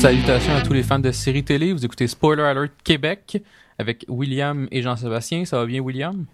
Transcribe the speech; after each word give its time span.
Salutations 0.00 0.54
à 0.56 0.62
tous 0.62 0.72
les 0.72 0.82
fans 0.82 0.98
de 0.98 1.10
séries 1.12 1.44
télé. 1.44 1.72
Vous 1.74 1.84
écoutez 1.84 2.06
Spoiler 2.06 2.42
Alert 2.42 2.72
Québec 2.82 3.42
avec 3.78 4.06
William 4.08 4.66
et 4.70 4.80
Jean-Sébastien. 4.80 5.44
Ça 5.44 5.58
va 5.58 5.66
bien, 5.66 5.80
William? 5.80 6.24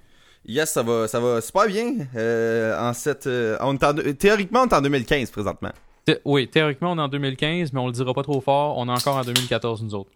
Yes, 0.46 0.70
ça 0.72 0.84
va, 0.84 1.08
ça 1.08 1.18
va 1.18 1.40
super 1.40 1.66
bien. 1.66 1.94
Euh, 2.14 2.78
en 2.80 2.92
cette, 2.92 3.26
euh, 3.26 3.56
on 3.60 3.74
est 3.74 3.82
en- 3.82 3.94
théoriquement, 4.16 4.62
on 4.62 4.68
est 4.68 4.74
en 4.74 4.80
2015 4.80 5.30
présentement. 5.32 5.72
Thé- 6.04 6.20
oui, 6.24 6.46
théoriquement, 6.48 6.92
on 6.92 6.98
est 6.98 7.02
en 7.02 7.08
2015, 7.08 7.72
mais 7.72 7.80
on 7.80 7.86
le 7.86 7.92
dira 7.92 8.14
pas 8.14 8.22
trop 8.22 8.40
fort. 8.40 8.78
On 8.78 8.86
est 8.88 8.92
encore 8.92 9.16
en 9.16 9.24
2014, 9.24 9.82
nous 9.82 9.94
autres. 9.96 10.10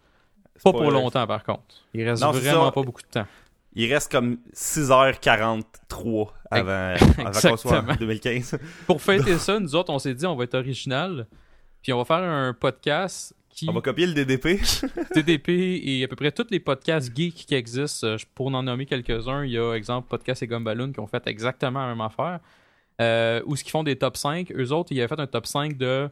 Pas 0.63 0.71
pour 0.73 0.91
longtemps, 0.91 1.27
par 1.27 1.43
contre. 1.43 1.65
Il 1.93 2.09
reste 2.09 2.23
Non, 2.23 2.30
vraiment 2.30 2.67
ça. 2.67 2.73
pas 2.73 2.83
beaucoup 2.83 3.02
de 3.02 3.09
temps. 3.09 3.27
Il 3.74 3.93
reste 3.93 4.13
comme 4.13 4.39
6h43 4.52 6.33
avant, 6.51 6.95
avant 7.19 7.30
qu'on 7.33 7.33
soit 7.33 7.51
en 7.51 7.55
Exactement. 7.57 7.95
2015. 7.99 8.59
Pour 8.87 9.02
fêter 9.02 9.37
ça, 9.39 9.59
nous 9.59 9.74
autres, 9.74 9.93
on 9.93 9.99
s'est 9.99 10.15
dit 10.15 10.27
on 10.27 10.37
va 10.37 10.45
être 10.45 10.55
original. 10.55 11.27
Puis 11.83 11.93
on 11.95 11.99
va 11.99 12.05
faire 12.05 12.19
un 12.19 12.52
podcast 12.52 13.35
qui, 13.61 13.69
On 13.69 13.73
va 13.73 13.80
copier 13.80 14.07
le 14.07 14.15
DDP. 14.15 14.61
TDP 15.15 15.49
et 15.85 16.05
à 16.05 16.09
peu 16.09 16.16
près 16.16 16.33
tous 16.33 16.47
les 16.51 16.61
podcasts 16.61 17.15
geeks 17.15 17.47
qui 17.47 17.55
existent. 17.55 18.07
euh, 18.07 18.17
Pour 18.35 18.49
en 18.55 18.63
nommer 18.63 18.87
quelques-uns, 18.87 19.45
il 19.45 19.52
y 19.52 19.59
a, 19.59 19.75
exemple, 19.75 20.09
Podcast 20.09 20.43
et 20.43 20.47
Gumballoon 20.47 20.93
qui 20.93 21.01
ont 21.01 21.07
fait 21.07 21.27
exactement 21.27 21.80
la 21.80 21.89
même 21.89 22.01
affaire. 22.01 22.41
Euh, 23.01 23.41
ou 23.47 23.57
ce 23.57 23.65
qui 23.65 23.71
font 23.71 23.83
des 23.83 23.97
top 23.97 24.17
5. 24.17 24.52
Eux 24.52 24.73
autres, 24.73 24.93
ils 24.93 25.01
avaient 25.01 25.09
fait 25.09 25.21
un 25.21 25.27
top 25.27 25.47
5 25.47 25.77
de 25.77 26.09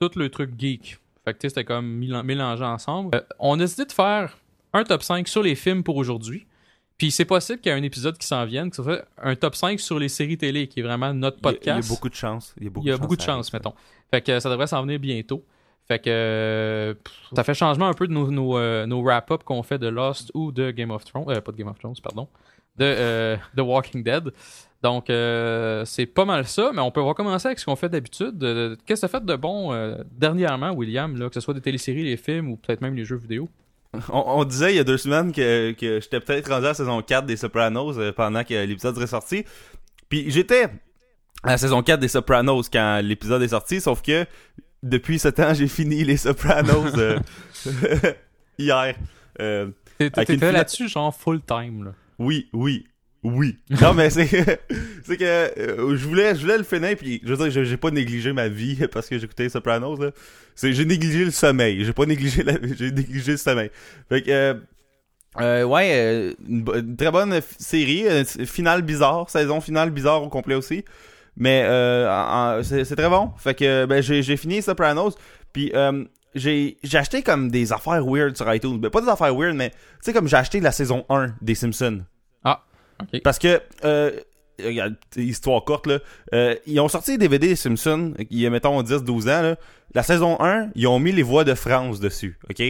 tout 0.00 0.10
le 0.16 0.28
truc 0.28 0.50
geek. 0.58 0.98
Fait 1.24 1.34
que 1.34 1.48
c'était 1.48 1.64
comme 1.64 1.86
mélan- 1.86 2.22
mélangé 2.24 2.64
ensemble. 2.64 3.14
Euh, 3.14 3.20
on 3.38 3.54
a 3.54 3.62
décidé 3.62 3.84
de 3.86 3.92
faire 3.92 4.36
un 4.72 4.84
top 4.84 5.02
5 5.02 5.26
sur 5.28 5.42
les 5.42 5.54
films 5.54 5.82
pour 5.82 5.96
aujourd'hui. 5.96 6.46
Puis 6.98 7.10
c'est 7.10 7.24
possible 7.24 7.60
qu'il 7.60 7.72
y 7.72 7.74
ait 7.74 7.78
un 7.78 7.82
épisode 7.82 8.18
qui 8.18 8.26
s'en 8.26 8.44
vienne, 8.44 8.68
que 8.68 8.76
ce 8.76 8.82
soit 8.82 9.02
un 9.22 9.34
top 9.34 9.54
5 9.56 9.80
sur 9.80 9.98
les 9.98 10.10
séries 10.10 10.36
télé, 10.36 10.66
qui 10.68 10.80
est 10.80 10.82
vraiment 10.82 11.14
notre 11.14 11.38
Il 11.40 11.44
y 11.44 11.48
a- 11.48 11.52
podcast. 11.52 11.78
Il 11.88 11.90
y 11.90 11.92
a 11.92 11.94
beaucoup 11.96 12.08
de 12.10 12.14
chance. 12.14 12.54
Il 12.58 12.64
y 12.64 12.66
a 12.66 12.70
beaucoup, 12.70 12.86
Il 12.86 12.90
y 12.90 12.92
a 12.92 12.98
beaucoup 12.98 13.16
de 13.16 13.22
ça 13.22 13.26
chance, 13.28 13.50
mettons. 13.54 13.72
Fait 14.10 14.20
que 14.20 14.38
ça 14.40 14.50
devrait 14.50 14.66
s'en 14.66 14.82
venir 14.82 14.98
bientôt. 15.00 15.42
Fait 15.90 15.98
que 15.98 16.08
euh, 16.08 16.94
ça 17.34 17.42
fait 17.42 17.52
changement 17.52 17.88
un 17.88 17.94
peu 17.94 18.06
de 18.06 18.12
nos, 18.12 18.56
euh, 18.56 18.86
nos 18.86 19.02
wrap-up 19.02 19.42
qu'on 19.42 19.64
fait 19.64 19.76
de 19.76 19.88
Lost 19.88 20.30
ou 20.34 20.52
de 20.52 20.70
Game 20.70 20.92
of 20.92 21.04
Thrones. 21.04 21.24
Euh, 21.28 21.40
pas 21.40 21.50
de 21.50 21.56
Game 21.56 21.66
of 21.66 21.80
Thrones, 21.80 21.96
pardon. 22.00 22.28
De 22.76 22.84
euh, 22.84 23.36
The 23.56 23.60
Walking 23.62 24.04
Dead. 24.04 24.30
Donc, 24.84 25.10
euh, 25.10 25.84
c'est 25.84 26.06
pas 26.06 26.24
mal 26.24 26.46
ça, 26.46 26.70
mais 26.72 26.80
on 26.80 26.92
peut 26.92 27.00
recommencer 27.00 27.48
avec 27.48 27.58
ce 27.58 27.64
qu'on 27.64 27.74
fait 27.74 27.88
d'habitude. 27.88 28.40
Euh, 28.44 28.76
Qu'est-ce 28.86 29.00
que 29.00 29.06
tu 29.08 29.10
fait 29.10 29.24
de 29.24 29.34
bon 29.34 29.72
euh, 29.72 29.96
dernièrement, 30.12 30.70
William, 30.70 31.18
que 31.28 31.34
ce 31.34 31.40
soit 31.40 31.54
des 31.54 31.60
téléséries, 31.60 32.04
les 32.04 32.16
films 32.16 32.52
ou 32.52 32.56
peut-être 32.56 32.82
même 32.82 32.94
les 32.94 33.04
jeux 33.04 33.16
vidéo? 33.16 33.48
On, 34.12 34.44
disait 34.44 34.72
il 34.72 34.76
y 34.76 34.78
a 34.78 34.84
deux 34.84 34.96
semaines 34.96 35.32
que, 35.32 35.72
que 35.72 35.98
j'étais 36.00 36.20
peut-être 36.20 36.48
rendu 36.52 36.66
à 36.66 36.68
la 36.68 36.74
saison 36.74 37.02
4 37.02 37.26
des 37.26 37.36
Sopranos 37.36 37.98
euh, 37.98 38.12
pendant 38.12 38.44
que 38.44 38.54
l'épisode 38.64 38.94
serait 38.94 39.08
sorti. 39.08 39.44
Puis 40.08 40.30
j'étais 40.30 40.66
à 41.42 41.50
la 41.50 41.58
saison 41.58 41.82
4 41.82 41.98
des 41.98 42.06
Sopranos 42.06 42.68
quand 42.72 43.00
l'épisode 43.02 43.42
est 43.42 43.48
sorti, 43.48 43.80
sauf 43.80 44.02
que 44.02 44.24
depuis 44.82 45.18
ce 45.18 45.28
temps, 45.28 45.54
j'ai 45.54 45.68
fini 45.68 46.04
les 46.04 46.16
Sopranos 46.16 46.96
euh, 46.98 47.18
hier. 48.58 48.94
Euh, 49.40 49.68
T'étais 49.98 50.52
là-dessus, 50.52 50.88
genre 50.88 51.14
full-time. 51.14 51.84
là. 51.84 51.94
oui, 52.18 52.48
oui, 52.52 52.86
oui. 53.22 53.58
Non, 53.82 53.92
mais 53.94 54.08
c'est 54.10 54.26
c'est 55.04 55.16
que 55.18 55.24
euh, 55.24 55.96
je 55.96 56.06
voulais 56.06 56.34
je 56.34 56.40
voulais 56.40 56.56
le 56.58 56.64
finir 56.64 56.96
puis 56.96 57.20
je 57.22 57.34
veux 57.34 57.48
dire 57.50 57.64
j'ai- 57.64 57.76
pas 57.76 57.90
négligé 57.90 58.32
ma 58.32 58.48
vie 58.48 58.78
parce 58.92 59.08
que 59.08 59.18
j'écoutais 59.18 59.44
les 59.44 59.48
Sopranos 59.50 59.98
j'ai 60.62 60.84
négligé 60.84 61.24
le 61.24 61.30
sommeil, 61.30 61.84
j'ai 61.84 61.92
pas 61.92 62.06
négligé 62.06 62.42
la 62.42 62.54
j'ai 62.78 62.90
négligé 62.90 63.32
le 63.32 63.38
sommeil. 63.38 63.70
Fait 64.08 64.22
que 64.22 64.30
euh, 64.30 64.54
euh, 65.40 65.64
ouais, 65.64 65.90
euh, 65.94 66.34
une, 66.48 66.96
très 66.96 67.10
bonne 67.10 67.40
série, 67.58 68.06
euh, 68.06 68.24
finale 68.24 68.82
bizarre, 68.82 69.30
saison 69.30 69.60
finale 69.60 69.90
bizarre 69.90 70.22
au 70.22 70.28
complet 70.28 70.54
aussi. 70.56 70.84
Mais 71.40 71.64
euh, 71.64 72.62
c'est 72.62 72.94
très 72.94 73.08
bon. 73.08 73.32
Fait 73.36 73.54
que 73.54 73.86
ben 73.86 74.00
j'ai 74.00 74.36
fini 74.36 74.62
Sopranos 74.62 75.16
puis 75.52 75.72
euh, 75.74 76.04
j'ai 76.36 76.76
acheté 76.94 77.22
comme 77.22 77.50
des 77.50 77.72
affaires 77.72 78.04
weird 78.06 78.36
sur 78.36 78.52
iTunes. 78.54 78.78
Ben, 78.78 78.90
pas 78.90 79.00
des 79.00 79.08
affaires 79.08 79.34
weird 79.34 79.56
mais 79.56 79.70
tu 79.70 79.76
sais 80.02 80.12
comme 80.12 80.28
j'ai 80.28 80.36
acheté 80.36 80.60
la 80.60 80.70
saison 80.70 81.04
1 81.08 81.34
des 81.40 81.56
Simpsons. 81.56 82.04
Ok. 83.00 83.22
Parce 83.22 83.38
que, 83.38 83.60
euh, 83.84 84.12
regarde, 84.62 84.96
histoire 85.16 85.64
courte, 85.64 85.86
là, 85.86 85.98
euh, 86.34 86.54
ils 86.66 86.80
ont 86.80 86.88
sorti 86.88 87.12
les 87.12 87.18
DVD 87.18 87.48
des 87.48 87.56
Simpsons, 87.56 88.14
il 88.30 88.40
y 88.40 88.46
a, 88.46 88.50
mettons, 88.50 88.82
10-12 88.82 89.22
ans, 89.24 89.42
là. 89.42 89.56
La 89.94 90.02
saison 90.02 90.36
1, 90.40 90.70
ils 90.74 90.86
ont 90.86 91.00
mis 91.00 91.12
les 91.12 91.22
voix 91.22 91.44
de 91.44 91.54
France 91.54 91.98
dessus, 91.98 92.38
OK? 92.48 92.62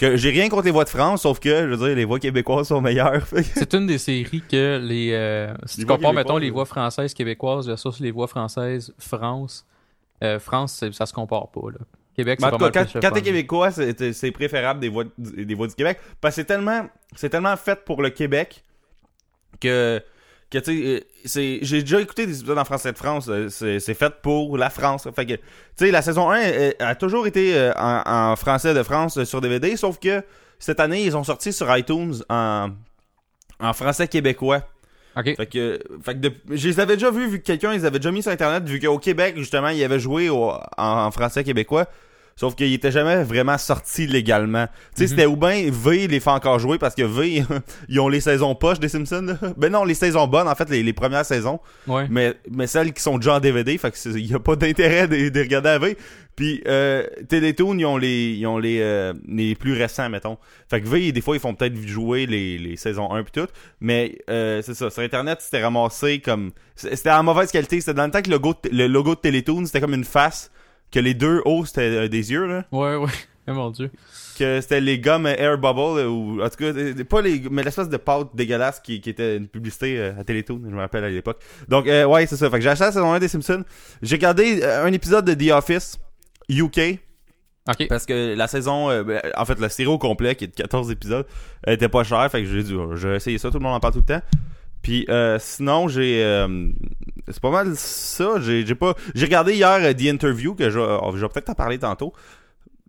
Que 0.00 0.16
j'ai 0.16 0.30
rien 0.30 0.48
contre 0.48 0.64
les 0.64 0.70
voix 0.70 0.84
de 0.84 0.88
France, 0.88 1.22
sauf 1.22 1.40
que, 1.40 1.50
je 1.50 1.74
veux 1.74 1.76
dire, 1.76 1.94
les 1.94 2.06
voix 2.06 2.18
québécoises 2.18 2.68
sont 2.68 2.80
meilleures. 2.80 3.26
C'est 3.54 3.74
une 3.74 3.86
des 3.86 3.98
séries 3.98 4.42
que 4.50 4.80
les. 4.82 5.10
euh, 5.12 5.52
si 5.66 5.80
Les 5.80 5.82
tu 5.82 5.86
compares, 5.86 6.14
mettons, 6.14 6.38
les 6.38 6.48
voix 6.48 6.64
françaises 6.64 7.12
québécoises 7.12 7.66
versus 7.66 8.00
les 8.00 8.10
voix 8.10 8.26
françaises 8.26 8.94
France, 8.98 9.66
euh, 10.24 10.38
France, 10.38 10.82
ça 10.90 11.04
se 11.04 11.12
compare 11.12 11.48
pas. 11.50 11.68
Là. 11.72 11.80
Québec, 12.16 12.38
c'est 12.40 12.50
mal 12.58 12.72
quand, 12.72 12.86
quand 12.98 13.10
t'es 13.10 13.20
québécois, 13.20 13.70
c'est 13.72 14.30
préférable 14.30 14.80
des 14.80 14.88
voix, 14.88 15.04
des 15.18 15.54
voix 15.54 15.66
du 15.66 15.74
Québec. 15.74 15.98
Parce 16.22 16.34
que 16.34 16.40
c'est 16.40 16.46
tellement, 16.46 16.88
c'est 17.14 17.28
tellement 17.28 17.56
fait 17.58 17.84
pour 17.84 18.00
le 18.00 18.08
Québec 18.08 18.64
que, 19.60 20.02
que 20.50 20.58
tu 20.58 20.64
sais, 20.64 20.86
euh, 20.86 21.00
c'est, 21.24 21.58
j'ai 21.62 21.80
déjà 21.82 22.00
écouté 22.00 22.26
des 22.26 22.38
épisodes 22.38 22.58
en 22.58 22.64
français 22.64 22.92
de 22.92 22.98
France. 22.98 23.28
euh, 23.28 23.48
C'est, 23.48 23.94
fait 23.94 24.12
pour 24.22 24.56
la 24.58 24.68
France. 24.70 25.06
Fait 25.14 25.26
que, 25.26 25.34
tu 25.34 25.40
sais, 25.76 25.90
la 25.90 26.02
saison 26.02 26.30
1 26.30 26.40
euh, 26.40 26.70
a 26.80 26.94
toujours 26.94 27.26
été 27.26 27.70
en, 27.76 28.02
en 28.04 28.36
français 28.36 28.74
de 28.74 28.82
France 28.82 29.22
sur 29.24 29.40
DVD, 29.40 29.76
sauf 29.76 29.98
que 29.98 30.22
cette 30.58 30.80
année, 30.80 31.04
ils 31.04 31.16
ont 31.16 31.24
sorti 31.24 31.52
sur 31.52 31.74
iTunes 31.76 32.14
en, 32.28 32.70
en 33.60 33.72
français 33.72 34.08
québécois. 34.08 34.62
Ok. 35.16 35.34
Fait 35.36 35.46
que, 35.46 35.80
fait 36.04 36.14
que 36.14 36.18
de- 36.20 36.32
je 36.50 36.68
les 36.68 36.78
avais 36.80 36.94
déjà 36.94 37.10
vus, 37.10 37.26
vu 37.28 37.40
que 37.40 37.44
quelqu'un 37.44 37.72
les 37.72 37.84
avait 37.84 37.98
déjà 37.98 38.12
mis 38.12 38.22
sur 38.22 38.30
Internet, 38.30 38.62
vu 38.68 38.78
qu'au 38.78 38.98
Québec, 38.98 39.34
justement, 39.36 39.68
il 39.68 39.82
avait 39.82 39.98
joué 39.98 40.28
au- 40.28 40.50
en, 40.50 40.60
en 40.78 41.10
français 41.10 41.42
québécois. 41.44 41.86
Sauf 42.36 42.54
qu'il 42.54 42.72
était 42.72 42.90
jamais 42.90 43.22
vraiment 43.22 43.58
sorti 43.58 44.06
légalement. 44.06 44.66
Tu 44.66 44.72
sais, 44.94 45.02
Mhm. 45.04 45.08
c'était 45.08 45.26
ou 45.26 45.36
bien 45.36 45.68
V 45.70 46.06
les 46.06 46.20
fait 46.20 46.30
encore 46.30 46.58
jouer 46.58 46.78
parce 46.78 46.94
que 46.94 47.02
V, 47.02 47.44
ils 47.88 48.00
ont 48.00 48.08
les 48.08 48.20
saisons 48.20 48.54
poches 48.54 48.80
des 48.80 48.88
Simpsons. 48.88 49.22
là. 49.22 49.34
Ben 49.58 49.70
non, 49.70 49.84
les 49.84 49.94
saisons 49.94 50.26
bonnes, 50.26 50.48
en 50.48 50.54
fait, 50.54 50.70
les, 50.70 50.82
les 50.82 50.92
premières 50.94 51.26
saisons. 51.26 51.60
Ouais. 51.86 52.06
Mais, 52.08 52.34
mais 52.50 52.66
celles 52.66 52.92
qui 52.94 53.02
sont 53.02 53.18
déjà 53.18 53.34
en 53.36 53.40
DVD, 53.40 53.76
fait 53.76 53.90
que 53.90 53.98
c'est- 53.98 54.10
il 54.10 54.26
y 54.26 54.34
a 54.34 54.38
pas 54.38 54.56
d'intérêt 54.56 55.06
de, 55.06 55.28
de 55.28 55.40
regarder 55.40 55.68
à 55.68 55.78
V. 55.78 55.96
Puis 56.36 56.62
euh, 56.66 57.04
Télétoon, 57.28 57.76
ils 57.78 57.84
ont 57.84 57.98
les 57.98 58.30
ils 58.38 58.46
ont 58.46 58.56
les, 58.56 58.78
euh, 58.80 59.12
les 59.28 59.54
plus 59.54 59.74
récents, 59.74 60.08
mettons. 60.08 60.38
Fait 60.70 60.80
que 60.80 60.88
V, 60.88 61.12
des 61.12 61.20
fois, 61.20 61.36
ils 61.36 61.40
font 61.40 61.54
peut-être 61.54 61.76
jouer 61.86 62.24
les, 62.24 62.56
les 62.56 62.76
saisons 62.76 63.12
1 63.12 63.22
puis 63.24 63.32
tout. 63.42 63.48
Mais 63.80 64.16
euh, 64.30 64.62
c'est 64.62 64.72
ça, 64.74 64.88
sur 64.88 65.02
Internet, 65.02 65.40
c'était 65.42 65.62
ramassé 65.62 66.20
comme... 66.20 66.52
C'était 66.76 67.10
en 67.10 67.22
mauvaise 67.24 67.50
qualité. 67.50 67.78
C'était 67.80 67.92
dans 67.92 68.06
le 68.06 68.10
temps 68.10 68.22
que 68.22 68.30
le 68.30 68.36
logo, 68.36 68.54
le 68.72 68.86
logo 68.86 69.14
de 69.16 69.20
Télétoon, 69.20 69.66
c'était 69.66 69.80
comme 69.82 69.92
une 69.92 70.04
face. 70.04 70.50
Que 70.90 71.00
les 71.00 71.14
deux 71.14 71.40
hauts, 71.44 71.64
c'était 71.64 71.82
euh, 71.82 72.08
des 72.08 72.32
yeux, 72.32 72.46
là. 72.46 72.64
Ouais, 72.72 72.96
ouais. 72.96 73.10
Eh, 73.46 73.52
mon 73.52 73.70
dieu. 73.70 73.90
Que 74.38 74.60
c'était 74.60 74.80
les 74.80 74.98
gommes 74.98 75.26
Air 75.26 75.58
Bubble, 75.58 76.00
euh, 76.00 76.08
ou 76.08 76.42
en 76.42 76.48
tout 76.48 76.56
cas, 76.56 76.72
euh, 76.72 77.04
pas 77.04 77.20
les... 77.20 77.42
Mais 77.50 77.62
l'espèce 77.62 77.88
de 77.88 77.96
pâte 77.96 78.28
dégueulasse 78.34 78.80
qui, 78.80 79.00
qui 79.00 79.10
était 79.10 79.36
une 79.36 79.48
publicité 79.48 80.00
à 80.00 80.24
Télétoon, 80.24 80.62
je 80.64 80.74
me 80.74 80.80
rappelle 80.80 81.04
à 81.04 81.10
l'époque. 81.10 81.38
Donc, 81.68 81.86
euh, 81.86 82.04
ouais, 82.06 82.26
c'est 82.26 82.36
ça. 82.36 82.48
Fait 82.50 82.56
que 82.56 82.62
j'ai 82.62 82.70
acheté 82.70 82.84
la 82.84 82.92
saison 82.92 83.12
1 83.12 83.18
des 83.18 83.28
Simpsons. 83.28 83.64
J'ai 84.02 84.16
regardé 84.16 84.64
un 84.64 84.92
épisode 84.92 85.24
de 85.24 85.34
The 85.34 85.52
Office 85.52 85.98
UK. 86.48 86.98
Ok. 87.68 87.86
Parce 87.88 88.06
que 88.06 88.34
la 88.34 88.48
saison, 88.48 88.90
euh, 88.90 89.04
ben, 89.04 89.20
en 89.36 89.44
fait, 89.44 89.60
la 89.60 89.68
série 89.68 89.88
au 89.88 89.98
complet, 89.98 90.34
qui 90.34 90.44
est 90.44 90.48
de 90.48 90.54
14 90.54 90.90
épisodes, 90.90 91.26
elle 91.62 91.74
était 91.74 91.88
pas 91.90 92.02
chère. 92.02 92.28
Fait 92.30 92.42
que 92.42 92.48
j'ai 92.48 92.62
dit, 92.62 92.74
oh, 92.74 92.96
je 92.96 93.08
vais 93.08 93.16
essayer 93.16 93.38
ça. 93.38 93.50
Tout 93.50 93.58
le 93.58 93.62
monde 93.62 93.74
en 93.74 93.80
parle 93.80 93.92
tout 93.92 94.00
le 94.00 94.04
temps. 94.14 94.22
Puis 94.82 95.04
euh, 95.10 95.36
sinon, 95.38 95.88
j'ai... 95.88 96.24
euh, 96.24 96.70
c'est 97.32 97.40
pas 97.42 97.50
mal 97.50 97.74
ça. 97.76 98.40
J'ai 98.40 98.64
j'ai 98.66 98.74
pas... 98.74 98.94
J'ai 99.14 99.26
regardé 99.26 99.54
hier 99.54 99.68
euh, 99.70 99.92
The 99.92 100.02
Interview, 100.12 100.54
que 100.54 100.70
je, 100.70 100.78
oh, 100.78 101.12
je 101.14 101.20
vais 101.20 101.28
peut-être 101.28 101.46
t'en 101.46 101.54
parler 101.54 101.78
tantôt. 101.78 102.12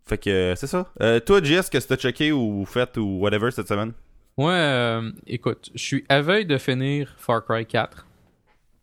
Fait 0.06 0.18
que 0.18 0.30
euh, 0.30 0.56
c'est 0.56 0.68
ça. 0.68 0.88
Euh, 1.02 1.20
toi, 1.20 1.42
Jess, 1.44 1.70
que 1.70 1.78
t'as 1.78 1.96
checké 1.96 2.32
ou 2.32 2.66
fait 2.66 2.98
ou 2.98 3.20
whatever 3.20 3.52
cette 3.52 3.68
semaine? 3.68 3.94
Ouais, 4.38 4.52
euh, 4.54 5.12
écoute, 5.28 5.70
je 5.76 5.82
suis 5.84 6.06
à 6.10 6.22
veille 6.22 6.46
de 6.46 6.58
finir 6.58 7.14
Far 7.18 7.44
Cry 7.46 7.66
4. 7.66 8.06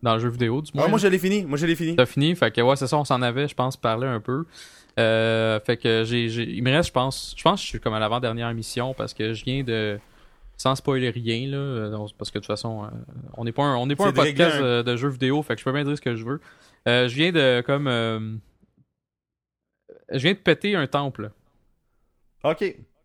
Dans 0.00 0.14
le 0.14 0.20
jeu 0.20 0.28
vidéo, 0.28 0.62
du 0.62 0.70
moins. 0.74 0.84
Ah, 0.86 0.88
moi, 0.88 0.98
je 1.00 1.08
l'ai 1.08 1.18
fini. 1.18 1.44
Moi, 1.44 1.58
je 1.58 1.66
l'ai 1.66 1.74
fini. 1.74 1.96
T'as 1.96 2.06
fini, 2.06 2.36
fait 2.36 2.52
que 2.54 2.60
ouais, 2.60 2.76
c'est 2.76 2.86
ça, 2.86 2.96
on 2.96 3.04
s'en 3.04 3.20
avait, 3.20 3.48
je 3.48 3.54
pense, 3.56 3.76
parlé 3.76 4.06
un 4.06 4.20
peu. 4.20 4.44
Euh, 4.98 5.58
fait 5.60 5.76
que 5.76 6.04
j'ai, 6.06 6.28
j'ai- 6.28 6.48
il 6.48 6.62
me 6.62 6.70
reste, 6.70 6.88
je 6.88 6.92
pense, 6.92 7.34
je 7.36 7.42
pense 7.42 7.60
que 7.60 7.64
je 7.64 7.68
suis 7.68 7.80
comme 7.80 7.94
à 7.94 7.98
l'avant-dernière 7.98 8.52
mission 8.54 8.94
parce 8.94 9.12
que 9.12 9.32
je 9.32 9.44
viens 9.44 9.64
de, 9.64 9.98
sans 10.58 10.74
spoiler 10.74 11.08
rien 11.10 11.48
là, 11.48 11.56
euh, 11.56 12.06
parce 12.18 12.30
que 12.30 12.38
de 12.38 12.42
toute 12.42 12.46
façon, 12.48 12.84
euh, 12.84 12.88
on 13.38 13.44
n'est 13.44 13.52
pas 13.52 13.62
un, 13.64 13.76
on 13.76 13.86
n'est 13.86 13.96
pas 13.96 14.08
un 14.08 14.10
de 14.10 14.16
podcast 14.16 14.60
de 14.60 14.96
jeux 14.96 15.08
vidéo, 15.08 15.42
fait 15.42 15.54
que 15.54 15.60
je 15.60 15.64
peux 15.64 15.72
bien 15.72 15.84
dire 15.84 15.96
ce 15.96 16.02
que 16.02 16.14
je 16.16 16.24
veux. 16.24 16.40
Euh, 16.86 17.08
je 17.08 17.14
viens 17.14 17.32
de 17.32 17.62
comme, 17.64 17.86
euh, 17.86 18.34
je 20.12 20.18
viens 20.18 20.32
de 20.32 20.38
péter 20.38 20.74
un 20.76 20.86
temple. 20.86 21.30
Ok. 22.44 22.58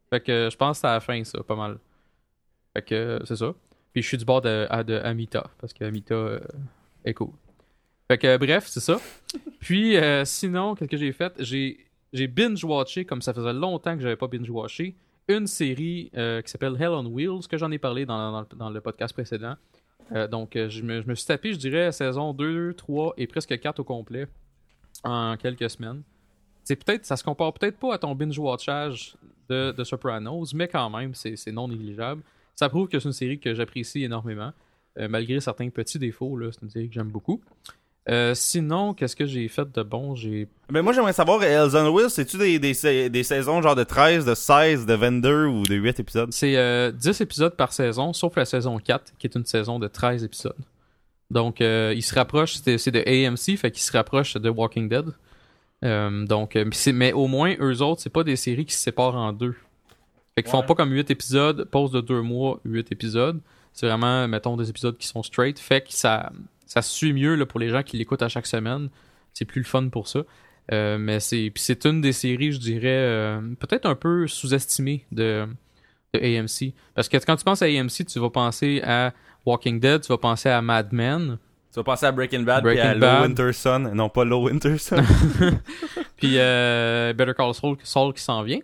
Fait 0.09 0.19
que 0.21 0.49
je 0.51 0.57
pense 0.57 0.77
que 0.77 0.81
c'est 0.81 0.87
à 0.87 0.93
la 0.93 0.99
fin, 0.99 1.23
ça, 1.23 1.41
pas 1.43 1.55
mal. 1.55 1.77
Fait 2.75 2.81
que 2.83 3.19
c'est 3.25 3.35
ça. 3.35 3.53
Puis 3.93 4.01
je 4.01 4.07
suis 4.07 4.17
du 4.17 4.25
bord 4.25 4.41
de, 4.41 4.65
à- 4.69 4.83
de 4.83 4.95
Amita, 4.95 5.49
parce 5.59 5.73
que 5.73 5.83
Amita 5.83 6.15
euh, 6.15 6.39
est 7.05 7.13
cool. 7.13 7.29
Fait 8.09 8.17
que 8.17 8.37
bref, 8.37 8.65
c'est 8.67 8.79
ça. 8.79 8.99
Puis 9.59 9.95
euh, 9.97 10.25
sinon, 10.25 10.75
qu'est-ce 10.75 10.89
que 10.89 10.97
j'ai 10.97 11.11
fait? 11.13 11.33
J'ai 11.39 11.77
j'ai 12.11 12.27
binge-watché, 12.27 13.05
comme 13.05 13.21
ça 13.23 13.33
faisait 13.33 13.53
longtemps 13.53 13.95
que 13.95 14.01
j'avais 14.01 14.15
pas 14.15 14.27
binge-watché, 14.27 14.93
une 15.27 15.47
série 15.47 16.11
euh, 16.15 16.41
qui 16.41 16.49
s'appelle 16.51 16.75
Hell 16.79 16.89
on 16.89 17.05
Wheels, 17.05 17.47
que 17.49 17.57
j'en 17.57 17.71
ai 17.71 17.77
parlé 17.77 18.05
dans, 18.05 18.45
dans, 18.55 18.69
le- 18.69 18.81
podcast 18.81 19.13
précédent. 19.13 19.55
Euh, 20.11 20.27
donc 20.27 20.55
euh, 20.55 20.69
je 20.69 20.81
me, 20.83 21.01
je 21.01 21.07
me 21.07 21.15
suis 21.15 21.25
tapé, 21.25 21.53
je 21.53 21.57
dirais, 21.57 21.91
saison 21.91 22.33
2, 22.33 22.73
3 22.73 23.13
et 23.17 23.25
presque 23.27 23.57
4 23.57 23.79
au 23.79 23.83
complet 23.83 24.27
en 25.03 25.37
quelques 25.37 25.69
semaines. 25.69 26.03
c'est 26.63 26.75
peut-être, 26.83 27.05
ça 27.05 27.15
se 27.17 27.23
compare 27.23 27.53
peut-être 27.53 27.77
pas 27.77 27.93
à 27.95 27.97
ton 27.97 28.13
binge-watchage 28.15 29.15
de, 29.49 29.71
de 29.71 29.83
Sopranos, 29.83 30.53
mais 30.53 30.67
quand 30.67 30.89
même, 30.89 31.13
c'est 31.13 31.51
non 31.51 31.67
négligeable. 31.67 32.21
Ça 32.55 32.69
prouve 32.69 32.87
que 32.87 32.99
c'est 32.99 33.07
une 33.09 33.13
série 33.13 33.39
que 33.39 33.53
j'apprécie 33.53 34.03
énormément, 34.03 34.51
malgré 35.09 35.39
certains 35.39 35.69
petits 35.69 35.99
défauts. 35.99 36.39
C'est 36.51 36.61
une 36.61 36.69
série 36.69 36.87
que 36.87 36.93
j'aime 36.93 37.09
beaucoup. 37.09 37.41
Euh, 38.09 38.33
sinon, 38.35 38.93
qu'est-ce 38.93 39.15
que 39.15 39.25
j'ai 39.25 39.47
fait 39.47 39.71
de 39.71 39.81
bon? 39.81 40.13
J'ai 40.13 40.49
Mais 40.69 40.81
moi, 40.81 40.91
j'aimerais 40.91 41.13
savoir, 41.13 41.41
Hells 41.41 41.75
on 41.75 41.89
Wheels, 41.93 42.09
c'est-tu 42.09 42.37
des, 42.37 42.59
des, 42.59 42.73
sa- 42.73 43.07
des 43.07 43.23
saisons 43.23 43.61
genre 43.61 43.75
de 43.75 43.83
13, 43.85 44.25
de 44.25 44.35
16, 44.35 44.85
de 44.85 44.93
22 44.93 45.45
ou 45.45 45.63
de 45.63 45.75
8 45.75 45.99
épisodes? 46.01 46.29
C'est 46.33 46.57
euh, 46.57 46.91
10 46.91 47.21
épisodes 47.21 47.55
par 47.55 47.71
saison, 47.71 48.11
sauf 48.11 48.35
la 48.35 48.43
saison 48.43 48.77
4, 48.77 49.13
qui 49.17 49.27
est 49.27 49.35
une 49.35 49.45
saison 49.45 49.79
de 49.79 49.87
13 49.87 50.25
épisodes. 50.25 50.55
Donc, 51.31 51.61
euh, 51.61 51.93
il 51.95 52.01
se 52.01 52.13
rapproche, 52.13 52.55
c'est 52.55 52.91
de 52.91 52.99
AMC, 53.07 53.57
fait 53.57 53.71
qu'il 53.71 53.81
se 53.81 53.91
rapproche 53.93 54.33
de 54.35 54.49
Walking 54.49 54.89
Dead. 54.89 55.05
Euh, 55.85 56.25
donc, 56.25 56.55
euh, 56.57 56.69
mais 56.93 57.13
au 57.13 57.27
moins, 57.27 57.55
eux 57.59 57.81
autres, 57.81 58.01
c'est 58.01 58.09
pas 58.09 58.23
des 58.23 58.35
séries 58.35 58.65
qui 58.65 58.73
se 58.75 58.81
séparent 58.81 59.15
en 59.15 59.31
deux. 59.33 59.55
Fait 60.35 60.43
qu'ils 60.43 60.51
font 60.51 60.59
Ouais. 60.59 60.65
pas 60.65 60.75
comme 60.75 60.91
8 60.91 61.09
épisodes, 61.09 61.63
pause 61.71 61.91
de 61.91 62.01
2 62.01 62.21
mois, 62.21 62.59
8 62.65 62.91
épisodes. 62.91 63.39
C'est 63.71 63.87
vraiment, 63.87 64.27
mettons, 64.27 64.57
des 64.57 64.69
épisodes 64.69 64.97
qui 64.97 65.07
sont 65.07 65.23
straight. 65.23 65.57
Fait 65.59 65.81
que 65.81 65.87
ça, 65.93 66.31
ça 66.73 66.81
se 66.81 66.91
suit 66.91 67.13
mieux 67.13 67.35
là, 67.35 67.45
pour 67.45 67.59
les 67.59 67.69
gens 67.69 67.83
qui 67.83 67.97
l'écoutent 67.97 68.21
à 68.23 68.29
chaque 68.29 68.47
semaine. 68.47 68.89
C'est 69.33 69.45
plus 69.45 69.59
le 69.61 69.65
fun 69.67 69.89
pour 69.89 70.07
ça. 70.07 70.21
Euh, 70.71 70.97
mais 70.97 71.19
c'est 71.19 71.51
c'est 71.55 71.85
une 71.85 72.01
des 72.01 72.13
séries, 72.13 72.51
je 72.53 72.59
dirais, 72.59 72.87
euh, 72.87 73.41
peut-être 73.59 73.85
un 73.85 73.95
peu 73.95 74.27
sous-estimée 74.27 75.05
de, 75.11 75.45
de 76.13 76.19
AMC. 76.19 76.73
Parce 76.95 77.09
que 77.09 77.17
quand 77.17 77.35
tu 77.35 77.43
penses 77.43 77.61
à 77.61 77.65
AMC, 77.65 78.05
tu 78.07 78.19
vas 78.19 78.29
penser 78.29 78.81
à 78.83 79.13
Walking 79.45 79.79
Dead, 79.79 80.01
tu 80.01 80.07
vas 80.07 80.17
penser 80.17 80.49
à 80.49 80.61
Mad 80.61 80.93
Men, 80.93 81.37
Tu 81.71 81.75
vas 81.79 81.83
passer 81.83 82.05
à 82.05 82.11
Breaking 82.11 82.43
Bad 82.43 82.63
puis 82.65 82.79
à 82.79 82.93
Low. 82.93 83.23
Winter 83.23 83.51
Sun. 83.53 83.91
Non, 83.93 84.07
pas 84.09 84.23
Low 84.23 84.47
Winter 84.47 84.77
Sun. 84.77 85.03
puis 86.17 86.35
euh, 86.37 87.13
Better 87.13 87.33
Call 87.37 87.53
Saul, 87.53 87.75
Saul 87.83 88.13
qui 88.13 88.21
s'en 88.23 88.41
vient. 88.43 88.59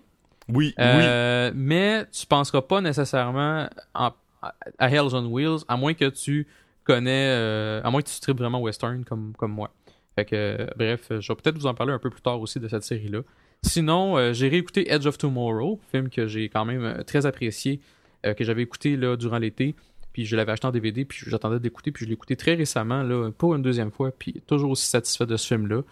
oui, 0.47 0.67
oui. 0.67 0.73
Euh, 0.79 1.51
Mais 1.53 2.05
tu 2.11 2.25
penseras 2.25 2.61
pas 2.61 2.79
nécessairement 2.81 3.67
en- 3.93 4.11
à, 4.41 4.55
à 4.77 4.89
Hells 4.89 5.13
on 5.13 5.25
Wheels, 5.25 5.59
à 5.67 5.75
moins 5.75 5.93
que 5.93 6.05
tu 6.05 6.47
connais, 6.91 7.27
euh, 7.29 7.81
à 7.83 7.91
moins 7.91 8.01
que 8.01 8.09
tu 8.09 8.19
tripes 8.19 8.37
vraiment 8.37 8.59
western 8.61 9.03
comme, 9.05 9.33
comme 9.37 9.51
moi. 9.51 9.71
Fait 10.15 10.25
que, 10.25 10.35
euh, 10.35 10.67
bref, 10.75 11.07
je 11.09 11.27
vais 11.31 11.35
peut-être 11.35 11.57
vous 11.57 11.67
en 11.67 11.73
parler 11.73 11.93
un 11.93 11.99
peu 11.99 12.09
plus 12.09 12.21
tard 12.21 12.41
aussi 12.41 12.59
de 12.59 12.67
cette 12.67 12.83
série-là. 12.83 13.21
Sinon, 13.63 14.17
euh, 14.17 14.33
j'ai 14.33 14.47
réécouté 14.49 14.91
Edge 14.91 15.05
of 15.05 15.17
Tomorrow, 15.17 15.79
film 15.91 16.09
que 16.09 16.27
j'ai 16.27 16.49
quand 16.49 16.65
même 16.65 16.83
euh, 16.83 17.03
très 17.03 17.25
apprécié, 17.25 17.79
que 18.23 18.43
j'avais 18.43 18.63
écouté 18.63 18.97
là, 18.97 19.15
durant 19.15 19.37
l'été, 19.37 19.75
puis 20.11 20.25
je 20.25 20.35
l'avais 20.35 20.51
acheté 20.51 20.67
en 20.67 20.71
DVD, 20.71 21.05
puis 21.05 21.19
j'attendais 21.27 21.59
d'écouter, 21.59 21.91
puis 21.91 22.03
je 22.03 22.09
l'ai 22.09 22.15
écouté 22.15 22.35
très 22.35 22.53
récemment, 22.55 23.01
là, 23.03 23.31
pour 23.31 23.55
une 23.55 23.61
deuxième 23.61 23.91
fois, 23.91 24.11
puis 24.11 24.41
toujours 24.45 24.71
aussi 24.71 24.87
satisfait 24.87 25.25
de 25.25 25.37
ce 25.37 25.47
film-là. 25.47 25.83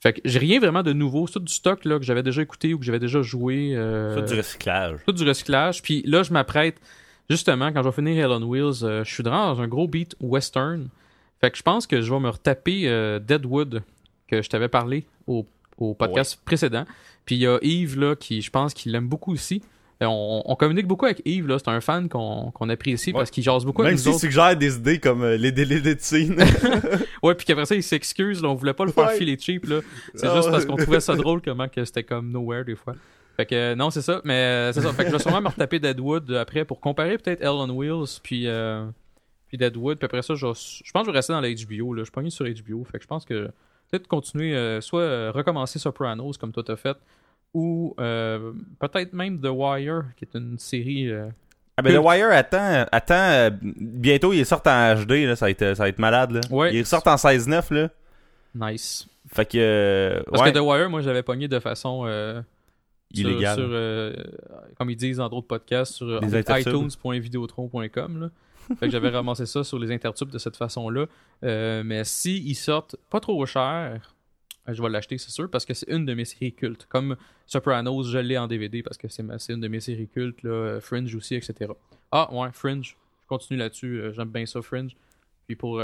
Fait 0.00 0.12
que 0.14 0.20
j'ai 0.24 0.38
rien 0.38 0.60
vraiment 0.60 0.82
de 0.82 0.92
nouveau, 0.94 1.26
c'est 1.26 1.34
tout 1.34 1.40
du 1.40 1.52
stock 1.52 1.84
là, 1.84 1.98
que 1.98 2.04
j'avais 2.04 2.22
déjà 2.22 2.40
écouté 2.40 2.72
ou 2.72 2.78
que 2.78 2.84
j'avais 2.84 3.00
déjà 3.00 3.20
joué. 3.20 3.72
euh, 3.76 4.14
Ça, 4.14 4.22
du 4.22 4.34
recyclage. 4.38 5.00
tout 5.04 5.12
du 5.12 5.24
recyclage. 5.28 5.82
Puis 5.82 6.02
là, 6.06 6.22
je 6.22 6.32
m'apprête, 6.32 6.80
justement, 7.30 7.72
quand 7.72 7.82
je 7.82 7.88
vais 7.88 7.94
finir 7.94 8.24
Hell 8.24 8.30
on 8.32 8.42
Wheels, 8.46 8.82
euh, 8.84 9.04
je 9.04 9.12
suis 9.12 9.22
dans 9.22 9.60
un 9.60 9.68
gros 9.68 9.88
beat 9.88 10.14
western. 10.20 10.88
Fait 11.40 11.50
que 11.50 11.56
je 11.58 11.62
pense 11.62 11.86
que 11.86 12.00
je 12.00 12.12
vais 12.12 12.20
me 12.20 12.28
retaper 12.30 12.88
euh, 12.88 13.18
Deadwood, 13.18 13.82
que 14.26 14.42
je 14.42 14.48
t'avais 14.48 14.68
parlé 14.68 15.06
au, 15.26 15.46
au 15.78 15.94
podcast 15.94 16.40
précédent. 16.44 16.84
Puis 17.24 17.36
il 17.36 17.42
y 17.42 17.46
a 17.46 17.58
Yves, 17.62 17.98
là, 17.98 18.16
qui, 18.16 18.42
je 18.42 18.50
pense 18.50 18.74
qu'il 18.74 18.92
l'aime 18.92 19.06
beaucoup 19.08 19.32
aussi. 19.32 19.62
Euh, 20.02 20.06
On, 20.06 20.42
on 20.46 20.54
communique 20.56 20.86
beaucoup 20.86 21.04
avec 21.06 21.20
Yves, 21.24 21.46
là. 21.46 21.58
C'est 21.58 21.68
un 21.68 21.80
fan 21.80 22.08
qu'on 22.08 22.68
apprécie 22.68 23.12
parce 23.12 23.30
qu'il 23.30 23.42
jase 23.42 23.64
beaucoup 23.64 23.82
Même 23.82 23.88
avec 23.94 23.98
nous 23.98 24.02
s'il 24.04 24.10
autres. 24.12 24.20
suggère 24.20 24.56
des 24.56 24.76
idées 24.76 24.98
comme 24.98 25.22
euh, 25.22 25.36
les 25.36 25.52
délais 25.52 25.80
de. 25.80 25.96
Ouais, 27.22 27.34
puis 27.34 27.44
qu'après 27.46 27.66
ça, 27.66 27.74
il 27.74 27.82
s'excuse, 27.82 28.40
là. 28.42 28.48
On 28.48 28.54
voulait 28.54 28.74
pas 28.74 28.84
le 28.84 28.92
faire 28.92 29.08
Ouais. 29.08 29.16
filer 29.16 29.36
cheap, 29.38 29.66
là. 29.66 29.80
C'est 30.14 30.32
juste 30.34 30.50
parce 30.50 30.64
qu'on 30.66 30.76
trouvait 30.76 31.00
ça 31.00 31.14
drôle 31.16 31.40
comment 31.42 31.68
que 31.68 31.84
c'était 31.84 32.04
comme 32.04 32.30
nowhere 32.30 32.64
des 32.64 32.76
fois. 32.76 32.94
Fait 33.38 33.46
que 33.46 33.54
euh, 33.54 33.74
non, 33.76 33.90
c'est 33.90 34.02
ça, 34.02 34.20
mais 34.24 34.34
euh, 34.34 34.72
c'est 34.72 34.80
ça. 34.80 34.92
Fait 34.92 35.04
que 35.04 35.10
je 35.10 35.14
vais 35.14 35.22
sûrement 35.22 35.40
me 35.40 35.46
retaper 35.48 35.78
Deadwood 35.78 36.32
après 36.32 36.64
pour 36.64 36.80
comparer 36.80 37.16
peut-être 37.18 37.40
Hell 37.40 37.50
on 37.50 37.70
Wheels 37.70 38.18
puis 38.20 38.48
euh, 38.48 38.84
puis 39.46 39.56
Deadwood, 39.56 39.98
puis 39.98 40.06
après 40.06 40.22
ça 40.22 40.34
je, 40.34 40.40
je 40.40 40.92
pense 40.92 41.02
que 41.02 41.06
je 41.06 41.10
vais 41.12 41.18
rester 41.18 41.32
dans 41.32 41.40
la 41.40 41.48
HBO 41.48 41.94
là, 41.94 42.00
je 42.00 42.06
suis 42.06 42.12
pogné 42.12 42.30
sur 42.30 42.44
HBO, 42.46 42.84
fait 42.84 42.98
que 42.98 43.04
je 43.04 43.08
pense 43.08 43.24
que 43.24 43.44
peut-être 43.90 44.08
continuer 44.08 44.56
euh, 44.56 44.80
soit 44.80 45.30
recommencer 45.30 45.78
Sopranos 45.78 46.32
comme 46.38 46.52
toi 46.52 46.64
t'as 46.66 46.76
fait 46.76 46.96
ou 47.54 47.94
euh, 48.00 48.52
peut-être 48.80 49.12
même 49.12 49.40
The 49.40 49.50
Wire 49.50 50.04
qui 50.16 50.24
est 50.24 50.36
une 50.36 50.58
série 50.58 51.10
Ah 51.76 51.82
ben 51.82 51.94
The 51.94 52.04
Wire 52.04 52.30
attend, 52.32 52.86
attend 52.90 53.14
euh, 53.14 53.50
bientôt 53.62 54.32
il 54.32 54.44
sort 54.44 54.62
en 54.66 54.94
HD 54.96 55.26
là, 55.26 55.36
ça 55.36 55.46
va 55.46 55.50
être 55.50 55.74
ça 55.76 55.84
va 55.84 55.88
être 55.88 56.00
malade 56.00 56.32
là. 56.32 56.40
Ouais. 56.50 56.74
Il 56.74 56.84
sort 56.84 57.06
en 57.06 57.14
16-9 57.14 57.72
là. 57.72 57.88
nice. 58.54 59.06
Fait 59.32 59.44
que 59.46 59.58
euh, 59.58 60.22
Parce 60.30 60.42
ouais, 60.42 60.52
que 60.52 60.58
The 60.58 60.62
Wire, 60.62 60.90
moi 60.90 61.02
j'avais 61.02 61.22
pogné 61.22 61.48
de 61.48 61.60
façon 61.60 62.02
euh, 62.06 62.42
illégal. 63.14 63.56
Sur, 63.56 63.68
euh, 63.70 64.12
comme 64.76 64.90
ils 64.90 64.96
disent 64.96 65.16
dans 65.18 65.28
d'autres 65.28 65.46
podcasts, 65.46 65.94
sur 65.94 66.06
euh, 66.08 66.20
iTunes.videotron.com. 67.22 68.30
fait 68.78 68.86
que 68.86 68.90
j'avais 68.90 69.08
ramassé 69.08 69.46
ça 69.46 69.64
sur 69.64 69.78
les 69.78 69.90
intertubes 69.90 70.30
de 70.30 70.38
cette 70.38 70.56
façon-là. 70.56 71.06
Euh, 71.44 71.82
mais 71.84 72.04
si 72.04 72.38
ils 72.38 72.54
sortent 72.54 72.96
pas 73.10 73.20
trop 73.20 73.44
cher, 73.46 74.14
je 74.66 74.82
vais 74.82 74.88
l'acheter, 74.90 75.16
c'est 75.18 75.30
sûr, 75.30 75.50
parce 75.50 75.64
que 75.64 75.72
c'est 75.74 75.88
une 75.88 76.04
de 76.04 76.12
mes 76.14 76.24
séries 76.26 76.52
cultes. 76.52 76.86
Comme 76.90 77.16
Sopranos, 77.46 78.04
je 78.04 78.18
l'ai 78.18 78.36
en 78.36 78.46
DVD 78.46 78.82
parce 78.82 78.98
que 78.98 79.08
c'est 79.08 79.22
une 79.52 79.60
de 79.60 79.68
mes 79.68 79.80
séries 79.80 80.08
cultes. 80.08 80.42
Là, 80.42 80.78
Fringe 80.80 81.14
aussi, 81.14 81.34
etc. 81.34 81.72
Ah, 82.12 82.28
ouais, 82.34 82.50
Fringe. 82.52 82.96
Je 83.22 83.26
continue 83.28 83.58
là-dessus. 83.58 84.00
euh, 84.00 84.12
J'aime 84.12 84.28
bien 84.30 84.44
ça, 84.46 84.60
Fringe. 84.62 84.94
Puis 85.46 85.56
pour. 85.56 85.80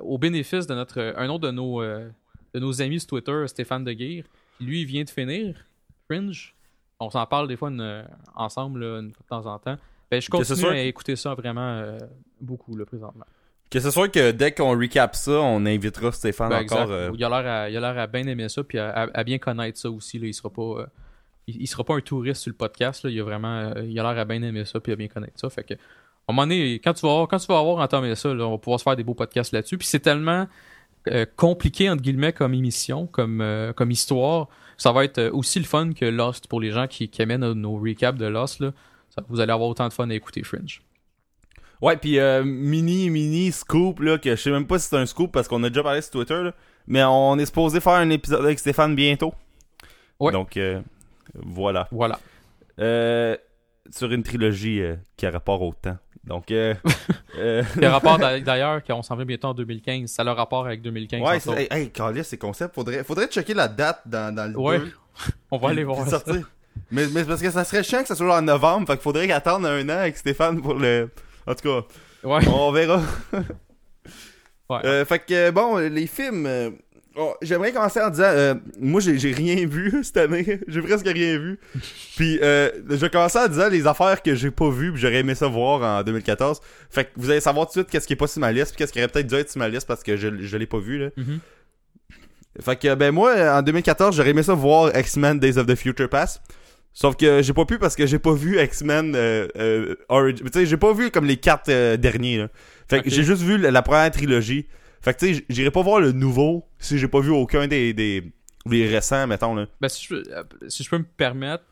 au 0.00 0.16
bénéfice 0.18 0.66
de 0.66 0.74
notre. 0.74 0.98
Un 1.16 1.28
autre 1.28 1.46
de 1.46 1.50
nos, 1.50 1.82
de 1.82 2.58
nos 2.60 2.80
amis 2.80 3.00
sur 3.00 3.08
Twitter, 3.08 3.44
Stéphane 3.46 3.84
Deguire, 3.84 4.24
lui 4.58 4.80
il 4.80 4.86
vient 4.86 5.04
de 5.04 5.10
finir 5.10 5.66
Fringe. 6.08 6.54
On 7.00 7.10
s'en 7.10 7.26
parle 7.26 7.46
des 7.48 7.56
fois 7.56 7.68
une- 7.70 8.04
ensemble, 8.34 8.80
là, 8.84 9.00
une 9.00 9.12
fois 9.12 9.22
de 9.22 9.28
temps 9.28 9.46
en 9.52 9.58
temps. 9.58 9.76
Ben, 10.10 10.20
je 10.20 10.28
continue 10.30 10.58
soit- 10.58 10.72
à 10.72 10.78
écouter 10.78 11.16
ça 11.16 11.34
vraiment 11.34 11.60
euh, 11.78 11.98
beaucoup, 12.40 12.76
là, 12.76 12.84
présentement. 12.86 13.26
Que 13.70 13.80
ce 13.80 13.90
soit 13.90 14.08
que 14.08 14.30
dès 14.30 14.52
qu'on 14.52 14.70
recap 14.78 15.14
ça, 15.14 15.32
on 15.32 15.66
invitera 15.66 16.10
Stéphane 16.10 16.48
Ben, 16.48 16.62
encore. 16.64 16.90
euh, 16.90 17.10
Il 17.14 17.22
a 17.22 17.42
l'air 17.78 17.98
à, 17.98 18.06
bien 18.06 18.26
aimer 18.26 18.48
ça, 18.48 18.64
puis 18.64 18.78
à, 18.78 18.88
à- 18.90 19.18
à 19.18 19.24
bien 19.24 19.38
connaître 19.38 19.78
ça 19.78 19.90
aussi. 19.90 20.18
Là. 20.18 20.26
Il 20.26 20.32
sera 20.34 20.48
pas. 20.50 20.62
euh, 20.62 20.86
il, 21.46 21.60
il 21.62 21.66
sera 21.66 21.84
pas 21.84 21.94
un 21.94 22.00
touriste 22.00 22.40
sur 22.42 22.50
le 22.50 22.56
podcast. 22.56 23.04
Là. 23.04 23.10
Il 23.10 23.20
a 23.20 23.24
vraiment. 23.24 23.58
euh, 23.76 23.82
il 23.84 23.98
a 24.00 24.02
l'air 24.02 24.18
à 24.20 24.24
bien 24.24 24.42
aimer 24.42 24.64
ça, 24.64 24.80
puis 24.80 24.92
à 24.92 24.96
bien 24.96 25.08
connaître 25.08 25.38
ça. 25.38 25.50
Fait 25.50 25.64
que. 25.64 25.74
À 25.74 26.32
un 26.32 26.34
moment 26.34 26.42
donné, 26.46 26.74
quand 26.74 26.92
tu 26.94 27.02
vas 27.06 27.12
avoir, 27.12 27.28
quand 27.28 27.38
tu 27.38 27.46
vas 27.46 27.58
avoir 27.58 27.78
entamé 27.78 28.14
ça, 28.14 28.32
là, 28.34 28.46
on 28.46 28.52
va 28.52 28.58
pouvoir 28.58 28.78
se 28.80 28.84
faire 28.84 28.96
des 28.96 29.04
beaux 29.04 29.14
podcasts 29.14 29.52
là-dessus. 29.52 29.78
Puis 29.78 29.86
c'est 29.86 30.00
tellement 30.00 30.46
euh, 31.08 31.24
compliqué 31.36 31.88
entre 31.88 32.02
guillemets 32.02 32.32
comme 32.32 32.54
émission, 32.54 33.06
comme 33.06 33.40
euh, 33.40 33.72
comme 33.72 33.90
histoire. 33.90 34.48
Ça 34.76 34.92
va 34.92 35.04
être 35.04 35.18
euh, 35.18 35.30
aussi 35.32 35.58
le 35.58 35.64
fun 35.64 35.92
que 35.92 36.04
Lost 36.04 36.46
pour 36.48 36.60
les 36.60 36.70
gens 36.70 36.86
qui, 36.86 37.08
qui 37.08 37.22
aiment 37.22 37.52
nos, 37.52 37.76
recaps 37.76 38.18
de 38.18 38.26
Lost. 38.26 38.60
Là. 38.60 38.72
Ça- 39.10 39.22
vous 39.28 39.40
allez 39.40 39.52
avoir 39.52 39.68
autant 39.68 39.88
de 39.88 39.92
fun 39.92 40.08
à 40.10 40.14
écouter 40.14 40.42
Fringe. 40.42 40.82
Ouais, 41.80 41.96
puis 41.96 42.18
euh, 42.18 42.42
mini 42.44 43.08
mini 43.08 43.52
scoop 43.52 44.00
là 44.00 44.18
que 44.18 44.30
je 44.30 44.36
sais 44.40 44.50
même 44.50 44.66
pas 44.66 44.78
si 44.80 44.88
c'est 44.88 44.96
un 44.96 45.06
scoop 45.06 45.30
parce 45.30 45.46
qu'on 45.46 45.62
a 45.62 45.68
déjà 45.68 45.82
parlé 45.82 46.02
sur 46.02 46.10
Twitter 46.10 46.42
là, 46.42 46.52
mais 46.88 47.04
on 47.04 47.38
est 47.38 47.46
supposé 47.46 47.78
faire 47.80 47.92
un 47.92 48.10
épisode 48.10 48.44
avec 48.44 48.58
Stéphane 48.58 48.96
bientôt. 48.96 49.32
Ouais. 50.18 50.32
Donc 50.32 50.58
voilà. 51.34 51.88
Voilà. 51.92 52.18
Sur 53.90 54.12
une 54.12 54.22
trilogie 54.24 54.82
qui 55.16 55.26
a 55.26 55.30
rapport 55.30 55.62
au 55.62 55.72
temps. 55.72 55.98
Donc 56.28 56.50
euh, 56.50 56.74
euh, 57.38 57.62
Il 57.76 57.82
y 57.82 57.84
a 57.86 57.90
rapport 57.92 58.18
d'a- 58.18 58.38
d'ailleurs 58.40 58.84
qu'on 58.84 59.02
s'en 59.02 59.16
va 59.16 59.24
bientôt 59.24 59.48
en 59.48 59.54
2015. 59.54 60.10
Ça 60.10 60.22
a 60.22 60.24
le 60.24 60.30
rapport 60.32 60.66
avec 60.66 60.82
2015. 60.82 61.20
ouais, 61.22 61.40
c'est 61.40 61.62
hey, 61.62 61.68
hey, 61.70 61.90
Carlis, 61.90 62.24
c'est 62.24 62.36
concept, 62.38 62.74
faudrait 62.74 63.02
faudrait 63.02 63.26
checker 63.28 63.54
la 63.54 63.66
date 63.68 64.02
dans, 64.06 64.34
dans 64.34 64.50
le 64.50 64.58
Ouais, 64.58 64.80
On 65.50 65.58
va 65.58 65.70
aller 65.70 65.84
voir 65.84 66.06
ça. 66.06 66.22
Mais, 66.92 67.06
mais 67.12 67.24
parce 67.24 67.40
que 67.42 67.50
ça 67.50 67.64
serait 67.64 67.82
chiant 67.82 68.02
que 68.02 68.08
ça 68.08 68.14
soit 68.14 68.36
en 68.38 68.42
novembre, 68.42 68.86
fait 68.86 68.92
qu'il 68.94 69.02
faudrait 69.02 69.30
attendre 69.32 69.66
un 69.68 69.84
an 69.88 69.98
avec 70.00 70.16
Stéphane 70.16 70.60
pour 70.62 70.74
le 70.74 71.10
en 71.46 71.54
tout 71.54 71.68
cas, 71.68 71.86
Ouais. 72.28 72.46
on 72.48 72.70
verra. 72.72 73.00
Ouais. 74.70 74.80
Euh, 74.84 75.04
fait 75.04 75.20
que 75.20 75.50
bon, 75.50 75.78
les 75.78 76.06
films. 76.06 76.46
Oh, 77.18 77.34
J'aimerais 77.42 77.72
commencer 77.72 78.00
en 78.00 78.10
disant, 78.10 78.24
euh, 78.24 78.54
moi 78.80 79.00
j'ai 79.00 79.32
rien 79.32 79.66
vu 79.66 79.92
cette 80.02 80.16
année, 80.16 80.60
j'ai 80.66 80.80
presque 80.80 81.06
rien 81.06 81.38
vu. 81.38 81.58
Puis 82.16 82.38
euh, 82.42 82.70
je 82.88 82.96
vais 82.96 83.10
commencer 83.10 83.38
en 83.38 83.48
disant 83.48 83.68
les 83.68 83.86
affaires 83.86 84.22
que 84.22 84.34
j'ai 84.34 84.50
pas 84.50 84.70
vues, 84.70 84.92
puis 84.92 85.00
j'aurais 85.00 85.16
aimé 85.16 85.34
ça 85.34 85.46
voir 85.46 85.82
en 85.82 86.02
2014. 86.02 86.60
Fait 86.90 87.04
que 87.04 87.10
vous 87.16 87.30
allez 87.30 87.40
savoir 87.40 87.66
tout 87.66 87.70
de 87.70 87.80
suite 87.80 87.90
qu'est-ce 87.90 88.06
qui 88.06 88.14
est 88.14 88.16
pas 88.16 88.26
sur 88.26 88.40
ma 88.40 88.52
liste, 88.52 88.68
puis 88.68 88.78
qu'est-ce 88.78 88.92
qui 88.92 88.98
aurait 88.98 89.08
peut-être 89.08 89.26
dû 89.26 89.34
être 89.34 89.50
sur 89.50 89.58
ma 89.58 89.68
liste 89.68 89.86
parce 89.86 90.02
que 90.02 90.16
je, 90.16 90.28
je 90.40 90.56
l'ai 90.56 90.66
pas 90.66 90.78
vu 90.78 90.98
là. 90.98 91.08
Mhm. 91.16 91.40
Fait 92.60 92.76
que 92.76 92.94
ben 92.94 93.12
moi 93.12 93.34
en 93.56 93.62
2014 93.62 94.16
j'aurais 94.16 94.30
aimé 94.30 94.42
ça 94.42 94.54
voir 94.54 94.96
X-Men 94.96 95.38
Days 95.38 95.58
of 95.58 95.66
the 95.66 95.76
Future 95.76 96.08
Past. 96.08 96.42
Sauf 96.92 97.16
que 97.16 97.42
j'ai 97.42 97.52
pas 97.52 97.64
pu 97.64 97.78
parce 97.78 97.94
que 97.94 98.06
j'ai 98.06 98.18
pas 98.18 98.32
vu 98.32 98.60
X-Men 98.60 99.14
euh, 99.14 99.46
euh, 99.56 99.94
Origin. 100.08 100.44
Tu 100.46 100.52
sais, 100.52 100.66
j'ai 100.66 100.76
pas 100.76 100.92
vu 100.92 101.12
comme 101.12 101.26
les 101.26 101.36
quatre 101.36 101.68
euh, 101.68 101.96
derniers 101.96 102.38
là. 102.38 102.48
Fait 102.88 103.02
que 103.02 103.10
j'ai 103.10 103.22
juste 103.22 103.42
vu 103.42 103.56
la, 103.56 103.70
la 103.70 103.82
première 103.82 104.10
trilogie. 104.10 104.66
Fait 105.00 105.14
que 105.14 105.18
tu 105.20 105.34
sais, 105.34 105.44
j'irai 105.48 105.70
pas 105.70 105.82
voir 105.82 106.00
le 106.00 106.12
nouveau 106.12 106.66
si 106.78 106.98
j'ai 106.98 107.08
pas 107.08 107.20
vu 107.20 107.30
aucun 107.30 107.66
des 107.68 107.92
des, 107.94 108.32
des 108.66 108.86
récents 108.86 109.26
mettons 109.26 109.54
là. 109.54 109.66
Ben, 109.80 109.88
si, 109.88 110.04
je, 110.04 110.08
peux- 110.08 110.22
euh, 110.32 110.44
si 110.68 110.82
je 110.82 110.90
peux 110.90 110.98
me 110.98 111.04
permettre, 111.04 111.64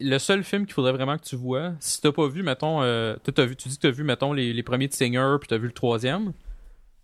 le 0.00 0.18
seul 0.18 0.44
film 0.44 0.66
qu'il 0.66 0.74
faudrait 0.74 0.92
vraiment 0.92 1.16
que 1.16 1.24
tu 1.24 1.36
vois, 1.36 1.72
si 1.80 2.00
t'as 2.02 2.12
pas 2.12 2.26
vu, 2.28 2.42
mettons, 2.42 2.82
euh, 2.82 3.14
vu, 3.38 3.56
tu 3.56 3.68
dis 3.68 3.76
que 3.76 3.82
t'as 3.82 3.90
vu, 3.90 4.04
mettons, 4.04 4.32
les, 4.32 4.52
les 4.52 4.62
premiers 4.62 4.88
de 4.88 4.92
Singer, 4.92 5.36
puis 5.40 5.48
t'as 5.48 5.56
vu 5.58 5.66
le 5.68 5.72
troisième. 5.72 6.32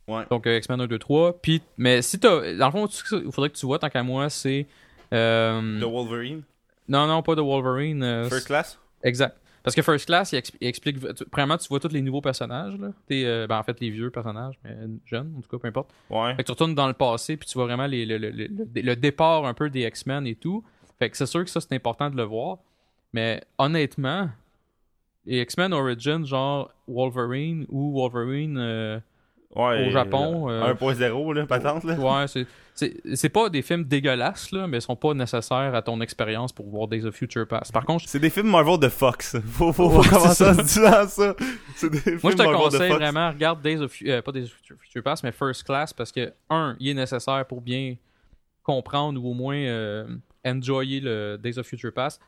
Ouais. 0.08 0.24
Donc, 0.30 0.46
euh, 0.46 0.56
X-Men 0.58 0.80
1, 0.82 0.86
2, 0.86 0.98
3. 0.98 1.40
Puis, 1.40 1.62
mais 1.78 2.00
si 2.02 2.20
t'as. 2.20 2.52
Dans 2.54 2.66
le 2.66 2.72
fond, 2.72 2.86
qu'il 2.86 3.32
faudrait 3.32 3.50
que 3.50 3.56
tu 3.56 3.66
vois, 3.66 3.78
tant 3.78 3.88
qu'à 3.88 4.02
moi, 4.02 4.28
c'est 4.30 4.66
Euh, 5.12 5.80
The 5.80 5.84
Wolverine. 5.84 6.42
Non, 6.88 7.06
non, 7.06 7.22
pas 7.22 7.34
de 7.34 7.40
Wolverine. 7.40 8.02
euh, 8.02 8.28
First 8.28 8.46
Class? 8.46 8.78
Exact. 9.02 9.36
Parce 9.66 9.74
que 9.74 9.82
First 9.82 10.06
Class, 10.06 10.32
il, 10.32 10.36
expl- 10.38 10.56
il 10.60 10.68
explique. 10.68 10.98
tu- 11.14 11.24
Premièrement, 11.26 11.58
tu 11.58 11.66
vois 11.68 11.80
tous 11.80 11.88
les 11.92 12.00
nouveaux 12.00 12.20
personnages. 12.20 12.78
Là. 12.78 12.88
T'es, 13.06 13.24
euh, 13.24 13.46
ben, 13.46 13.58
en 13.58 13.62
fait, 13.64 13.78
les 13.80 13.90
vieux 13.90 14.10
personnages, 14.10 14.54
mais 14.64 14.76
jeunes, 15.04 15.34
en 15.36 15.40
tout 15.40 15.48
cas, 15.48 15.58
peu 15.58 15.66
importe. 15.68 15.90
Ouais. 16.08 16.30
Fait 16.36 16.42
que 16.42 16.46
tu 16.46 16.52
retournes 16.52 16.74
dans 16.74 16.86
le 16.86 16.94
passé, 16.94 17.36
puis 17.36 17.48
tu 17.48 17.54
vois 17.58 17.64
vraiment 17.66 17.86
les- 17.86 18.06
le, 18.06 18.16
le- 18.16 18.30
le- 18.30 18.46
le- 18.46 18.80
le 18.82 18.96
départ 18.96 19.44
un 19.44 19.54
peu 19.54 19.68
des 19.68 19.82
X-Men 19.86 20.26
et 20.26 20.36
tout. 20.36 20.64
Fait 20.98 21.10
que 21.10 21.16
c'est 21.16 21.26
sûr 21.26 21.44
que 21.44 21.50
ça, 21.50 21.60
c'est 21.60 21.74
important 21.74 22.08
de 22.10 22.16
le 22.16 22.22
voir. 22.22 22.58
Mais 23.12 23.42
honnêtement, 23.58 24.30
les 25.24 25.40
X-Men 25.42 25.72
Origins, 25.72 26.24
genre 26.24 26.70
Wolverine 26.88 27.66
ou 27.68 27.92
Wolverine. 28.00 28.56
euh, 28.58 29.00
Ouais. 29.56 29.88
Au 29.88 29.90
Japon, 29.90 30.50
euh, 30.50 30.62
euh, 30.62 30.74
1.0, 30.74 31.34
là, 31.34 31.46
patente, 31.46 31.84
là. 31.84 31.94
ouais, 31.94 32.26
c'est, 32.28 32.46
c'est, 33.14 33.28
pas 33.30 33.48
des 33.48 33.62
films 33.62 33.84
dégueulasses, 33.84 34.52
là, 34.52 34.66
mais 34.66 34.78
ils 34.78 34.82
sont 34.82 34.96
pas 34.96 35.14
nécessaires 35.14 35.74
à 35.74 35.80
ton 35.80 35.98
expérience 36.02 36.52
pour 36.52 36.68
voir 36.68 36.88
Days 36.88 37.06
of 37.06 37.14
Future 37.14 37.48
Past. 37.48 37.72
Par 37.72 37.86
contre, 37.86 38.06
C'est 38.06 38.18
des 38.18 38.28
films 38.28 38.50
Marvel 38.50 38.78
de 38.78 38.90
Fox. 38.90 39.34
Faut, 39.46 39.72
faut, 39.72 39.88
faut 39.88 40.00
Ouais, 40.00 40.08
commencer 40.08 40.44
à 40.44 40.54
se 40.54 40.60
dire 40.62 41.08
ça. 41.08 41.34
C'est 41.74 41.88
des 41.88 41.98
Moi, 41.98 42.04
je 42.04 42.18
films 42.18 42.32
te 42.34 42.42
Marvel 42.42 42.58
conseille 42.58 42.92
vraiment, 42.92 43.30
regarde 43.30 43.62
Days 43.62 43.80
of 43.80 43.96
euh, 44.04 44.20
pas 44.20 44.32
Days 44.32 44.44
of 44.44 44.50
Future, 44.50 44.76
Future 44.78 45.02
Past, 45.02 45.24
mais 45.24 45.32
First 45.32 45.64
Class, 45.64 45.94
parce 45.94 46.12
que, 46.12 46.30
un, 46.50 46.76
il 46.78 46.88
est 46.88 46.94
nécessaire 46.94 47.46
pour 47.46 47.62
bien 47.62 47.96
comprendre 48.62 49.24
ou 49.24 49.30
au 49.30 49.34
moins 49.34 49.56
euh, 49.56 50.06
enjoyer 50.44 51.00
le 51.00 51.38
Days 51.42 51.58
of 51.58 51.66
Future 51.66 51.94
Past, 51.94 52.20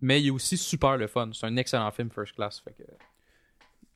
mais 0.00 0.22
il 0.22 0.28
est 0.28 0.30
aussi 0.30 0.56
super 0.56 0.96
le 0.96 1.08
fun. 1.08 1.30
C'est 1.32 1.46
un 1.46 1.56
excellent 1.56 1.90
film, 1.90 2.08
First 2.10 2.36
Class. 2.36 2.60
Fait 2.60 2.70
que 2.70 2.84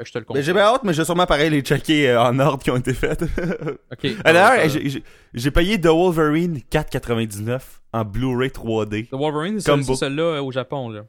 je 0.05 0.13
te 0.13 0.19
le 0.19 0.25
conseille. 0.25 0.43
j'ai 0.45 0.53
bien 0.53 0.63
hâte, 0.63 0.83
mais 0.85 0.93
je 0.93 0.99
vais 0.99 1.05
sûrement 1.05 1.27
pareil 1.27 1.51
les 1.51 1.61
checker 1.61 2.09
euh, 2.11 2.23
en 2.23 2.39
ordre 2.39 2.63
qui 2.63 2.71
ont 2.71 2.77
été 2.77 2.95
faites. 2.95 3.23
Ok. 3.93 4.23
D'ailleurs, 4.25 4.53
Euh, 4.67 4.89
j'ai- 5.35 5.51
payé 5.51 5.81
The 5.81 5.87
Wolverine 5.87 6.61
4,99 6.71 7.61
en 7.93 8.05
Blu-ray 8.05 8.51
3D. 8.51 9.09
The 9.09 9.13
Wolverine, 9.15 9.61
c'est 9.61 9.71
celui-là 9.83 10.23
euh, 10.23 10.43
au 10.43 10.51
Japon. 10.51 10.89
Là. 10.89 11.03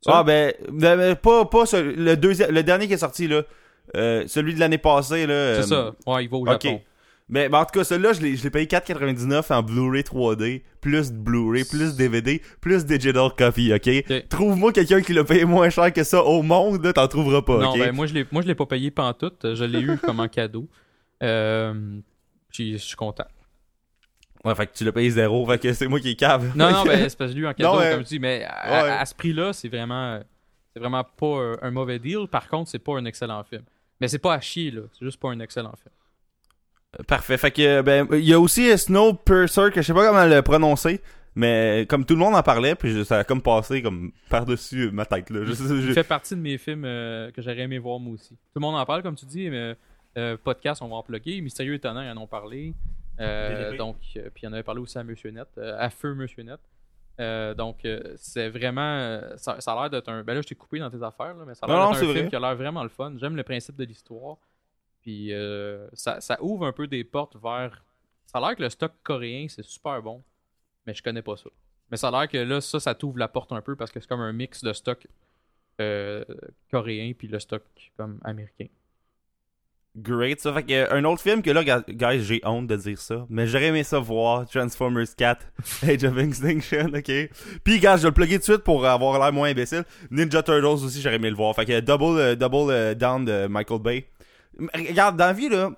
Ça? 0.00 0.12
Ah 0.18 0.22
ben, 0.24 0.52
ben, 0.70 0.96
ben, 0.96 1.16
pas, 1.16 1.44
pas 1.44 1.66
ce- 1.66 1.76
le, 1.76 2.16
deuxième, 2.16 2.52
le 2.52 2.62
dernier 2.62 2.86
qui 2.86 2.92
est 2.94 2.98
sorti, 2.98 3.26
là. 3.26 3.42
Euh, 3.96 4.24
celui 4.26 4.54
de 4.54 4.60
l'année 4.60 4.78
passée, 4.78 5.26
là. 5.26 5.56
c'est 5.56 5.68
ça. 5.68 5.92
Ouais, 6.06 6.24
il 6.24 6.30
va 6.30 6.36
au 6.36 6.42
Ok. 6.46 6.62
Japon. 6.62 6.80
Mais, 7.30 7.48
ben, 7.50 7.58
en 7.58 7.64
tout 7.66 7.78
cas, 7.78 7.84
celui-là, 7.84 8.14
je 8.14 8.20
l'ai 8.22 8.50
payé 8.50 8.66
4,99 8.66 9.52
en 9.52 9.62
Blu-ray 9.62 10.02
3D, 10.02 10.62
plus 10.80 11.12
Blu-ray, 11.12 11.64
plus 11.64 11.94
DVD, 11.94 12.40
plus 12.60 12.86
Digital 12.86 13.30
Copy, 13.36 13.72
ok? 13.74 14.28
Trouve-moi 14.30 14.72
quelqu'un 14.72 15.02
qui 15.02 15.12
l'a 15.12 15.24
payé 15.24 15.44
moins 15.44 15.68
cher 15.68 15.92
que 15.92 16.04
ça 16.04 16.22
au 16.24 16.42
monde, 16.42 16.90
t'en 16.94 17.06
trouveras 17.06 17.42
pas, 17.42 17.58
Non, 17.58 17.70
ok? 17.72 17.78
ben 17.78 17.94
moi 17.94 18.06
je 18.06 18.14
l'ai 18.46 18.54
pas 18.54 18.66
payé 18.66 18.90
pantoute, 18.90 19.54
je 19.54 19.64
l'ai 19.64 19.80
eu 19.80 19.98
comme 19.98 20.20
un 20.20 20.28
cadeau. 20.28 20.68
Euh, 21.20 21.98
puis 22.48 22.74
je 22.74 22.76
suis 22.76 22.94
content. 22.94 23.26
Ouais, 24.44 24.54
fait 24.54 24.68
que 24.68 24.72
tu 24.72 24.84
l'as 24.84 24.92
payé 24.92 25.10
zéro, 25.10 25.44
fait 25.46 25.58
que 25.58 25.72
c'est 25.72 25.88
moi 25.88 25.98
qui 25.98 26.10
est 26.10 26.14
cave. 26.14 26.56
Non, 26.56 26.70
non, 26.70 26.84
ben, 26.86 27.08
c'est 27.08 27.18
parce 27.18 27.32
que 27.32 27.36
eu 27.38 27.44
en 27.44 27.52
cadeau, 27.54 27.72
Non, 27.72 27.78
ouais. 27.78 27.90
comme 27.90 28.02
tu 28.04 28.10
dis, 28.10 28.18
mais 28.20 28.44
à, 28.48 28.84
Ouais. 28.84 28.90
à 28.90 29.04
ce 29.04 29.16
prix-là, 29.16 29.52
c'est 29.52 29.68
vraiment, 29.68 30.20
c'est 30.72 30.78
vraiment 30.78 31.02
pas 31.02 31.56
un 31.60 31.72
mauvais 31.72 31.98
deal. 31.98 32.28
Par 32.30 32.46
contre, 32.48 32.70
c'est 32.70 32.78
pas 32.78 32.92
un 32.96 33.04
excellent 33.04 33.42
film. 33.42 33.62
Mais 34.00 34.06
c'est 34.06 34.20
pas 34.20 34.32
à 34.34 34.40
chier, 34.40 34.70
là. 34.70 34.82
C'est 34.92 35.04
juste 35.04 35.18
pas 35.18 35.30
un 35.30 35.40
excellent 35.40 35.74
film. 35.82 35.92
Parfait. 37.06 37.36
Fait 37.36 37.50
que, 37.50 37.82
ben, 37.82 38.06
il 38.12 38.24
y 38.24 38.32
a 38.32 38.40
aussi 38.40 38.76
Snowpiercer, 38.76 39.70
que 39.72 39.82
je 39.82 39.86
sais 39.86 39.94
pas 39.94 40.06
comment 40.08 40.24
le 40.24 40.40
prononcer, 40.42 41.00
mais 41.34 41.86
comme 41.88 42.04
tout 42.04 42.14
le 42.14 42.20
monde 42.20 42.34
en 42.34 42.42
parlait, 42.42 42.74
puis 42.74 43.04
ça 43.04 43.18
a 43.18 43.24
comme 43.24 43.42
passé 43.42 43.82
comme 43.82 44.10
par-dessus 44.30 44.90
ma 44.90 45.04
tête, 45.04 45.30
là. 45.30 45.44
Je, 45.44 45.52
sais- 45.52 45.64
je- 45.68 45.88
Il 45.88 45.92
fait 45.94 46.02
partie 46.04 46.34
de 46.34 46.40
mes 46.40 46.56
films 46.58 46.84
euh, 46.86 47.30
que 47.30 47.42
j'aurais 47.42 47.60
aimé 47.60 47.78
voir 47.78 47.98
moi 48.00 48.14
aussi. 48.14 48.30
Tout 48.30 48.36
le 48.56 48.60
monde 48.62 48.74
en 48.76 48.84
parle, 48.86 49.02
comme 49.02 49.16
tu 49.16 49.26
dis, 49.26 49.50
mais 49.50 49.76
euh, 50.16 50.36
podcast, 50.42 50.80
on 50.82 50.88
va 50.88 50.96
en 50.96 51.02
plugger. 51.02 51.40
Mystérieux 51.42 51.74
Étonnant, 51.74 52.02
ils 52.02 52.10
en 52.10 52.16
ont 52.22 52.26
parlé. 52.26 52.74
Euh, 53.20 53.76
donc, 53.76 53.96
euh, 54.16 54.30
puis 54.32 54.44
il 54.44 54.48
en 54.48 54.52
avait 54.52 54.62
parlé 54.62 54.80
aussi 54.80 54.96
à 54.96 55.04
Monsieur 55.04 55.30
Net, 55.30 55.48
euh, 55.58 55.76
à 55.78 55.90
Feu 55.90 56.14
Monsieur 56.14 56.42
Net. 56.42 56.60
Euh, 57.20 57.52
donc, 57.52 57.84
euh, 57.84 58.00
c'est 58.16 58.48
vraiment. 58.48 59.20
ça, 59.36 59.56
ça 59.60 59.72
a 59.72 59.80
l'air 59.82 59.90
d'être 59.90 60.08
un. 60.08 60.22
Ben 60.22 60.34
là, 60.34 60.40
je 60.40 60.46
t'ai 60.46 60.54
coupé 60.54 60.78
dans 60.78 60.88
tes 60.88 61.02
affaires, 61.02 61.34
là, 61.34 61.44
mais 61.46 61.54
ça 61.54 61.66
a 61.66 61.68
l'air 61.68 61.76
d'être 61.90 61.96
un 61.96 62.00
film 62.12 62.12
vrai. 62.22 62.28
qui 62.30 62.36
a 62.36 62.40
l'air 62.40 62.54
vraiment 62.56 62.82
le 62.84 62.88
fun. 62.88 63.12
J'aime 63.20 63.34
le 63.36 63.42
principe 63.42 63.76
de 63.76 63.84
l'histoire. 63.84 64.36
Puis, 65.08 65.32
euh, 65.32 65.88
ça, 65.94 66.20
ouvre 66.42 66.66
un 66.66 66.72
peu 66.72 66.86
des 66.86 67.02
portes 67.02 67.34
vers. 67.42 67.82
Ça 68.26 68.36
a 68.36 68.40
l'air 68.42 68.56
que 68.56 68.62
le 68.62 68.68
stock 68.68 68.92
coréen, 69.02 69.46
c'est 69.48 69.64
super 69.64 70.02
bon, 70.02 70.22
mais 70.86 70.92
je 70.92 71.02
connais 71.02 71.22
pas 71.22 71.34
ça. 71.38 71.48
Mais 71.90 71.96
ça 71.96 72.08
a 72.08 72.10
l'air 72.10 72.28
que 72.28 72.36
là, 72.36 72.60
ça, 72.60 72.78
ça 72.78 72.94
t'ouvre 72.94 73.16
la 73.16 73.26
porte 73.26 73.50
un 73.52 73.62
peu 73.62 73.74
parce 73.74 73.90
que 73.90 74.00
c'est 74.00 74.06
comme 74.06 74.20
un 74.20 74.34
mix 74.34 74.62
de 74.62 74.70
stock 74.74 75.06
euh, 75.80 76.22
coréen 76.70 77.14
puis 77.16 77.26
le 77.26 77.40
stock 77.40 77.62
comme 77.96 78.20
américain. 78.22 78.66
Great, 79.96 80.40
ça. 80.40 80.52
Fait 80.52 80.64
que, 80.64 80.72
euh, 80.74 80.90
un 80.90 81.02
autre 81.04 81.22
film 81.22 81.40
que 81.40 81.50
là, 81.52 81.64
guys, 81.64 82.22
j'ai 82.22 82.42
honte 82.44 82.66
de 82.66 82.76
dire 82.76 83.00
ça, 83.00 83.24
mais 83.30 83.46
j'aurais 83.46 83.68
aimé 83.68 83.84
ça 83.84 83.98
voir, 83.98 84.46
Transformers 84.46 85.16
4, 85.16 85.46
Age 85.84 86.04
of 86.04 86.18
Extinction, 86.18 86.92
ok? 86.94 87.30
Puis, 87.64 87.80
gars, 87.80 87.96
je 87.96 88.02
vais 88.02 88.08
le 88.08 88.12
plugger 88.12 88.34
tout 88.34 88.40
de 88.40 88.52
suite 88.52 88.62
pour 88.62 88.84
avoir 88.84 89.18
l'air 89.18 89.32
moins 89.32 89.48
imbécile. 89.48 89.86
Ninja 90.10 90.42
Turtles 90.42 90.84
aussi, 90.84 91.00
j'aurais 91.00 91.16
aimé 91.16 91.30
le 91.30 91.36
voir. 91.36 91.56
Fait 91.56 91.64
que, 91.64 91.80
double, 91.80 92.36
double 92.36 92.94
down 92.94 93.24
de 93.24 93.46
Michael 93.46 93.80
Bay. 93.80 94.06
Regarde, 94.74 95.16
dans 95.16 95.26
la 95.26 95.32
vie, 95.32 95.48
là, 95.48 95.70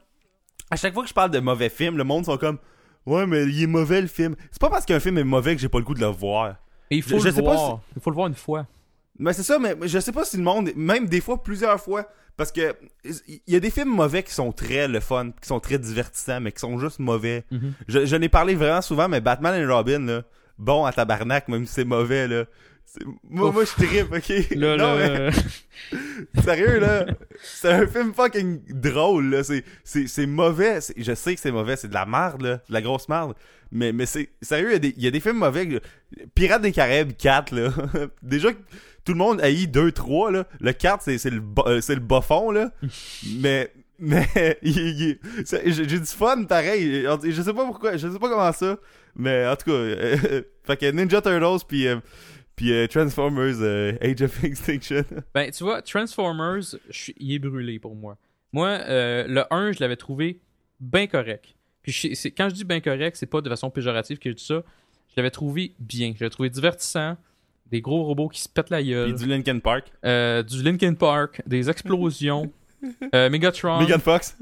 à 0.70 0.76
chaque 0.76 0.94
fois 0.94 1.02
que 1.02 1.08
je 1.08 1.14
parle 1.14 1.30
de 1.30 1.40
mauvais 1.40 1.68
films, 1.68 1.96
le 1.96 2.04
monde 2.04 2.24
sont 2.24 2.36
comme, 2.38 2.58
ouais, 3.06 3.26
mais 3.26 3.44
il 3.44 3.62
est 3.62 3.66
mauvais 3.66 4.00
le 4.00 4.06
film. 4.06 4.36
C'est 4.50 4.60
pas 4.60 4.70
parce 4.70 4.86
qu'un 4.86 5.00
film 5.00 5.18
est 5.18 5.24
mauvais 5.24 5.54
que 5.54 5.60
j'ai 5.60 5.68
pas 5.68 5.78
le 5.78 5.84
goût 5.84 5.94
de 5.94 6.00
le 6.00 6.06
voir. 6.06 6.56
Et 6.90 6.96
il 6.96 7.02
faut 7.02 7.18
Je- 7.18 7.24
le 7.24 7.30
je 7.30 7.36
sais 7.36 7.42
pas 7.42 7.54
voir. 7.54 7.80
Il 7.96 8.02
faut 8.02 8.10
le 8.10 8.14
voir 8.14 8.26
une 8.28 8.34
fois. 8.34 8.66
Mais 9.18 9.32
c'est 9.32 9.42
ça, 9.42 9.58
mais 9.58 9.76
je 9.82 9.98
sais 9.98 10.12
pas 10.12 10.24
si 10.24 10.36
le 10.38 10.42
monde, 10.42 10.70
même 10.76 11.06
des 11.06 11.20
fois, 11.20 11.42
plusieurs 11.42 11.78
fois, 11.78 12.06
parce 12.38 12.50
que 12.50 12.74
il 13.04 13.40
y 13.48 13.56
a 13.56 13.60
des 13.60 13.70
films 13.70 13.90
mauvais 13.90 14.22
qui 14.22 14.32
sont 14.32 14.50
très 14.50 14.88
le 14.88 15.00
fun, 15.00 15.30
qui 15.42 15.46
sont 15.46 15.60
très 15.60 15.78
divertissants, 15.78 16.40
mais 16.40 16.52
qui 16.52 16.60
sont 16.60 16.78
juste 16.78 17.00
mauvais. 17.00 17.44
Mhm. 17.50 17.72
Je, 17.86 18.06
je 18.06 18.16
n'ai 18.16 18.30
parlé 18.30 18.54
vraiment 18.54 18.80
souvent, 18.80 19.08
mais 19.08 19.20
Batman 19.20 19.54
et 19.60 19.66
Robin, 19.66 19.98
là, 20.06 20.22
bon 20.56 20.86
à 20.86 20.92
tabarnak, 20.92 21.48
même 21.48 21.66
si 21.66 21.74
c'est 21.74 21.84
mauvais, 21.84 22.26
là. 22.28 22.44
Moi, 23.28 23.52
moi 23.52 23.64
je 23.64 23.72
trippe, 23.72 24.12
ok? 24.12 24.56
Là, 24.56 24.76
non, 24.76 24.94
là, 24.94 25.30
mais 26.34 26.42
sérieux, 26.42 26.78
là. 26.80 27.06
C'est 27.42 27.70
un 27.70 27.86
film 27.86 28.12
fucking 28.12 28.60
drôle, 28.68 29.30
là. 29.30 29.44
C'est, 29.44 29.64
c'est, 29.84 30.06
c'est 30.06 30.26
mauvais. 30.26 30.80
Je 30.96 31.14
sais 31.14 31.34
que 31.34 31.40
c'est 31.40 31.52
mauvais, 31.52 31.76
c'est 31.76 31.88
de 31.88 31.94
la 31.94 32.06
merde, 32.06 32.42
là. 32.42 32.56
De 32.56 32.72
la 32.72 32.82
grosse 32.82 33.08
merde. 33.08 33.34
Mais, 33.72 33.92
mais 33.92 34.06
c'est, 34.06 34.30
sérieux, 34.42 34.76
il 34.76 34.84
y, 34.84 34.88
a 34.88 35.04
y 35.04 35.06
a 35.06 35.10
des 35.10 35.20
films 35.20 35.38
mauvais. 35.38 35.80
Pirates 36.34 36.62
des 36.62 36.72
Caraïbes 36.72 37.12
4, 37.16 37.54
là. 37.54 37.70
Déjà 38.22 38.50
tout 39.04 39.12
le 39.12 39.18
monde 39.18 39.40
haït 39.40 39.66
2, 39.66 39.92
3, 39.92 40.30
là. 40.30 40.44
Le 40.60 40.72
4, 40.72 41.02
c'est, 41.02 41.18
c'est 41.18 41.30
le, 41.30 41.42
euh, 41.66 41.80
c'est 41.80 41.94
le 41.94 42.00
bas 42.00 42.20
fond, 42.20 42.50
là. 42.50 42.70
mais, 43.40 43.72
mais, 43.98 44.26
j'ai 44.62 45.18
du 45.84 46.06
fun, 46.06 46.44
pareil. 46.44 47.06
Je 47.24 47.42
sais 47.42 47.54
pas 47.54 47.64
pourquoi, 47.64 47.96
je 47.96 48.08
sais 48.08 48.18
pas 48.18 48.28
comment 48.28 48.52
ça. 48.52 48.78
Mais, 49.16 49.46
en 49.46 49.56
tout 49.56 49.70
cas, 49.70 49.76
euh, 49.76 50.42
fait 50.64 50.76
que 50.76 50.90
Ninja 50.90 51.20
Turtles, 51.20 51.64
puis, 51.66 51.86
euh, 51.88 51.96
puis 52.60 52.72
euh, 52.72 52.86
Transformers 52.86 53.54
euh, 53.62 53.92
Age 54.02 54.20
of 54.20 54.44
Extinction. 54.44 55.02
Ben, 55.34 55.50
tu 55.50 55.64
vois, 55.64 55.80
Transformers, 55.80 56.76
il 57.16 57.32
est 57.34 57.38
brûlé 57.38 57.78
pour 57.78 57.94
moi. 57.94 58.18
Moi, 58.52 58.68
euh, 58.68 59.24
le 59.26 59.44
1, 59.50 59.72
je 59.72 59.80
l'avais 59.80 59.96
trouvé 59.96 60.40
bien 60.78 61.06
correct. 61.06 61.54
Puis 61.82 61.92
je- 61.92 62.28
quand 62.28 62.50
je 62.50 62.54
dis 62.54 62.64
bien 62.64 62.80
correct, 62.80 63.16
c'est 63.16 63.24
pas 63.26 63.40
de 63.40 63.48
façon 63.48 63.70
péjorative 63.70 64.18
que 64.18 64.28
je 64.28 64.34
dis 64.34 64.44
ça. 64.44 64.62
Je 65.08 65.14
l'avais 65.16 65.30
trouvé 65.30 65.74
bien. 65.78 66.12
Je 66.14 66.20
l'avais 66.20 66.30
trouvé 66.30 66.50
divertissant. 66.50 67.16
Des 67.70 67.80
gros 67.80 68.02
robots 68.04 68.28
qui 68.28 68.42
se 68.42 68.48
pètent 68.48 68.68
la 68.70 68.78
Puis 68.78 68.90
gueule. 68.90 69.14
du 69.14 69.26
Linkin 69.26 69.58
Park. 69.60 69.90
euh, 70.04 70.42
du 70.42 70.62
Linkin 70.62 70.92
Park. 70.94 71.40
Des 71.46 71.70
explosions. 71.70 72.52
euh, 73.14 73.30
Megatron. 73.30 73.80
Megan 73.80 74.00
Fox. 74.00 74.36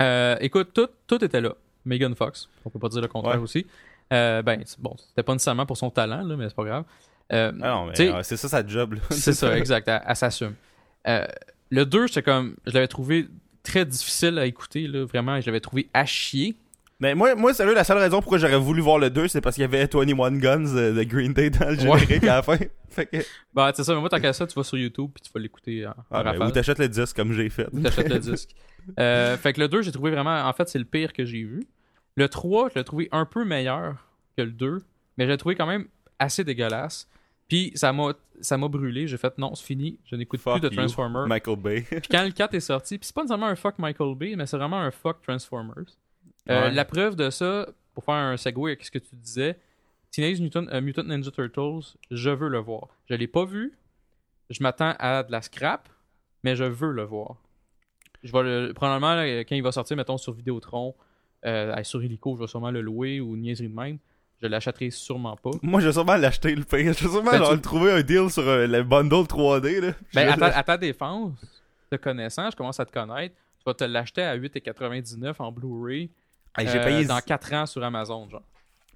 Euh, 0.00 0.36
écoute, 0.40 0.70
tout, 0.72 0.88
tout 1.06 1.22
était 1.24 1.40
là. 1.40 1.54
Megan 1.84 2.14
Fox, 2.14 2.48
on 2.64 2.70
peut 2.70 2.78
pas 2.78 2.88
dire 2.88 3.00
le 3.02 3.08
contraire 3.08 3.36
Ouais. 3.36 3.42
aussi. 3.42 3.66
Euh, 4.12 4.42
ben, 4.42 4.62
bon, 4.78 4.94
c'était 4.98 5.22
pas 5.22 5.32
nécessairement 5.32 5.66
pour 5.66 5.76
son 5.76 5.90
talent, 5.90 6.22
là, 6.22 6.36
mais 6.36 6.48
c'est 6.48 6.54
pas 6.54 6.64
grave. 6.64 6.84
Euh, 7.32 7.52
Ah 7.62 8.22
c'est 8.22 8.36
ça 8.36 8.48
sa 8.48 8.66
job, 8.66 8.96
c'est 9.10 9.32
ça, 9.32 9.56
exact, 9.58 9.88
elle, 9.88 10.02
elle 10.06 10.16
s'assume. 10.16 10.54
Euh, 11.08 11.26
le 11.70 11.84
2, 11.84 12.06
j'étais 12.06 12.22
comme, 12.22 12.54
je 12.66 12.72
l'avais 12.72 12.88
trouvé 12.88 13.26
très 13.62 13.84
difficile 13.84 14.38
à 14.38 14.46
écouter, 14.46 14.86
là, 14.86 15.04
vraiment, 15.04 15.40
je 15.40 15.46
l'avais 15.46 15.60
trouvé 15.60 15.88
à 15.92 16.06
chier. 16.06 16.56
Mais 16.98 17.14
moi, 17.14 17.34
moi, 17.34 17.52
sérieux, 17.52 17.74
la 17.74 17.84
seule 17.84 17.98
raison 17.98 18.20
pourquoi 18.22 18.38
j'aurais 18.38 18.56
voulu 18.56 18.80
voir 18.80 18.98
le 18.98 19.10
2, 19.10 19.28
c'est 19.28 19.40
parce 19.42 19.56
qu'il 19.56 19.62
y 19.62 19.64
avait 19.64 19.82
21 19.86 20.32
Guns 20.38 20.76
euh, 20.76 20.94
de 20.94 21.02
Green 21.02 21.34
Day 21.34 21.50
dans 21.50 21.68
le 21.68 21.76
Ouais. 21.90 21.98
générique 21.98 22.24
à 22.24 22.36
la 22.36 22.42
fin. 22.42 22.56
Fait 22.88 23.04
que... 23.06 23.18
Bah, 23.52 23.70
c'est 23.74 23.84
ça, 23.84 23.92
mais 23.94 24.00
moi, 24.00 24.08
tant 24.08 24.18
qu'à 24.20 24.32
ça, 24.32 24.46
tu 24.46 24.54
vas 24.54 24.62
sur 24.64 24.78
YouTube 24.78 25.10
puis 25.12 25.20
tu 25.22 25.30
vas 25.34 25.40
l'écouter 25.40 25.86
en, 25.86 25.90
en 25.90 25.94
Ah, 26.10 26.22
ben, 26.22 26.46
ou 26.46 26.50
t'achètes 26.52 26.78
le 26.78 26.88
disque 26.88 27.14
comme 27.14 27.32
j'ai 27.32 27.50
fait. 27.50 27.66
Ou 27.72 27.80
t'achètes 27.80 28.08
le 28.08 28.18
disque. 28.18 28.50
Euh, 29.00 29.36
fait 29.36 29.52
que 29.52 29.58
le 29.60 29.66
2, 29.66 29.82
j'ai 29.82 29.90
trouvé 29.90 30.12
vraiment. 30.12 30.44
En 30.46 30.52
fait, 30.52 30.68
c'est 30.68 30.78
le 30.78 30.84
pire 30.84 31.12
que 31.12 31.24
j'ai 31.24 31.42
vu. 31.42 31.64
Le 32.14 32.28
3, 32.28 32.68
je 32.68 32.78
l'ai 32.78 32.84
trouvé 32.84 33.08
un 33.10 33.24
peu 33.24 33.44
meilleur 33.44 33.96
que 34.36 34.42
le 34.44 34.52
2, 34.52 34.80
mais 35.18 35.24
je 35.26 35.30
l'ai 35.32 35.36
trouvé 35.36 35.56
quand 35.56 35.66
même 35.66 35.86
assez 36.20 36.44
dégueulasse. 36.44 37.08
Puis 37.48 37.72
ça 37.74 37.92
m'a 37.92 38.12
ça 38.40 38.58
m'a 38.58 38.68
brûlé. 38.68 39.06
J'ai 39.06 39.16
fait 39.16 39.36
non, 39.38 39.54
c'est 39.54 39.64
fini. 39.64 39.98
Je 40.04 40.16
n'écoute 40.16 40.40
plus 40.40 40.60
de 40.60 40.68
you, 40.68 40.74
Transformers. 40.74 41.26
Michael 41.26 41.56
Bay. 41.56 41.82
Puis 41.88 42.08
quand 42.10 42.24
le 42.24 42.30
4 42.30 42.54
est 42.54 42.60
sorti, 42.60 42.98
puis 42.98 43.06
c'est 43.06 43.14
pas 43.14 43.22
nécessairement 43.22 43.46
un 43.46 43.56
fuck 43.56 43.78
Michael 43.78 44.14
Bay, 44.16 44.34
mais 44.36 44.46
c'est 44.46 44.56
vraiment 44.56 44.80
un 44.80 44.90
fuck 44.90 45.22
Transformers. 45.22 45.86
Euh, 46.50 46.62
Ouais. 46.68 46.70
La 46.70 46.84
preuve 46.84 47.16
de 47.16 47.30
ça, 47.30 47.68
pour 47.94 48.04
faire 48.04 48.14
un 48.14 48.36
segue 48.36 48.58
avec 48.66 48.84
ce 48.84 48.90
que 48.90 48.98
tu 48.98 49.16
disais, 49.16 49.58
Teenage 50.10 50.40
Mutant, 50.40 50.66
euh, 50.68 50.80
Mutant 50.80 51.02
Ninja 51.04 51.30
Turtles, 51.30 51.96
je 52.10 52.30
veux 52.30 52.48
le 52.48 52.58
voir. 52.58 52.88
Je 53.08 53.14
l'ai 53.14 53.26
pas 53.26 53.44
vu. 53.44 53.76
Je 54.50 54.62
m'attends 54.62 54.94
à 54.98 55.24
de 55.24 55.32
la 55.32 55.42
scrap, 55.42 55.88
mais 56.44 56.54
je 56.54 56.64
veux 56.64 56.92
le 56.92 57.02
voir. 57.02 57.36
Je 58.22 58.32
vais 58.32 58.42
le, 58.42 58.72
probablement 58.74 59.14
là, 59.14 59.26
quand 59.44 59.56
il 59.56 59.62
va 59.62 59.72
sortir, 59.72 59.96
mettons 59.96 60.18
sur 60.18 60.32
Vidéotron, 60.32 60.94
euh, 61.44 61.82
sur 61.82 62.02
Illico, 62.02 62.36
je 62.36 62.42
vais 62.42 62.46
sûrement 62.46 62.70
le 62.70 62.80
louer 62.80 63.20
ou 63.20 63.36
niaiserie 63.36 63.68
de 63.68 63.74
même. 63.74 63.98
Je 64.42 64.46
l'achèterai 64.48 64.90
sûrement 64.90 65.36
pas. 65.36 65.50
Moi, 65.62 65.80
je 65.80 65.86
vais 65.86 65.92
sûrement 65.92 66.16
l'acheter, 66.16 66.54
le 66.54 66.64
pire. 66.64 66.92
Je 66.92 67.04
vais 67.04 67.10
sûrement 67.10 67.30
Ben, 67.30 67.38
genre, 67.38 67.54
tu- 67.54 67.60
trouver 67.60 67.92
un 67.92 68.02
deal 68.02 68.30
sur 68.30 68.46
euh, 68.46 68.66
le 68.66 68.82
bundle 68.82 69.26
3D, 69.26 69.80
là. 69.80 69.92
Ben, 70.14 70.28
à, 70.28 70.36
ta, 70.36 70.46
à 70.58 70.62
ta 70.62 70.76
défense, 70.76 71.32
te 71.90 71.96
connaissant, 71.96 72.50
je 72.50 72.56
commence 72.56 72.78
à 72.80 72.84
te 72.84 72.92
connaître, 72.92 73.34
tu 73.58 73.64
vas 73.64 73.74
te 73.74 73.84
l'acheter 73.84 74.22
à 74.22 74.36
8,99 74.36 75.34
en 75.38 75.50
Blu-ray 75.52 76.10
Hey, 76.58 76.66
j'ai 76.68 76.78
euh, 76.78 76.84
payé... 76.84 77.04
dans 77.04 77.20
4 77.20 77.52
ans 77.52 77.66
sur 77.66 77.82
Amazon, 77.84 78.28
genre. 78.30 78.42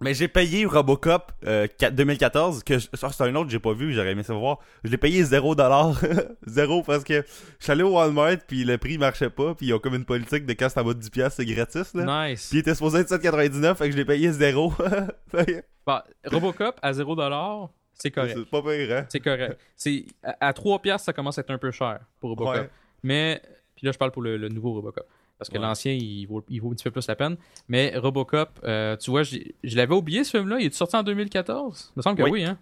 Mais 0.01 0.15
j'ai 0.15 0.29
payé 0.29 0.65
Robocop 0.65 1.31
euh, 1.47 1.67
4 1.79 1.95
2014, 1.95 2.63
que 2.65 2.79
je- 2.79 2.89
ça, 2.95 3.11
c'est 3.11 3.23
un 3.25 3.35
autre 3.35 3.47
que 3.47 3.53
j'ai 3.53 3.59
pas 3.59 3.73
vu, 3.75 3.93
j'aurais 3.93 4.13
aimé 4.13 4.23
ça 4.23 4.33
voir. 4.35 4.59
Je 4.85 4.91
l'ai 4.91 4.97
payé 4.97 5.23
0$. 5.23 5.95
Zéro 6.47 6.83
parce 6.83 7.05
que 7.05 7.23
je 7.59 7.63
suis 7.65 7.71
allé 7.73 7.83
au 7.83 7.91
Walmart, 7.97 8.37
puis 8.47 8.65
le 8.65 8.79
prix 8.79 8.97
marchait 8.99 9.29
pas, 9.31 9.55
puis 9.55 9.67
ils 9.67 9.75
ont 9.75 9.79
comme 9.79 9.95
une 9.95 10.05
politique 10.07 10.47
de 10.47 10.53
quand 10.55 10.69
c'est 10.71 10.81
en 10.81 10.85
bas 10.85 10.95
de 10.95 11.01
10$, 11.03 11.31
c'est 11.31 11.45
gratis, 11.45 11.95
là. 11.95 12.29
Nice. 12.31 12.49
Puis 12.49 12.59
il 12.59 12.61
était 12.61 12.75
supposé 12.75 13.01
être 13.01 13.11
7,99, 13.11 13.75
fait 13.77 13.87
que 13.87 13.93
je 13.93 13.97
l'ai 13.97 14.05
payé 14.05 14.33
0. 14.33 14.71
Fait 15.31 15.45
que 15.47 15.63
Bah, 15.87 16.05
Robocop 16.27 16.77
à 16.83 16.93
0$, 16.93 17.69
c'est 17.95 18.11
correct. 18.11 18.35
c'est 18.39 18.51
pas 18.51 18.63
pire, 18.63 18.97
hein? 18.97 19.07
C'est 19.11 19.21
correct. 19.21 19.59
C'est, 19.77 20.05
à, 20.23 20.49
à 20.49 20.53
3$, 20.53 20.81
piastres, 20.81 21.05
ça 21.07 21.13
commence 21.13 21.37
à 21.39 21.43
être 21.43 21.51
un 21.51 21.59
peu 21.59 21.71
cher 21.71 22.01
pour 22.21 22.31
Robocop. 22.31 22.55
Ouais. 22.55 22.71
Mais, 23.03 23.43
puis 23.77 23.85
là, 23.87 23.93
je 23.93 23.99
parle 23.99 24.11
pour 24.13 24.23
le, 24.23 24.37
le 24.39 24.49
nouveau 24.49 24.73
Robocop. 24.73 25.07
Parce 25.41 25.49
que 25.49 25.57
Ouais. 25.57 25.63
l'ancien, 25.65 25.93
il 25.95 26.27
vaut, 26.27 26.45
il 26.51 26.61
vaut 26.61 26.71
un 26.71 26.75
petit 26.75 26.85
peu 26.85 26.91
plus 26.91 27.07
la 27.09 27.17
peine. 27.17 27.37
Mais 27.67 27.97
Robocop, 27.97 28.61
euh, 28.63 28.95
tu 28.99 29.11
vois, 29.11 29.23
je 29.23 29.39
l'avais 29.77 29.95
oublié 29.95 30.23
ce 30.23 30.37
film-là. 30.37 30.59
Il 30.61 30.67
est 30.67 30.75
sorti 30.75 30.95
en 30.97 31.03
2014 31.03 31.93
Il 31.97 31.99
me 31.99 32.03
semble 32.03 32.19
que 32.19 32.23
Oui. 32.25 32.31
oui, 32.31 32.45
hein? 32.45 32.59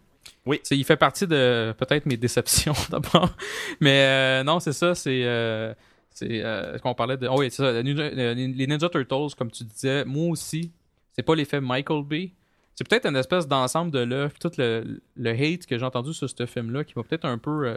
Oui. 0.47 0.61
Il 0.71 0.85
fait 0.85 0.97
partie 0.97 1.27
de 1.27 1.75
peut-être 1.77 2.07
mes 2.07 2.17
déceptions 2.17 2.75
d'abord. 2.91 3.35
Mais 3.81 4.01
euh, 4.05 4.45
non, 4.45 4.61
c'est 4.61 4.73
ça. 4.73 4.95
C'est. 4.95 5.25
Euh, 5.25 5.75
c'est 6.11 6.43
euh, 6.45 6.79
qu'on 6.79 6.95
parlait 6.95 7.17
de. 7.17 7.27
Oh 7.29 7.41
oui, 7.41 7.51
c'est 7.51 7.63
ça. 7.63 7.73
les 7.73 7.83
Ninja- 7.83 8.11
Les 8.35 8.67
Ninja 8.67 8.89
Turtles, 8.89 9.35
comme 9.37 9.51
tu 9.51 9.65
disais, 9.65 10.05
moi 10.05 10.29
aussi, 10.31 10.71
c'est 11.15 11.23
pas 11.25 11.35
l'effet 11.35 11.61
Michael 11.61 12.05
Bay. 12.05 12.31
C'est 12.77 12.89
peut-être 12.89 13.07
une 13.07 13.17
espèce 13.17 13.49
d'ensemble 13.49 13.91
de 13.91 13.99
l'œuvre, 13.99 14.33
tout 14.41 14.53
le, 14.57 15.01
le 15.17 15.31
hate 15.31 15.67
que 15.67 15.77
j'ai 15.77 15.85
entendu 15.85 16.15
sur 16.15 16.31
ce 16.31 16.47
film-là 16.47 16.85
qui 16.85 16.93
m'a 16.97 17.03
peut-être 17.03 17.25
un 17.25 17.37
peu 17.39 17.77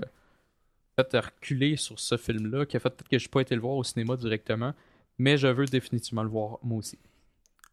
fait 0.96 1.18
reculer 1.20 1.76
sur 1.78 2.00
ce 2.00 2.18
film-là, 2.18 2.66
qui 2.68 2.78
a 2.78 2.80
fait 2.80 2.90
peut-être 2.92 3.10
que 3.10 3.18
je 3.18 3.26
n'ai 3.26 3.30
pas 3.32 3.42
été 3.42 3.56
le 3.56 3.62
voir 3.62 3.74
au 3.76 3.84
cinéma 3.84 4.16
directement, 4.16 4.74
mais 5.18 5.38
je 5.38 5.48
veux 5.48 5.66
définitivement 5.66 6.24
le 6.24 6.30
voir 6.30 6.60
moi 6.64 6.80
aussi. 6.80 7.00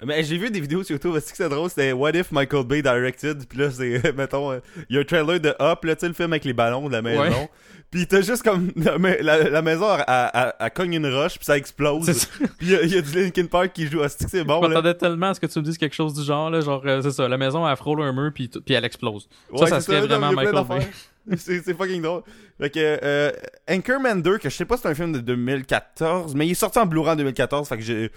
Mais 0.04 0.22
j'ai 0.22 0.38
vu 0.38 0.48
des 0.50 0.60
vidéos 0.60 0.84
sur 0.84 0.94
YouTube, 0.94 1.12
c'est 1.20 1.32
que 1.32 1.36
c'est 1.36 1.48
drôle, 1.48 1.68
c'était 1.68 1.90
What 1.90 2.10
if 2.12 2.30
Michael 2.30 2.64
Bay 2.64 2.82
directed, 2.82 3.48
puis 3.48 3.58
là 3.58 3.70
c'est, 3.72 4.14
mettons, 4.16 4.54
il 4.88 4.94
y 4.94 4.96
a 4.96 5.00
un 5.00 5.04
trailer 5.04 5.40
de 5.40 5.48
Up, 5.60 5.84
là, 5.84 5.96
tu 5.96 6.00
sais, 6.02 6.06
le 6.08 6.14
film 6.14 6.32
avec 6.32 6.44
les 6.44 6.52
ballons 6.52 6.86
de 6.86 6.92
la 6.92 7.02
maison, 7.02 7.20
Ouais. 7.22 7.50
puis 7.90 8.06
t'as 8.06 8.20
juste 8.20 8.44
comme, 8.44 8.70
la, 8.76 8.96
la- 8.96 9.50
la 9.50 9.60
maison, 9.62 9.86
elle, 9.96 10.04
elle- 10.34 10.52
elle 10.60 10.70
cogne 10.70 10.94
une 10.94 11.12
roche, 11.12 11.34
puis 11.34 11.44
ça 11.44 11.56
explose, 11.58 12.08
ça. 12.12 12.28
puis 12.58 12.68
il 12.68 12.84
y, 12.84 12.94
y 12.94 12.96
a 12.96 13.00
du 13.02 13.10
Linkin 13.22 13.46
Park 13.46 13.72
qui 13.72 13.88
joue, 13.88 14.00
c'est 14.08 14.24
que 14.26 14.30
c'est 14.30 14.44
bon, 14.44 14.62
Je 14.62 14.68
m'attendais 14.68 14.94
tellement 14.94 15.30
à 15.30 15.34
ce 15.34 15.40
que 15.40 15.46
tu 15.46 15.58
me 15.58 15.64
dises 15.64 15.76
quelque 15.78 15.96
chose 15.96 16.14
du 16.14 16.22
genre, 16.22 16.48
là, 16.48 16.60
genre, 16.60 16.80
euh, 16.86 17.02
c'est 17.02 17.10
ça, 17.10 17.26
la 17.26 17.36
maison, 17.36 17.68
elle 17.68 17.76
frôle 17.76 18.00
un 18.02 18.12
mur, 18.12 18.30
puis, 18.32 18.46
puis 18.48 18.74
elle 18.76 18.84
explose. 18.84 19.28
Ouais, 19.50 19.66
ça 19.66 19.80
c'est 19.80 19.86
serait 19.86 20.00
non, 20.02 20.06
vraiment 20.06 20.30
Michael 20.32 20.64
Bay. 20.64 20.86
c'est 21.36 21.76
fucking 21.76 22.02
drôle. 22.02 22.22
Fait 22.60 22.70
que, 22.70 22.78
euh, 23.02 23.32
Anchorman 23.68 24.22
2, 24.22 24.38
que 24.38 24.48
je 24.48 24.54
sais 24.54 24.64
pas 24.64 24.76
si 24.76 24.82
c'est 24.82 24.88
un 24.90 24.94
film 24.94 25.12
de 25.12 25.18
2014, 25.18 26.36
mais 26.36 26.46
il 26.46 26.52
est 26.52 26.54
sorti 26.54 26.78
en 26.78 26.86
Blu-ray 26.86 27.14
en 27.14 27.16
2014, 27.16 27.68
fait 27.68 27.76
que 27.78 27.82
j'ai, 27.82 28.12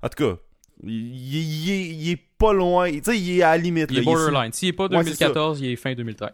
en 0.00 0.08
tout 0.08 0.24
cas, 0.24 0.38
il, 0.84 1.70
est, 1.70 1.86
il 1.88 2.10
est 2.10 2.20
pas 2.38 2.52
loin, 2.52 2.90
tu 2.90 3.02
sais, 3.02 3.18
il 3.18 3.38
est 3.38 3.42
à 3.42 3.50
la 3.52 3.58
limite, 3.58 3.86
Il 3.90 3.96
là, 3.96 4.02
est 4.02 4.04
borderline. 4.04 4.52
S'il 4.52 4.68
est 4.68 4.72
pas 4.72 4.84
Ouais, 4.86 5.02
c'est 5.04 5.14
ça. 5.14 5.26
2014, 5.26 5.60
il 5.60 5.70
est 5.72 5.76
fin 5.76 5.94
2013. 5.94 6.30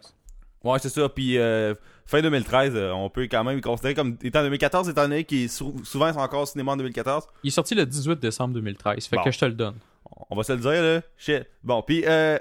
Ouais, 0.63 0.79
c'est 0.79 0.89
ça. 0.89 1.07
Puis 1.09 1.37
euh, 1.37 1.73
fin 2.05 2.21
2013, 2.21 2.73
euh, 2.75 2.91
on 2.91 3.09
peut 3.09 3.23
quand 3.29 3.43
même 3.43 3.55
le 3.55 3.61
considérer 3.61 3.93
comme 3.93 4.17
étant 4.23 4.41
2014, 4.43 4.89
étant 4.89 5.03
donné 5.03 5.23
qu'il 5.23 5.43
est 5.43 5.47
sou- 5.47 5.75
souvent 5.83 6.09
encore 6.09 6.41
au 6.43 6.45
cinéma 6.45 6.71
en 6.73 6.77
2014. 6.77 7.23
Il 7.43 7.47
est 7.47 7.51
sorti 7.51 7.75
le 7.75 7.85
18 7.85 8.19
décembre 8.19 8.53
2013, 8.55 9.05
fait 9.07 9.15
Bon. 9.15 9.23
que 9.23 9.31
je 9.31 9.39
te 9.39 9.45
le 9.45 9.53
donne. 9.53 9.75
On 10.29 10.35
va 10.35 10.43
se 10.43 10.53
le 10.53 10.59
dire, 10.59 10.81
là. 10.81 11.01
Shit. 11.17 11.43
Bon, 11.63 11.81
puis 11.81 12.03
euh, 12.05 12.37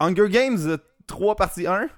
Hunger 0.00 0.28
Games 0.28 0.58
euh, 0.66 0.76
3 1.06 1.36
partie 1.36 1.66
1. 1.66 1.88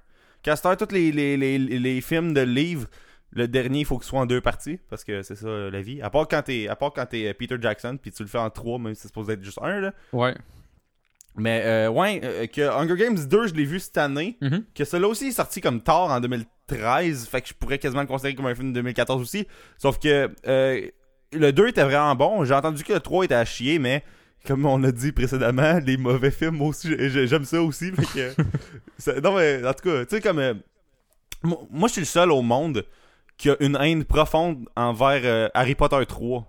Castor, 0.43 0.77
tous 0.77 0.93
les, 0.93 1.13
les, 1.13 1.37
les, 1.37 1.59
les 1.59 2.01
films 2.01 2.35
de 2.35 2.41
livres, 2.41 2.89
le 3.35 3.49
dernier, 3.49 3.81
il 3.81 3.85
faut 3.87 3.99
qu'il 3.99 4.07
soit 4.07 4.21
en 4.21 4.27
deux 4.27 4.41
parties, 4.41 4.79
parce 4.91 5.05
que 5.05 5.23
c'est 5.23 5.37
ça 5.37 5.47
euh, 5.47 5.71
la 5.71 5.81
vie. 5.83 6.03
À 6.03 6.11
part 6.11 6.29
quand 6.29 6.43
t'es, 6.43 6.69
à 6.69 6.77
part 6.77 6.93
quand 6.93 7.07
t'es 7.07 7.29
euh, 7.29 7.35
Peter 7.35 7.57
Jackson, 7.61 7.99
puis 8.01 8.11
tu 8.13 8.23
le 8.23 8.29
fais 8.29 8.39
en 8.39 8.51
trois, 8.51 8.79
même 8.79 8.95
si 8.95 9.03
c'est 9.03 9.09
supposé 9.09 9.33
être 9.35 9.43
juste 9.45 9.59
un, 9.63 9.81
là. 9.81 9.93
Ouais. 10.13 10.35
Mais 11.37 11.63
euh, 11.65 11.89
ouais, 11.89 12.21
euh, 12.23 12.47
que 12.47 12.61
Hunger 12.61 12.95
Games 12.97 13.19
2, 13.19 13.47
je 13.49 13.55
l'ai 13.55 13.65
vu 13.65 13.81
cette 13.81 13.97
année. 13.97 14.37
Mhm. 14.43 14.65
Que 14.75 14.85
celui-là 14.85 15.09
aussi 15.09 15.29
est 15.29 15.33
sorti 15.33 15.63
comme 15.63 15.81
tard 15.81 16.11
en 16.11 16.21
2013, 16.21 17.27
fait 17.27 17.41
que 17.41 17.49
je 17.49 17.55
pourrais 17.55 17.79
quasiment 17.79 18.03
le 18.03 18.07
considérer 18.07 18.35
comme 18.35 18.47
un 18.47 18.55
film 18.55 18.69
de 18.69 18.75
2014 18.75 19.21
aussi. 19.23 19.47
Sauf 19.79 19.99
que 19.99 20.31
euh, 20.47 20.87
le 21.33 21.53
2 21.53 21.69
était 21.69 21.85
vraiment 21.85 22.15
bon. 22.15 22.45
J'ai 22.45 22.53
entendu 22.53 22.85
que 22.85 22.93
le 22.93 23.01
3 23.01 23.25
était 23.25 23.35
à 23.35 23.47
chier, 23.47 23.79
mais 23.79 24.05
comme 24.47 24.67
on 24.67 24.85
a 24.85 24.93
dit 24.93 25.13
précédemment, 25.13 25.79
les 25.83 25.97
mauvais 25.97 26.31
films 26.31 26.61
aussi, 26.61 26.95
j'ai- 27.09 27.27
j'aime 27.27 27.45
ça 27.47 27.63
aussi. 27.63 27.93
Fait 27.93 28.35
que, 28.37 28.43
ça- 28.99 29.19
non 29.23 29.35
mais 29.37 29.67
en 29.67 29.73
tout 29.73 29.89
cas, 29.89 30.05
tu 30.05 30.17
sais 30.17 30.21
comme 30.21 30.61
moi, 31.45 31.89
je 31.89 31.93
suis 31.93 32.01
le 32.03 32.07
seul 32.07 32.31
au 32.31 32.43
monde 32.43 32.85
qui 33.37 33.51
a 33.51 33.57
une 33.61 33.77
haine 33.81 34.05
profonde 34.05 34.69
envers 34.77 35.21
euh, 35.25 35.49
Harry 35.55 35.75
Potter 35.75 36.05
3. 36.07 36.47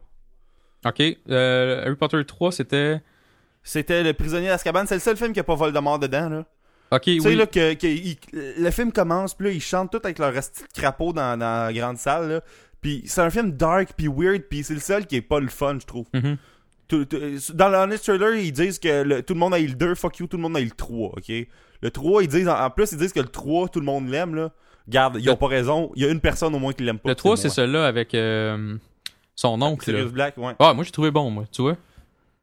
Ok. 0.86 1.02
Euh, 1.30 1.86
Harry 1.86 1.96
Potter 1.96 2.24
3, 2.26 2.52
c'était. 2.52 3.02
C'était 3.66 4.04
Le 4.04 4.14
prisonnier 4.14 4.48
d'Azkaban, 4.50 4.86
c'est 4.86 4.96
le 4.96 5.00
seul 5.00 5.16
film 5.16 5.32
qui 5.32 5.40
a 5.40 5.44
pas 5.44 5.56
Voldemort 5.56 5.98
dedans 6.00 6.28
là. 6.30 6.46
Ok, 6.92 7.04
Tu 7.04 7.22
sais, 7.22 7.30
oui. 7.30 7.36
là, 7.36 7.48
que, 7.48 7.74
que 7.76 7.88
il- 7.88 8.18
le 8.34 8.70
film 8.72 8.92
commence, 8.92 9.34
puis 9.34 9.48
là, 9.48 9.54
ils 9.54 9.62
chantent 9.62 9.92
tout 9.92 10.02
avec 10.04 10.20
leur 10.20 10.36
esti 10.38 10.64
de 10.64 10.80
crapaud 10.80 11.14
dans, 11.14 11.40
dans 11.40 11.66
la 11.68 11.74
grande 11.74 11.98
salle, 11.98 12.30
là. 12.30 12.42
Puis 12.82 13.04
c'est 13.06 13.22
un 13.22 13.30
film 13.30 13.54
dark, 13.54 13.94
puis 13.98 14.08
weird, 14.10 14.44
puis 14.50 14.64
c'est 14.64 14.74
le 14.74 14.80
seul 14.82 15.08
qui 15.08 15.16
est 15.16 15.22
pas 15.22 15.40
le 15.40 15.48
fun, 15.48 15.78
je 15.80 15.86
trouve. 15.88 16.06
Mhm. 16.14 16.38
Tout- 16.90 17.08
dans 17.54 17.70
le 17.70 17.78
Honest 17.78 18.04
Trailer, 18.04 18.36
ils 18.36 18.52
disent 18.52 18.78
que 18.78 19.02
le- 19.04 19.24
tout 19.24 19.34
le 19.34 19.40
monde 19.40 19.54
a 19.54 19.60
eu 19.60 19.68
le 19.68 19.76
2, 19.76 19.96
fuck 19.96 20.20
you, 20.20 20.28
tout 20.28 20.36
le 20.38 20.44
monde 20.44 20.58
a 20.58 20.60
eu 20.60 20.66
le 20.66 20.72
3, 20.72 21.14
ok? 21.18 21.32
Le 21.82 21.90
3, 21.90 22.22
ils 22.24 22.28
disent, 22.28 22.50
en, 22.50 22.60
en 22.64 22.70
plus, 22.70 22.92
ils 22.92 22.98
disent 22.98 23.14
que 23.14 23.22
le 23.22 23.28
3, 23.30 23.70
tout 23.70 23.80
le 23.80 23.86
monde 23.86 24.10
l'aime, 24.10 24.36
là. 24.36 24.52
Garde, 24.88 25.18
ils 25.20 25.26
Le- 25.26 25.32
ont 25.32 25.38
pas 25.38 25.48
raison, 25.48 25.92
il 25.96 26.04
y 26.04 26.06
a 26.06 26.10
une 26.12 26.20
personne 26.20 26.54
au 26.56 26.60
moins 26.60 26.74
qui 26.74 26.84
l'aime 26.84 27.00
pas. 27.00 27.10
Le 27.10 27.16
3, 27.16 27.38
c'est 27.38 27.50
celui-là 27.50 27.86
avec 27.88 28.14
euh, 28.16 28.76
son 29.36 29.62
oncle. 29.62 29.90
là. 29.92 29.98
Sirius 29.98 30.12
Black, 30.14 30.38
ouais. 30.38 30.54
Ah, 30.60 30.74
moi 30.74 30.84
j'ai 30.84 30.92
trouvé 30.92 31.10
bon, 31.12 31.30
moi, 31.30 31.46
tu 31.52 31.62
vois. 31.62 31.78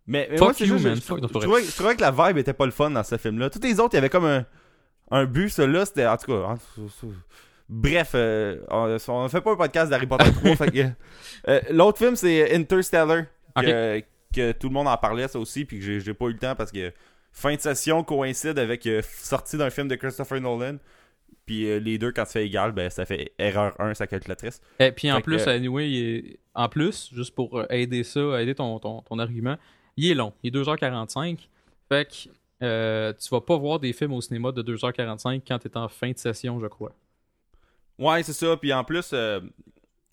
Mais, 0.06 0.26
mais 0.30 0.38
Fuck 0.38 0.46
moi, 0.48 0.54
c'est 0.56 0.66
you, 0.66 0.72
juste, 0.74 0.84
man, 0.86 0.96
je, 0.96 1.00
fuck, 1.02 1.20
trouvais, 1.40 1.62
je 1.62 1.76
trouvais 1.76 1.94
que 1.96 2.00
la 2.00 2.10
vibe 2.10 2.38
était 2.38 2.52
pas 2.54 2.64
le 2.66 2.72
fun 2.72 2.90
dans 2.90 3.04
ce 3.04 3.16
film-là. 3.18 3.50
Tous 3.50 3.60
les 3.62 3.78
autres, 3.78 3.90
il 3.92 3.96
y 3.96 3.98
avait 3.98 4.08
comme 4.08 4.24
un, 4.24 4.44
un 5.10 5.24
but, 5.24 5.50
celui-là, 5.50 5.84
c'était, 5.86 6.06
en 6.06 6.16
tout 6.16 6.26
cas, 6.26 6.32
en- 6.48 6.56
bref, 7.68 8.12
euh, 8.14 8.56
on, 8.70 8.96
on 9.08 9.28
fait 9.28 9.40
pas 9.40 9.52
un 9.52 9.56
podcast 9.56 9.90
d'Harry 9.90 10.06
Potter 10.06 10.32
3, 10.32 10.56
fait 10.56 10.70
que, 10.70 10.86
euh, 11.48 11.60
l'autre 11.70 11.98
film, 11.98 12.16
c'est 12.16 12.54
Interstellar, 12.54 13.24
que, 13.56 14.02
que 14.34 14.52
tout 14.52 14.68
le 14.68 14.74
monde 14.74 14.88
en 14.88 14.96
parlait, 14.96 15.28
ça 15.28 15.38
aussi, 15.38 15.64
puis 15.64 15.78
que 15.78 15.84
j'ai, 15.84 16.00
j'ai 16.00 16.14
pas 16.14 16.26
eu 16.26 16.32
le 16.32 16.38
temps 16.38 16.54
parce 16.56 16.72
que 16.72 16.92
fin 17.32 17.54
de 17.54 17.60
session 17.60 18.02
coïncide 18.02 18.58
avec 18.58 18.86
euh, 18.86 19.02
sortie 19.18 19.56
d'un 19.56 19.70
film 19.70 19.86
de 19.86 19.94
Christopher 19.94 20.40
Nolan, 20.40 20.76
puis 21.50 21.68
euh, 21.68 21.80
les 21.80 21.98
deux, 21.98 22.12
quand 22.12 22.24
tu 22.26 22.30
fais 22.32 22.46
égal, 22.46 22.70
ben, 22.70 22.88
ça 22.90 23.04
fait 23.04 23.32
erreur 23.36 23.74
1, 23.80 23.94
sa 23.94 24.06
calculatrice. 24.06 24.60
Et 24.78 24.92
puis 24.92 25.10
en 25.10 25.16
Fait 25.16 25.22
que- 25.22 25.24
plus, 25.24 25.48
anyway, 25.48 25.90
est- 25.92 26.38
en 26.54 26.68
plus, 26.68 27.10
juste 27.12 27.34
pour 27.34 27.58
euh, 27.58 27.66
aider 27.70 28.04
ça, 28.04 28.40
aider 28.40 28.54
ton, 28.54 28.78
ton, 28.78 29.02
ton 29.02 29.18
argument, 29.18 29.56
il 29.96 30.08
est 30.12 30.14
long. 30.14 30.32
Il 30.44 30.48
est 30.48 30.60
2h45. 30.60 31.48
Fait 31.88 32.04
que 32.08 32.64
euh, 32.64 33.12
tu 33.20 33.28
vas 33.30 33.40
pas 33.40 33.56
voir 33.56 33.80
des 33.80 33.92
films 33.92 34.12
au 34.12 34.20
cinéma 34.20 34.52
de 34.52 34.62
2h45 34.62 35.42
quand 35.44 35.58
t'es 35.58 35.76
en 35.76 35.88
fin 35.88 36.12
de 36.12 36.18
session, 36.18 36.60
je 36.60 36.66
crois. 36.68 36.92
Ouais, 37.98 38.22
c'est 38.22 38.32
ça. 38.32 38.56
Puis 38.56 38.72
en 38.72 38.84
plus, 38.84 39.10
euh, 39.12 39.40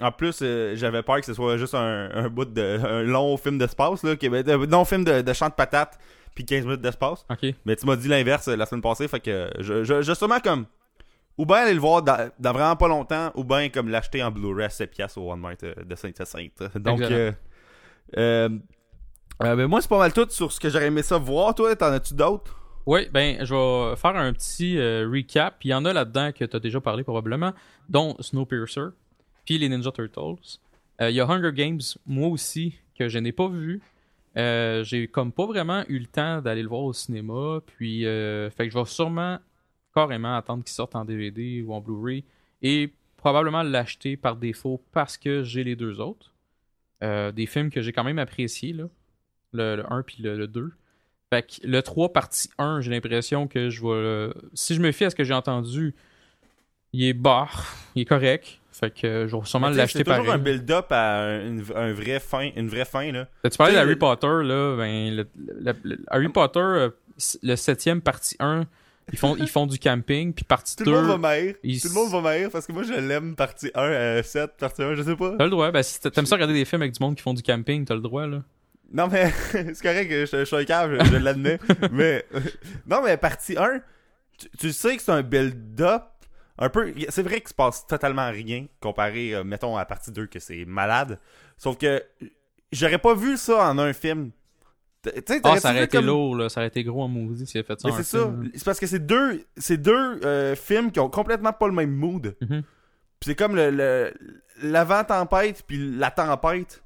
en 0.01 0.11
plus, 0.11 0.39
euh, 0.41 0.75
j'avais 0.75 1.03
peur 1.03 1.17
que 1.19 1.25
ce 1.27 1.33
soit 1.35 1.57
juste 1.57 1.75
un, 1.75 2.09
un 2.13 2.29
bout 2.29 2.45
de 2.45 2.79
un 2.83 3.03
long 3.03 3.37
film 3.37 3.57
d'espace 3.59 4.01
là, 4.03 4.15
qui 4.15 4.25
un 4.27 4.41
long 4.65 4.85
film 4.85 5.03
de, 5.03 5.21
de 5.21 5.33
champ 5.33 5.49
de 5.49 5.53
patates 5.53 5.99
puis 6.35 6.45
15 6.45 6.65
minutes 6.65 6.81
d'espace. 6.81 7.25
Ok. 7.29 7.53
Mais 7.65 7.75
tu 7.75 7.85
m'as 7.85 7.95
dit 7.95 8.07
l'inverse 8.07 8.47
euh, 8.47 8.55
la 8.55 8.65
semaine 8.65 8.81
passée, 8.81 9.07
fait 9.07 9.19
que 9.19 9.49
je, 9.59 9.83
je, 9.83 10.01
justement 10.01 10.39
comme 10.39 10.65
ou 11.37 11.45
bien 11.45 11.57
aller 11.57 11.73
le 11.73 11.79
voir 11.79 12.01
dans, 12.01 12.29
dans 12.39 12.51
vraiment 12.51 12.75
pas 12.75 12.87
longtemps, 12.87 13.31
ou 13.35 13.43
bien 13.43 13.69
comme 13.69 13.89
l'acheter 13.89 14.23
en 14.23 14.31
Blu-ray 14.31 14.65
à 14.65 14.69
7 14.69 14.89
piastres 14.91 15.19
au 15.19 15.29
Walmart 15.29 15.55
euh, 15.63 15.75
de 15.83 15.95
Saint-Hyacinthe. 15.95 16.63
Donc, 16.75 17.01
euh, 17.01 17.31
euh, 18.17 18.49
euh, 19.43 19.55
ben, 19.55 19.67
moi, 19.67 19.81
c'est 19.81 19.89
pas 19.89 19.99
mal 19.99 20.13
tout 20.13 20.27
sur 20.29 20.51
ce 20.51 20.59
que 20.59 20.69
j'aurais 20.69 20.87
aimé 20.87 21.03
ça 21.03 21.17
voir. 21.17 21.53
Toi, 21.53 21.75
t'en 21.75 21.91
as-tu 21.91 22.15
d'autres? 22.15 22.55
Oui, 22.87 23.07
ben, 23.11 23.45
je 23.45 23.53
vais 23.53 23.95
faire 23.97 24.15
un 24.15 24.33
petit 24.33 24.79
recap. 24.79 25.57
Il 25.63 25.71
y 25.71 25.73
en 25.73 25.85
a 25.85 25.93
là-dedans 25.93 26.31
que 26.31 26.45
tu 26.45 26.55
as 26.55 26.59
déjà 26.59 26.79
parlé 26.81 27.03
probablement, 27.03 27.53
dont 27.89 28.15
Snowpiercer, 28.19 28.89
puis 29.45 29.57
les 29.57 29.69
Ninja 29.69 29.91
Turtles. 29.91 30.59
Il 31.01 31.11
y 31.11 31.19
a 31.19 31.27
Hunger 31.27 31.51
Games, 31.53 31.81
moi 32.07 32.29
aussi, 32.29 32.75
que 32.97 33.09
je 33.09 33.19
n'ai 33.19 33.33
pas 33.33 33.49
vu. 33.49 33.81
J'ai 34.35 35.09
comme 35.11 35.33
pas 35.33 35.45
vraiment 35.45 35.83
eu 35.89 35.99
le 35.99 36.07
temps 36.07 36.41
d'aller 36.41 36.63
le 36.63 36.69
voir 36.69 36.83
au 36.83 36.93
cinéma. 36.93 37.59
Puis, 37.65 38.05
euh, 38.05 38.49
fait 38.49 38.67
que 38.67 38.73
je 38.73 38.79
vais 38.79 38.85
sûrement 38.85 39.37
carrément 40.01 40.35
attendre 40.37 40.63
qu'il 40.63 40.73
sorte 40.73 40.95
en 40.95 41.05
DVD 41.05 41.61
ou 41.65 41.73
en 41.73 41.81
Blu-ray 41.81 42.23
et 42.61 42.93
probablement 43.17 43.63
l'acheter 43.63 44.15
par 44.17 44.35
défaut 44.35 44.83
parce 44.91 45.17
que 45.17 45.43
j'ai 45.43 45.63
les 45.63 45.75
deux 45.75 45.99
autres. 45.99 46.33
Euh, 47.03 47.31
des 47.31 47.45
films 47.47 47.69
que 47.71 47.81
j'ai 47.81 47.91
quand 47.91 48.03
même 48.03 48.19
appréciés, 48.19 48.73
là. 48.73 48.85
Le, 49.53 49.77
le 49.77 49.91
1 49.91 50.03
puis 50.03 50.21
le, 50.21 50.37
le 50.37 50.47
2. 50.47 50.71
Fait 51.31 51.41
que 51.43 51.65
le 51.67 51.81
3 51.81 52.13
partie 52.13 52.49
1, 52.57 52.81
j'ai 52.81 52.91
l'impression 52.91 53.47
que 53.47 53.69
je 53.69 53.81
vais. 53.81 53.89
euh, 53.89 54.33
si 54.53 54.75
je 54.75 54.81
me 54.81 54.91
fie 54.91 55.05
à 55.05 55.09
ce 55.09 55.15
que 55.15 55.23
j'ai 55.23 55.33
entendu, 55.33 55.95
il 56.93 57.03
est 57.03 57.13
bas, 57.13 57.47
il 57.95 58.03
est 58.03 58.05
correct. 58.05 58.59
Fait 58.71 58.91
que 58.93 59.07
euh, 59.07 59.27
je 59.27 59.35
vais 59.35 59.45
sûrement 59.45 59.69
l'acheter 59.69 59.99
C'est 59.99 60.03
toujours 60.03 60.25
pareil. 60.25 60.39
un 60.39 60.43
build-up 60.43 60.85
à 60.91 61.23
un, 61.25 61.57
un 61.75 61.93
vrai 61.93 62.19
fin, 62.19 62.49
une 62.55 62.67
vraie 62.67 62.85
fin 62.85 63.11
là. 63.11 63.27
Tu 63.43 63.57
parlais 63.57 63.73
d'Harry 63.73 63.95
Potter, 63.95 64.27
là? 64.43 64.75
Ben, 64.77 65.15
le- 65.35 65.97
Harry 66.09 66.29
Potter, 66.29 66.59
euh, 66.59 66.89
le 67.41 67.55
septième, 67.55 68.01
partie 68.01 68.35
1, 68.39 68.65
ils 69.11 69.17
font, 69.17 69.35
ils 69.37 69.47
font 69.47 69.65
du 69.67 69.79
camping, 69.79 70.33
puis 70.33 70.43
partie 70.43 70.75
Tout 70.75 70.83
2. 70.85 70.91
le 70.91 71.01
monde 71.01 71.21
va 71.21 71.37
ils- 71.39 71.81
Tout 71.81 71.87
le 71.89 71.93
monde 71.93 72.11
va 72.11 72.21
m'haïr 72.21 72.49
parce 72.51 72.65
que 72.67 72.71
moi, 72.71 72.83
je 72.83 72.93
l'aime 72.93 73.35
partie 73.35 73.71
1, 73.73 73.81
euh, 73.81 74.23
7, 74.23 74.51
partie 74.57 74.83
1, 74.83 74.95
je 74.95 75.03
sais 75.03 75.15
pas. 75.15 75.35
T'as 75.37 75.43
le 75.45 75.49
droit, 75.49 75.71
ben, 75.71 75.81
si 75.83 75.99
t'a- 75.99 76.11
t'aimes 76.11 76.25
ça 76.25 76.35
regarder 76.35 76.53
des 76.53 76.65
films 76.65 76.81
avec 76.81 76.93
du 76.93 77.01
monde 77.03 77.15
qui 77.15 77.21
font 77.23 77.33
du 77.33 77.41
camping, 77.43 77.85
t'as 77.85 77.95
le 77.95 78.01
droit, 78.01 78.27
là. 78.27 78.43
Non, 78.91 79.07
mais 79.07 79.31
c'est 79.51 79.81
correct, 79.81 80.09
je, 80.11 80.25
je 80.39 80.45
suis 80.45 80.55
un 80.55 80.65
cave, 80.65 80.97
je, 81.03 81.11
je 81.11 81.15
l'admets. 81.17 81.59
mais 81.91 82.25
non, 82.85 83.01
mais 83.03 83.17
partie 83.17 83.57
1, 83.57 83.81
tu, 84.37 84.47
tu 84.57 84.71
sais 84.73 84.95
que 84.97 85.01
c'est 85.03 85.11
un 85.11 85.23
build-up. 85.23 86.03
Un 86.59 86.69
peu, 86.69 86.91
c'est 87.09 87.21
vrai 87.21 87.39
qu'il 87.39 87.49
se 87.49 87.53
passe 87.53 87.85
totalement 87.85 88.29
rien 88.31 88.65
comparé, 88.79 89.35
euh, 89.35 89.43
mettons, 89.43 89.77
à 89.77 89.85
partie 89.85 90.11
2 90.11 90.25
que 90.25 90.39
c'est 90.39 90.65
malade. 90.65 91.19
Sauf 91.57 91.77
que 91.77 92.03
j'aurais 92.71 92.97
pas 92.97 93.13
vu 93.13 93.37
ça 93.37 93.69
en 93.69 93.77
un 93.77 93.93
film. 93.93 94.31
Ah, 95.15 95.21
t'aurais-tu 95.39 95.61
ça 95.61 95.69
aurait 95.71 95.83
été 95.85 95.97
comme- 95.97 96.05
lourd, 96.05 96.35
là. 96.35 96.49
Ça 96.49 96.59
aurait 96.61 96.67
été 96.67 96.83
gros 96.83 97.03
en 97.03 97.07
maudit 97.07 97.45
s'il 97.47 97.59
avait 97.59 97.67
fait 97.67 97.79
ça. 97.79 97.87
Mais 97.89 97.95
c'est 97.95 98.03
ça. 98.03 98.33
C'est 98.53 98.63
parce 98.65 98.79
que 98.79 98.87
c'est 98.87 99.05
deux, 99.05 99.43
c'est 99.57 99.77
deux 99.77 100.19
euh, 100.25 100.55
films 100.55 100.91
qui 100.91 100.99
ont 100.99 101.09
complètement 101.09 101.53
pas 101.53 101.67
le 101.67 101.73
même 101.73 101.91
mood. 101.91 102.35
Mhm. 102.41 102.63
Puis 103.19 103.31
c'est 103.31 103.35
comme 103.35 103.55
le, 103.55 103.71
le- 103.71 104.13
l'avant-tempête 104.61 105.63
puis 105.67 105.97
la 105.97 106.11
tempête. 106.11 106.83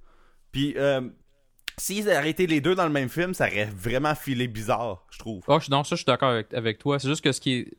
Puis 0.51 0.73
euh, 0.77 1.01
s'ils 1.77 2.03
avaient 2.10 2.17
arrêté 2.17 2.47
les 2.47 2.62
deux 2.62 2.75
dans 2.75 2.86
le 2.86 2.91
même 2.91 3.10
film, 3.10 3.34
ça 3.34 3.47
aurait 3.47 3.69
vraiment 3.75 4.15
filé 4.15 4.47
bizarre, 4.47 5.05
je 5.12 5.19
trouve. 5.19 5.43
Ah, 5.47 5.57
je- 5.62 5.69
non, 5.71 5.84
ça, 5.84 5.95
je 5.95 6.01
suis 6.01 6.05
d'accord 6.05 6.29
avec, 6.29 6.53
avec 6.53 6.77
toi. 6.79 6.99
C'est 6.99 7.07
juste 7.07 7.23
que 7.23 7.31
ce 7.31 7.41
qui 7.41 7.53
est. 7.53 7.73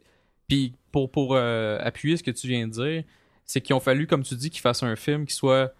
Puis 0.49 0.75
pour, 0.91 1.11
pour 1.11 1.35
euh, 1.35 1.79
appuyer 1.81 2.17
ce 2.17 2.23
que 2.23 2.31
tu 2.31 2.47
viens 2.49 2.67
de 2.67 2.73
dire, 2.73 3.05
c'est 3.47 3.61
qu'il 3.61 3.75
ont 3.75 3.81
fallu, 3.81 4.07
comme 4.07 4.23
tu 4.23 4.35
dis, 4.35 4.51
qu'ils 4.51 4.61
fassent 4.61 4.83
un 4.83 4.97
film 4.97 5.25
qui 5.25 5.35
soit 5.35 5.73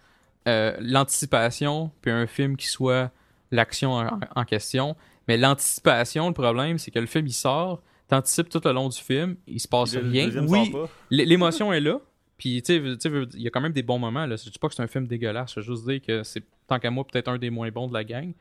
euh, 0.47 0.75
l'anticipation, 0.79 1.91
puis 2.01 2.11
un 2.11 2.25
film 2.27 2.57
qui 2.57 2.67
soit 2.67 3.11
l'action 3.55 3.93
en, 3.93 4.19
en 4.35 4.45
question. 4.45 4.95
Mais 5.27 5.37
l'anticipation, 5.37 6.27
le 6.27 6.33
problème, 6.33 6.77
c'est 6.77 6.91
que 6.91 6.99
le 6.99 7.05
film, 7.05 7.27
il 7.27 7.33
sort, 7.33 7.81
t'anticipes 8.07 8.49
tout 8.49 8.61
le 8.65 8.71
long 8.71 8.89
du 8.89 8.97
film, 8.99 9.35
il 9.47 9.59
se 9.59 9.67
passe 9.67 9.95
Le 9.95 10.01
rien. 10.09 10.29
Oui, 10.47 10.73
L'émotion 11.09 11.71
est 11.71 11.79
là. 11.79 11.99
Puis, 12.37 12.61
tu 12.61 12.73
sais, 12.73 12.97
tu 12.97 13.09
sais, 13.09 13.27
il 13.35 13.41
y 13.41 13.47
a 13.47 13.49
quand 13.51 13.61
même 13.61 13.71
des 13.71 13.83
bons 13.83 13.99
moments. 13.99 14.25
Là. 14.25 14.35
Je 14.35 14.49
dis 14.49 14.59
pas 14.59 14.67
que 14.67 14.73
c'est 14.75 14.81
un 14.83 14.87
film 14.87 15.07
dégueulasse. 15.07 15.53
Je 15.55 15.59
veux 15.61 15.65
juste 15.75 15.87
dire 15.87 16.01
que 16.01 16.23
c'est, 16.23 16.43
tant 16.67 16.79
qu'à 16.79 16.89
moi, 16.91 17.05
peut-être 17.07 17.29
un 17.29 17.37
des 17.37 17.49
moins 17.49 17.69
bons 17.71 17.87
de 17.87 17.93
la 17.93 18.03
gang. 18.03 18.33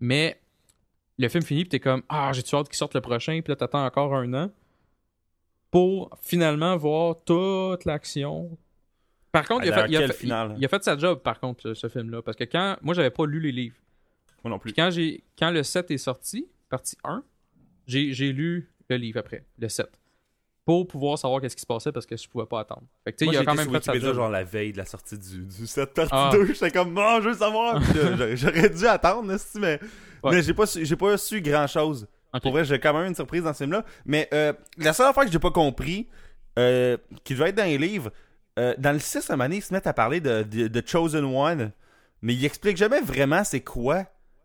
Mais 0.00 0.40
le 1.18 1.28
film 1.28 1.42
finit, 1.44 1.62
puis 1.64 1.68
t'es 1.70 1.80
comme, 1.80 2.02
ah, 2.08 2.30
j'ai-tu 2.32 2.54
hâte 2.56 2.68
qu'il 2.68 2.76
sorte 2.76 2.94
le 2.94 3.00
prochain, 3.02 3.40
puis 3.42 3.50
là, 3.50 3.56
t'attends 3.56 3.84
encore 3.84 4.14
un 4.14 4.32
an 4.34 4.50
pour 5.70 6.10
finalement 6.22 6.76
voir 6.76 7.16
toute 7.24 7.84
l'action. 7.84 8.56
Par 9.32 9.46
contre, 9.46 9.66
il 9.66 9.72
a, 9.72 9.82
fait, 9.82 9.90
il, 9.90 9.96
a 9.96 10.06
fait, 10.06 10.12
final? 10.12 10.52
il- 10.56 10.62
il 10.62 10.64
a 10.64 10.68
fait 10.68 10.82
sa 10.84 10.96
job, 10.96 11.20
par 11.20 11.40
contre, 11.40 11.60
ce, 11.62 11.74
ce 11.74 11.88
film-là. 11.88 12.22
Parce 12.22 12.36
que 12.36 12.44
quand. 12.44 12.76
Moi, 12.82 12.94
j'avais 12.94 13.10
pas 13.10 13.26
lu 13.26 13.40
les 13.40 13.52
livres. 13.52 13.76
Moi 14.44 14.50
non 14.50 14.58
plus. 14.58 14.72
Puis 14.72 14.82
quand, 14.82 14.90
j'ai, 14.90 15.24
quand 15.38 15.50
le 15.50 15.62
7 15.62 15.90
est 15.90 15.98
sorti, 15.98 16.46
partie 16.68 16.96
1, 17.04 17.22
j'ai, 17.86 18.12
j'ai 18.12 18.32
lu 18.32 18.70
le 18.88 18.96
livre 18.96 19.18
après, 19.18 19.44
le 19.58 19.68
7. 19.68 19.86
Pour 20.66 20.86
pouvoir 20.86 21.18
savoir 21.18 21.40
qu'est-ce 21.42 21.56
qui 21.56 21.60
se 21.62 21.66
passait 21.66 21.92
parce 21.92 22.06
que 22.06 22.16
je 22.16 22.26
pouvais 22.28 22.46
pas 22.46 22.60
attendre. 22.60 22.84
Fait 23.04 23.12
que 23.12 23.24
Moi, 23.26 23.34
il 23.34 23.36
a 23.38 23.44
quand 23.44 23.54
même 23.54 23.70
fait 23.82 24.00
job. 24.00 24.14
genre 24.14 24.30
la 24.30 24.44
veille 24.44 24.72
de 24.72 24.78
la 24.78 24.86
sortie 24.86 25.18
du, 25.18 25.44
du 25.44 25.66
7 25.66 25.92
partie 25.92 26.10
Ah. 26.14 26.30
2. 26.32 26.46
J'étais 26.46 26.70
comme, 26.70 26.94
non, 26.94 27.20
je 27.20 27.28
veux 27.28 27.34
savoir. 27.34 27.82
J'aurais- 28.34 28.70
dû 28.70 28.86
attendre, 28.86 29.34
mais, 29.56 29.78
Ouais. 30.22 30.36
mais 30.36 30.42
j'ai 30.42 30.54
pas, 30.54 30.64
su- 30.64 30.84
j'ai 30.86 30.96
pas 30.96 31.18
su 31.18 31.42
grand 31.42 31.66
chose. 31.66 32.06
Pour 32.42 32.52
vrai, 32.52 32.64
j'ai 32.64 32.80
quand 32.80 32.94
même 32.94 33.06
une 33.08 33.14
surprise 33.14 33.42
dans 33.42 33.52
ce 33.52 33.58
film-là. 33.58 33.84
Mais 34.06 34.26
euh, 34.32 34.52
la 34.78 34.92
seule 34.94 35.06
affaire 35.06 35.24
que 35.26 35.30
j'ai 35.30 35.38
pas 35.38 35.50
compris, 35.50 36.08
euh, 36.58 36.96
qui 37.24 37.34
devait 37.34 37.50
être 37.50 37.56
dans 37.56 37.64
les 37.64 37.76
livres, 37.78 38.10
euh, 38.58 38.74
dans 38.78 38.92
le 38.92 38.98
6, 39.00 39.28
à 39.30 39.46
ils 39.48 39.62
se 39.62 39.72
mettent 39.72 39.86
à 39.86 39.92
parler 39.92 40.20
de, 40.20 40.42
de, 40.44 40.68
de 40.68 40.82
Chosen 40.86 41.24
One, 41.24 41.72
mais 42.22 42.32
ils 42.34 42.44
expliquent 42.46 42.78
jamais 42.78 43.00
vraiment 43.02 43.44
c'est 43.44 43.60
quoi. 43.60 44.04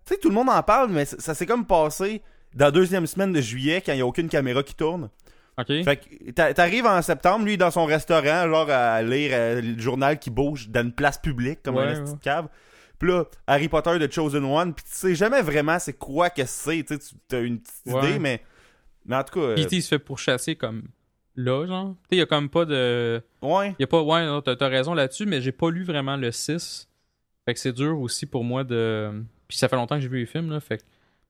Tu 0.09 0.15
sais, 0.15 0.19
tout 0.19 0.29
le 0.29 0.33
monde 0.35 0.49
en 0.49 0.63
parle, 0.63 0.89
mais 0.89 1.05
ça, 1.05 1.17
ça 1.19 1.33
s'est 1.35 1.45
comme 1.45 1.65
passé 1.67 2.23
dans 2.55 2.65
la 2.65 2.71
deuxième 2.71 3.05
semaine 3.05 3.31
de 3.31 3.41
juillet 3.41 3.79
quand 3.85 3.93
il 3.93 3.99
y 3.99 4.01
a 4.01 4.05
aucune 4.07 4.27
caméra 4.27 4.63
qui 4.63 4.73
tourne. 4.73 5.09
Ok. 5.57 5.67
Fait 5.67 5.97
que 5.97 6.31
t'a- 6.31 6.51
t'arrives 6.53 6.87
en 6.87 6.99
septembre, 7.03 7.45
lui, 7.45 7.57
dans 7.57 7.69
son 7.69 7.85
restaurant, 7.85 8.47
genre 8.49 8.69
à 8.71 9.03
lire 9.03 9.31
euh, 9.33 9.61
le 9.61 9.77
journal 9.79 10.17
qui 10.17 10.31
bouge 10.31 10.69
dans 10.69 10.81
une 10.81 10.93
place 10.93 11.19
publique, 11.19 11.59
comme 11.61 11.75
Ouais, 11.75 11.83
un 11.95 12.05
ouais. 12.05 12.11
cave. 12.23 12.47
Puis 12.97 13.09
là, 13.09 13.25
Harry 13.45 13.69
Potter 13.69 13.99
de 13.99 14.11
Chosen 14.11 14.43
One, 14.43 14.73
puis 14.73 14.83
tu 14.83 14.91
sais 14.93 15.15
jamais 15.15 15.41
vraiment 15.43 15.77
c'est 15.79 15.93
quoi 15.93 16.29
que 16.31 16.43
c'est, 16.45 16.83
tu 16.83 17.35
as 17.35 17.39
une 17.39 17.59
petite 17.59 17.75
Ouais. 17.85 18.09
idée, 18.09 18.19
mais, 18.19 18.41
mais 19.05 19.15
en 19.17 19.23
tout 19.23 19.39
cas, 19.39 19.45
euh, 19.45 19.55
il 19.57 19.81
se 19.83 19.87
fait 19.89 19.99
pourchasser 19.99 20.55
comme 20.55 20.83
là, 21.35 21.65
genre. 21.67 21.89
Tu 21.89 21.93
sais, 21.93 22.15
il 22.15 22.17
y 22.17 22.21
a 22.21 22.25
comme 22.25 22.49
pas 22.49 22.65
de. 22.65 23.21
ouais. 23.43 23.75
Y 23.79 23.83
a 23.83 23.87
pas. 23.87 24.01
Ouais, 24.01 24.25
t'as 24.43 24.67
raison 24.67 24.93
là-dessus, 24.95 25.25
mais 25.27 25.39
j'ai 25.39 25.51
pas 25.51 25.69
lu 25.69 25.83
vraiment 25.83 26.17
le 26.17 26.31
6. 26.31 26.89
Fait 27.45 27.53
que 27.53 27.59
c'est 27.59 27.73
dur 27.73 27.99
aussi 27.99 28.25
pour 28.25 28.43
moi 28.43 28.63
de. 28.63 29.23
Puis 29.49 29.57
ça 29.57 29.67
fait 29.67 29.75
longtemps 29.75 29.95
que 29.95 30.01
j'ai 30.01 30.07
vu 30.07 30.19
les 30.19 30.25
films, 30.25 30.51
là. 30.51 30.59
Fait 30.61 30.77
que 30.77 30.83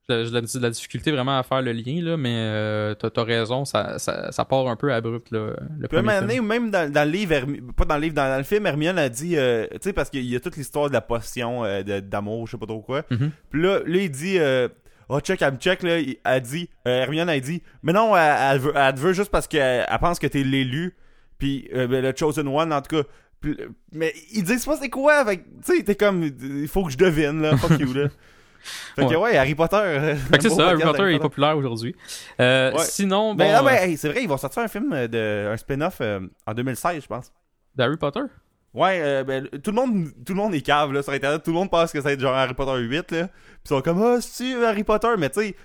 j'ai 0.10 0.30
de 0.32 0.60
la, 0.62 0.70
difficulté 0.72 1.12
vraiment 1.12 1.38
à 1.38 1.44
faire 1.44 1.62
le 1.62 1.72
lien, 1.72 2.02
là. 2.02 2.18
Mais 2.18 2.34
euh, 2.36 2.94
t'as, 2.96 3.10
t'as 3.12 3.24
raison, 3.24 3.64
ça, 3.64 3.98
ça, 4.00 4.32
ça 4.32 4.44
part 4.46 4.68
un 4.68 4.76
peu 4.76 4.94
abrupt, 4.94 5.32
là. 5.32 5.54
Le 5.80 5.88
Puis 5.88 5.98
premier 5.98 6.10
film. 6.10 6.22
donné, 6.22 6.42
même 6.42 6.70
dans, 6.72 6.92
dans 6.92 7.06
le 7.06 7.12
livre, 7.12 7.34
Hermi- 7.34 7.62
pas 7.74 7.86
dans 7.86 7.96
le 7.96 8.02
livre, 8.02 8.16
dans, 8.16 8.30
dans 8.30 8.38
le 8.38 8.44
film, 8.44 8.66
Hermione 8.68 8.98
a 9.00 9.08
dit, 9.10 9.38
euh, 9.38 9.66
tu 9.74 9.78
sais, 9.82 9.94
parce 9.94 10.10
qu'il 10.10 10.26
y 10.26 10.36
a 10.36 10.40
toute 10.40 10.58
l'histoire 10.58 10.88
de 10.90 10.94
la 10.94 11.02
potion 11.02 11.64
euh, 11.64 11.82
d'amour, 12.02 12.46
je 12.48 12.52
sais 12.52 12.58
pas 12.58 12.66
trop 12.66 12.82
quoi. 12.82 13.04
Mhm. 13.10 13.32
Puis 13.52 13.62
là, 13.62 13.80
là, 13.86 13.98
il 13.98 14.12
dit, 14.12 14.38
euh, 14.40 14.68
oh, 15.10 15.20
check, 15.22 15.42
elle 15.42 15.54
me 15.54 15.58
check, 15.60 15.84
là, 15.84 16.00
il- 16.00 16.18
elle 16.26 16.42
dit, 16.42 16.70
euh, 16.88 17.04
Hermione 17.04 17.30
a 17.30 17.40
dit, 17.40 17.62
mais 17.84 17.94
non, 17.94 18.18
elle, 18.18 18.36
elle 18.56 18.60
veut, 18.60 18.74
elle 18.76 18.96
veut 18.96 19.14
juste 19.14 19.32
parce 19.32 19.48
qu'elle 19.48 19.86
elle 19.88 20.00
pense 20.00 20.18
que 20.20 20.28
t'es 20.28 20.44
l'élu, 20.44 20.96
puis 21.38 21.70
euh, 21.74 21.88
ben, 21.88 22.02
le 22.04 22.14
chosen 22.18 22.48
one, 22.48 22.74
en 22.74 22.82
tout 22.82 22.98
cas. 22.98 23.08
Mais 23.92 24.14
ils 24.32 24.44
disent 24.44 24.66
pas 24.66 24.76
c'est 24.78 24.90
quoi, 24.90 25.24
fait 25.26 25.38
tu 25.38 25.78
sais, 25.78 25.84
t'es 25.84 25.96
comme, 25.96 26.24
il 26.24 26.68
faut 26.68 26.84
que 26.86 26.92
je 26.92 26.98
devine, 26.98 27.42
là, 27.42 27.56
fuck 27.58 27.80
you, 27.80 27.94
là. 27.94 28.08
Fait 28.96 29.08
que 29.08 29.16
ouais, 29.16 29.38
Harry 29.38 29.56
Potter. 29.56 29.78
euh, 29.78 30.16
Fait 30.18 30.38
que 30.38 30.44
c'est 30.44 30.50
ça, 30.50 30.68
Harry 30.70 30.82
Potter 30.84 31.14
est 31.16 31.20
populaire 31.20 31.58
aujourd'hui. 31.58 31.96
Euh, 32.42 32.74
Ouais. 32.74 32.84
Sinon, 32.84 33.34
bon, 33.34 33.38
Mais 33.38 33.54
ben, 33.64 33.68
hey, 33.90 33.98
c'est 33.98 34.10
vrai, 34.10 34.22
ils 34.22 34.28
vont 34.28 34.36
sortir 34.38 34.62
un 34.62 34.68
film 34.68 35.08
de 35.08 35.48
un 35.50 35.56
spin-off 35.56 36.00
euh, 36.02 36.20
en 36.46 36.54
2016, 36.54 37.02
je 37.04 37.08
pense. 37.08 37.32
d'Harry 37.76 37.96
Potter? 37.96 38.20
Ouais, 38.74 39.00
euh, 39.02 39.24
ben, 39.24 39.48
tout 39.48 39.72
le 39.72 39.76
monde 39.78 40.10
tout 40.26 40.34
le 40.34 40.38
monde 40.40 40.54
est 40.54 40.62
cave 40.62 40.92
là 40.92 41.02
sur 41.02 41.14
internet, 41.14 41.42
tout 41.42 41.52
le 41.52 41.56
monde 41.56 41.72
pense 41.72 41.92
que 41.94 42.00
ça 42.00 42.10
va 42.10 42.12
être 42.12 42.20
genre 42.20 42.36
Harry 42.36 42.54
Potter 42.54 42.78
8 42.80 43.12
là. 43.12 43.28
Puis 43.28 43.34
ils 43.66 43.70
sont 43.70 43.82
comme 43.82 44.04
ah, 44.04 44.18
c'est 44.22 44.64
Harry 44.64 44.84
Potter, 44.84 45.08
mais 45.18 45.30
tu 45.30 45.40
sais, 45.42 45.56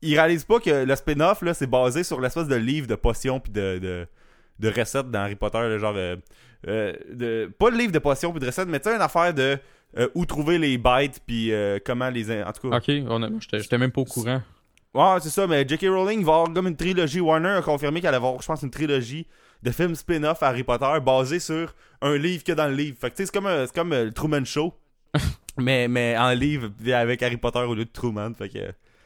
ils 0.00 0.14
réalisent 0.18 0.44
pas 0.44 0.60
que 0.60 0.84
le 0.84 0.96
spin-off 0.96 1.42
là, 1.42 1.52
c'est 1.54 1.66
basé 1.66 2.04
sur 2.04 2.20
l'espèce 2.20 2.46
de 2.46 2.54
livre 2.54 2.86
de 2.86 2.94
potions 2.94 3.40
puis 3.40 3.52
de, 3.52 3.78
de 3.78 4.06
de 4.60 4.68
recettes 4.68 5.10
dans 5.10 5.18
Harry 5.22 5.34
Potter, 5.34 5.58
là, 5.58 5.76
genre 5.78 5.94
euh, 5.96 6.16
euh, 6.68 6.92
de 7.12 7.50
pas 7.58 7.70
le 7.70 7.76
livre 7.78 7.92
de 7.92 7.98
potions 7.98 8.30
puis 8.32 8.40
de 8.40 8.46
recettes, 8.46 8.68
mais 8.68 8.80
tu 8.80 8.88
sais 8.88 8.96
une 8.96 9.02
affaire 9.02 9.32
de 9.34 9.58
euh, 9.98 10.08
où 10.14 10.24
trouver 10.26 10.58
les 10.58 10.76
bêtes 10.78 11.20
puis 11.26 11.52
euh, 11.52 11.78
comment 11.84 12.08
les 12.10 12.30
en 12.42 12.52
tout 12.52 12.70
cas. 12.70 12.76
Ok, 12.78 12.90
j'étais, 13.52 13.78
même 13.78 13.90
pas 13.92 14.00
au 14.00 14.04
courant. 14.04 14.42
Ouais, 14.94 15.16
c'est 15.20 15.30
ça, 15.30 15.46
mais 15.48 15.66
J.K. 15.66 15.86
Rowling 15.88 16.24
va 16.24 16.34
avoir 16.34 16.52
comme 16.52 16.68
une 16.68 16.76
trilogie. 16.76 17.20
Warner 17.20 17.48
a 17.48 17.62
confirmé 17.62 18.00
qu'elle 18.00 18.08
allait 18.08 18.16
avoir, 18.18 18.40
je 18.40 18.46
pense, 18.46 18.62
une 18.62 18.70
trilogie 18.70 19.26
de 19.62 19.70
films 19.72 19.94
spin-off 19.96 20.40
Harry 20.42 20.62
Potter 20.62 20.86
basée 21.04 21.40
sur 21.40 21.74
un 22.00 22.16
livre 22.16 22.44
que 22.44 22.52
dans 22.52 22.68
le 22.68 22.74
livre. 22.74 22.96
Fait 23.00 23.10
que 23.10 23.16
tu 23.16 23.22
sais, 23.22 23.26
c'est 23.26 23.32
comme, 23.34 23.46
un- 23.46 23.66
c'est 23.66 23.74
comme 23.74 23.90
le 23.90 24.12
Truman 24.12 24.44
Show. 24.44 24.72
mais, 25.58 25.88
mais 25.88 26.16
en 26.16 26.30
livre, 26.30 26.70
avec 26.92 27.22
Harry 27.24 27.36
Potter 27.36 27.58
au 27.60 27.74
lieu 27.74 27.84
de 27.84 27.90
Truman. 27.92 28.34
Fait 28.34 28.48
que. 28.48 28.58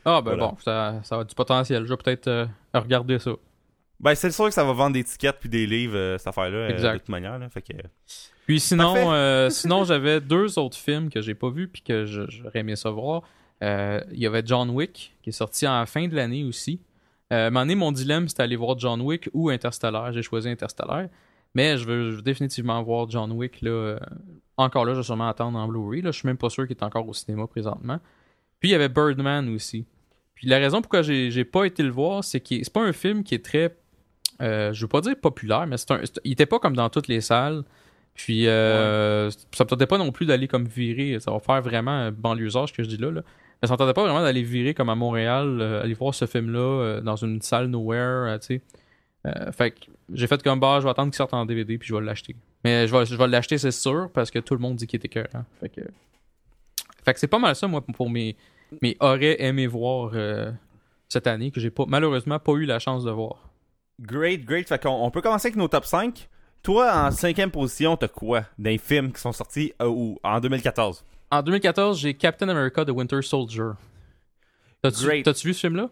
Ah, 0.04 0.20
ben 0.20 0.32
Voilà. 0.32 0.48
bon, 0.48 0.56
ça, 0.62 1.00
ça 1.04 1.20
a 1.20 1.24
du 1.24 1.34
potentiel. 1.34 1.84
Je 1.84 1.88
vais 1.88 1.96
peut-être 1.96 2.48
regarder 2.74 3.18
ça. 3.18 3.32
Ben, 4.00 4.14
c'est 4.14 4.30
sûr 4.30 4.46
que 4.46 4.54
ça 4.54 4.64
va 4.64 4.72
vendre 4.72 4.94
des 4.94 5.04
tickets 5.04 5.36
puis 5.40 5.48
des 5.48 5.66
livres, 5.66 5.96
euh, 5.96 6.18
cette 6.18 6.28
affaire-là, 6.28 6.56
euh, 6.56 6.92
de 6.92 6.98
toute 6.98 7.08
manière. 7.08 7.38
Là, 7.38 7.48
fait 7.48 7.62
que. 7.62 7.72
Puis 8.46 8.60
sinon, 8.60 8.94
euh, 9.12 9.50
sinon 9.50 9.84
j'avais 9.84 10.20
deux 10.20 10.58
autres 10.58 10.76
films 10.76 11.10
que 11.10 11.20
j'ai 11.20 11.34
pas 11.34 11.50
vus 11.50 11.68
puis 11.68 11.82
que 11.82 12.04
j'aurais 12.06 12.60
aimé 12.60 12.76
savoir. 12.76 13.22
Euh, 13.62 14.00
Il 14.12 14.20
y 14.20 14.26
avait 14.26 14.42
John 14.46 14.70
Wick 14.70 15.16
qui 15.22 15.30
est 15.30 15.32
sorti 15.32 15.66
en 15.66 15.84
fin 15.86 16.06
de 16.06 16.14
l'année 16.14 16.44
aussi. 16.44 16.80
Euh, 17.32 17.44
à 17.44 17.46
un 17.48 17.50
moment 17.50 17.60
donné, 17.64 17.74
mon 17.74 17.92
dilemme 17.92 18.28
c'était 18.28 18.44
aller 18.44 18.56
voir 18.56 18.78
John 18.78 19.00
Wick 19.00 19.28
ou 19.34 19.50
Interstellar. 19.50 20.12
J'ai 20.12 20.22
choisi 20.22 20.48
Interstellar. 20.48 21.08
Mais 21.54 21.76
je 21.76 21.84
veux, 21.84 22.10
je 22.12 22.16
veux 22.16 22.22
définitivement 22.22 22.80
voir 22.82 23.10
John 23.10 23.32
Wick 23.32 23.60
là. 23.62 23.70
euh, 23.70 23.98
encore 24.56 24.84
là, 24.84 24.92
je 24.94 24.98
vais 24.98 25.04
sûrement 25.04 25.28
attendre 25.28 25.58
en 25.58 25.66
Blu-ray. 25.66 26.02
Je 26.04 26.10
suis 26.10 26.26
même 26.26 26.36
pas 26.38 26.50
sûr 26.50 26.66
qu'il 26.66 26.76
est 26.76 26.82
encore 26.84 27.06
au 27.08 27.12
cinéma 27.14 27.46
présentement. 27.46 27.98
Puis 28.60 28.70
il 28.70 28.72
y 28.72 28.74
avait 28.74 28.88
Birdman 28.88 29.48
aussi. 29.54 29.84
Puis 30.34 30.46
la 30.46 30.58
raison 30.58 30.80
pourquoi 30.80 31.02
j'ai 31.02 31.44
pas 31.44 31.64
été 31.64 31.82
le 31.82 31.90
voir, 31.90 32.22
c'est 32.22 32.40
que 32.40 32.62
c'est 32.62 32.72
pas 32.72 32.82
un 32.82 32.92
film 32.92 33.24
qui 33.24 33.34
est 33.34 33.44
très. 33.44 33.76
Euh, 34.40 34.72
je 34.72 34.82
veux 34.82 34.88
pas 34.88 35.00
dire 35.00 35.16
populaire, 35.20 35.66
mais 35.66 35.76
c'est 35.76 35.90
un, 35.90 36.00
il 36.24 36.32
était 36.32 36.46
pas 36.46 36.58
comme 36.58 36.76
dans 36.76 36.88
toutes 36.88 37.08
les 37.08 37.20
salles. 37.20 37.64
Puis 38.14 38.48
euh, 38.48 39.30
ça 39.30 39.64
me 39.64 39.68
tentait 39.68 39.86
pas 39.86 39.98
non 39.98 40.10
plus 40.10 40.26
d'aller 40.26 40.48
comme 40.48 40.66
virer. 40.66 41.20
Ça 41.20 41.30
va 41.30 41.38
faire 41.38 41.62
vraiment 41.62 41.92
un 41.92 42.10
banlieusard 42.10 42.68
ce 42.68 42.72
que 42.72 42.82
je 42.82 42.88
dis 42.88 42.96
là. 42.96 43.10
là. 43.10 43.22
Mais 43.62 43.68
ça 43.68 43.74
me 43.74 43.78
tentait 43.78 43.94
pas 43.94 44.02
vraiment 44.02 44.22
d'aller 44.22 44.42
virer 44.42 44.74
comme 44.74 44.88
à 44.88 44.94
Montréal, 44.94 45.58
euh, 45.60 45.82
aller 45.82 45.94
voir 45.94 46.14
ce 46.14 46.26
film-là 46.26 47.00
dans 47.00 47.16
une 47.16 47.40
salle 47.42 47.66
nowhere, 47.68 48.38
tu 48.40 48.46
sais. 48.46 48.62
Fait 49.52 49.72
que 49.72 49.78
j'ai 50.14 50.26
fait 50.26 50.42
comme 50.42 50.58
bah, 50.58 50.78
je 50.78 50.84
vais 50.84 50.90
attendre 50.90 51.10
qu'il 51.10 51.16
sorte 51.16 51.34
en 51.34 51.44
DVD 51.44 51.76
puis 51.76 51.88
je 51.88 51.94
vais 51.94 52.00
l'acheter. 52.00 52.34
Mais 52.64 52.86
je 52.86 52.96
vais, 52.96 53.04
je 53.04 53.14
vais 53.14 53.26
l'acheter, 53.26 53.58
c'est 53.58 53.72
sûr, 53.72 54.10
parce 54.14 54.30
que 54.30 54.38
tout 54.38 54.54
le 54.54 54.60
monde 54.60 54.76
dit 54.76 54.86
qu'il 54.86 54.96
était 54.96 55.08
cœur. 55.08 55.28
Fait 55.60 55.68
que, 55.68 55.82
fait 57.04 57.14
que 57.14 57.20
c'est 57.20 57.26
pas 57.26 57.38
mal 57.38 57.54
ça, 57.54 57.68
moi, 57.68 57.82
pour 57.82 58.08
mes, 58.08 58.36
mes 58.80 58.96
auraient 59.00 59.42
aimé 59.42 59.66
voir 59.66 60.12
cette 61.08 61.26
année, 61.26 61.50
que 61.50 61.60
j'ai 61.60 61.70
pas 61.70 61.84
malheureusement 61.86 62.38
pas 62.38 62.52
eu 62.52 62.64
la 62.64 62.78
chance 62.78 63.04
de 63.04 63.10
voir. 63.10 63.47
Great, 64.00 64.44
great. 64.44 64.68
Fait 64.68 64.80
qu'on 64.80 64.90
on 64.90 65.10
peut 65.10 65.20
commencer 65.20 65.48
avec 65.48 65.56
nos 65.56 65.68
top 65.68 65.84
5. 65.84 66.28
Toi, 66.62 66.92
en 66.94 67.10
cinquième 67.10 67.50
position, 67.50 67.96
t'as 67.96 68.08
quoi 68.08 68.44
Des 68.58 68.78
films 68.78 69.12
qui 69.12 69.20
sont 69.20 69.32
sortis 69.32 69.72
euh, 69.80 69.86
où 69.86 70.18
En 70.22 70.40
2014. 70.40 71.04
En 71.30 71.42
2014, 71.42 71.98
j'ai 71.98 72.14
Captain 72.14 72.48
America 72.48 72.84
The 72.84 72.90
Winter 72.90 73.22
Soldier. 73.22 73.70
T'as-tu 74.82 75.04
Great. 75.04 75.24
t'as-tu 75.24 75.48
vu 75.48 75.54
ce 75.54 75.60
film-là? 75.60 75.88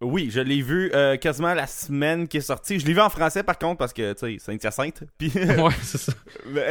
Oui, 0.00 0.30
je 0.30 0.40
l'ai 0.40 0.62
vu 0.62 0.90
euh, 0.94 1.16
quasiment 1.16 1.52
la 1.52 1.66
semaine 1.66 2.26
qui 2.26 2.38
est 2.38 2.40
sortie. 2.40 2.80
Je 2.80 2.86
l'ai 2.86 2.94
vu 2.94 3.00
en 3.00 3.10
français 3.10 3.42
par 3.42 3.58
contre 3.58 3.76
parce 3.78 3.92
que, 3.92 4.12
tu 4.14 4.18
sais, 4.18 4.38
Saint-Hyacinthe. 4.38 5.04
Puis, 5.18 5.30
ouais, 5.34 5.74
c'est 5.82 5.98
ça. 5.98 6.12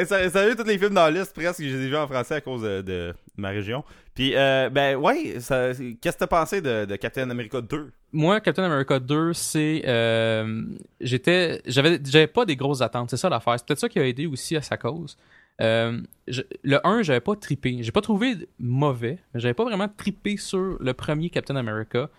Ça, 0.06 0.30
ça, 0.30 0.56
tous 0.56 0.63
les 0.63 0.80
films 0.80 0.96
dans 0.96 1.06
la 1.06 1.12
liste 1.12 1.36
presque, 1.36 1.62
je 1.62 1.68
les 1.76 1.86
ai 1.86 1.89
vus 1.89 1.96
en 1.96 2.08
français 2.08 2.36
à 2.36 2.42
cause 2.42 2.63
de, 2.63 2.82
de 2.82 3.13
ma 3.38 3.50
région. 3.50 3.84
Puis, 4.15 4.34
euh, 4.36 4.70
ben, 4.72 4.96
ouais, 4.96 5.34
qu'est-ce 5.36 5.84
que 5.98 6.18
t'as 6.18 6.28
pensé 6.28 6.60
de, 6.62 6.86
de 6.86 6.96
Captain 6.96 7.30
America 7.30 7.62
2 7.62 7.92
Moi, 8.13 8.42
Captain 8.42 8.63
America 8.63 9.00
2, 9.00 9.34
c'est. 9.34 9.84
euh, 9.86 10.63
J'étais. 11.00 11.62
J'avais 11.68 12.00
j'avais 12.04 12.28
pas 12.28 12.46
des 12.46 12.56
grosses 12.56 12.82
attentes. 12.82 13.12
C'est 13.12 13.18
ça 13.18 13.30
l'affaire. 13.30 13.56
C'est 13.58 13.65
peut-être 13.68 13.80
ça 13.80 13.89
qui 13.89 14.00
a 14.00 14.08
aidé 14.08 14.26
aussi 14.26 14.56
à 14.58 14.62
sa 14.63 14.76
cause. 14.76 15.18
Euh, 15.62 16.02
je- 16.28 16.42
le 16.63 16.86
1, 16.86 17.04
j'avais 17.04 17.20
pas 17.20 17.36
trippé. 17.36 17.78
J'ai 17.82 17.92
pas 17.92 18.02
trouvé 18.02 18.36
mauvais. 18.60 19.20
mais 19.34 19.39
J'avais 19.39 19.54
pas 19.54 19.65
vraiment 19.65 19.88
trippé 19.88 20.36
sur 20.38 20.78
le 20.80 20.94
premier 20.94 21.30
Captain 21.30 21.56
America. 21.58 22.10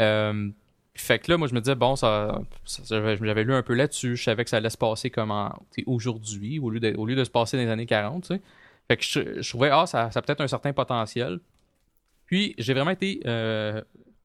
Euh, 0.00 0.50
fait 0.94 1.18
que 1.18 1.30
là, 1.30 1.36
moi, 1.36 1.46
je 1.46 1.54
me 1.54 1.60
disais, 1.60 1.74
bon, 1.74 1.94
ça, 1.96 2.40
ça- 2.64 2.82
j'avais 2.84 3.44
lu 3.44 3.52
un 3.52 3.62
peu 3.62 3.74
là-dessus. 3.74 4.16
Je 4.16 4.22
savais 4.22 4.44
que 4.44 4.50
ça 4.50 4.56
allait 4.56 4.70
se 4.70 4.78
passer 4.78 5.10
comme 5.10 5.32
aujourd'hui, 5.86 6.58
au, 6.58 6.70
lieu 6.70 6.80
de- 6.80 6.94
au 6.96 7.06
lieu 7.06 7.14
de 7.14 7.24
se 7.24 7.30
passer 7.30 7.56
dans 7.56 7.62
les 7.64 7.68
années 7.70 7.86
40. 7.86 8.22
tu 8.24 8.34
sais. 8.34 8.40
Fait 8.88 8.96
que 8.96 9.02
je, 9.04 9.42
je 9.42 9.48
trouvais, 9.50 9.70
ah, 9.70 9.86
ça, 9.86 10.10
ça 10.10 10.20
a 10.20 10.22
peut-être 10.22 10.40
un 10.40 10.48
certain 10.48 10.72
potentiel. 10.72 11.40
Puis, 12.26 12.54
j'ai 12.58 12.72
vraiment 12.72 12.92
été 12.92 13.20
euh, 13.26 13.82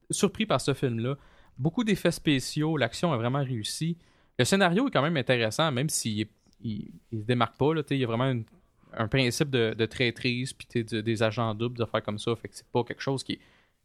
surpris 0.10 0.46
par 0.46 0.62
ce 0.62 0.74
film-là. 0.74 1.18
Beaucoup 1.58 1.84
d'effets 1.84 2.12
spéciaux, 2.12 2.78
l'action 2.78 3.12
a 3.12 3.18
vraiment 3.18 3.44
réussi. 3.44 3.98
Le 4.40 4.46
scénario 4.46 4.88
est 4.88 4.92
quand 4.92 5.02
même 5.02 5.18
intéressant, 5.18 5.72
même 5.72 5.90
s'il 5.90 6.28
il, 6.64 6.92
se 7.12 7.18
démarque 7.26 7.58
pas. 7.58 7.74
Là, 7.74 7.82
il 7.90 7.98
y 7.98 8.04
a 8.04 8.08
vraiment 8.08 8.34
un 8.94 9.08
principe 9.08 9.50
de, 9.50 9.86
traîtrise, 9.86 10.54
puis 10.54 10.68
tu 10.68 10.80
sais, 10.80 10.84
de- 10.96 11.02
des 11.02 11.22
agents 11.24 11.54
doubles, 11.54 11.78
de 11.78 11.86
faire 11.86 12.02
comme 12.02 12.18
ça. 12.20 12.36
Fait 12.36 12.48
que 12.48 12.56
c'est 12.56 12.68
pas 12.68 12.84
quelque 12.84 13.02
chose 13.02 13.24
qui 13.24 13.34
est 13.34 13.40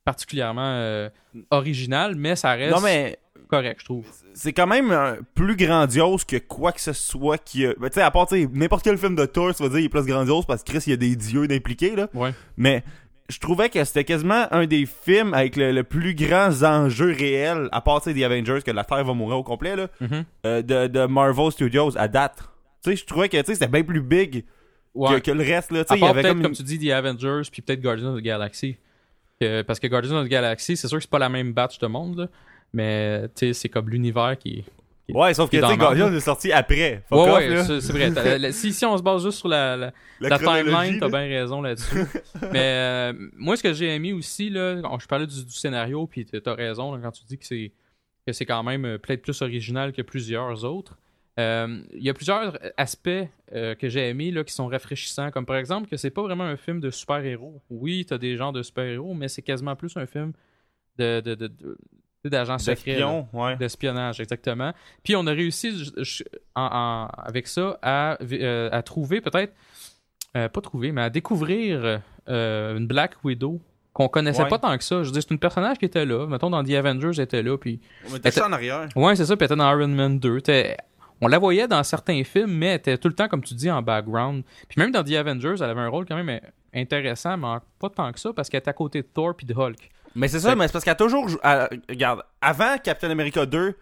particulièrement 0.07 0.63
euh, 0.77 1.11
original, 1.51 2.15
mais 2.17 2.35
ça 2.37 2.53
reste 2.53 2.75
Non, 2.75 2.81
mais 2.81 3.19
correct, 3.49 3.81
je 3.81 3.85
trouve. 3.85 4.07
c'est 4.33 4.53
quand 4.55 4.67
même 4.67 4.91
euh, 4.91 5.17
plus 5.35 5.57
grandiose 5.57 6.25
que 6.25 6.37
quoi 6.37 6.73
que 6.73 6.81
ce 6.81 6.95
soit 6.95 7.37
qui 7.37 7.67
a. 7.67 7.75
Ben, 7.79 7.89
tu 7.91 7.95
sais, 7.97 8.03
à 8.03 8.11
part, 8.11 8.27
n'importe 8.53 8.85
quel 8.85 8.97
film 8.97 9.15
de 9.17 9.27
Thor, 9.27 9.55
tu 9.55 9.63
vas 9.63 9.69
dire, 9.69 9.81
il 9.81 9.85
est 9.85 9.89
plus 9.91 10.07
grandiose 10.07 10.47
parce 10.47 10.63
que 10.63 10.71
Chris, 10.73 10.85
il 10.87 10.91
y 10.91 10.95
a 10.95 10.97
des 10.97 11.15
dieux 11.17 11.47
impliqués, 11.51 11.95
là. 11.95 12.09
Ouais. 12.15 12.31
Mais 12.57 12.83
je 13.29 13.39
trouvais 13.41 13.69
que 13.69 13.83
c'était 13.85 14.05
quasiment 14.05 14.47
un 14.53 14.67
des 14.67 14.87
films 14.87 15.35
avec 15.35 15.57
le, 15.57 15.73
le 15.73 15.83
plus 15.83 16.15
grand 16.15 16.63
enjeu 16.63 17.13
réel, 17.13 17.69
à 17.73 17.81
part, 17.81 18.03
sais, 18.03 18.15
des 18.15 18.25
Avengers, 18.25 18.61
que 18.65 18.71
la 18.71 18.85
Terre 18.85 19.05
va 19.05 19.13
mourir 19.13 19.37
au 19.39 19.43
complet, 19.43 19.77
là, 19.77 19.89
Mhm. 20.01 20.25
euh, 20.47 20.63
de, 20.63 20.87
de 20.87 21.07
Marvel 21.07 21.51
Studios 21.51 21.99
à 21.99 22.09
date. 22.09 22.39
Tu 22.85 22.91
sais, 22.91 22.97
je 22.97 23.05
trouvais 23.05 23.29
que, 23.29 23.37
tu 23.39 23.45
sais, 23.47 23.55
c'était 23.55 23.67
bien 23.69 23.83
plus 23.83 24.01
big 24.01 24.45
Ouais. 24.95 25.21
que, 25.21 25.27
que 25.27 25.31
le 25.33 25.43
reste, 25.43 25.73
là. 25.73 25.81
À 25.81 25.85
sais, 25.85 25.95
il 25.97 25.99
y 25.99 26.01
part 26.01 26.11
avait 26.11 26.23
comme. 26.23 26.41
comme, 26.41 26.53
tu 26.53 26.63
dis, 26.63 26.79
The 26.79 26.91
Avengers, 26.93 27.43
puis 27.53 27.61
peut-être 27.61 27.83
Guardians 27.83 28.15
of 28.15 28.21
the 28.21 28.23
Galaxy. 28.25 28.77
Que- 29.41 29.63
parce 29.63 29.79
que 29.81 29.87
Guardians 29.87 30.17
of 30.17 30.27
the 30.27 30.31
Galaxy, 30.31 30.77
c'est 30.77 30.89
sûr 30.89 30.99
que 30.99 31.03
c'est 31.03 31.11
pas 31.11 31.19
la 31.19 31.29
même 31.29 31.53
batch 31.53 31.79
de 31.79 31.87
monde, 31.87 32.19
là, 32.19 32.29
mais 32.73 33.29
c'est 33.35 33.69
comme 33.69 33.91
l'univers 33.91 34.37
qui 34.39 34.65
qui- 35.07 35.13
Ouais, 35.13 35.33
sauf 35.35 35.49
que, 35.49 35.57
est 35.57 35.77
Guardians 35.77 36.13
est 36.13 36.19
sorti 36.21 36.51
après. 36.51 37.05
Fuck 37.09 37.19
Ouais, 37.27 37.31
off, 37.31 37.39
ouais, 37.39 37.49
là. 37.51 37.65
c'est 37.81 37.93
vrai. 37.93 38.39
La- 38.39 38.51
si, 38.51 38.73
si 38.73 38.85
on 38.85 38.97
se 38.99 39.03
base 39.05 39.23
juste 39.23 39.39
sur 39.39 39.47
la, 39.47 39.77
la, 39.77 39.93
La 40.19 40.29
la 40.31 40.39
chronologie, 40.39 40.65
timeline, 40.73 40.99
t'as 41.01 41.09
bien 41.09 41.29
raison 41.29 41.63
là-dessus. 41.63 41.95
Mais 42.53 42.59
euh, 42.59 43.13
moi, 43.37 43.57
ce 43.57 43.63
que 43.63 43.73
j'ai 43.73 43.95
aimé 43.95 44.13
aussi, 44.13 44.51
là, 44.51 44.81
quand 44.83 44.99
je 44.99 45.07
parlais 45.07 45.29
du, 45.29 45.45
du 45.45 45.53
scénario, 45.53 46.07
puis 46.09 46.25
t'as 46.27 46.55
raison 46.55 46.93
là, 46.93 47.01
quand 47.03 47.13
tu 47.13 47.23
dis 47.25 47.39
que 47.39 47.47
c'est 47.47 47.71
que 48.27 48.33
c'est 48.33 48.47
quand 48.47 48.65
même 48.65 48.85
euh, 48.85 48.99
peut-être 48.99 49.23
plus 49.23 49.41
original 49.43 49.93
que 49.93 50.03
plusieurs 50.03 50.65
autres. 50.65 50.99
Euh, 51.39 51.83
Il 51.93 52.03
y 52.03 52.09
a 52.09 52.15
plusieurs 52.15 52.59
aspects 52.77 53.09
euh, 53.53 53.75
que 53.75 53.89
j'ai 53.89 54.09
aimés 54.09 54.31
là, 54.31 54.43
qui 54.45 54.53
sont 54.55 54.67
rafraîchissants, 54.69 55.31
comme 55.31 55.45
par 55.47 55.57
exemple 55.57 55.89
que 55.89 55.97
c'est 55.97 56.11
pas 56.11 56.23
vraiment 56.23 56.45
un 56.45 56.57
film 56.57 56.81
de 56.81 56.91
super-héros. 56.91 57.61
Oui, 57.71 58.07
t'as 58.09 58.19
des 58.19 58.37
genres 58.37 58.53
de 58.53 58.63
super-héros, 58.63 59.13
mais 59.15 59.29
c'est 59.29 59.43
quasiment 59.43 59.77
plus 59.77 59.97
un 59.97 60.07
film 60.07 60.33
de, 60.99 61.21
de, 61.21 61.35
de, 61.35 61.47
de- 61.49 61.79
d'agents 62.25 62.59
secrets. 62.59 63.01
ouais. 63.35 63.57
D'espionnage, 63.57 64.19
exactement. 64.21 64.73
Puis 65.05 65.15
on 65.15 65.27
a 65.27 65.33
réussi 65.33 65.93
en- 66.57 66.63
en- 66.73 67.07
avec 67.23 67.47
ça 67.47 67.79
à, 67.83 68.19
euh, 68.33 68.69
à 68.73 68.83
trouver 68.83 69.21
peut-être, 69.21 69.53
euh, 70.37 70.49
pas 70.49 70.61
trouver, 70.61 70.91
mais 70.91 71.03
à 71.03 71.11
découvrir 71.11 72.01
euh, 72.29 72.77
une 72.77 72.87
Black 72.89 73.13
Widow 73.23 73.61
qu'on 73.93 74.09
connaissait 74.09 74.43
Ouais. 74.43 74.49
pas 74.49 74.59
tant 74.59 74.77
que 74.77 74.83
ça. 74.85 75.03
Je 75.03 75.07
veux 75.09 75.13
dire, 75.13 75.23
c'est 75.23 75.31
une 75.31 75.39
personnage 75.39 75.79
qui 75.79 75.85
était 75.85 76.05
là. 76.05 76.27
Mettons, 76.27 76.51
dans 76.51 76.65
The 76.65 76.71
Avengers, 76.73 77.13
elle 77.17 77.21
était 77.25 77.43
là. 77.43 77.57
Puis... 77.57 77.81
On 78.09 78.13
mettait 78.13 78.31
ça 78.33 78.49
en 78.49 78.53
arrière. 78.53 78.89
Ouais, 78.97 79.15
c'est 79.17 79.25
ça. 79.27 79.37
Puis 79.37 79.45
elle 79.45 79.53
était 79.53 79.57
dans 79.57 79.71
Iron 79.79 79.89
Man 79.89 80.19
2. 80.19 80.41
T'es- 80.41 80.77
On 81.21 81.29
la 81.29 81.39
voyait 81.39 81.67
dans 81.69 81.83
certains 81.83 82.23
films, 82.25 82.51
mais 82.53 82.67
elle 82.67 82.77
était 82.77 82.99
tout 82.99 83.09
le 83.09 83.15
temps, 83.15 83.29
comme 83.29 83.43
tu 83.43 83.55
dis, 83.55 83.71
en 83.71 83.81
background. 83.83 84.45
Puis 84.69 84.79
même 84.81 84.91
dans 84.91 85.03
The 85.03 85.13
Avengers, 85.13 85.55
elle 85.59 85.71
avait 85.71 85.81
un 85.81 85.89
rôle 85.89 86.05
quand 86.07 86.23
même 86.23 86.41
intéressant, 86.75 87.37
mais 87.39 87.57
pas 87.79 87.89
tant 87.89 88.13
que 88.13 88.21
ça, 88.21 88.33
parce 88.35 88.49
qu'elle 88.49 88.59
était 88.59 88.71
à 88.71 88.75
côté 88.75 89.01
de 89.03 89.07
Thor 89.07 89.35
puis 89.35 89.47
de 89.47 89.55
Hulk. 89.55 89.91
Mais 90.15 90.29
c'est 90.29 90.41
ça, 90.41 90.55
mais 90.55 90.67
c'est 90.67 90.73
parce 90.73 90.85
qu'elle 90.85 90.93
a 90.93 90.97
toujours. 90.97 91.29
jou- 91.29 91.39
elle- 91.43 91.81
regarde, 91.89 92.23
avant 92.41 92.77
Captain 92.83 93.11
America 93.11 93.45
2, 93.47 93.75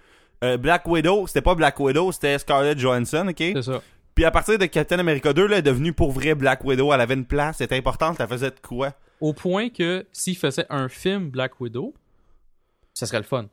euh, 0.44 0.56
Black 0.56 0.86
Widow, 0.86 1.26
c'était 1.26 1.42
pas 1.42 1.54
Black 1.54 1.78
Widow, 1.80 2.12
c'était 2.12 2.38
Scarlett 2.38 2.78
Johansson, 2.78 3.26
ok? 3.28 3.36
C'est 3.38 3.62
ça. 3.62 3.80
Puis 4.14 4.24
à 4.24 4.30
partir 4.30 4.56
de 4.58 4.66
Captain 4.66 4.98
America 5.00 5.32
2, 5.32 5.46
là, 5.46 5.54
elle 5.54 5.58
est 5.58 5.62
devenue 5.62 5.92
pour 5.92 6.12
vrai 6.12 6.34
Black 6.36 6.64
Widow. 6.64 6.92
Elle 6.92 7.00
avait 7.00 7.14
une 7.14 7.24
place, 7.26 7.56
c'était 7.58 7.76
importante, 7.76 8.16
elle 8.20 8.28
faisait 8.28 8.50
de 8.50 8.60
quoi? 8.62 8.92
Au 9.20 9.32
point 9.32 9.70
que 9.70 10.06
s'il 10.12 10.36
faisait 10.36 10.66
un 10.70 10.88
film 10.88 11.30
Black 11.30 11.60
Widow, 11.60 11.94
ça 12.94 13.06
serait 13.06 13.18
le 13.18 13.24
fun. 13.24 13.46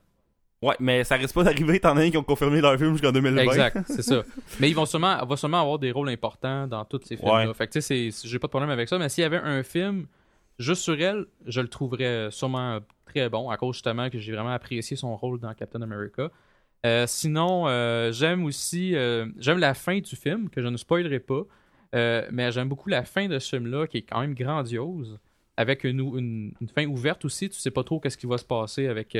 Ouais, 0.61 0.75
mais 0.79 1.03
ça 1.03 1.15
risque 1.15 1.33
pas 1.33 1.43
d'arriver 1.43 1.75
étant 1.77 1.95
donné 1.95 2.11
qu'ils 2.11 2.19
ont 2.19 2.23
confirmé 2.23 2.61
leur 2.61 2.77
film 2.77 2.91
jusqu'en 2.93 3.11
2020. 3.11 3.41
Exact, 3.41 3.79
c'est 3.87 4.03
ça. 4.03 4.23
Mais 4.59 4.69
ils 4.69 4.75
vont 4.75 4.85
sûrement, 4.85 5.17
elle 5.19 5.27
va 5.27 5.35
sûrement 5.35 5.59
avoir 5.61 5.79
des 5.79 5.91
rôles 5.91 6.09
importants 6.09 6.67
dans 6.67 6.85
tous 6.85 7.01
ces 7.03 7.17
films-là. 7.17 7.47
Ouais. 7.47 7.53
Fait 7.55 7.67
que 7.67 7.73
tu 7.73 7.81
sais, 7.81 8.09
j'ai 8.23 8.37
pas 8.39 8.45
de 8.47 8.51
problème 8.51 8.69
avec 8.69 8.87
ça. 8.87 8.99
Mais 8.99 9.09
s'il 9.09 9.23
y 9.23 9.25
avait 9.25 9.37
un 9.37 9.63
film 9.63 10.05
juste 10.59 10.83
sur 10.83 10.99
elle, 11.01 11.25
je 11.47 11.61
le 11.61 11.67
trouverais 11.67 12.29
sûrement 12.29 12.77
très 13.05 13.27
bon, 13.29 13.49
à 13.49 13.57
cause 13.57 13.75
justement 13.75 14.09
que 14.11 14.19
j'ai 14.19 14.31
vraiment 14.33 14.51
apprécié 14.53 14.95
son 14.95 15.15
rôle 15.17 15.39
dans 15.39 15.53
Captain 15.55 15.81
America. 15.81 16.29
Euh, 16.85 17.05
sinon, 17.07 17.67
euh, 17.67 18.11
j'aime 18.11 18.43
aussi, 18.45 18.95
euh, 18.95 19.25
j'aime 19.39 19.57
la 19.57 19.73
fin 19.73 19.97
du 19.99 20.15
film, 20.15 20.49
que 20.49 20.61
je 20.61 20.67
ne 20.67 20.77
spoilerai 20.77 21.19
pas. 21.19 21.41
Mais 21.93 22.51
j'aime 22.51 22.69
beaucoup 22.69 22.89
la 22.89 23.03
fin 23.03 23.27
de 23.27 23.39
ce 23.39 23.55
film-là, 23.57 23.87
qui 23.87 23.97
est 23.97 24.01
quand 24.03 24.21
même 24.21 24.35
grandiose, 24.35 25.17
avec 25.57 25.83
une, 25.83 26.01
ou- 26.01 26.17
une, 26.19 26.53
une 26.61 26.69
fin 26.69 26.85
ouverte 26.85 27.25
aussi. 27.25 27.49
Tu 27.49 27.59
sais 27.59 27.71
pas 27.71 27.83
trop 27.83 27.99
qu'est-ce 27.99 28.17
qui 28.17 28.27
va 28.27 28.37
se 28.37 28.45
passer 28.45 28.87
avec, 28.87 29.17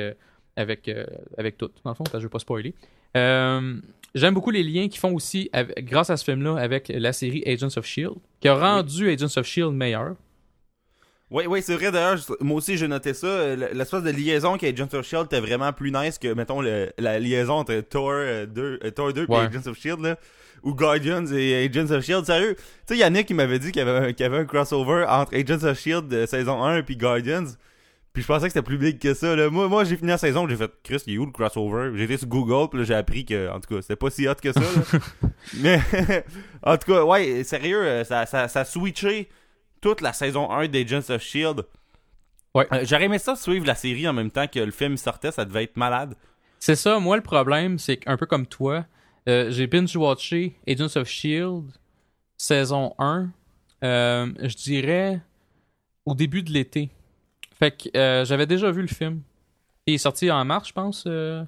avec, 0.55 0.87
euh, 0.89 1.05
avec 1.37 1.57
tout, 1.57 1.69
dans 1.83 1.91
le 1.91 1.95
fond, 1.95 2.03
parce 2.03 2.13
que 2.13 2.19
je 2.19 2.23
veux 2.25 2.29
pas 2.29 2.39
spoiler. 2.39 2.73
Euh, 3.17 3.75
J'aime 4.13 4.33
beaucoup 4.33 4.51
les 4.51 4.63
liens 4.63 4.89
qu'ils 4.89 4.99
font 4.99 5.13
aussi, 5.15 5.49
avec- 5.53 5.85
grâce 5.85 6.09
à 6.09 6.17
ce 6.17 6.25
film-là, 6.25 6.57
avec 6.57 6.91
la 6.93 7.13
série 7.13 7.43
Agents 7.47 7.67
of 7.77 7.85
S.H.I.E.L.D., 7.85 8.19
qui 8.41 8.47
a 8.49 8.55
rendu 8.55 9.09
Agents 9.09 9.25
of 9.37 9.45
S.H.I.E.L.D. 9.47 9.73
meilleur. 9.73 10.15
Oui, 11.29 11.45
oui, 11.47 11.61
c'est 11.61 11.75
vrai 11.75 11.91
d'ailleurs. 11.91 12.19
Moi 12.41 12.57
aussi, 12.57 12.75
j'ai 12.77 12.89
noté 12.89 13.13
ça. 13.13 13.27
euh, 13.27 13.69
L'espèce 13.73 14.03
de 14.03 14.09
liaison 14.09 14.49
avec 14.55 14.63
Agents 14.65 14.89
of 14.97 15.07
Shield 15.07 15.27
était 15.27 15.39
vraiment 15.39 15.71
plus 15.71 15.89
nice 15.93 16.17
que, 16.17 16.33
mettons, 16.33 16.59
le- 16.61 16.91
la 16.97 17.19
liaison 17.19 17.53
entre 17.53 17.79
Thor 17.79 18.09
euh, 18.11 18.45
2, 18.45 18.79
euh, 18.83 18.91
Thor 18.91 19.13
2 19.13 19.23
et 19.23 19.25
Ouais. 19.31 19.37
Agents 19.37 19.69
of 19.69 19.77
Shield, 19.79 20.01
là. 20.01 20.17
Ou 20.63 20.75
Guardians 20.75 21.25
et 21.27 21.65
Agents 21.65 21.89
of 21.91 22.03
Shield. 22.03 22.25
Sérieux, 22.25 22.55
tu 22.55 22.61
sais, 22.87 22.97
Yannick, 22.97 23.29
il 23.29 23.35
m'avait 23.37 23.59
dit 23.59 23.71
qu'il 23.71 23.79
y, 23.81 23.87
avait 23.87 24.07
un- 24.07 24.11
qu'il 24.13 24.23
y 24.23 24.27
avait 24.27 24.39
un 24.39 24.45
crossover 24.45 25.05
entre 25.07 25.33
Agents 25.33 25.65
of 25.65 25.79
Shield 25.79 26.09
de 26.09 26.25
saison 26.25 26.61
1 26.61 26.83
et 26.85 26.95
Guardians. 26.97 27.45
Puis 28.13 28.23
je 28.23 28.27
pensais 28.27 28.47
que 28.47 28.53
c'était 28.53 28.61
plus 28.61 28.77
big 28.77 28.99
que 28.99 29.13
ça, 29.13 29.35
là. 29.35 29.49
Moi, 29.49 29.69
moi 29.69 29.85
j'ai 29.85 29.95
fini 29.95 30.09
la 30.09 30.17
saison, 30.17 30.47
j'ai 30.47 30.57
fait, 30.57 30.71
Chris, 30.83 31.01
il 31.07 31.15
est 31.15 31.17
où 31.17 31.25
le 31.25 31.31
crossover? 31.31 31.91
J'ai 31.95 32.03
été 32.03 32.17
sur 32.17 32.27
Google, 32.27 32.69
puis 32.69 32.83
j'ai 32.85 32.93
appris 32.93 33.23
que, 33.23 33.49
en 33.49 33.59
tout 33.59 33.73
cas, 33.73 33.81
c'était 33.81 33.95
pas 33.95 34.09
si 34.09 34.27
hot 34.27 34.35
que 34.35 34.51
ça. 34.51 34.61
Mais, 35.57 35.79
en 36.63 36.77
tout 36.77 36.91
cas, 36.91 37.03
ouais, 37.03 37.43
sérieux, 37.43 37.81
euh, 37.81 38.03
ça, 38.03 38.25
ça, 38.25 38.47
ça 38.49 38.61
a 38.61 38.65
switché 38.65 39.29
toute 39.79 40.01
la 40.01 40.13
saison 40.13 40.51
1 40.51 40.67
d'Agents 40.67 41.09
of 41.09 41.21
Shield. 41.21 41.65
Ouais. 42.53 42.67
Euh, 42.73 42.85
J'aurais 42.85 43.05
aimé 43.05 43.17
ça 43.17 43.35
suivre 43.35 43.65
la 43.65 43.75
série 43.75 44.07
en 44.07 44.13
même 44.13 44.31
temps 44.31 44.47
que 44.47 44.59
le 44.59 44.71
film 44.71 44.97
sortait, 44.97 45.31
ça 45.31 45.45
devait 45.45 45.63
être 45.63 45.77
malade. 45.77 46.15
C'est 46.59 46.75
ça, 46.75 46.99
moi, 46.99 47.15
le 47.15 47.23
problème, 47.23 47.79
c'est 47.79 47.97
qu'un 47.97 48.17
peu 48.17 48.25
comme 48.25 48.45
toi, 48.45 48.85
euh, 49.27 49.49
j'ai 49.51 49.67
binge-watché 49.67 50.55
Agents 50.67 50.97
of 50.97 51.07
S.H.I.E.L.D. 51.07 51.71
saison 52.37 52.93
1, 52.99 53.31
euh, 53.83 54.31
je 54.41 54.55
dirais 54.55 55.21
au 56.05 56.13
début 56.13 56.43
de 56.43 56.51
l'été. 56.51 56.89
Fait 57.61 57.71
que 57.71 57.97
euh, 57.97 58.25
j'avais 58.25 58.45
déjà 58.47 58.71
vu 58.71 58.81
le 58.81 58.87
film. 58.87 59.21
Il 59.85 59.93
est 59.93 59.97
sorti 59.99 60.29
en 60.31 60.43
mars, 60.45 60.67
je 60.69 60.73
pense. 60.73 61.03
euh, 61.07 61.43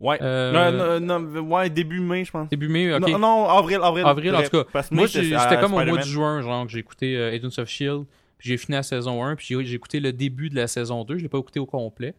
Ouais. 0.00 0.18
Euh, 0.20 0.98
Non, 0.98 0.98
non, 1.08 1.20
non, 1.20 1.40
ouais, 1.42 1.70
début 1.70 2.00
mai, 2.00 2.24
je 2.24 2.32
pense. 2.32 2.48
début 2.48 2.68
mai, 2.68 2.92
ok. 2.94 3.08
Non, 3.08 3.18
non, 3.18 3.48
avril, 3.48 3.78
avril. 3.82 4.04
Avril, 4.04 4.34
en 4.34 4.42
tout 4.42 4.64
cas. 4.64 4.80
Moi, 4.90 5.06
c'était 5.06 5.60
comme 5.60 5.74
au 5.74 5.76
mois 5.76 5.98
de 5.98 6.02
juin, 6.08 6.42
genre, 6.42 6.66
que 6.66 6.72
j'ai 6.72 6.80
écouté 6.80 7.16
euh, 7.16 7.30
Agents 7.32 7.46
of 7.62 7.68
S.H.I.E.L.D., 7.68 8.06
puis 8.38 8.48
j'ai 8.48 8.56
fini 8.56 8.74
la 8.74 8.82
saison 8.82 9.22
1, 9.24 9.36
puis 9.36 9.46
j'ai 9.64 9.74
écouté 9.74 10.00
le 10.00 10.12
début 10.12 10.50
de 10.50 10.56
la 10.56 10.66
saison 10.66 11.04
2, 11.04 11.18
je 11.18 11.22
l'ai 11.22 11.28
pas 11.28 11.38
écouté 11.38 11.60
au 11.60 11.66
complet. 11.66 12.14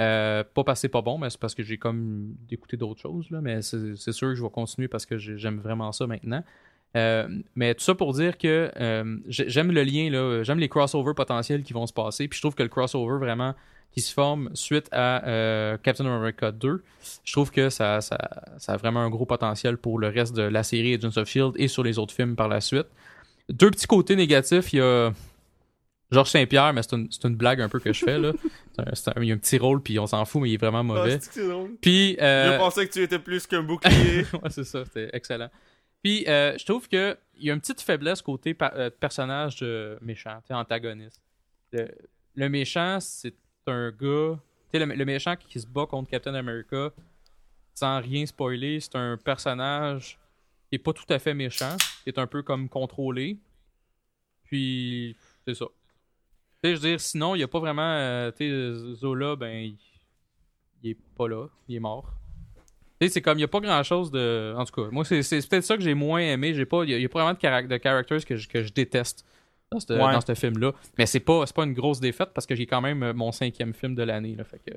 Euh, 0.00 0.42
pas 0.54 0.64
parce 0.64 0.78
que 0.78 0.82
c'est 0.82 0.88
pas 0.88 1.02
bon, 1.02 1.18
mais 1.18 1.28
c'est 1.28 1.38
parce 1.40 1.54
que 1.54 1.62
j'ai 1.62 1.76
comme 1.76 2.34
écouté 2.50 2.78
d'autres 2.78 3.00
choses, 3.00 3.28
là, 3.30 3.40
mais 3.42 3.60
c'est 3.60 4.12
sûr 4.12 4.28
que 4.28 4.34
je 4.34 4.42
vais 4.42 4.48
continuer 4.50 4.88
parce 4.88 5.04
que 5.04 5.18
j'ai- 5.18 5.36
j'aime 5.36 5.58
vraiment 5.58 5.92
ça 5.92 6.06
maintenant. 6.06 6.42
Euh, 6.96 7.28
mais 7.54 7.74
tout 7.74 7.84
ça 7.84 7.94
pour 7.94 8.12
dire 8.14 8.38
que 8.38 8.70
euh, 8.80 9.16
j'ai- 9.28 9.48
j'aime 9.48 9.70
le 9.70 9.82
lien, 9.84 10.08
là, 10.10 10.42
j'aime 10.42 10.58
les 10.58 10.68
crossovers 10.68 11.14
potentiels 11.14 11.62
qui 11.62 11.72
vont 11.74 11.86
se 11.86 11.92
passer, 11.92 12.26
puis 12.26 12.36
je 12.36 12.42
trouve 12.42 12.54
que 12.54 12.62
le 12.62 12.68
crossover 12.70 13.18
vraiment 13.18 13.54
qui 13.92 14.00
se 14.00 14.12
forme 14.12 14.50
suite 14.54 14.88
à 14.92 15.26
euh, 15.26 15.76
Captain 15.82 16.04
America 16.06 16.52
2, 16.52 16.82
je 17.24 17.32
trouve 17.32 17.50
que 17.50 17.70
ça, 17.70 18.00
ça, 18.00 18.18
ça 18.58 18.72
a 18.72 18.76
vraiment 18.76 19.00
un 19.00 19.10
gros 19.10 19.24
potentiel 19.26 19.76
pour 19.78 19.98
le 19.98 20.08
reste 20.08 20.34
de 20.34 20.42
la 20.42 20.62
série 20.62 20.94
Agents 20.94 21.08
of 21.16 21.28
S.H.I.E.L.D. 21.28 21.62
et 21.62 21.68
sur 21.68 21.82
les 21.82 21.98
autres 21.98 22.12
films 22.14 22.34
par 22.36 22.48
la 22.48 22.60
suite. 22.60 22.86
Deux 23.48 23.70
petits 23.70 23.86
côtés 23.86 24.16
négatifs, 24.16 24.72
il 24.72 24.78
y 24.78 24.82
a 24.82 25.12
Georges 26.12 26.30
Saint-Pierre, 26.30 26.72
mais 26.72 26.82
c'est 26.82 26.94
une, 26.94 27.08
une 27.24 27.36
blague 27.36 27.60
un 27.60 27.68
peu 27.68 27.78
que 27.80 27.92
je 27.92 28.04
fais, 28.04 28.18
là. 28.18 28.32
Un- 28.78 28.82
un- 28.82 29.22
il 29.22 29.28
y 29.28 29.32
a 29.32 29.34
un 29.34 29.38
petit 29.38 29.56
rôle, 29.56 29.82
puis 29.82 29.98
on 29.98 30.06
s'en 30.06 30.22
fout, 30.26 30.42
mais 30.42 30.50
il 30.50 30.54
est 30.54 30.58
vraiment 30.58 30.80
Ah, 30.80 30.82
mauvais. 30.82 31.18
drôle. 31.34 31.70
Puis, 31.80 32.18
euh, 32.20 32.52
Je 32.52 32.58
pensais 32.58 32.86
que 32.86 32.92
tu 32.92 33.02
étais 33.02 33.18
plus 33.18 33.46
qu'un 33.46 33.62
bouclier. 33.62 34.18
ouais, 34.34 34.50
c'est 34.50 34.64
ça, 34.64 34.84
c'était 34.84 35.08
excellent. 35.14 35.48
Puis, 36.02 36.24
euh, 36.28 36.56
je 36.58 36.64
trouve 36.64 36.88
que 36.88 37.16
il 37.38 37.46
y 37.46 37.50
a 37.50 37.54
une 37.54 37.60
petite 37.60 37.80
faiblesse 37.80 38.22
côté 38.22 38.56
euh, 38.62 38.90
personnage 38.90 39.56
de 39.56 39.98
méchant, 40.00 40.40
antagoniste. 40.50 41.20
Le, 41.72 42.48
méchant, 42.48 42.98
c'est 43.00 43.34
un 43.66 43.90
gars. 43.90 44.38
Le, 44.72 44.84
le 44.84 45.04
méchant 45.04 45.36
qui 45.36 45.60
se 45.60 45.66
bat 45.66 45.86
contre 45.86 46.10
Captain 46.10 46.34
America, 46.34 46.90
sans 47.74 48.00
rien 48.00 48.24
spoiler, 48.24 48.80
c'est 48.80 48.96
un 48.96 49.16
personnage 49.16 50.18
qui 50.68 50.76
est 50.76 50.78
pas 50.78 50.92
tout 50.92 51.10
à 51.10 51.18
fait 51.18 51.34
méchant, 51.34 51.76
qui 52.02 52.10
est 52.10 52.18
un 52.18 52.26
peu 52.26 52.42
comme 52.42 52.68
contrôlé. 52.68 53.38
Puis, 54.44 55.16
c'est 55.46 55.54
ça. 55.54 55.66
Je 56.64 56.70
veux 56.70 56.78
dire, 56.78 57.00
sinon, 57.00 57.34
il 57.34 57.40
y 57.40 57.44
a 57.44 57.48
pas 57.48 57.60
vraiment. 57.60 57.82
euh, 57.82 58.94
Zola, 58.94 59.36
ben, 59.36 59.64
il, 59.64 59.76
il 60.82 60.90
est 60.90 60.98
pas 61.16 61.28
là, 61.28 61.46
il 61.68 61.76
est 61.76 61.80
mort. 61.80 62.12
C'est 63.00 63.20
comme, 63.20 63.38
il 63.38 63.42
y 63.42 63.44
a 63.44 63.48
pas 63.48 63.60
grand 63.60 63.82
chose 63.82 64.10
de. 64.10 64.54
En 64.56 64.64
tout 64.64 64.72
cas, 64.82 64.88
moi, 64.90 65.04
c'est 65.04 65.22
c'est 65.22 65.46
peut-être 65.48 65.64
ça 65.64 65.76
que 65.76 65.82
j'ai 65.82 65.94
moins 65.94 66.20
aimé. 66.20 66.54
J'ai 66.54 66.64
pas, 66.64 66.82
il 66.84 66.90
y, 66.98 67.04
a- 67.04 67.08
pas 67.08 67.22
vraiment 67.24 67.38
de, 67.62 67.66
de 67.68 67.80
characters 67.82 68.24
que 68.24 68.36
je, 68.36 68.48
que 68.48 68.62
je 68.62 68.72
déteste 68.72 69.24
dans 69.70 69.80
ce 69.80 69.92
Ouais. 69.92 69.98
dans 70.12 70.20
ce 70.20 70.34
film-là. 70.34 70.72
Mais 70.96 71.04
c'est 71.06 71.20
pas, 71.20 71.44
c'est 71.46 71.54
pas 71.54 71.64
une 71.64 71.74
grosse 71.74 72.00
défaite 72.00 72.30
parce 72.34 72.46
que 72.46 72.54
j'ai 72.54 72.66
quand 72.66 72.80
même 72.80 73.02
euh, 73.02 73.12
mon 73.12 73.32
cinquième 73.32 73.74
film 73.74 73.94
de 73.94 74.02
l'année. 74.02 74.34
là. 74.38 74.44
Fait 74.44 74.58
que, 74.64 74.72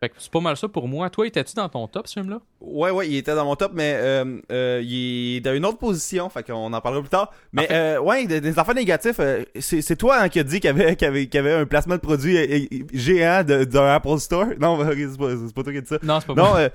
fait 0.00 0.08
que 0.10 0.14
c'est 0.18 0.30
pas 0.30 0.40
mal 0.40 0.56
ça 0.58 0.68
pour 0.68 0.86
moi. 0.88 1.08
Toi, 1.08 1.26
étais-tu 1.26 1.54
dans 1.54 1.68
ton 1.70 1.86
top, 1.88 2.06
ce 2.06 2.20
film-là? 2.20 2.40
Ouais, 2.60 2.90
ouais, 2.90 3.08
il 3.08 3.16
était 3.16 3.34
dans 3.34 3.46
mon 3.46 3.56
top, 3.56 3.72
mais 3.74 3.94
euh, 3.96 4.40
euh, 4.52 4.82
il 4.84 5.36
est 5.36 5.40
dans 5.40 5.54
une 5.54 5.64
autre 5.64 5.78
position, 5.78 6.28
fait 6.28 6.42
qu'on 6.46 6.72
en 6.72 6.80
parlera 6.82 7.00
plus 7.00 7.08
tard. 7.10 7.32
Mais 7.52 7.66
euh, 7.70 7.98
ouais, 7.98 8.26
des, 8.26 8.40
négatifs, 8.74 9.20
euh, 9.20 9.42
c'est 9.58 9.80
c'est 9.80 9.96
toi 9.96 10.18
hein, 10.20 10.28
qui 10.28 10.38
a 10.38 10.44
dit 10.44 10.60
qu'il 10.60 10.68
y 10.68 11.36
avait, 11.38 11.52
un 11.54 11.64
placement 11.66 11.94
de 11.96 12.00
produit 12.00 12.68
géant 12.92 13.42
de- 13.42 13.64
d'un 13.64 13.86
Apple 13.94 14.18
Store. 14.18 14.48
Non, 14.60 14.78
c'est 14.84 15.16
pas, 15.18 15.30
c'est 15.34 15.54
pas 15.54 15.62
toi 15.62 15.72
qui 15.72 15.80
dit 15.80 15.88
ça. 15.88 15.98
Non, 16.02 16.20
c'est 16.20 16.26
pas 16.26 16.34
moi. 16.34 16.68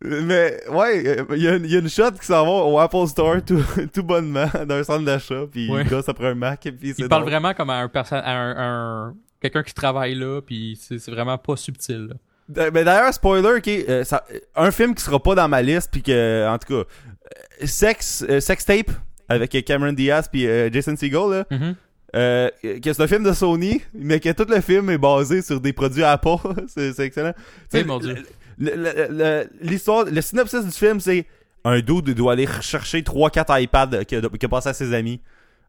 Mais 0.00 0.60
ouais, 0.70 1.24
il 1.36 1.42
y, 1.42 1.48
a 1.48 1.54
une- 1.56 1.64
il 1.64 1.70
y 1.72 1.76
a 1.76 1.78
une 1.80 1.88
shot 1.88 2.10
qui 2.20 2.26
s'en 2.26 2.44
va 2.44 2.50
au 2.64 2.78
Apple 2.78 3.06
Store 3.06 3.36
tout, 3.44 3.62
tout 3.94 4.02
bonnement 4.02 4.46
d'un 4.66 4.82
centre 4.82 5.04
d'achat, 5.04 5.42
puis 5.50 5.70
Ouais. 5.70 5.82
il 5.82 5.88
gosse 5.88 6.08
après 6.08 6.28
un 6.28 6.34
Mac, 6.34 6.64
et 6.66 6.72
puis 6.72 6.92
c'est 6.96 7.02
Il 7.02 7.08
parle 7.08 7.22
drôle. 7.22 7.32
vraiment 7.32 7.54
comme 7.54 7.70
à 7.70 7.76
un 7.78 7.88
perso- 7.88 8.14
à 8.16 8.30
un, 8.30 8.54
un- 9.08 9.14
quelqu'un 9.40 9.62
qui 9.62 9.74
travaille 9.74 10.14
là, 10.14 10.40
puis 10.40 10.78
c'est 10.80 11.08
vraiment 11.10 11.38
pas 11.38 11.56
subtil. 11.56 12.08
là. 12.08 12.70
Mais 12.72 12.84
d'ailleurs, 12.84 13.14
spoiler, 13.14 13.56
ok, 13.58 13.68
euh, 13.68 14.04
ça- 14.04 14.24
un 14.56 14.70
film 14.72 14.94
qui 14.94 15.02
sera 15.02 15.20
pas 15.22 15.34
dans 15.34 15.48
ma 15.48 15.62
liste, 15.62 15.90
puis 15.92 16.02
que, 16.02 16.46
en 16.48 16.58
tout 16.58 16.68
cas, 16.68 16.74
euh, 17.62 17.66
Sex, 17.66 18.24
euh, 18.28 18.40
Sex 18.40 18.64
Tape, 18.64 18.90
avec 19.28 19.50
Cameron 19.64 19.92
Diaz 19.92 20.28
puis 20.30 20.46
euh, 20.46 20.68
Jason 20.70 20.96
Segel, 20.96 21.30
là, 21.30 21.44
Mhm. 21.50 21.74
euh, 22.16 22.50
que 22.82 22.92
c'est 22.92 23.00
un 23.02 23.06
film 23.06 23.22
de 23.22 23.32
Sony, 23.32 23.80
mais 23.94 24.20
que 24.20 24.30
tout 24.32 24.46
le 24.50 24.60
film 24.60 24.90
est 24.90 24.98
basé 24.98 25.40
sur 25.40 25.60
des 25.60 25.72
produits 25.72 26.02
Apple. 26.02 26.36
c'est 26.68 26.92
c'est 26.92 27.06
excellent. 27.06 27.32
Eh, 27.72 27.84
mon 27.84 27.98
Dieu. 27.98 28.16
L'histoire, 29.60 30.04
le 30.04 30.20
synopsis 30.20 30.64
du 30.64 30.72
film, 30.72 31.00
c'est 31.00 31.26
un 31.64 31.80
dude 31.80 32.10
doit 32.10 32.32
aller 32.32 32.46
chercher 32.60 33.02
3-4 33.02 33.62
iPads 33.62 34.04
qu'il 34.04 34.24
a 34.24 34.48
passé 34.48 34.68
à 34.70 34.74
ses 34.74 34.94
amis. 34.94 35.20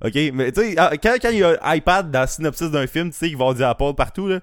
Ok, 0.03 0.15
mais 0.34 0.51
tu 0.51 0.62
sais, 0.62 0.75
ah, 0.77 0.91
quand, 1.01 1.15
quand 1.21 1.29
il 1.29 1.38
y 1.38 1.43
a 1.43 1.58
un 1.62 1.75
iPad 1.75 2.12
dans 2.12 2.21
le 2.21 2.27
synopsis 2.27 2.69
d'un 2.71 2.88
film, 2.88 3.12
tu 3.12 3.17
sais 3.17 3.27
qu'il 3.27 3.38
va 3.38 3.45
y 3.45 3.47
avoir 3.47 3.56
du 3.56 3.63
Apple 3.63 3.95
partout, 3.95 4.27
là. 4.27 4.39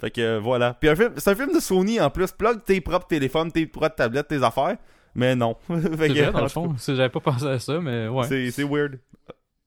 Fait 0.00 0.10
que 0.10 0.20
euh, 0.20 0.40
voilà. 0.40 0.74
Puis 0.74 0.88
un 0.88 0.96
film, 0.96 1.12
c'est 1.16 1.30
un 1.30 1.34
film 1.34 1.52
de 1.52 1.60
Sony 1.60 2.00
en 2.00 2.10
plus. 2.10 2.30
Plug 2.30 2.62
tes 2.64 2.80
propres 2.80 3.06
téléphones, 3.06 3.50
tes 3.50 3.66
propres 3.66 3.96
tablettes, 3.96 4.28
tes 4.28 4.42
affaires. 4.42 4.76
Mais 5.14 5.34
non. 5.34 5.56
Fait 5.66 5.80
C'est 5.82 6.08
que, 6.08 6.22
vrai, 6.22 6.32
dans 6.32 6.42
le 6.42 6.48
fond. 6.48 6.74
J'avais 6.86 7.08
pas 7.08 7.20
pensé 7.20 7.46
à 7.46 7.58
ça, 7.58 7.80
mais 7.80 8.06
ouais. 8.06 8.26
c'est, 8.28 8.50
c'est 8.52 8.62
weird. 8.62 8.98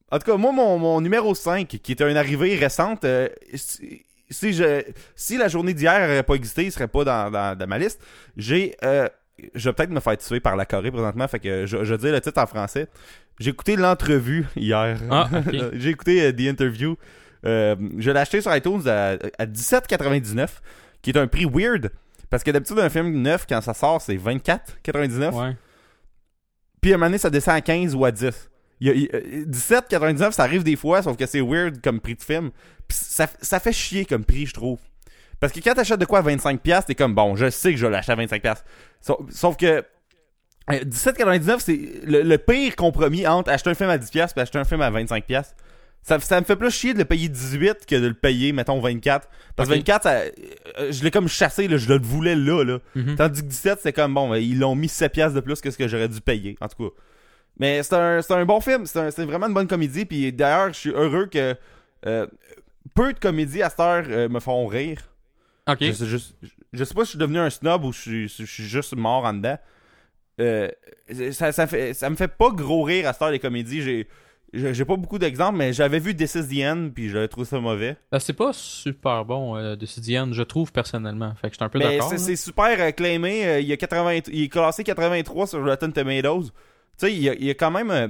En 0.10 0.20
tout 0.20 0.32
cas, 0.32 0.38
moi, 0.38 0.52
mon, 0.52 0.78
mon 0.78 1.02
numéro 1.02 1.34
5, 1.34 1.68
qui 1.68 1.92
était 1.92 2.10
une 2.10 2.18
arrivée 2.18 2.56
récente, 2.56 3.04
euh, 3.04 3.28
si, 4.32 4.54
je, 4.54 4.82
si 5.16 5.38
la 5.38 5.48
journée 5.48 5.74
d'hier 5.74 6.00
n'aurait 6.00 6.24
pas 6.24 6.36
existé, 6.36 6.64
il 6.64 6.72
serait 6.72 6.88
pas 6.88 7.04
dans, 7.04 7.30
dans, 7.30 7.58
dans 7.58 7.68
ma 7.68 7.78
liste. 7.78 8.02
J'ai, 8.38 8.76
euh, 8.84 9.08
je 9.54 9.70
vais 9.70 9.74
peut-être 9.74 9.92
me 9.92 10.00
faire 10.00 10.18
tuer 10.18 10.40
par 10.40 10.56
la 10.56 10.66
Corée 10.66 10.92
présentement, 10.92 11.28
fait 11.28 11.40
que 11.40 11.66
je, 11.66 11.84
je 11.84 11.94
vais 11.94 11.98
dire 11.98 12.12
le 12.12 12.22
titre 12.22 12.42
en 12.42 12.48
français. 12.48 12.88
J'ai 13.40 13.50
écouté 13.50 13.76
l'entrevue 13.76 14.46
hier. 14.56 15.00
Ah. 15.10 15.30
J'ai 15.74 15.90
écouté 15.90 16.22
euh, 16.24 16.32
The 16.32 16.42
Interview. 16.42 16.96
Euh, 17.46 17.76
je 17.98 18.12
l'ai 18.12 18.20
acheté 18.20 18.42
sur 18.42 18.56
iTunes 18.56 18.88
à, 18.88 19.18
à 19.40 19.46
17,99, 19.46 20.48
qui 21.02 21.10
est 21.10 21.18
un 21.18 21.28
prix 21.28 21.46
weird. 21.46 21.92
Parce 22.30 22.44
que 22.44 22.52
d'habitude, 22.52 22.80
un 22.80 22.90
film 22.90 23.22
neuf, 23.22 23.46
quand 23.48 23.62
ça 23.62 23.74
sort, 23.74 24.02
c'est 24.02 24.16
24,99. 24.16 25.34
Ouais. 25.34 25.56
Puis 26.82 26.92
à 26.92 26.96
un 26.96 26.98
moment 26.98 27.08
donné, 27.08 27.18
ça 27.18 27.30
descend 27.30 27.56
à 27.56 27.62
15 27.62 27.96
ou 27.96 28.06
à 28.06 28.12
10. 28.12 28.51
Il 28.82 28.88
y 28.88 28.90
a- 28.90 28.94
il- 28.94 29.10
euh, 29.14 29.46
17,99, 29.46 30.34
ça 30.34 30.44
arrive 30.44 30.64
des 30.64 30.76
fois, 30.76 31.02
sauf 31.02 31.16
que 31.16 31.26
c'est 31.26 31.40
weird 31.42 31.82
comme 31.82 32.00
prix 32.00 32.16
de 32.16 32.22
film. 32.24 32.50
Puis 32.88 32.98
ça, 33.02 33.28
ça 33.42 33.60
fait 33.60 33.72
chier 33.74 34.06
comme 34.06 34.26
prix, 34.26 34.46
je 34.48 34.54
trouve. 34.54 34.80
Parce 35.40 35.54
que 35.54 35.60
quand 35.60 35.74
t'achètes 35.74 36.00
de 36.00 36.06
quoi 36.06 36.20
à 36.20 36.22
25$, 36.24 36.86
t'es 36.86 36.96
comme, 36.96 37.16
bon, 37.16 37.36
je 37.36 37.50
sais 37.50 37.72
que 37.72 37.78
je 37.78 37.86
vais 37.86 37.92
l'acheter 37.92 38.12
à 38.12 38.16
25$. 38.16 38.64
Sauf, 39.00 39.18
sauf 39.30 39.56
que 39.58 39.84
euh, 40.72 40.80
17,99, 40.86 41.60
c'est 41.60 41.80
le, 42.06 42.22
le 42.22 42.38
pire 42.38 42.76
compromis 42.76 43.26
entre 43.26 43.50
acheter 43.52 43.70
un 43.70 43.74
film 43.74 43.90
à 43.90 43.98
10$ 43.98 44.34
et 44.36 44.40
acheter 44.40 44.58
un 44.60 44.64
film 44.66 44.82
à 44.82 44.92
25$. 44.92 45.54
Ça, 46.04 46.20
ça 46.20 46.40
me 46.40 46.46
fait 46.46 46.56
plus 46.56 46.72
chier 46.72 46.94
de 46.94 47.00
le 47.00 47.06
payer 47.06 47.30
18 47.30 47.86
que 47.88 47.96
de 47.96 48.08
le 48.08 48.14
payer, 48.16 48.54
mettons, 48.54 48.80
24. 48.80 49.28
Parce 49.56 49.70
que 49.70 49.74
Ok. 49.74 49.80
24, 49.82 50.04
ça- 50.04 50.22
euh, 50.80 50.92
je 50.92 51.04
l'ai 51.04 51.12
comme 51.12 51.28
chassé, 51.28 51.68
là, 51.68 51.78
je 51.78 51.88
le 51.90 52.00
voulais 52.02 52.36
là, 52.36 52.64
là. 52.64 52.80
Mhm. 52.96 53.16
Tandis 53.18 53.42
que 53.42 53.48
17, 53.48 53.80
c'est 53.84 53.94
comme 53.94 54.14
bon, 54.16 54.30
ben, 54.30 54.38
ils 54.38 54.58
l'ont 54.58 54.74
mis 54.76 54.88
7 54.90 55.12
piastres 55.12 55.36
de 55.36 55.42
plus 55.42 55.62
que 55.62 55.70
ce 55.70 55.78
que 55.78 55.88
j'aurais 55.88 56.08
dû 56.10 56.20
payer, 56.22 56.58
en 56.60 56.68
tout 56.68 56.90
cas. 56.90 56.96
Mais 57.62 57.84
c'est 57.84 57.94
un, 57.94 58.22
un 58.28 58.46
bon 58.46 58.60
film, 58.60 58.88
c'est 58.88 58.98
un- 59.20 59.26
vraiment 59.28 59.46
une 59.46 59.54
bonne 59.54 59.68
comédie. 59.68 60.06
Puis 60.06 60.34
d'ailleurs, 60.34 60.74
je 60.74 60.80
suis 60.80 60.90
heureux 60.90 61.28
que 61.28 61.56
euh, 62.08 62.26
peu 62.96 63.14
de 63.14 63.20
comédies 63.20 63.62
à 63.62 63.70
cette 63.70 63.80
heure 63.80 64.04
euh, 64.08 64.28
me 64.30 64.40
font 64.40 64.66
rire. 64.66 65.04
Ok. 65.70 65.78
Je, 65.82 65.92
sais, 65.92 66.08
juste- 66.08 66.36
je, 66.42 66.50
je 66.74 66.84
sais 66.84 66.96
pas 66.96 67.02
si 67.02 67.06
je 67.06 67.10
suis 67.12 67.20
devenu 67.20 67.38
un 67.38 67.52
snob 67.52 67.86
ou 67.86 67.94
je 67.94 68.00
suis, 68.02 68.28
je 68.30 68.46
suis 68.46 68.64
juste 68.64 68.96
mort 68.96 69.26
en 69.26 69.34
dedans. 69.36 69.60
Euh, 70.40 70.70
ça, 71.34 71.52
ça, 71.52 71.68
fait, 71.68 71.94
ça 71.94 72.10
me 72.10 72.16
fait 72.16 72.30
pas 72.30 72.50
gros 72.50 72.82
rire 72.82 73.08
à 73.08 73.14
cette 73.14 73.22
heure 73.22 73.30
les 73.30 73.38
comédies. 73.38 74.08
J'ai, 74.54 74.86
pas 74.86 74.96
beaucoup 74.96 75.20
d'exemples, 75.20 75.60
mais 75.60 75.72
j'avais 75.72 76.00
vu 76.00 76.16
This 76.16 76.34
is 76.34 76.48
the 76.48 76.66
End, 76.66 76.90
puis 76.96 77.10
j'avais 77.10 77.28
trouvé 77.28 77.46
ça 77.46 77.60
mauvais. 77.60 77.96
C'est 78.18 78.34
pas 78.34 78.54
super 78.54 79.24
bon 79.24 79.56
euh, 79.56 79.76
Sidiane, 79.86 80.34
je 80.34 80.42
trouve 80.42 80.72
personnellement. 80.72 81.36
Fait 81.36 81.50
que 81.50 81.54
je 81.54 81.58
suis 81.58 81.64
un 81.64 81.70
peu 81.70 81.78
d'accord. 81.78 82.12
c'est, 82.18 82.36
super 82.36 82.96
claimé. 82.96 83.46
euh, 83.46 83.60
il, 83.60 83.68
y 83.68 83.72
a 83.72 83.78
80, 83.78 84.22
il 84.34 84.46
est 84.46 84.50
classé 84.50 84.84
83 84.84 85.46
sur 85.46 85.64
Rotten 85.64 85.94
Tomatoes. 85.94 86.50
Tu 87.02 87.08
sais, 87.08 87.14
il 87.14 87.22
y 87.24 87.30
a, 87.30 87.34
il 87.34 87.46
y 87.46 87.50
a 87.50 87.54
quand 87.54 87.72
même. 87.72 87.92
euh, 87.92 88.08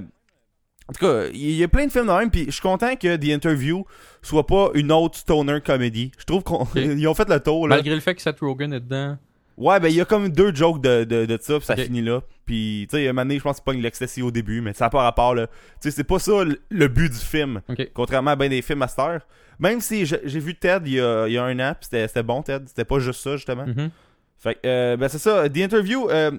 en 0.89 0.93
tout 0.93 1.05
cas, 1.05 1.27
il 1.33 1.51
y 1.55 1.63
a 1.63 1.67
plein 1.67 1.85
de 1.85 1.91
films 1.91 2.07
de 2.07 2.11
même. 2.11 2.29
Puis 2.29 2.45
je 2.47 2.51
suis 2.51 2.61
content 2.61 2.95
que 2.95 3.15
The 3.15 3.29
Interview 3.29 3.85
soit 4.21 4.45
pas 4.45 4.69
une 4.73 4.91
autre 4.91 5.17
stoner 5.17 5.61
comédie. 5.61 6.11
Je 6.17 6.25
trouve 6.25 6.43
qu'ils 6.43 7.07
ont 7.07 7.13
fait 7.13 7.29
le 7.29 7.39
tour. 7.39 7.67
Là. 7.67 7.75
Malgré 7.77 7.95
le 7.95 8.01
fait 8.01 8.13
que 8.15 8.21
Seth 8.21 8.39
Rogen 8.41 8.73
est 8.73 8.81
dedans. 8.81 9.17
Ouais, 9.57 9.79
ben 9.79 9.89
il 9.89 9.95
y 9.95 10.01
a 10.01 10.05
comme 10.05 10.29
deux 10.29 10.53
jokes 10.55 10.81
de, 10.81 11.03
de, 11.03 11.25
de 11.25 11.37
ça, 11.39 11.57
puis 11.57 11.65
ça 11.65 11.75
finit 11.75 12.01
là. 12.01 12.21
Puis, 12.45 12.87
tu 12.89 12.97
sais, 12.97 13.07
un 13.07 13.13
moment 13.13 13.23
donné, 13.23 13.37
je 13.37 13.43
pense 13.43 13.53
que 13.53 13.57
c'est 13.57 13.65
pas 13.65 13.73
une 13.73 13.81
l'ecstasy 13.81 14.21
au 14.23 14.31
début, 14.31 14.59
mais 14.59 14.73
ça 14.73 14.85
n'a 14.85 14.89
pas 14.89 15.03
rapport, 15.03 15.35
là. 15.35 15.47
Tu 15.47 15.53
sais, 15.81 15.91
c'est 15.91 16.03
pas 16.03 16.19
ça 16.19 16.43
le, 16.43 16.59
le 16.69 16.87
but 16.87 17.11
du 17.11 17.17
film. 17.19 17.61
Contrairement 17.93 18.31
à 18.31 18.35
bien 18.35 18.49
des 18.49 18.61
films 18.63 18.81
à 18.81 18.87
cette 18.87 18.99
heure. 18.99 19.21
Même 19.59 19.79
si 19.79 20.05
j'ai 20.05 20.39
vu 20.39 20.55
Ted 20.55 20.81
il 20.87 20.93
y 20.93 20.99
a, 20.99 21.27
il 21.27 21.33
y 21.33 21.37
a 21.37 21.43
un 21.43 21.59
an, 21.59 21.75
puis 21.79 21.87
c'était 21.91 22.23
bon, 22.23 22.41
Ted. 22.41 22.63
C'était 22.67 22.85
pas 22.85 22.97
juste 22.99 23.21
ça, 23.21 23.35
justement. 23.35 23.67
Mhm. 23.67 23.91
Fait 24.39 24.55
que, 24.55 24.59
euh, 24.65 24.97
ben 24.97 25.07
c'est 25.07 25.19
ça. 25.19 25.47
The 25.47 25.57
Interview, 25.57 26.09
euh, 26.09 26.31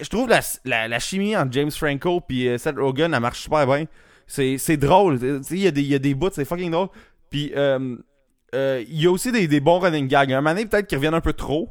je 0.00 0.08
trouve 0.08 0.28
la, 0.28 0.40
la, 0.64 0.88
la 0.88 0.98
chimie 0.98 1.36
entre 1.36 1.52
James 1.52 1.70
Franco 1.70 2.20
puis 2.20 2.48
euh, 2.48 2.58
Seth 2.58 2.76
Rogen, 2.76 3.12
elle 3.14 3.20
marche 3.20 3.40
super 3.42 3.66
bien. 3.66 3.86
C'est 4.26 4.76
drôle. 4.76 5.18
Il 5.50 5.58
y, 5.58 5.66
a 5.66 5.70
des- 5.70 5.82
y 5.82 5.94
a 5.94 5.98
des 5.98 6.14
bouts, 6.14 6.30
c'est 6.32 6.44
fucking 6.44 6.70
drôle. 6.70 6.88
Puis, 7.30 7.52
euh, 7.56 7.96
euh, 8.54 8.84
il 8.86 9.00
y 9.00 9.06
a 9.06 9.10
aussi 9.10 9.32
des, 9.32 9.48
des 9.48 9.60
bons 9.60 9.78
running 9.78 10.06
gags. 10.06 10.30
Un 10.32 10.40
moment 10.42 10.54
peut-être 10.66 10.86
qu'ils 10.86 10.98
reviennent 10.98 11.14
un 11.14 11.20
peu 11.22 11.32
trop. 11.32 11.70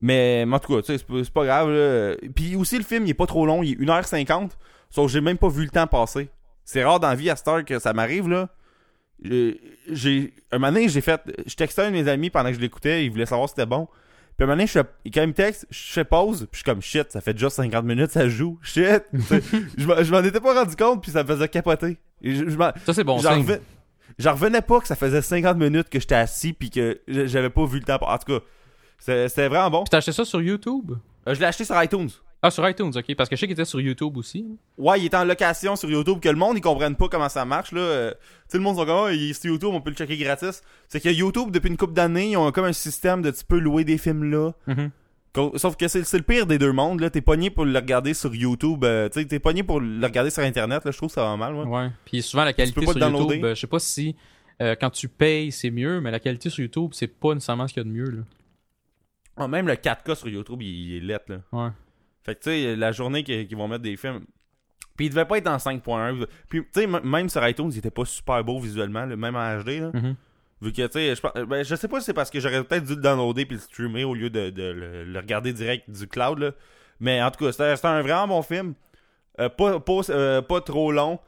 Mais, 0.00 0.46
en 0.50 0.58
tout 0.58 0.80
cas, 0.80 0.82
c'est 0.96 1.30
pas, 1.32 1.44
grave. 1.44 2.16
Puis 2.34 2.56
aussi, 2.56 2.78
le 2.78 2.84
film, 2.84 3.04
il 3.04 3.10
est 3.10 3.14
pas 3.14 3.26
trop 3.26 3.44
long. 3.44 3.62
Il 3.62 3.72
est 3.72 3.84
1h50. 3.84 4.50
Sauf 4.90 5.06
que 5.06 5.12
j'ai 5.12 5.20
même 5.20 5.36
pas 5.36 5.48
vu 5.48 5.64
le 5.64 5.70
temps 5.70 5.86
passer. 5.86 6.30
C'est 6.64 6.84
rare 6.84 7.00
dans 7.00 7.08
la 7.08 7.14
vie 7.14 7.28
à 7.30 7.36
cette 7.36 7.48
heure 7.48 7.64
que 7.64 7.78
ça 7.78 7.92
m'arrive, 7.92 8.28
là. 8.28 8.48
J'ai-. 9.22 10.32
Un 10.52 10.58
moment 10.58 10.78
j'ai 10.86 11.00
fait. 11.00 11.20
Je 11.46 11.54
textais 11.54 11.82
un 11.82 11.90
de 11.90 11.96
mes 11.96 12.08
amis 12.08 12.30
pendant 12.30 12.48
que 12.50 12.54
je 12.54 12.60
l'écoutais. 12.60 13.04
Il 13.04 13.10
voulait 13.10 13.26
savoir 13.26 13.48
si 13.48 13.54
c'était 13.54 13.66
bon. 13.66 13.88
Puis 14.38 14.44
un 14.44 14.46
moment 14.46 14.54
donné, 14.56 14.68
je 14.68 14.72
fais- 14.72 15.10
quand 15.12 15.22
il 15.22 15.26
me 15.26 15.32
texte, 15.34 15.66
je 15.68 15.92
fais 15.92 16.04
pause. 16.04 16.42
Puis 16.42 16.48
je 16.52 16.56
suis 16.58 16.64
comme 16.64 16.80
shit, 16.80 17.10
ça 17.10 17.20
fait 17.20 17.32
déjà 17.34 17.50
50 17.50 17.84
minutes, 17.84 18.12
ça 18.12 18.28
joue. 18.28 18.56
Shit. 18.62 19.02
Tu 19.12 19.42
je 19.76 19.84
m'en- 19.86 20.00
je 20.02 20.10
m'en 20.12 20.22
étais 20.22 20.38
pas 20.40 20.54
rendu 20.54 20.76
compte, 20.76 21.02
puis 21.02 21.10
ça 21.10 21.24
me 21.24 21.28
faisait 21.28 21.48
capoter. 21.48 21.98
Et 22.22 22.34
je- 22.36 22.48
je 22.48 22.56
m'en- 22.56 22.70
Ça, 22.86 22.94
c'est 22.94 23.02
bon 23.04 23.18
J'en 24.18 24.32
revenais 24.32 24.62
pas 24.62 24.80
que 24.80 24.86
ça 24.86 24.94
faisait 24.96 25.22
50 25.22 25.58
minutes 25.58 25.88
que 25.90 25.98
j'étais 26.00 26.14
assis 26.14 26.52
puis 26.52 26.70
que 26.70 27.00
j'avais 27.08 27.50
pas 27.50 27.66
vu 27.66 27.78
le 27.80 27.84
temps. 27.84 27.98
En 28.00 28.16
tout 28.18 28.38
cas, 28.38 28.44
c'est- 28.98 29.28
c'était 29.28 29.48
vraiment 29.48 29.70
bon. 29.70 29.82
Puis 29.82 29.90
t'as 29.90 29.98
acheté 29.98 30.12
ça 30.12 30.24
sur 30.24 30.40
YouTube? 30.40 30.92
Euh, 31.26 31.34
je 31.34 31.40
l'ai 31.40 31.46
acheté 31.46 31.64
sur 31.64 31.80
iTunes. 31.82 32.08
Ah, 32.40 32.50
sur 32.52 32.68
iTunes, 32.68 32.92
ok. 32.94 33.14
Parce 33.16 33.28
que 33.28 33.34
je 33.34 33.40
sais 33.40 33.46
qu'il 33.46 33.54
était 33.54 33.64
sur 33.64 33.80
YouTube 33.80 34.16
aussi. 34.16 34.46
Ouais, 34.76 35.00
il 35.00 35.06
est 35.06 35.14
en 35.14 35.24
location 35.24 35.74
sur 35.74 35.90
YouTube, 35.90 36.20
que 36.20 36.28
le 36.28 36.36
monde, 36.36 36.56
ils 36.56 36.60
comprennent 36.60 36.94
pas 36.94 37.08
comment 37.08 37.28
ça 37.28 37.44
marche, 37.44 37.72
là. 37.72 37.80
Euh, 37.80 38.10
tu 38.12 38.18
sais, 38.48 38.58
le 38.58 38.62
monde 38.64 38.76
sont 38.76 38.86
comme, 38.86 39.12
il 39.12 39.30
est 39.30 39.32
sur 39.32 39.50
YouTube, 39.50 39.70
on 39.72 39.80
peut 39.80 39.90
le 39.90 39.96
checker 39.96 40.16
gratis. 40.16 40.62
C'est 40.88 41.00
que 41.00 41.08
YouTube, 41.08 41.50
depuis 41.50 41.68
une 41.68 41.76
couple 41.76 41.94
d'années, 41.94 42.30
ils 42.30 42.36
ont 42.36 42.52
comme 42.52 42.66
un 42.66 42.72
système 42.72 43.22
de 43.22 43.32
tu 43.32 43.44
peux 43.44 43.58
louer 43.58 43.82
des 43.84 43.98
films 43.98 44.30
là. 44.30 44.52
Mhm. 44.68 44.90
Co- 45.32 45.58
Sauf 45.58 45.76
que 45.76 45.88
c'est 45.88 46.10
le 46.12 46.22
pire 46.22 46.46
des 46.46 46.58
deux 46.58 46.72
mondes, 46.72 47.00
là. 47.00 47.10
T'es 47.10 47.20
pogné 47.20 47.50
pour 47.50 47.64
le 47.64 47.76
regarder 47.76 48.14
sur 48.14 48.32
YouTube. 48.34 48.84
euh, 48.84 49.08
tu 49.08 49.20
sais, 49.20 49.26
t'es 49.26 49.40
pogné 49.40 49.62
pour 49.64 49.80
le 49.80 50.06
regarder 50.06 50.30
sur 50.30 50.42
Internet, 50.44 50.84
là. 50.84 50.90
Je 50.92 50.96
trouve 50.96 51.10
ça 51.10 51.22
va 51.22 51.36
mal, 51.36 51.54
ouais. 51.56 51.64
Ouais. 51.66 51.88
Puis 52.04 52.22
souvent, 52.22 52.44
la 52.44 52.52
qualité 52.52 52.80
sur 52.92 52.92
YouTube, 53.26 53.44
euh, 53.44 53.54
je 53.56 53.60
sais 53.60 53.66
pas 53.66 53.78
si 53.80 54.14
euh, 54.62 54.76
quand 54.80 54.90
tu 54.90 55.08
payes, 55.08 55.50
c'est 55.50 55.70
mieux, 55.70 56.00
mais 56.00 56.10
la 56.12 56.20
qualité 56.20 56.50
sur 56.50 56.60
YouTube, 56.62 56.90
c'est 56.92 57.08
pas 57.08 57.34
nécessairement 57.34 57.66
ce 57.66 57.74
qu'il 57.74 57.82
y 57.82 57.86
a 57.86 57.88
de 57.88 57.94
mieux. 57.94 58.10
Là. 58.10 58.22
Ah, 59.36 59.48
même 59.48 59.66
le 59.66 59.74
4K 59.74 60.14
sur 60.14 60.28
YouTube, 60.28 60.62
il, 60.62 60.68
il 60.68 60.96
est 60.96 61.00
lettre, 61.00 61.24
là. 61.28 61.38
Ouais. 61.52 61.70
Fait 62.28 62.34
que, 62.34 62.40
tu 62.42 62.50
sais, 62.50 62.76
la 62.76 62.92
journée 62.92 63.24
qu'ils 63.24 63.56
vont 63.56 63.68
mettre 63.68 63.82
des 63.82 63.96
films. 63.96 64.20
Puis 64.98 65.06
il 65.06 65.10
devait 65.10 65.24
pas 65.24 65.38
être 65.38 65.46
en 65.48 65.56
5.1. 65.56 66.26
Puis, 66.50 66.62
tu 66.74 66.80
sais, 66.82 66.86
même 66.86 67.28
sur 67.30 67.46
iTunes, 67.48 67.70
il 67.72 67.78
était 67.78 67.90
pas 67.90 68.04
super 68.04 68.44
beau 68.44 68.60
visuellement, 68.60 69.06
là, 69.06 69.16
même 69.16 69.34
en 69.36 69.58
HD, 69.62 69.80
là. 69.80 69.90
Mhm. 69.94 70.14
Vu 70.60 70.72
que, 70.72 70.82
tu 70.86 70.92
sais, 70.92 71.14
je, 71.14 71.20
pense- 71.22 71.32
ben, 71.46 71.64
je 71.64 71.74
sais 71.74 71.88
pas 71.88 72.00
si 72.00 72.06
c'est 72.06 72.12
parce 72.12 72.28
que 72.30 72.40
j'aurais 72.40 72.62
peut-être 72.64 72.84
dû 72.84 72.96
le 72.96 73.00
downloader 73.00 73.46
puis 73.46 73.54
le 73.56 73.62
streamer 73.62 74.04
au 74.04 74.12
lieu 74.14 74.28
de, 74.28 74.50
de 74.50 74.62
le, 74.64 75.04
le 75.04 75.18
regarder 75.20 75.52
direct 75.52 75.88
du 75.88 76.06
cloud, 76.08 76.38
là. 76.40 76.50
Mais 77.00 77.22
en 77.22 77.30
tout 77.30 77.44
cas, 77.44 77.52
c'était 77.52 77.76
c'était 77.76 77.88
un 77.88 78.02
vraiment 78.02 78.26
bon 78.28 78.42
film. 78.42 78.74
Euh, 79.40 79.48
pas, 79.48 79.78
pas, 79.80 80.00
euh, 80.10 80.42
pas 80.42 80.60
trop 80.60 80.90
long. 80.92 81.20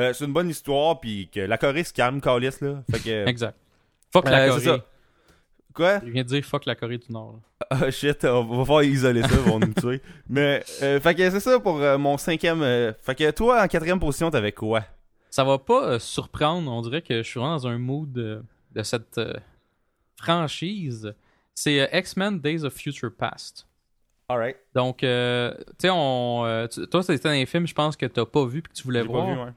Euh, 0.00 0.12
c'est 0.14 0.24
une 0.24 0.32
bonne 0.32 0.48
histoire, 0.48 0.98
puis 1.00 1.28
que 1.32 1.40
la 1.40 1.58
Corée 1.58 1.84
se 1.84 1.92
calme, 1.92 2.20
calice, 2.22 2.60
là. 2.62 2.82
Fait 2.90 2.98
que. 2.98 3.28
Exact. 3.28 3.56
Fuck 4.12 4.24
la 4.30 4.44
Euh, 4.46 4.48
Corée. 4.48 4.82
Quoi? 5.78 6.00
Je 6.04 6.10
viens 6.10 6.24
de 6.24 6.28
dire 6.28 6.44
fuck 6.44 6.66
la 6.66 6.74
Corée 6.74 6.98
du 6.98 7.10
Nord. 7.12 7.38
Ah 7.70 7.90
shit, 7.90 8.24
on 8.24 8.44
va 8.44 8.64
falloir 8.64 8.82
isoler 8.82 9.22
ça, 9.22 9.28
ils 9.32 9.50
vont 9.50 9.58
nous 9.60 9.72
tuer. 9.74 10.02
Mais, 10.28 10.62
euh, 10.82 10.98
fait 11.00 11.14
que 11.14 11.30
c'est 11.30 11.38
ça 11.40 11.60
pour 11.60 11.80
euh, 11.80 11.96
mon 11.98 12.18
cinquième. 12.18 12.62
euh, 12.62 12.92
fait 13.00 13.14
que 13.14 13.30
toi, 13.30 13.62
en 13.62 13.68
quatrième 13.68 14.00
position, 14.00 14.28
t'avais 14.30 14.52
quoi? 14.52 14.82
Ça 15.30 15.44
va 15.44 15.58
pas 15.58 15.84
euh, 15.84 15.98
surprendre, 15.98 16.70
on 16.72 16.82
dirait 16.82 17.02
que 17.02 17.18
je 17.18 17.28
suis 17.28 17.38
vraiment 17.38 17.56
dans 17.56 17.68
un 17.68 17.78
mood 17.78 18.12
de 18.12 18.82
cette 18.82 19.18
euh, 19.18 19.34
franchise. 20.20 21.14
C'est 21.54 21.88
X-Men 21.92 22.40
Days 22.40 22.64
of 22.64 22.72
Future 22.74 23.10
Past. 23.16 23.66
Alright. 24.28 24.56
Donc, 24.74 25.02
euh, 25.02 25.54
tu 25.78 25.86
sais, 25.86 25.90
on, 25.92 26.66
toi, 26.90 27.02
c'était 27.02 27.28
un 27.28 27.46
film, 27.46 27.66
je 27.66 27.74
pense, 27.74 27.96
que 27.96 28.06
t'as 28.06 28.26
pas 28.26 28.44
vu 28.46 28.58
et 28.58 28.62
que 28.62 28.72
tu 28.72 28.82
voulais 28.82 29.02
voir. 29.02 29.26
pas 29.26 29.32
vu, 29.32 29.40
ouais. 29.40 29.52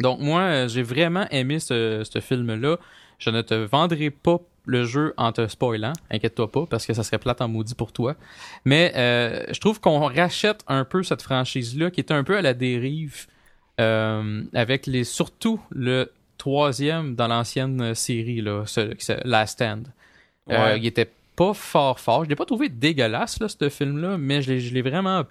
Donc, 0.00 0.20
moi, 0.20 0.66
j'ai 0.66 0.82
vraiment 0.82 1.26
aimé 1.30 1.58
ce, 1.60 2.02
ce 2.10 2.18
film-là. 2.20 2.76
Je 3.18 3.30
ne 3.30 3.42
te 3.42 3.54
vendrai 3.54 4.10
pas 4.10 4.38
le 4.66 4.84
jeu 4.84 5.14
en 5.16 5.32
te 5.32 5.46
spoilant, 5.48 5.92
inquiète-toi 6.10 6.50
pas, 6.52 6.66
parce 6.66 6.86
que 6.86 6.92
ça 6.94 7.02
serait 7.02 7.18
plate 7.18 7.40
en 7.40 7.48
maudit 7.48 7.74
pour 7.74 7.92
toi. 7.92 8.14
Mais 8.64 8.92
euh, 8.96 9.44
je 9.52 9.58
trouve 9.60 9.80
qu'on 9.80 10.00
rachète 10.00 10.62
un 10.68 10.84
peu 10.84 11.02
cette 11.02 11.22
franchise-là, 11.22 11.90
qui 11.90 12.00
était 12.00 12.14
un 12.14 12.24
peu 12.24 12.36
à 12.36 12.42
la 12.42 12.54
dérive, 12.54 13.26
euh, 13.80 14.42
avec 14.54 14.86
les 14.86 15.04
surtout 15.04 15.60
le 15.70 16.10
troisième 16.38 17.14
dans 17.14 17.28
l'ancienne 17.28 17.94
série, 17.94 18.40
là, 18.40 18.64
ce, 18.66 18.92
ce 18.98 19.12
Last 19.26 19.54
Stand. 19.54 19.88
Euh, 20.50 20.76
il 20.76 20.86
était 20.86 21.10
pas 21.36 21.54
fort 21.54 22.00
fort. 22.00 22.24
Je 22.24 22.28
l'ai 22.30 22.36
pas 22.36 22.44
trouvé 22.44 22.68
dégueulasse, 22.68 23.40
là, 23.40 23.48
ce 23.48 23.68
film-là, 23.68 24.18
mais 24.18 24.42
je 24.42 24.52
l'ai- 24.74 24.82
vraiment 24.82 25.24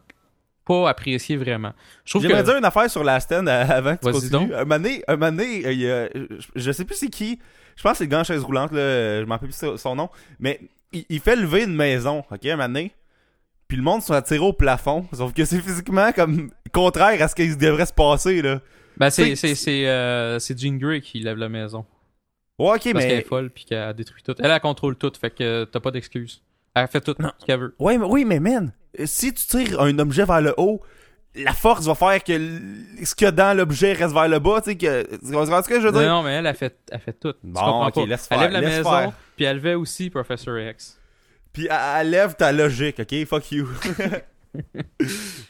pas 0.66 0.90
apprécié 0.90 1.36
vraiment. 1.36 1.74
Je 2.06 2.12
trouve 2.14 2.22
J'aimerais 2.22 2.42
que... 2.42 2.48
dire 2.48 2.58
une 2.58 2.66
affaire 2.66 2.90
sur 2.90 3.04
la 3.04 3.20
stand 3.20 3.50
avant 3.50 3.96
que 3.98 4.06
tu 4.06 4.12
continues. 4.12 4.30
donc. 4.30 4.52
Un 4.52 4.66
moment 4.66 4.76
donné, 4.78 5.04
un 5.08 5.16
moment 5.18 5.32
donné, 5.32 5.72
il 5.72 5.80
y 5.80 5.90
a- 5.90 6.10
je, 6.14 6.38
je 6.56 6.72
sais 6.72 6.86
plus 6.86 6.96
c'est 6.96 7.10
qui. 7.10 7.40
Je 7.80 7.84
pense 7.84 7.94
que 7.94 7.98
c'est 8.00 8.04
le 8.04 8.10
gars 8.10 8.20
en 8.20 8.24
chaise 8.26 8.44
roulante, 8.44 8.74
là, 8.74 9.22
je 9.22 9.26
m'en 9.26 9.36
rappelle 9.36 9.48
plus 9.52 9.78
son- 9.78 9.96
nom. 9.96 10.10
Mais 10.38 10.60
il, 10.92 11.06
il 11.08 11.22
fait 11.22 11.38
lever 11.38 11.64
une 11.64 11.74
maison, 11.76 12.26
ok, 12.30 12.46
un 12.46 12.58
moment 12.58 12.68
donné. 12.68 12.92
Puis 13.70 13.78
le 13.78 13.84
monde 13.84 14.02
sont 14.02 14.12
attirés 14.14 14.46
au 14.46 14.52
plafond. 14.52 15.08
Sauf 15.14 15.32
que 15.34 15.46
c'est 15.46 15.62
physiquement 15.62 16.12
comme 16.12 16.52
contraire 16.74 17.22
à 17.22 17.30
ce 17.30 17.36
qu'il 17.36 17.56
devrait 17.58 17.86
se 17.86 17.94
passer, 17.94 18.42
là. 18.42 18.60
Ben, 18.98 19.10
c'est, 19.10 19.36
c'est, 19.38 19.56
c'est, 19.56 19.88
euh, 19.88 20.40
c'est 20.40 20.60
Jean 20.60 20.76
Grey 20.78 21.00
qui 21.00 21.20
lève 21.22 21.38
la 21.38 21.48
maison. 21.48 21.86
Ouais, 22.58 22.72
ok, 22.72 22.72
Parce 22.72 22.82
qu'elle 22.84 22.94
mais. 22.94 23.14
est 23.20 23.22
folle 23.28 23.50
puis 23.50 23.64
qu'elle 23.64 23.94
détruit 23.94 24.24
tout. 24.24 24.36
Elle, 24.40 24.52
elle 24.52 24.60
contrôle 24.60 24.98
tout, 24.98 25.14
fait 25.18 25.30
que 25.30 25.64
t'as 25.64 25.80
pas 25.80 25.92
d'excuses. 25.92 26.42
Elle 26.76 26.88
fait 26.90 27.00
tout 27.00 27.16
ce 27.18 27.46
qu'elle 27.46 27.60
veut. 27.62 27.76
Ouais, 27.80 27.98
mais, 27.98 28.06
oui, 28.06 28.26
mais 28.26 28.42
man, 28.42 28.74
si 29.06 29.34
tu 29.34 29.46
tires 29.46 29.80
un 29.82 29.98
objet 30.00 30.26
vers 30.26 30.42
le 30.42 30.54
haut, 30.58 30.82
la 31.36 31.54
force 31.54 31.86
va 31.86 31.96
faire 31.96 32.24
que 32.24 32.34
ce 33.04 33.14
qu'il 33.16 33.26
y 33.26 33.28
a 33.28 33.32
dans 33.32 33.56
l'objet 33.56 33.94
reste 33.94 34.14
vers 34.14 34.28
le 34.28 34.40
bas, 34.40 34.62
tu 34.62 34.72
sais, 34.72 34.78
que. 34.78 35.04
Tu 35.18 35.32
comprends 35.32 35.62
ce 35.64 35.70
que 35.70 35.80
je 35.80 35.88
veux 35.88 35.92
dire? 35.92 36.08
non, 36.10 36.24
mais 36.24 36.32
elle, 36.34 36.46
elle 36.46 36.56
fait, 36.56 36.78
elle 36.92 37.00
fait 37.00 37.14
tout. 37.14 37.34
Bon, 37.44 37.86
ok, 37.88 37.94
pas. 37.94 38.06
laisse 38.06 38.28
Elle 38.32 38.38
faire, 38.40 38.50
lève 38.50 38.52
la 38.52 38.62
laisse 38.62 38.78
maison, 38.78 38.90
faire. 38.90 39.12
puis 39.36 39.46
elle 39.46 39.58
levait 39.58 39.76
aussi 39.76 40.10
Professor 40.10 40.58
X. 40.60 41.00
Puis 41.54 41.68
elle, 41.70 41.78
elle 42.02 42.10
lève 42.10 42.36
ta 42.36 42.52
logique, 42.52 43.00
ok? 43.00 43.26
Fuck 43.26 43.52
you. 43.52 43.68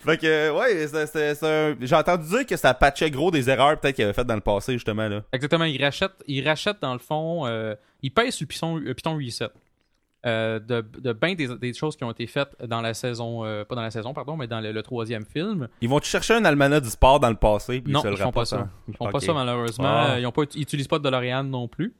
fait 0.03 0.17
que, 0.17 0.51
ouais, 0.51 0.87
c'est- 0.87 1.43
un- 1.43 1.75
j'ai 1.79 1.95
entendu 1.95 2.27
dire 2.27 2.45
que 2.45 2.57
ça 2.57 2.73
patchait 2.73 3.09
gros 3.09 3.31
des 3.31 3.49
erreurs 3.49 3.79
peut-être 3.79 3.95
qu'il 3.95 4.03
avait 4.03 4.13
faites 4.13 4.27
dans 4.27 4.35
le 4.35 4.41
passé, 4.41 4.73
justement, 4.73 5.07
là. 5.07 5.23
Exactement, 5.31 5.63
il 5.65 5.81
rachète, 5.81 6.11
il 6.27 6.45
rachète 6.47 6.77
dans 6.81 6.93
le 6.93 6.99
fond, 6.99 7.45
euh, 7.47 7.75
il 8.01 8.11
pèse 8.13 8.33
sur 8.35 8.43
le 8.43 8.47
Python, 8.47 8.75
le 8.75 8.93
Python 8.93 9.15
Reset. 9.15 9.47
Euh, 10.25 10.59
de 10.59 10.81
de 10.81 11.13
bien 11.13 11.33
des, 11.33 11.47
des 11.57 11.73
choses 11.73 11.95
qui 11.95 12.03
ont 12.03 12.11
été 12.11 12.27
faites 12.27 12.53
dans 12.65 12.81
la 12.81 12.93
saison, 12.93 13.45
euh, 13.45 13.63
pas 13.63 13.75
dans 13.75 13.81
la 13.81 13.89
saison, 13.91 14.13
pardon, 14.13 14.35
mais 14.35 14.47
dans 14.47 14.59
le, 14.59 14.73
le 14.73 14.83
troisième 14.83 15.23
film. 15.25 15.69
Ils 15.79 15.87
vont 15.87 16.01
chercher 16.01 16.33
un 16.33 16.43
almanach 16.43 16.81
du 16.83 16.89
sport 16.89 17.21
dans 17.21 17.29
le 17.29 17.37
passé, 17.37 17.79
puis 17.79 17.93
non, 17.93 18.01
ils 18.03 18.11
ils 18.11 18.17
font 18.17 18.31
pas 18.33 18.43
ça. 18.43 18.57
hein. 18.57 18.69
Ils 18.89 18.97
font 18.97 19.05
Ok. 19.05 19.13
pas 19.13 19.19
ça 19.21 19.33
malheureusement. 19.33 19.85
Ah. 19.87 20.15
Euh, 20.15 20.19
Ils, 20.19 20.27
ont 20.27 20.31
pas, 20.33 20.43
de 20.45 21.03
DeLorean 21.03 21.43
non 21.45 21.69
plus. 21.69 21.93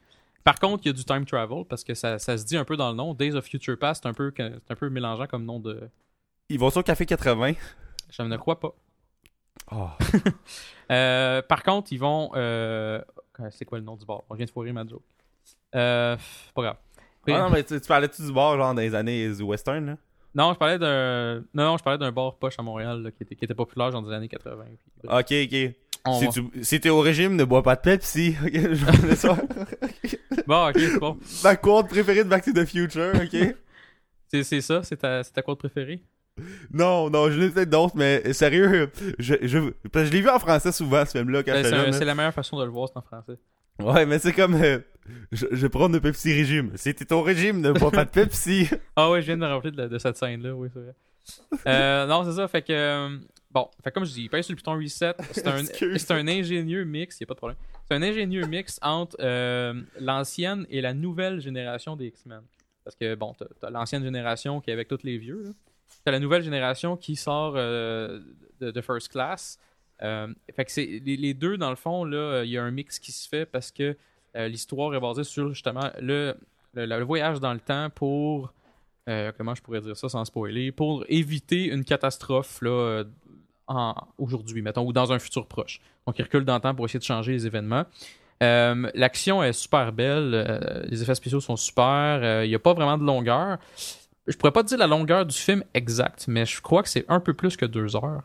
Par 0.44 0.60
contre, 0.60 0.82
il 0.84 0.88
y 0.88 0.90
a 0.90 0.94
du 0.94 1.06
time 1.06 1.24
travel 1.26 1.64
parce 1.70 1.86
que 1.86 1.94
ça, 1.94 2.20
ça 2.20 2.38
se 2.38 2.44
dit 2.44 2.58
un 2.58 2.66
peu 2.66 2.76
dans 2.76 2.90
le 2.90 2.96
nom. 2.98 3.14
Days 3.14 3.36
of 3.36 3.46
Future 3.46 3.78
Past, 3.80 4.04
c'est 4.04 4.10
un 4.10 4.14
peu, 4.14 4.34
un 4.38 4.76
peu 4.76 4.90
mélangeant 4.90 5.28
comme 5.28 5.46
nom 5.46 5.62
de. 5.62 5.80
Ils 6.50 6.60
vont 6.60 6.72
sur 6.72 6.84
Café 6.84 7.06
80. 7.06 7.54
Je 8.10 8.22
ne 8.24 8.36
crois 8.36 8.60
pas. 8.60 8.74
Oh. 9.72 9.88
Euh, 10.92 11.42
par 11.44 11.62
contre, 11.62 11.94
ils 11.94 12.00
vont. 12.00 12.32
C'est 13.52 13.64
quoi 13.66 13.78
le 13.78 13.84
nom 13.86 13.96
du 13.96 14.06
bar 14.06 14.24
On 14.30 14.34
vient 14.36 14.46
de 14.46 14.50
foirer 14.52 14.74
ma 14.74 14.84
joke. 14.88 15.04
Pas 15.72 16.18
grave. 16.58 16.78
Ah 17.28 17.40
non, 17.40 17.50
mais 17.50 17.64
tu, 17.64 17.80
tu 17.80 17.88
parlais-tu 17.88 18.22
du 18.24 18.32
bar, 18.32 18.58
genre, 18.58 18.74
dans 18.74 18.82
les 18.82 18.96
années 18.96 19.30
du 19.30 19.44
western, 19.44 19.86
là? 19.86 19.98
Non, 20.36 20.54
je 20.54 20.58
parlais 20.60 20.78
d'un. 20.80 21.36
Non, 21.54 21.66
non, 21.66 21.78
je 21.78 21.84
parlais 21.84 21.98
d'un 22.00 22.12
bar 22.12 22.36
poche 22.36 22.56
à 22.58 22.62
Montréal 22.62 23.02
là, 23.04 23.12
qui, 23.12 23.24
était, 23.24 23.36
qui 23.36 23.46
était 23.46 23.54
populaire 23.56 23.92
genre 23.92 24.04
des 24.04 24.14
années 24.14 24.28
80. 24.30 24.64
puis 24.78 24.78
bref. 25.04 25.20
Ok, 25.22 25.34
ok. 25.54 25.76
On 26.06 26.20
Si 26.20 26.30
tu 26.30 26.64
si 26.64 26.80
t'es 26.80 26.90
au 26.90 27.02
régime, 27.02 27.36
ne 27.36 27.44
bois 27.44 27.62
pas 27.64 27.76
de 27.76 27.82
Pepsi. 27.82 28.36
Ok, 28.46 28.54
je 28.54 29.16
ça. 29.16 29.38
Bon, 30.48 30.68
ok, 30.70 30.76
c'est 30.78 31.00
bon. 31.00 31.18
Ma 31.44 31.56
quote 31.56 31.90
préférée 31.90 32.24
de 32.24 32.30
Back 32.30 32.46
to 32.46 32.54
the 32.54 32.66
Future, 32.66 33.12
ok? 33.16 33.56
C'est 34.32 34.44
c'est 34.44 34.62
ça, 34.62 34.84
c'est 34.84 34.98
ta, 34.98 35.24
c'est 35.24 35.32
ta 35.34 35.42
quote 35.42 35.58
préférée? 35.58 36.04
Non, 36.72 37.10
non, 37.10 37.32
je 37.32 37.40
l'ai 37.40 37.50
peut-être 37.50 37.70
d'autres, 37.72 37.96
mais 37.98 38.32
sérieux, 38.32 38.92
je, 39.18 39.34
je, 39.42 39.58
parce 39.92 40.06
que 40.06 40.06
je 40.06 40.12
l'ai 40.12 40.22
vu 40.22 40.30
en 40.30 40.38
français 40.38 40.72
souvent, 40.72 41.04
ce 41.04 41.18
film-là, 41.18 41.42
quand 41.42 41.52
Ben, 41.52 41.64
C'est 41.66 41.74
un- 41.74 41.86
jeune. 41.86 41.94
c'est 41.94 42.06
la 42.06 42.14
meilleure 42.14 42.34
façon 42.34 42.58
de 42.60 42.64
le 42.64 42.70
voir, 42.70 42.88
c'est 42.94 42.98
en 42.98 43.02
français. 43.02 43.40
Ouais, 43.80 44.06
mais 44.06 44.20
c'est 44.20 44.32
comme, 44.34 44.54
euh, 44.54 44.78
je, 45.32 45.46
je 45.52 45.68
prends 45.68 45.90
de 45.90 46.00
Pepsi 46.00 46.34
régime. 46.34 46.72
T'es 46.82 47.14
au 47.14 47.22
régime, 47.22 47.62
ne 47.62 47.72
bois 47.72 47.92
pas 47.92 48.06
de 48.06 48.10
Pepsi. 48.10 48.68
Ah 48.96 49.10
ouais, 49.12 49.22
je 49.22 49.28
viens 49.28 49.36
de 49.38 49.42
me 49.42 49.48
rappeler 49.48 49.72
de, 49.72 49.78
la- 49.78 49.88
de 49.88 49.98
cette 49.98 50.18
scène-là, 50.18 50.54
oui, 50.56 50.70
c'est 50.74 50.80
vrai. 50.80 50.94
Euh, 51.68 52.06
non, 52.08 52.24
c'est 52.26 52.34
ça, 52.36 52.48
fait 52.48 52.62
que... 52.64 52.74
euh, 52.74 53.18
bon, 53.52 53.70
fait 53.84 53.92
comme 53.92 54.04
je 54.06 54.12
dis, 54.14 54.24
il 54.24 54.30
pèse 54.30 54.46
sur 54.46 54.54
le 54.54 54.58
Python 54.58 54.76
Reset. 54.76 55.14
C'est 55.32 55.48
un, 55.48 55.64
c'est 55.64 56.12
un 56.12 56.28
ingénieux 56.28 56.84
mix, 56.86 57.20
y 57.20 57.24
a 57.24 57.28
pas 57.28 57.34
de 57.36 57.38
problème. 57.40 57.58
C'est 57.88 57.96
un 57.96 58.02
ingénieux 58.02 58.46
mix 58.48 58.80
entre 58.82 59.16
euh, 59.20 59.74
l'ancienne 60.00 60.66
et 60.70 60.82
la 60.82 60.94
nouvelle 60.94 61.40
génération 61.40 61.96
des 61.96 62.08
X-Men. 62.08 62.42
Parce 62.84 62.96
que, 62.96 63.14
bon, 63.16 63.36
t'as, 63.38 63.46
t'as 63.60 63.70
l'ancienne 63.70 64.04
génération 64.04 64.60
qui 64.62 64.72
est 64.72 64.74
avec 64.74 64.88
tous 64.88 65.04
les 65.04 65.18
vieux, 65.18 65.44
là. 65.44 65.50
T'as 66.06 66.12
la 66.12 66.20
nouvelle 66.20 66.44
génération 66.44 66.96
qui 66.98 67.16
sort 67.16 67.54
de, 67.54 68.22
de 68.62 68.82
First 68.82 69.10
Class. 69.10 69.60
Fait 70.00 70.66
que 70.66 70.72
c'est 70.72 70.86
les, 71.04 71.18
les 71.18 71.34
deux, 71.34 71.58
dans 71.58 71.70
le 71.72 71.76
fond, 71.76 72.06
là, 72.06 72.44
il 72.44 72.50
y 72.50 72.58
a 72.58 72.64
un 72.64 72.72
mix 72.72 73.00
qui 73.00 73.12
se 73.12 73.28
fait 73.28 73.46
parce 73.46 73.72
que 73.72 73.98
l'histoire 74.36 74.94
est 74.96 75.00
basée 75.00 75.24
sur, 75.24 75.50
justement, 75.50 75.90
le, 76.02 76.36
voyage 77.04 77.40
dans 77.40 77.54
le 77.54 77.60
temps 77.60 77.90
pour... 77.90 78.54
euh, 79.08 79.32
comment 79.38 79.56
je 79.56 79.62
pourrais 79.62 79.82
dire 79.82 79.98
ça 79.98 80.10
sans 80.10 80.26
spoiler, 80.26 80.72
pour 80.72 81.04
éviter 81.08 81.66
une 81.66 81.84
catastrophe 81.84 82.62
là, 82.62 82.70
euh, 82.70 83.04
aujourd'hui, 84.18 84.62
mettons, 84.62 84.86
ou 84.86 84.94
dans 84.94 85.12
un 85.12 85.20
futur 85.20 85.46
proche. 85.48 85.80
Donc, 86.06 86.18
il 86.20 86.24
recule 86.24 86.46
dans 86.46 86.56
le 86.56 86.62
temps 86.62 86.76
pour 86.76 86.86
essayer 86.86 87.00
de 87.00 87.04
changer 87.06 87.34
les 87.34 87.46
événements. 87.46 87.86
Euh, 88.42 88.90
L'action 88.94 89.44
est 89.44 89.54
super 89.54 89.92
belle, 89.92 90.32
euh, 90.34 90.84
les 90.88 91.02
effets 91.02 91.16
spéciaux 91.16 91.42
sont 91.42 91.58
super, 91.58 91.84
euh, 92.24 92.46
il 92.46 92.50
n'y 92.50 92.56
a 92.56 92.60
pas 92.60 92.74
vraiment 92.74 92.98
de 92.98 93.04
longueur. 93.04 93.58
Je 94.28 94.38
pourrais 94.38 94.52
pas 94.52 94.64
te 94.64 94.70
dire 94.70 94.78
la 94.78 94.88
longueur 94.88 95.26
du 95.26 95.36
film 95.36 95.64
exacte, 95.74 96.26
mais 96.28 96.46
je 96.46 96.62
crois 96.62 96.84
que 96.84 96.90
c'est 96.90 97.06
un 97.10 97.20
peu 97.20 97.34
plus 97.34 97.58
que 97.58 97.66
deux 97.66 97.96
heures. 97.96 98.24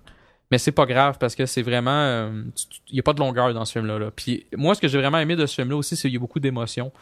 Mais 0.55 0.59
c'est 0.59 0.71
pas 0.71 0.87
grave 0.87 1.17
parce 1.19 1.35
que 1.35 1.47
c'est 1.47 1.63
vraiment. 1.63 1.91
euh, 1.91 2.45
Il 2.89 2.93
n'y 2.95 3.01
a 3.01 3.03
pas 3.03 3.13
de 3.13 3.19
longueur 3.19 3.53
dans 3.53 3.65
ce 3.65 3.73
film-là. 3.73 3.99
Là. 3.99 4.13
Puis 4.15 4.47
moi, 4.57 4.77
ce 4.77 4.81
que 4.81 4.87
j'ai 4.87 4.99
vraiment 4.99 5.19
aimé 5.19 5.35
de 5.35 5.47
ce 5.47 5.57
film-là 5.57 5.75
aussi, 5.75 5.97
c'est 5.97 6.03
qu'il 6.03 6.13
y 6.13 6.17
a 6.17 6.21
beaucoup 6.21 6.39
d'émotions. 6.39 6.93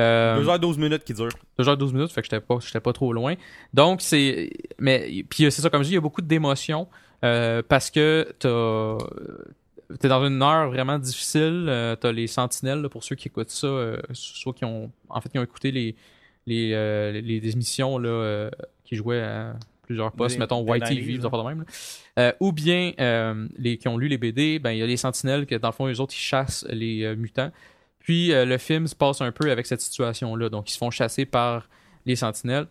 Euh, 0.00 0.42
2h12 0.42 0.76
minutes 0.80 1.04
qui 1.04 1.14
dure. 1.14 1.28
2h12 1.56 1.92
minutes, 1.92 2.10
fait 2.10 2.20
que 2.22 2.26
j'étais 2.26 2.40
pas, 2.40 2.58
j'étais 2.60 2.80
pas 2.80 2.92
trop 2.92 3.12
loin. 3.12 3.34
Donc, 3.72 4.00
c'est. 4.02 4.50
Mais, 4.80 5.24
puis 5.30 5.52
c'est 5.52 5.62
ça, 5.62 5.70
comme 5.70 5.82
je 5.84 5.86
dis, 5.86 5.92
il 5.92 5.94
y 5.94 5.98
a 5.98 6.00
beaucoup 6.00 6.20
d'émotions 6.20 6.88
euh, 7.24 7.62
parce 7.68 7.92
que 7.92 8.26
t'as. 8.40 8.98
T'es 10.00 10.08
dans 10.08 10.26
une 10.26 10.42
heure 10.42 10.68
vraiment 10.68 10.98
difficile. 10.98 11.66
euh, 11.68 11.94
t'as 11.94 12.10
les 12.10 12.26
sentinelles, 12.26 12.80
là, 12.82 12.88
pour 12.88 13.04
ceux 13.04 13.14
qui 13.14 13.28
écoutent 13.28 13.50
ça, 13.50 13.68
euh, 13.68 13.96
soit 14.14 14.52
qui 14.52 14.64
ont. 14.64 14.90
En 15.08 15.20
fait, 15.20 15.28
qui 15.28 15.38
ont 15.38 15.44
écouté 15.44 15.70
les, 15.70 15.94
les, 16.44 16.72
euh, 16.74 17.12
émissions 17.24 17.98
là, 17.98 18.08
euh, 18.08 18.50
qui 18.84 18.96
jouaient 18.96 19.22
à 19.22 19.54
plusieurs 19.86 20.12
postes, 20.12 20.36
Des- 20.36 20.40
mettons 20.40 20.62
YTV, 20.62 20.78
90s, 20.78 21.18
des 21.20 21.26
affaires 21.26 21.42
de 21.44 21.48
même. 21.48 21.58
là. 21.60 21.64
Euh, 22.18 22.32
ou 22.40 22.52
bien 22.52 22.92
euh, 23.00 23.46
les 23.58 23.78
qui 23.78 23.88
ont 23.88 23.96
lu 23.98 24.08
les 24.08 24.18
BD, 24.18 24.58
ben 24.58 24.72
il 24.72 24.78
y 24.78 24.82
a 24.82 24.86
les 24.86 24.96
sentinelles 24.96 25.46
que 25.46 25.54
dans 25.54 25.68
le 25.68 25.72
fond, 25.72 25.86
les 25.86 26.00
autres, 26.00 26.14
ils 26.14 26.18
chassent 26.20 26.66
les 26.70 27.02
euh, 27.04 27.16
mutants. 27.16 27.50
Puis 28.00 28.28
le 28.32 28.56
film 28.58 28.86
se 28.86 28.94
passe 28.94 29.20
un 29.20 29.32
peu 29.32 29.50
avec 29.50 29.66
cette 29.66 29.80
situation-là. 29.80 30.48
Donc, 30.48 30.70
ils 30.70 30.72
se 30.72 30.78
font 30.78 30.90
chasser 30.92 31.24
par 31.26 31.68
les 32.04 32.14
sentinelles. 32.14 32.66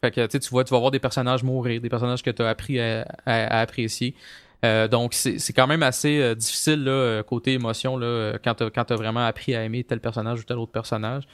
Fait 0.00 0.10
que 0.10 0.24
tu 0.24 0.32
sais, 0.32 0.38
tu 0.40 0.48
vois, 0.48 0.64
tu 0.64 0.70
vas 0.72 0.78
voir 0.78 0.90
des 0.90 0.98
personnages 0.98 1.42
mourir, 1.42 1.78
des 1.80 1.90
personnages 1.90 2.22
que 2.22 2.30
tu 2.30 2.40
as 2.42 2.48
appris 2.48 2.80
à, 2.80 3.02
à- 3.26 3.58
à 3.58 3.60
apprécier. 3.60 4.14
Donc, 4.62 5.12
c'est 5.12 5.52
quand 5.52 5.66
même 5.66 5.82
assez 5.82 6.34
difficile, 6.34 6.82
là, 6.84 7.22
côté 7.22 7.52
émotion, 7.52 7.96
là, 7.98 8.38
quand 8.42 8.54
t'as 8.54 8.70
quand 8.70 8.84
t'as 8.86 8.96
vraiment 8.96 9.26
appris 9.26 9.54
à 9.54 9.62
aimer 9.62 9.84
tel 9.84 10.00
personnage 10.00 10.40
ou 10.40 10.42
tel 10.44 10.56
autre 10.56 10.72
personnage. 10.72 11.24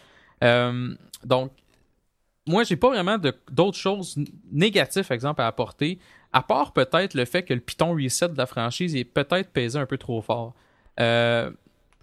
Donc, 1.24 1.53
moi, 2.47 2.64
j'ai 2.64 2.76
pas 2.76 2.88
vraiment 2.88 3.18
d'autres 3.51 3.78
choses 3.78 4.16
négatives, 4.51 5.11
exemple, 5.11 5.40
à 5.43 5.47
apporter, 5.47 5.99
à 6.32 6.43
part 6.43 6.72
peut-être 6.72 7.14
le 7.14 7.24
fait 7.24 7.43
que 7.43 7.55
le 7.55 7.61
Python 7.61 7.95
Reset 7.95 8.30
de 8.30 8.38
la 8.38 8.47
franchise 8.47 8.97
est 8.97 9.05
peut-être 9.05 9.51
pesé 9.51 9.78
un 9.78 9.86
peu 9.86 9.99
trop 9.99 10.20
fort. 10.22 10.55
Euh, 10.99 11.51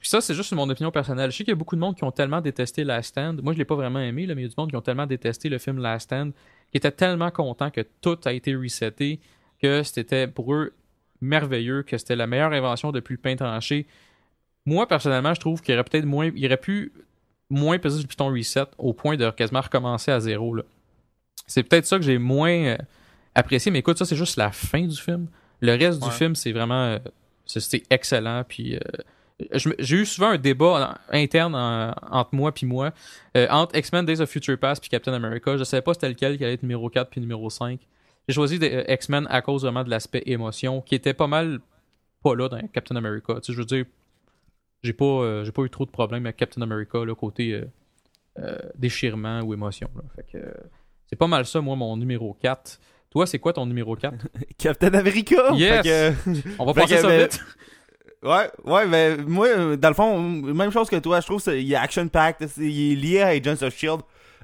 ça, 0.02 0.22
c'est 0.22 0.34
juste 0.34 0.54
mon 0.54 0.70
opinion 0.70 0.92
personnelle. 0.92 1.32
Je 1.32 1.38
sais 1.38 1.44
qu'il 1.44 1.52
y 1.52 1.54
a 1.54 1.58
beaucoup 1.58 1.76
de 1.76 1.82
monde 1.82 1.96
qui 1.96 2.04
ont 2.06 2.12
tellement 2.12 2.40
détesté 2.40 2.84
Last 2.84 3.10
Stand. 3.10 3.42
Moi, 3.42 3.54
je 3.54 3.58
l'ai 3.58 3.66
pas 3.66 3.76
vraiment 3.76 4.00
aimé, 4.00 4.26
mais 4.28 4.34
il 4.34 4.42
y 4.42 4.46
a 4.46 4.48
du 4.48 4.54
monde 4.58 4.70
qui 4.70 4.76
ont 4.76 4.82
tellement 4.82 5.08
détesté 5.08 5.50
le 5.50 5.58
film 5.58 5.80
Last 5.80 6.06
Stand, 6.06 6.32
qui 6.72 6.78
étaient 6.78 6.92
tellement 6.92 7.32
contents 7.32 7.70
que 7.70 7.82
tout 8.02 8.18
a 8.24 8.32
été 8.32 8.56
reseté, 8.56 9.20
que 9.62 9.84
c'était 9.84 10.28
pour 10.28 10.54
eux 10.54 10.74
merveilleux, 11.22 11.84
que 11.84 11.98
c'était 11.98 12.16
la 12.16 12.28
meilleure 12.28 12.54
invention 12.54 12.94
depuis 12.94 13.16
le 13.16 13.20
pain 13.20 13.36
tranché. 13.36 13.88
Moi, 14.66 14.88
personnellement, 14.88 15.34
je 15.34 15.40
trouve 15.42 15.62
qu'il 15.62 15.74
aurait 15.74 15.84
peut-être 15.84 16.06
moins, 16.06 16.32
il 16.34 16.46
aurait 16.46 16.58
pu 16.58 16.94
moins 17.50 17.80
peser 17.80 17.96
sur 17.98 18.04
le 18.04 18.08
Python 18.10 18.30
Reset 18.30 18.66
au 18.78 18.94
point 18.94 19.18
de 19.18 19.30
quasiment 19.32 19.62
recommencer 19.62 20.12
à 20.12 20.20
zéro. 20.20 20.54
là. 20.56 20.64
C'est 21.48 21.64
peut-être 21.64 21.86
ça 21.86 21.98
que 21.98 22.04
j'ai 22.04 22.18
moins 22.18 22.52
euh, 22.52 22.78
apprécié, 23.36 23.72
mais 23.72 23.80
écoute, 23.80 23.98
ça, 23.98 24.06
c'est 24.06 24.16
juste 24.16 24.38
la 24.38 24.52
fin 24.52 24.82
du 24.86 24.96
film. 24.96 25.28
Le 25.62 25.72
reste 25.74 26.00
du 26.02 26.10
film, 26.12 26.36
c'est 26.36 26.52
vraiment. 26.52 26.84
euh, 26.86 27.00
c'est- 27.46 27.60
C'était 27.60 27.84
excellent. 27.90 28.44
Puis. 28.48 28.76
euh, 28.76 28.80
j'ai 29.54 29.96
eu 29.96 30.06
souvent 30.06 30.32
un 30.32 30.38
débat 30.38 31.00
interne 31.12 31.56
en- 31.56 31.94
entre 32.12 32.36
moi 32.36 32.52
puis 32.54 32.66
moi, 32.66 32.92
euh, 33.38 33.48
entre 33.50 33.74
X-Men 33.78 34.06
Days 34.06 34.20
of 34.20 34.30
Future 34.30 34.58
Past 34.58 34.82
puis 34.82 34.90
Captain 34.90 35.14
America. 35.14 35.56
Je 35.56 35.64
savais 35.64 35.82
pas 35.82 35.94
c'était 35.94 36.10
lequel 36.10 36.38
qui 36.38 36.44
allait 36.44 36.56
être 36.56 36.64
numéro 36.64 36.90
4 36.90 37.10
puis 37.10 37.22
numéro 37.22 37.50
5. 37.50 37.80
J'ai 38.28 38.34
choisi 38.36 38.60
des- 38.60 38.70
euh, 38.74 38.94
X-Men 38.94 39.28
à 39.30 39.42
cause 39.42 39.64
vraiment 39.64 39.86
de 39.86 39.90
l'aspect 39.90 40.24
émotion, 40.26 40.82
qui 40.82 40.94
était 40.94 41.14
pas 41.14 41.28
mal 41.28 41.60
pas 42.22 42.36
là 42.36 42.50
dans 42.50 42.60
Captain 42.74 42.98
America. 42.98 43.36
Tu 43.36 43.46
sais, 43.46 43.54
je 43.54 43.58
veux 43.60 43.66
dire, 43.66 43.86
j'ai 44.84 44.94
pas, 44.94 45.06
euh, 45.06 45.44
j'ai 45.44 45.52
pas 45.52 45.64
eu 45.64 45.70
trop 45.70 45.86
de 45.86 45.92
problèmes 45.92 46.26
avec 46.26 46.38
Captain 46.38 46.62
America, 46.62 47.04
là, 47.06 47.14
côté 47.16 47.54
euh, 47.54 47.66
euh, 48.40 48.58
déchirement 48.76 49.42
ou 49.42 49.54
émotion. 49.54 49.90
là. 49.96 50.02
Fait 50.16 50.26
que 50.32 50.46
c'est 51.08 51.16
pas 51.18 51.28
mal 51.28 51.46
ça, 51.46 51.62
moi, 51.62 51.76
mon 51.76 51.98
numéro 51.98 52.34
4. 52.42 52.80
Toi, 53.10 53.26
c'est 53.26 53.40
quoi 53.40 53.54
ton 53.54 53.66
numéro 53.66 53.96
4 53.96 54.16
Captain 54.58 54.94
America! 54.94 55.52
Yes! 55.56 55.86
Fait 55.86 56.32
que- 56.34 56.50
On 56.60 56.66
va 56.66 56.74
Fait 56.74 56.82
passer 56.82 56.96
que, 56.96 57.02
ça 57.02 57.08
ben, 57.08 57.22
vite. 57.24 57.40
Ouais, 58.22 58.50
ouais, 58.66 58.86
mais 58.86 59.16
moi, 59.16 59.48
euh, 59.48 59.76
dans 59.78 59.88
le 59.88 59.94
fond, 59.94 60.20
même 60.22 60.72
chose 60.72 60.90
que 60.90 60.98
toi, 60.98 61.22
je 61.22 61.26
trouve 61.26 61.42
qu'il 61.42 61.72
est 61.72 61.76
action-packed, 61.76 62.48
c'est- 62.50 62.62
il 62.70 62.92
est 62.92 62.96
lié 62.96 63.22
à 63.22 63.28
Agents 63.28 63.54
of 63.66 63.74
S.H.I.E.L.D. 63.74 64.04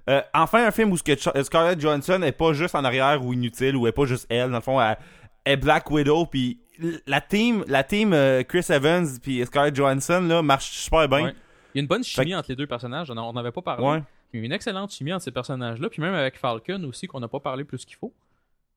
Euh, 0.10 0.22
enfin, 0.34 0.66
un 0.66 0.72
film 0.72 0.92
où 0.94 0.98
Scarlett 0.98 1.80
Johansson 1.82 2.22
est 2.22 2.32
pas 2.32 2.54
juste 2.54 2.74
en 2.76 2.86
arrière 2.86 3.22
ou 3.26 3.34
inutile, 3.34 3.76
ou 3.76 3.86
est 3.86 3.92
pas 3.92 4.06
juste 4.06 4.28
elle, 4.30 4.50
dans 4.50 4.56
le 4.58 4.62
fond, 4.62 4.80
elle 4.82 4.98
est 5.46 5.58
Black 5.58 5.90
Widow, 5.92 6.26
puis 6.26 6.60
la 7.08 7.22
team, 7.22 7.64
la 7.68 7.84
team 7.84 8.14
euh, 8.14 8.44
Chris 8.44 8.66
Evans 8.70 9.08
puis 9.22 9.46
Scarlett 9.46 9.76
Johansson, 9.76 10.22
là, 10.28 10.42
marche 10.42 10.70
super 10.72 11.08
bien. 11.08 11.26
Ouais. 11.26 11.34
Il 11.74 11.78
y 11.78 11.80
a 11.80 11.82
une 11.82 11.88
bonne 11.88 12.04
chimie 12.04 12.34
entre 12.36 12.50
les 12.50 12.56
deux 12.56 12.68
personnages, 12.68 13.10
on 13.12 13.16
n'en 13.16 13.36
avait 13.36 13.52
pas 13.52 13.62
parlé. 13.62 13.86
Ouais. 13.86 14.04
Il 14.34 14.40
y 14.40 14.44
a 14.44 14.46
une 14.46 14.52
excellente 14.52 14.92
chimie 14.92 15.14
entre 15.14 15.24
ces 15.24 15.32
personnages-là, 15.32 15.90
puis 15.90 16.02
même 16.02 16.14
avec 16.14 16.38
Falcon 16.38 16.84
aussi, 16.86 17.08
qu'on 17.08 17.20
n'a 17.20 17.28
pas 17.28 17.40
parlé 17.40 17.64
plus 17.64 17.86
qu'il 17.86 17.96
faut. 17.96 18.14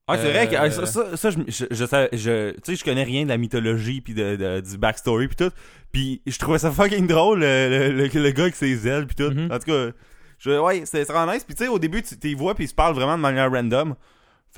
Ouais, 0.09 0.17
c'est 0.17 0.31
vrai 0.33 0.49
que 0.49 0.55
Euh, 0.55 0.63
euh, 0.63 0.71
ça, 0.71 0.87
ça, 0.87 1.17
ça, 1.17 1.31
je, 1.31 1.39
je, 1.49 1.65
je, 1.71 1.85
sais- 1.85 2.09
je- 2.15 2.53
tu 2.53 2.61
sais, 2.65 2.77
je 2.77 2.85
connais 2.85 3.03
rien 3.05 3.25
de 3.25 3.29
la 3.29 3.37
mythologie 3.37 4.01
puis 4.01 4.15
de, 4.15 4.37
de- 4.37 4.61
du 4.61 4.79
backstory 4.79 5.29
puis 5.29 5.37
tout. 5.37 5.51
Puis 5.93 6.23
je 6.27 6.39
trouvais 6.39 6.59
ça 6.59 6.71
fucking 6.71 7.07
drôle 7.07 7.41
le, 7.41 7.91
le, 7.91 7.93
le, 7.93 8.23
le 8.23 8.31
gars 8.31 8.45
avec 8.45 8.55
ses 8.57 8.89
ailes 8.89 9.07
puis 9.07 9.17
tout. 9.17 9.31
Mhm. 9.31 9.53
En 9.53 9.59
tout 9.59 9.67
cas, 10.47 10.61
ouais, 10.63 10.83
c'est 10.87 11.05
vraiment 11.05 11.31
nice. 11.33 11.45
Puis 11.45 11.55
tu 11.55 11.65
sais, 11.65 11.69
au 11.69 11.79
début, 11.79 12.03
tu 12.03 12.19
tu 12.19 12.29
les 12.29 12.35
vois 12.35 12.55
puis 12.55 12.65
ils 12.65 12.69
se 12.69 12.75
parlent 12.75 12.95
vraiment 12.95 13.17
de 13.19 13.23
manière 13.23 13.51
random. 13.51 13.95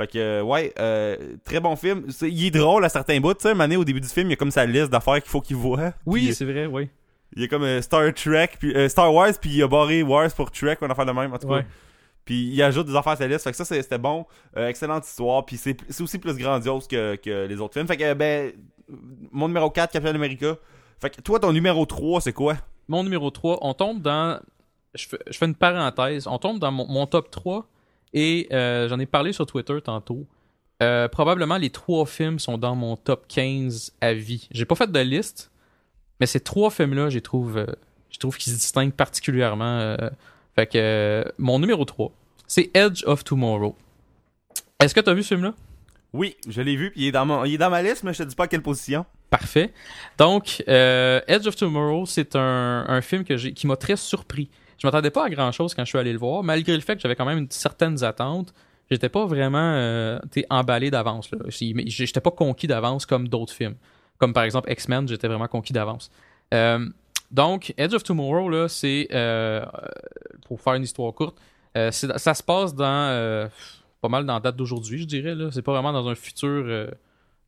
Fait 0.01 0.07
que 0.07 0.41
ouais, 0.41 0.73
euh, 0.79 1.37
très 1.45 1.61
bon 1.61 1.77
film. 1.77 2.07
Il 2.23 2.47
est 2.47 2.51
drôle 2.51 2.83
à 2.87 2.89
certains 2.89 3.21
bouts. 3.21 3.35
Tu 3.35 3.43
sais, 3.43 3.61
année 3.61 3.77
au 3.77 3.85
début 3.85 4.01
du 4.01 4.09
film, 4.09 4.29
il 4.29 4.31
y 4.31 4.33
a 4.33 4.37
comme 4.37 4.51
sa 4.51 4.65
liste 4.65 4.89
d'affaires 4.89 5.21
qu'il 5.21 5.29
faut 5.31 5.43
qu'il 5.43 5.57
voit. 5.57 5.93
Oui, 6.07 6.33
c'est 6.33 6.47
vrai, 6.47 6.65
oui. 6.65 6.89
il 7.37 7.43
y 7.43 7.45
a 7.45 7.49
comme 7.49 7.65
euh, 7.65 7.83
Star 7.83 8.11
Trek 8.15 8.53
puis 8.59 8.75
euh, 8.75 8.89
Star 8.89 9.13
Wars 9.13 9.33
puis 9.39 9.51
il 9.51 9.63
a 9.63 9.69
barré 9.69 10.03
Wars 10.03 10.33
pour 10.35 10.51
Trek 10.51 10.79
ou 10.81 10.87
une 10.87 10.91
affaire 10.91 11.05
de 11.05 11.13
même 11.13 11.35
en 11.35 11.37
tout 11.37 11.49
cas. 11.49 11.57
Ouais. 11.57 11.67
Puis 12.25 12.49
il 12.51 12.63
ajoute 12.63 12.87
des 12.87 12.97
affaires 12.97 13.13
à 13.13 13.17
sa 13.17 13.27
liste. 13.27 13.45
Fait 13.45 13.51
que 13.51 13.57
ça, 13.59 13.65
c'était 13.67 13.99
bon. 13.99 14.25
Euh, 14.57 14.69
excellente 14.69 15.07
histoire. 15.07 15.45
Puis 15.45 15.59
c'est 15.59 15.77
c'est 15.91 16.03
aussi 16.03 16.19
plus 16.19 16.35
grandiose 16.39 16.89
que, 16.89 17.17
que 17.17 17.47
les 17.47 17.61
autres 17.61 17.75
films. 17.75 17.87
Fait 17.87 17.99
que, 17.99 18.15
ben, 18.15 18.53
mon 19.31 19.49
numéro 19.49 19.69
4, 19.69 19.93
Captain 19.93 20.15
America. 20.15 20.57
Fait 20.99 21.11
que 21.11 21.21
toi, 21.21 21.39
ton 21.39 21.53
numéro 21.53 21.85
3, 21.85 22.23
c'est 22.23 22.33
quoi? 22.33 22.57
Mon 22.89 23.03
numéro 23.03 23.31
3, 23.31 23.59
on 23.61 23.75
tombe 23.75 24.01
dans. 24.01 24.41
Je 24.95 25.07
fais, 25.07 25.19
je 25.31 25.37
fais 25.37 25.47
une 25.47 25.55
parenthèse. 25.55 26.27
On 26.27 26.39
tombe 26.39 26.59
dans 26.59 26.73
mon, 26.73 26.87
mon 26.87 27.07
top 27.07 27.31
3 27.31 27.67
et 28.13 28.49
euh, 28.53 28.89
j'en 28.89 28.99
ai 28.99 29.07
parlé 29.07 29.33
sur 29.33 29.47
Twitter 29.47 29.79
tantôt. 29.83 30.27
Euh, 30.83 31.09
probablement 31.09 31.59
les 31.59 31.71
trois 31.71 32.07
films 32.07 32.39
sont 32.39 32.59
dans 32.59 32.75
mon 32.75 32.97
top 32.97 33.27
15 33.29 33.93
à 34.01 34.15
vie. 34.15 34.49
J'ai 34.51 34.65
pas 34.65 34.75
fait 34.75 34.91
de 34.91 35.01
liste, 35.01 35.51
mais 36.19 36.27
ces 36.27 36.41
trois 36.41 36.71
films-là, 36.71 37.11
je 37.11 37.17
les 37.17 37.21
trouve, 37.21 37.59
euh, 37.59 37.67
je 38.11 38.19
trouve 38.19 38.37
qu'ils 38.37 38.53
se 38.53 38.59
distinguent 38.59 38.95
particulièrement. 38.95 39.97
fait 40.55 40.67
que 40.67 41.25
mon 41.39 41.59
numéro 41.59 41.85
3, 41.85 42.11
c'est 42.47 42.71
Edge 42.75 43.05
of 43.07 43.25
Tomorrow. 43.25 43.77
Est-ce 44.83 44.95
que 44.95 45.01
tu 45.01 45.11
as 45.11 45.15
vu 45.15 45.23
ce 45.23 45.35
film-là? 45.35 45.55
Oui, 46.13 46.37
je 46.49 46.63
l'ai 46.63 46.75
vu. 46.75 46.91
Puis 46.91 47.03
il 47.03 47.07
est, 47.09 47.13
dans 47.13 47.27
mon, 47.27 47.45
il 47.45 47.55
est 47.55 47.59
dans 47.59 47.71
ma 47.71 47.83
liste, 47.83 48.03
mais 48.03 48.13
je 48.13 48.23
te 48.25 48.29
dis 48.29 48.35
pas 48.35 48.45
à 48.45 48.49
quelle 48.49 48.63
position. 48.63 49.05
Parfait. 49.29 49.73
Donc, 50.19 50.65
Edge 50.67 51.47
of 51.47 51.55
Tomorrow, 51.55 52.07
c'est 52.07 52.35
un, 52.35 52.85
un 52.89 53.01
film 53.01 53.23
que 53.23 53.35
qui 53.35 53.67
m'a 53.69 53.77
très 53.77 53.97
surpris. 53.97 54.49
Je 54.81 54.87
m'attendais 54.87 55.11
pas 55.11 55.27
à 55.27 55.31
grand 55.31 55.53
chose 55.53 55.75
quand 55.75 55.85
je 55.85 55.91
suis 55.91 55.99
allé 55.99 56.13
le 56.13 56.19
voir, 56.19 56.43
malgré 56.43 56.75
le 56.75 56.81
fait 56.81 56.97
que 56.97 57.03
j'avais 57.03 57.15
quand 57.15 57.27
même 57.27 57.39
une, 57.39 57.51
certaines 57.51 58.03
attentes. 58.03 58.55
J'étais 58.91 59.11
pas 59.11 59.27
vraiment 59.27 59.75
euh, 59.75 60.19
emballé 60.49 60.91
d'avance. 60.91 61.31
J'étais 61.49 62.21
pas 62.21 62.31
conquis 62.31 62.67
d'avance 62.67 63.05
comme 63.05 63.29
d'autres 63.29 63.53
films. 63.53 63.77
Comme 64.19 64.33
par 64.33 64.43
exemple 64.43 64.73
X-Men, 64.73 65.07
j'étais 65.07 65.29
vraiment 65.29 65.49
conquis 65.49 65.75
d'avance. 65.75 66.11
Euh, 66.55 66.89
donc, 67.31 67.75
Edge 67.77 67.95
of 67.95 68.03
Tomorrow, 68.03 68.69
c'est 68.69 69.09
euh, 69.13 69.65
pour 70.47 70.61
faire 70.61 70.75
une 70.75 70.83
histoire 70.83 71.13
courte, 71.13 71.37
ça 71.75 72.35
se 72.35 72.43
passe 72.43 72.75
dans 72.75 73.49
pas 74.01 74.09
mal 74.09 74.25
dans 74.25 74.35
la 74.35 74.41
date 74.41 74.57
d'aujourd'hui, 74.57 75.03
je 75.03 75.07
dirais. 75.07 75.37
C'est 75.53 75.63
pas 75.63 75.73
vraiment 75.73 75.93
dans 75.93 76.09
un 76.09 76.15
futur 76.15 76.89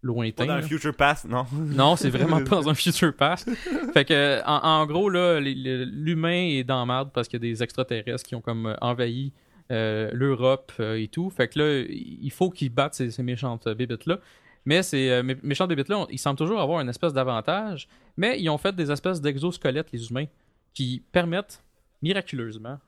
lointain. 0.02 0.44
Pas 0.46 0.52
dans 0.54 0.56
le 0.56 0.62
Future 0.62 0.94
Past, 0.94 1.26
non. 1.28 1.46
Non, 1.52 1.96
c'est 1.96 2.10
vraiment 2.10 2.38
pas 2.42 2.56
dans 2.56 2.68
un 2.68 2.74
future 2.84 3.14
past. 3.14 3.48
Fait 3.94 4.04
que, 4.04 4.40
en, 4.46 4.80
en 4.80 4.86
gros, 4.86 5.08
là, 5.08 5.40
l'humain 5.40 6.48
est 6.50 6.64
dans 6.64 6.80
la 6.80 6.86
merde 6.86 7.10
parce 7.12 7.28
qu'il 7.28 7.42
y 7.42 7.46
a 7.48 7.48
des 7.52 7.62
extraterrestres 7.62 8.24
qui 8.24 8.34
ont 8.34 8.40
comme 8.40 8.66
euh, 8.66 8.74
envahi 8.80 9.32
euh, 9.70 10.10
l'Europe 10.12 10.72
euh, 10.80 11.00
et 11.00 11.08
tout. 11.08 11.30
Fait 11.30 11.48
que 11.48 11.58
là, 11.58 11.86
il 11.88 12.30
faut 12.30 12.50
qu'ils 12.50 12.70
battent 12.70 12.94
ces, 12.94 13.10
ces 13.10 13.22
méchantes 13.22 13.68
bébites-là. 13.68 14.18
Mais 14.64 14.82
ces 14.82 15.08
euh, 15.10 15.22
mé- 15.22 15.38
méchantes 15.42 15.68
bébites-là, 15.68 16.06
ils 16.10 16.18
semblent 16.18 16.38
toujours 16.38 16.60
avoir 16.60 16.80
une 16.80 16.88
espèce 16.88 17.12
d'avantage. 17.12 17.88
Mais 18.16 18.40
ils 18.40 18.50
ont 18.50 18.58
fait 18.58 18.74
des 18.74 18.90
espèces 18.90 19.20
d'exosquelettes, 19.20 19.92
les 19.92 20.10
humains, 20.10 20.26
qui 20.74 21.02
permettent 21.12 21.62
miraculeusement 22.02 22.78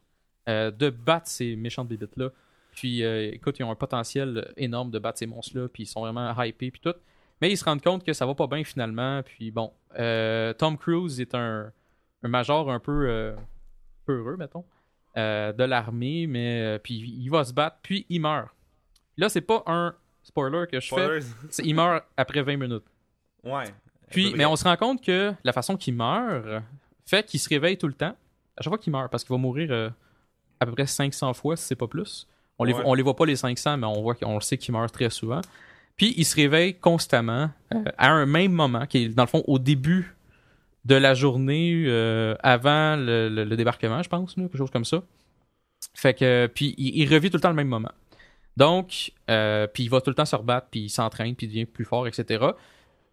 de 0.47 0.91
battre 0.91 1.29
ces 1.29 1.57
méchantes 1.57 1.89
bébites-là. 1.89 2.29
Puis, 2.75 3.05
euh, 3.05 3.31
écoute, 3.33 3.59
ils 3.59 3.65
ont 3.65 3.71
un 3.71 3.77
potentiel 3.77 4.53
énorme 4.57 4.91
de 4.91 4.99
battre 4.99 5.19
ces 5.19 5.27
monstres-là, 5.27 5.69
puis 5.69 5.85
ils 5.85 5.87
sont 5.87 6.01
vraiment 6.01 6.35
hypés, 6.43 6.71
puis 6.71 6.81
tout. 6.81 6.95
Mais 7.41 7.51
ils 7.51 7.57
se 7.57 7.65
rendent 7.65 7.83
compte 7.83 8.05
que 8.05 8.13
ça 8.13 8.27
va 8.27 8.35
pas 8.35 8.47
bien 8.47 8.65
finalement. 8.65 9.23
Puis 9.23 9.51
bon, 9.51 9.73
euh, 9.99 10.53
Tom 10.55 10.79
Cruise 10.79 11.21
est 11.21 11.35
un, 11.35 11.73
un 12.23 12.29
major 12.29 12.71
un 12.71 12.81
peu, 12.81 13.09
euh, 13.09 13.35
peu 14.07 14.19
heureux, 14.19 14.37
mettons, 14.37 14.65
euh, 15.17 15.53
de 15.53 15.65
l'armée, 15.65 16.27
mais 16.27 16.79
puis 16.83 16.95
il 16.95 17.29
va 17.29 17.45
se 17.45 17.53
battre, 17.53 17.79
puis 17.83 18.07
il 18.09 18.21
meurt. 18.21 18.49
Là, 19.17 19.29
c'est 19.29 19.41
pas 19.41 19.63
un 19.67 19.95
spoiler 20.23 20.67
que 20.71 20.81
je 20.81 20.89
fais, 20.95 21.21
Spoilers. 21.21 21.69
il 21.69 21.75
meurt 21.75 22.05
après 22.17 22.43
20 22.43 22.57
minutes. 22.57 22.87
Ouais. 23.43 23.65
Puis, 24.11 24.33
mais 24.35 24.47
on 24.47 24.57
se 24.57 24.65
rend 24.65 24.77
compte 24.77 25.03
que 25.03 25.35
la 25.45 25.53
façon 25.53 25.77
qu'il 25.77 25.95
meurt 25.95 26.63
fait 27.07 27.27
qu'il 27.27 27.41
se 27.41 27.49
réveille 27.49 27.77
tout 27.77 27.89
le 27.89 27.95
temps. 27.95 28.17
À 28.57 28.63
chaque 28.63 28.71
fois 28.71 28.79
qu'il 28.79 28.93
meurt, 28.93 29.11
parce 29.11 29.25
qu'il 29.25 29.35
va 29.35 29.39
mourir 29.39 29.93
à 30.61 30.67
peu 30.67 30.73
près 30.73 30.87
500 30.87 31.35
fois, 31.35 31.57
si 31.57 31.65
c'est 31.65 31.77
pas 31.77 31.89
plus. 31.89 32.29
On 32.59 32.65
les, 32.65 32.73
Ouais. 32.73 32.83
on 32.85 32.95
les 32.95 33.03
voit 33.03 33.17
pas 33.17 33.27
les 33.27 33.37
500, 33.37 33.77
mais 33.79 33.87
on 33.87 34.01
voit 34.03 34.15
qu'on 34.15 34.35
le 34.35 34.41
sait 34.41 34.57
qu'il 34.59 34.73
meurt 34.73 34.93
très 34.93 35.11
souvent. 35.11 35.41
Puis 35.97 36.15
il 36.17 36.25
se 36.25 36.35
réveille 36.37 36.75
constamment 36.75 37.51
euh, 37.75 37.85
à 37.99 38.11
un 38.11 38.27
même 38.27 38.53
moment, 38.53 38.87
qui 38.87 38.99
est 39.05 39.09
dans 39.09 39.23
le 39.25 39.29
fond 39.29 39.43
au 39.47 39.59
début 39.59 40.15
de 40.85 40.95
la 40.95 41.15
journée 41.15 41.85
euh, 41.87 42.35
avant 42.43 42.97
le, 42.97 43.29
le- 43.29 43.45
le 43.45 43.57
débarquement, 43.57 44.03
je 44.03 44.09
pense, 44.09 44.37
là, 44.37 44.45
quelque 44.45 44.59
chose 44.59 44.71
comme 44.71 44.85
ça. 44.85 45.03
Fait 45.95 46.15
que 46.15 46.49
puis 46.55 46.75
il, 46.79 46.99
il 47.03 47.13
revit 47.13 47.31
tout 47.31 47.37
le 47.37 47.41
temps 47.41 47.49
le 47.51 47.55
même 47.55 47.69
moment. 47.69 47.93
Donc, 48.57 49.13
euh, 49.31 49.67
puis 49.67 49.85
il 49.85 49.91
va 49.91 50.01
tout 50.01 50.11
le 50.11 50.15
temps 50.15 50.25
se 50.25 50.37
rebattre, 50.37 50.69
puis 50.71 50.81
il 50.83 50.89
s'entraîne, 50.91 51.35
puis 51.35 51.47
il 51.47 51.51
devient 51.51 51.65
plus 51.67 51.85
fort, 51.85 52.07
etc. 52.07 52.45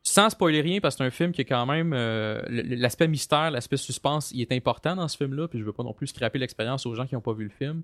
Sans 0.03 0.29
spoiler 0.29 0.61
rien, 0.61 0.79
parce 0.79 0.95
que 0.95 0.99
c'est 0.99 1.07
un 1.07 1.11
film 1.11 1.31
qui 1.31 1.41
est 1.41 1.45
quand 1.45 1.65
même 1.65 1.93
euh, 1.93 2.41
l'aspect 2.49 3.07
mystère, 3.07 3.49
l'aspect 3.51 3.77
suspense, 3.77 4.31
il 4.33 4.41
est 4.41 4.51
important 4.51 4.95
dans 4.95 5.07
ce 5.07 5.17
film-là, 5.17 5.47
puis 5.47 5.59
je 5.59 5.63
veux 5.63 5.73
pas 5.73 5.83
non 5.83 5.93
plus 5.93 6.07
scraper 6.07 6.39
l'expérience 6.39 6.85
aux 6.85 6.93
gens 6.95 7.05
qui 7.07 7.15
n'ont 7.15 7.21
pas 7.21 7.33
vu 7.33 7.43
le 7.43 7.49
film. 7.51 7.81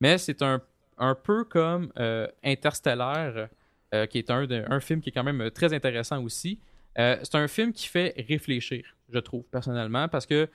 Mais 0.00 0.18
c'est 0.18 0.42
un, 0.42 0.60
un 0.98 1.14
peu 1.14 1.44
comme 1.44 1.92
euh, 1.98 2.26
Interstellar, 2.42 3.48
euh, 3.94 4.06
qui 4.06 4.18
est 4.18 4.30
un, 4.30 4.46
un 4.70 4.80
film 4.80 5.00
qui 5.00 5.10
est 5.10 5.12
quand 5.12 5.22
même 5.22 5.40
euh, 5.40 5.50
très 5.50 5.72
intéressant 5.72 6.20
aussi. 6.22 6.58
Euh, 6.98 7.16
c'est 7.22 7.36
un 7.36 7.46
film 7.46 7.72
qui 7.72 7.86
fait 7.86 8.14
réfléchir, 8.28 8.84
je 9.08 9.18
trouve, 9.20 9.44
personnellement, 9.44 10.08
parce 10.08 10.26
que, 10.26 10.48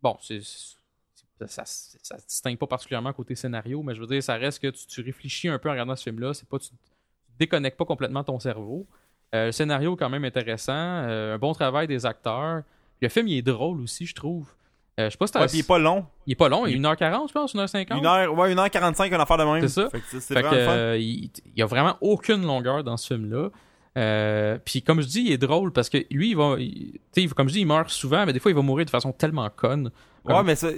bon, 0.00 0.16
c'est, 0.20 0.40
ça, 1.46 1.64
ça 1.64 2.18
se 2.18 2.26
distingue 2.26 2.58
pas 2.58 2.68
particulièrement 2.68 3.12
côté 3.12 3.34
scénario, 3.34 3.82
mais 3.82 3.96
je 3.96 4.00
veux 4.00 4.06
dire, 4.06 4.22
ça 4.22 4.34
reste 4.34 4.60
que 4.60 4.68
tu, 4.68 5.00
réfléchis 5.00 5.48
un 5.48 5.58
peu 5.58 5.68
en 5.68 5.72
regardant 5.72 5.96
ce 5.96 6.04
film-là, 6.04 6.32
c'est 6.32 6.48
pas, 6.48 6.60
tu, 6.60 6.68
tu 6.68 6.76
déconnectes 7.40 7.76
pas 7.76 7.86
complètement 7.86 8.22
ton 8.22 8.38
cerveau. 8.38 8.86
Le 9.32 9.50
scénario 9.50 9.94
est 9.94 9.96
quand 9.96 10.10
même 10.10 10.24
intéressant. 10.24 10.72
un 10.72 11.38
bon 11.38 11.54
travail 11.54 11.86
des 11.86 12.04
acteurs. 12.04 12.62
Le 13.00 13.08
film, 13.08 13.28
il 13.28 13.38
est 13.38 13.42
drôle 13.42 13.80
aussi, 13.80 14.04
je 14.04 14.14
trouve. 14.14 14.54
Euh, 15.00 15.06
je 15.06 15.10
sais 15.12 15.16
pas 15.16 15.26
si 15.26 15.38
Ouais, 15.38 15.46
puis 15.46 15.56
il 15.56 15.60
est 15.60 15.66
pas 15.66 15.78
long. 15.78 16.04
il 16.26 16.32
est 16.32 16.36
pas 16.36 16.48
long, 16.50 16.66
il 16.66 16.74
est 16.76 16.78
1h40, 16.78 17.28
je 17.28 17.32
pense, 17.32 17.54
1h50. 17.54 17.96
Une 17.98 18.04
heure, 18.06 18.34
ouais, 18.36 18.54
1h45, 18.54 19.06
une 19.08 19.14
affaire 19.14 19.38
de 19.38 19.44
même. 19.44 19.62
C'est 19.66 19.68
ça. 19.82 19.88
Fait 19.90 20.00
que 20.00 20.04
c'est 20.20 20.34
Fait 20.34 20.42
vraiment 20.42 20.72
euh, 20.72 20.98
il, 20.98 21.30
il 21.46 21.52
y 21.58 21.62
a 21.62 21.66
vraiment 21.66 21.96
aucune 22.02 22.42
longueur 22.46 22.84
dans 22.84 22.96
ce 22.98 23.14
film-là. 23.14 23.48
Euh, 23.98 24.58
puis 24.64 24.82
comme 24.82 25.00
je 25.02 25.06
dis, 25.06 25.20
il 25.22 25.32
est 25.32 25.38
drôle 25.38 25.72
parce 25.72 25.88
que 25.90 25.98
lui, 26.10 26.30
il 26.30 26.36
va, 26.36 26.56
il- 26.58 26.98
tu 27.14 27.22
sais, 27.22 27.34
comme 27.34 27.48
je 27.48 27.54
dis, 27.54 27.60
il 27.60 27.66
meurt 27.66 27.90
souvent, 27.90 28.24
mais 28.26 28.32
des 28.32 28.38
fois, 28.40 28.50
il 28.50 28.54
va 28.54 28.62
mourir 28.62 28.84
de 28.86 28.90
façon 28.90 29.12
tellement 29.12 29.48
conne. 29.54 29.90
Comme- 30.24 30.36
Ouais, 30.36 30.42
mais 30.44 30.54
c'est 30.54 30.74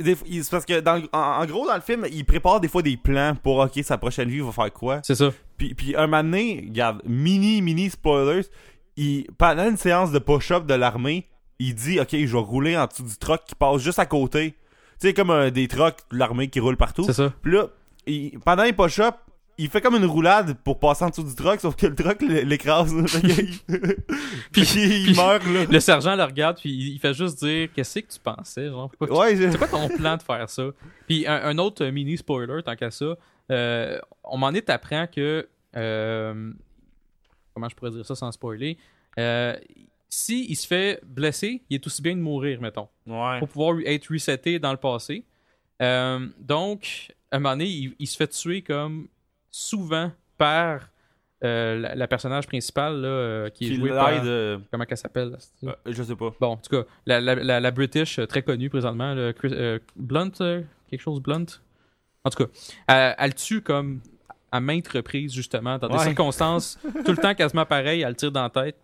parce 0.50 0.64
que 0.64 0.80
dans, 0.80 0.96
le- 0.96 1.08
en, 1.12 1.18
en 1.42 1.46
gros, 1.46 1.66
dans 1.66 1.74
le 1.74 1.80
film, 1.80 2.06
il 2.10 2.24
prépare 2.24 2.60
des 2.60 2.68
fois 2.68 2.82
des 2.82 2.96
plans 2.96 3.34
pour, 3.40 3.58
ok, 3.58 3.72
sa 3.82 3.98
prochaine 3.98 4.28
vie, 4.28 4.36
il 4.38 4.42
va 4.42 4.52
faire 4.52 4.72
quoi. 4.72 5.00
C'est 5.02 5.14
ça. 5.14 5.30
Puis, 5.56 5.74
puis 5.74 5.94
un 5.96 6.06
moment 6.06 6.22
donné, 6.24 6.64
regarde, 6.68 7.02
mini, 7.04 7.62
mini 7.62 7.90
spoilers, 7.90 8.46
il, 8.96 9.26
pendant 9.38 9.68
une 9.68 9.76
séance 9.76 10.10
de 10.10 10.18
push-up 10.18 10.66
de 10.66 10.74
l'armée, 10.74 11.28
il 11.68 11.74
dit, 11.74 12.00
ok, 12.00 12.10
je 12.12 12.32
vais 12.32 12.38
rouler 12.42 12.76
en 12.76 12.86
dessous 12.86 13.02
du 13.04 13.16
truck 13.16 13.42
qui 13.46 13.54
passe 13.54 13.80
juste 13.82 13.98
à 13.98 14.06
côté. 14.06 14.52
Tu 15.00 15.08
sais, 15.08 15.14
comme 15.14 15.30
un, 15.30 15.50
des 15.50 15.68
trucks 15.68 15.98
de 16.12 16.18
l'armée 16.18 16.48
qui 16.48 16.60
roulent 16.60 16.76
partout. 16.76 17.04
C'est 17.04 17.12
ça. 17.12 17.32
Puis 17.42 17.52
là, 17.52 17.66
il- 18.06 18.38
pendant 18.40 18.62
les 18.62 18.72
push-up, 18.72 19.16
il 19.58 19.68
fait 19.68 19.80
comme 19.80 19.94
une 19.94 20.04
roulade 20.04 20.56
pour 20.64 20.80
passer 20.80 21.04
en 21.04 21.10
dessous 21.10 21.22
du 21.22 21.34
truck, 21.34 21.60
sauf 21.60 21.76
que 21.76 21.86
le 21.86 21.94
truck 21.94 22.20
l'écrase. 22.22 22.92
Puis- 24.52 24.66
il 24.74 25.16
meurt, 25.16 25.44
là. 25.46 25.64
Le 25.70 25.80
sergent 25.80 26.16
le 26.16 26.22
regarde, 26.24 26.58
puis 26.60 26.70
il 26.70 26.98
fait 26.98 27.14
juste 27.14 27.38
dire 27.42 27.68
Qu'est-ce 27.74 28.00
que 28.00 28.12
tu 28.12 28.18
pensais 28.20 28.68
genre, 28.68 28.90
tu- 29.00 29.12
Ouais, 29.12 29.36
C'est 29.36 29.56
quoi 29.58 29.68
ton 29.68 29.88
plan 29.88 30.16
de 30.16 30.22
faire 30.22 30.48
ça? 30.48 30.64
Puis 31.06 31.26
un, 31.26 31.34
un 31.44 31.58
autre 31.58 31.84
mini 31.86 32.16
spoiler, 32.16 32.62
tant 32.64 32.76
qu'à 32.76 32.90
ça, 32.90 33.14
euh, 33.50 33.98
on 34.24 34.38
m'en 34.38 34.50
est 34.50 34.68
apprend 34.70 35.06
que. 35.06 35.46
euh, 35.76 36.52
comment 37.54 37.68
je 37.68 37.74
pourrais 37.76 37.90
dire 37.92 38.04
ça 38.06 38.14
sans 38.14 38.32
spoiler? 38.32 38.76
Euh, 39.18 39.54
si 40.14 40.46
il 40.48 40.56
se 40.56 40.66
fait 40.66 41.00
blesser, 41.04 41.62
il 41.68 41.74
est 41.76 41.86
aussi 41.86 42.00
bien 42.02 42.14
de 42.14 42.20
mourir, 42.20 42.60
mettons. 42.60 42.88
Ouais. 43.06 43.38
Pour 43.40 43.48
pouvoir 43.48 43.76
être 43.84 44.08
reseté 44.12 44.58
dans 44.58 44.70
le 44.72 44.76
passé. 44.78 45.24
Euh, 45.82 46.26
donc, 46.38 47.12
à 47.30 47.36
un 47.36 47.38
moment 47.40 47.52
donné, 47.56 47.66
il, 47.66 47.94
il 47.98 48.06
se 48.06 48.16
fait 48.16 48.28
tuer 48.28 48.62
comme 48.62 49.08
souvent 49.50 50.12
par 50.38 50.88
euh, 51.42 51.78
la, 51.80 51.94
la 51.94 52.06
personnage 52.08 52.46
principale 52.46 53.00
là, 53.00 53.08
euh, 53.08 53.50
qui 53.50 53.70
est 53.70 53.74
jouée 53.74 53.90
par. 53.90 54.08
euh, 54.24 54.58
Comment 54.70 54.84
qu'elle 54.84 54.96
s'appelle? 54.98 55.36
je 55.86 56.02
sais 56.02 56.16
pas. 56.16 56.32
Bon, 56.40 56.48
en 56.52 56.56
tout 56.56 56.70
cas, 56.70 56.88
la, 57.06 57.20
la, 57.20 57.34
la, 57.34 57.60
la 57.60 57.70
British 57.70 58.20
très 58.28 58.42
connue 58.42 58.70
présentement, 58.70 59.14
le 59.14 59.32
Chris- 59.32 59.80
Blunt, 59.96 60.30
quelque 60.88 61.00
chose 61.02 61.20
Blunt? 61.20 61.46
En 62.24 62.30
tout 62.30 62.44
cas, 62.44 62.50
elle, 62.86 63.14
elle 63.18 63.28
le 63.30 63.34
tue 63.34 63.60
comme 63.60 64.00
à 64.50 64.60
maintes 64.60 64.88
reprises, 64.88 65.34
justement, 65.34 65.76
dans 65.78 65.88
des 65.88 65.94
Ouais. 65.96 66.04
circonstances 66.04 66.78
tout 67.04 67.10
le 67.10 67.16
temps 67.18 67.34
quasiment 67.34 67.66
pareil, 67.66 68.02
elle 68.02 68.10
le 68.10 68.14
tire 68.14 68.30
dans 68.32 68.44
la 68.44 68.50
tête. 68.50 68.76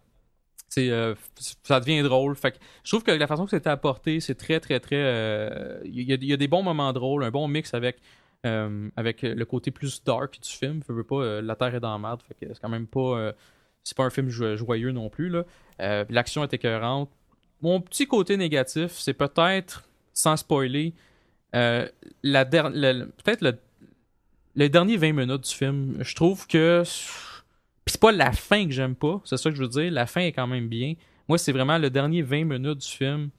Euh, 0.79 1.15
ça 1.63 1.81
devient 1.81 2.03
drôle. 2.03 2.37
Fait 2.37 2.53
que 2.53 2.59
je 2.85 2.91
trouve 2.91 3.03
que 3.03 3.11
la 3.11 3.27
façon 3.27 3.45
que 3.45 3.51
c'était 3.51 3.71
apporté, 3.71 4.21
c'est 4.21 4.35
très, 4.37 4.61
très, 4.61 4.79
très. 4.81 4.97
euh, 4.97 5.81
Il 5.85 5.99
il 6.11 6.25
y 6.25 6.33
a 6.33 6.37
des 6.37 6.49
bons 6.49 6.63
moments 6.63 6.93
drôles, 6.93 7.25
un 7.25 7.31
bon 7.31 7.49
mix 7.49 7.75
avec, 7.75 7.99
euh, 8.47 8.89
avec 8.97 9.23
le 9.23 9.45
côté 9.45 9.71
plus 9.73 10.03
dark 10.05 10.41
du 10.41 10.49
film. 10.49 10.81
Pas, 10.83 11.17
euh, 11.17 11.43
la 11.43 11.57
terre 11.57 11.75
est 11.75 11.81
dans 11.81 11.93
la 11.93 11.99
merde. 11.99 12.23
Fait 12.27 12.35
que 12.47 12.55
c'est 12.55 12.61
quand 12.61 12.69
même 12.69 12.87
pas. 12.87 13.01
euh, 13.19 13.33
c'est 13.83 13.97
pas 13.97 14.05
un 14.05 14.11
film 14.11 14.29
jo- 14.29 14.57
joyeux 14.57 14.93
non 14.93 15.09
plus. 15.11 15.35
Euh, 15.81 16.05
L'action 16.11 16.45
est 16.45 16.53
écœurante. 16.55 17.11
Mon 17.63 17.81
petit 17.81 18.07
côté 18.07 18.37
négatif, 18.37 18.93
c'est 18.93 19.15
peut-être, 19.15 19.85
sans 20.15 20.37
spoiler, 20.37 20.95
euh, 21.55 21.89
la 22.23 22.45
le- 22.45 23.07
peut-être 23.25 23.43
le, 23.43 23.59
les 24.55 24.69
derniers 24.69 24.97
20 24.97 25.13
minutes 25.13 25.49
du 25.49 25.55
film. 25.55 25.97
Je 26.01 26.15
trouve 26.15 26.47
que. 26.47 26.83
Puis 27.85 27.93
c'est 27.93 28.01
pas 28.01 28.13
la 28.13 28.33
fin 28.33 28.67
que 28.67 28.73
j'aime 28.73 28.95
pas, 28.95 29.21
c'est 29.25 29.37
ça 29.37 29.51
que 29.51 29.57
je 29.57 29.63
veux 29.63 29.69
dire. 29.69 29.91
La 29.91 30.07
fin 30.07 30.21
est 30.21 30.33
quand 30.33 30.47
même 30.47 30.69
bien. 30.69 30.95
Moi, 31.29 31.39
c'est 31.39 31.53
vraiment 31.53 31.79
le 31.79 31.91
dernier 31.91 32.23
20 32.23 32.45
minutes 32.45 32.79
du 32.79 32.89
film. 32.89 33.31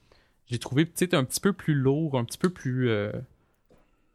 J'ai 0.46 0.58
trouvé 0.58 0.84
peut-être 0.84 1.14
un 1.14 1.24
petit 1.24 1.40
peu 1.40 1.52
plus 1.52 1.74
lourd, 1.74 2.18
un 2.18 2.24
petit 2.24 2.38
peu 2.38 2.50
plus. 2.50 2.88
euh, 2.90 3.12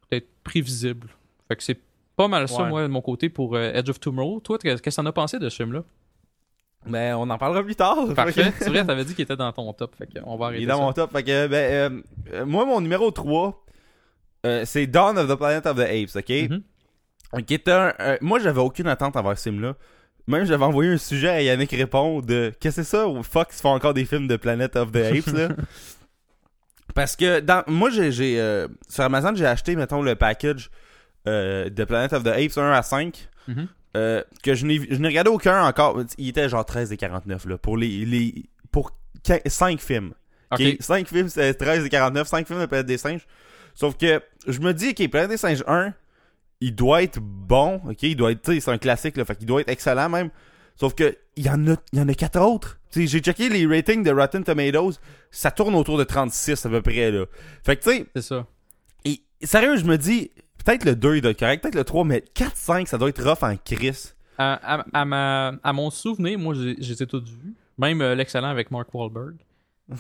peut-être 0.10 0.28
prévisible. 0.44 1.08
Fait 1.48 1.56
que 1.56 1.64
c'est 1.64 1.80
pas 2.16 2.28
mal 2.28 2.48
ça, 2.48 2.64
Ouais. 2.64 2.70
moi, 2.70 2.82
de 2.84 2.88
mon 2.88 3.02
côté, 3.02 3.30
pour 3.30 3.56
euh, 3.56 3.72
Edge 3.74 3.90
of 3.90 4.00
Tomorrow. 4.00 4.40
Toi, 4.42 4.58
qu'est-ce 4.58 4.82
que 4.82 4.90
t'en 4.90 5.06
as 5.06 5.12
pensé 5.12 5.38
de 5.40 5.48
ce 5.50 5.56
film-là? 5.58 5.84
Mais 6.86 7.12
on 7.14 7.24
en 7.30 7.38
parlera 7.38 7.64
plus 7.64 7.76
tard. 7.76 8.14
Parfait. 8.16 8.52
C'est 8.60 8.70
vrai, 8.70 8.86
t'avais 8.86 9.04
dit 9.06 9.14
qu'il 9.14 9.24
était 9.24 9.36
dans 9.36 9.52
ton 9.52 9.72
top. 9.74 9.96
Fait 9.96 10.08
que 10.08 10.20
on 10.26 10.38
va 10.38 10.48
arrêter 10.48 10.62
Il 10.62 10.66
est 10.66 10.68
dans 10.68 10.78
ça. 10.78 10.84
mon 10.84 10.94
top. 10.94 11.12
Fait 11.12 11.24
que, 11.24 11.48
ben, 11.48 12.04
euh, 12.34 12.46
moi, 12.46 12.66
mon 12.66 12.80
numéro 12.82 13.12
3, 13.12 13.66
euh, 14.46 14.64
c'est 14.66 14.88
Dawn 14.88 15.18
of 15.18 15.28
the 15.30 15.36
Planet 15.36 15.66
of 15.66 15.76
the 15.78 15.82
Apes, 15.82 16.16
ok? 16.16 16.30
Mhm. 16.52 17.44
Qui 17.46 17.54
est 17.56 17.68
un. 17.68 17.94
moi, 18.22 18.40
j'avais 18.40 18.62
aucune 18.62 18.88
attente 18.88 19.16
envers 19.18 19.38
ce 19.38 19.50
film-là. 19.50 19.76
Même, 20.28 20.46
j'avais 20.46 20.66
envoyé 20.66 20.92
un 20.92 20.98
sujet 20.98 21.30
à 21.30 21.42
Yannick 21.42 21.72
Répond 21.72 22.22
de 22.22 22.54
Qu'est-ce 22.60 22.78
que 22.78 22.84
c'est 22.84 22.90
ça? 22.90 23.08
Ou 23.08 23.24
Fox 23.24 23.62
font 23.62 23.70
encore 23.70 23.94
des 23.94 24.06
films 24.06 24.28
de 24.28 24.36
Planet 24.36 24.76
of 24.76 24.92
the 24.92 24.98
Apes, 24.98 25.34
là? 25.34 25.50
Parce 26.96 27.16
que, 27.16 27.40
dans, 27.40 27.64
moi, 27.68 27.90
j'ai. 27.90 28.12
j'ai, 28.12 28.40
euh, 28.40 28.68
sur 28.90 29.04
Amazon, 29.04 29.34
j'ai 29.36 29.46
acheté, 29.46 29.76
mettons, 29.76 30.02
le 30.02 30.16
package 30.16 30.70
euh, 31.28 31.70
de 31.70 31.84
Planet 31.84 32.12
of 32.14 32.24
the 32.24 32.28
Apes 32.28 32.58
1 32.58 32.72
à 32.72 32.82
5. 32.82 33.30
Mhm. 33.48 33.68
euh, 33.96 34.24
que 34.44 34.56
je 34.56 34.66
n'ai 34.66 34.80
je 34.90 34.98
n'ai 34.98 35.08
regardé 35.08 35.30
aucun 35.30 35.64
encore. 35.66 36.02
Il 36.18 36.28
était 36.28 36.50
genre 36.50 36.66
13 36.66 36.92
et 36.92 36.98
49, 36.98 37.46
là. 37.46 37.58
Pour 37.58 37.78
les. 37.78 38.06
les 38.06 38.46
pour 38.72 38.92
5 39.46 39.80
films. 39.80 40.14
Ok? 40.52 40.62
Ok, 40.62 40.78
5 40.80 41.08
films, 41.08 41.30
c'est 41.30 41.54
13 41.54 41.86
et 41.86 41.90
49, 41.90 42.28
5 42.28 42.48
films 42.48 42.62
de 42.62 42.66
Planète 42.66 42.86
des 42.86 42.98
Singes. 42.98 43.26
Sauf 43.76 43.96
que 43.98 44.22
je 44.48 44.60
me 44.60 44.74
dis, 44.74 44.90
ok, 44.90 45.10
Planète 45.10 45.30
des 45.30 45.38
Singes 45.38 45.64
1, 45.68 45.94
il 46.62 46.74
doit 46.76 47.04
être 47.04 47.20
bon, 47.22 47.82
ok, 47.90 48.04
il 48.04 48.16
doit 48.16 48.32
être, 48.32 48.42
tu 48.42 48.54
sais, 48.54 48.60
c'est 48.60 48.72
un 48.72 48.78
classique, 48.78 49.18
là, 49.18 49.26
fait 49.26 49.36
qu'il 49.36 49.46
doit 49.48 49.62
être 49.62 49.70
excellent 49.70 50.10
même. 50.10 50.30
Sauf 50.76 50.94
que, 50.94 51.18
il 51.36 51.46
y 51.46 51.50
en 51.50 51.68
a, 51.68 51.76
il 51.92 52.00
y 52.00 52.02
en 52.02 52.08
a 52.08 52.14
4 52.14 52.40
autres. 52.40 52.80
Tu 52.92 53.02
sais, 53.02 53.08
j'ai 53.08 53.20
checké 53.20 53.50
les 53.50 53.66
ratings 53.66 54.04
de 54.04 54.12
Rotten 54.12 54.44
Tomatoes, 54.44 54.94
ça 55.32 55.52
tourne 55.52 55.76
autour 55.76 55.98
de 55.98 56.04
36 56.04 56.66
à 56.66 56.70
peu 56.70 56.82
près, 56.82 57.12
là. 57.12 57.26
Fait 57.64 57.76
que, 57.78 57.84
tu 57.84 57.90
sais, 57.98 58.06
C'est 58.16 58.22
ça. 58.22 58.46
et, 59.06 59.22
sérieux, 59.44 59.78
je 59.78 59.86
me 59.86 59.98
dis, 59.98 60.32
peut-être 60.64 60.86
le 60.86 60.96
2, 60.96 61.16
il 61.18 61.22
doit 61.22 61.32
être 61.32 61.40
correct, 61.40 61.62
peut-être 61.64 61.76
le 61.76 61.84
3, 61.84 62.04
mais 62.06 62.22
4, 62.34 62.56
5, 62.56 62.88
ça 62.88 62.98
doit 62.98 63.10
être 63.10 63.24
rough 63.24 63.44
en 63.44 63.56
crise. 63.58 64.16
À, 64.38 64.76
à- 64.80 64.86
à 64.94 65.06
ma, 65.06 65.54
à 65.64 65.74
mon 65.74 65.90
souvenir, 65.90 66.38
moi, 66.38 66.54
ai 66.56 67.06
tous 67.08 67.24
vus. 67.24 67.56
Même 67.80 68.02
euh, 68.02 68.14
l'excellent 68.16 68.50
avec 68.50 68.70
Mark 68.72 68.92
Wahlberg. 68.94 69.36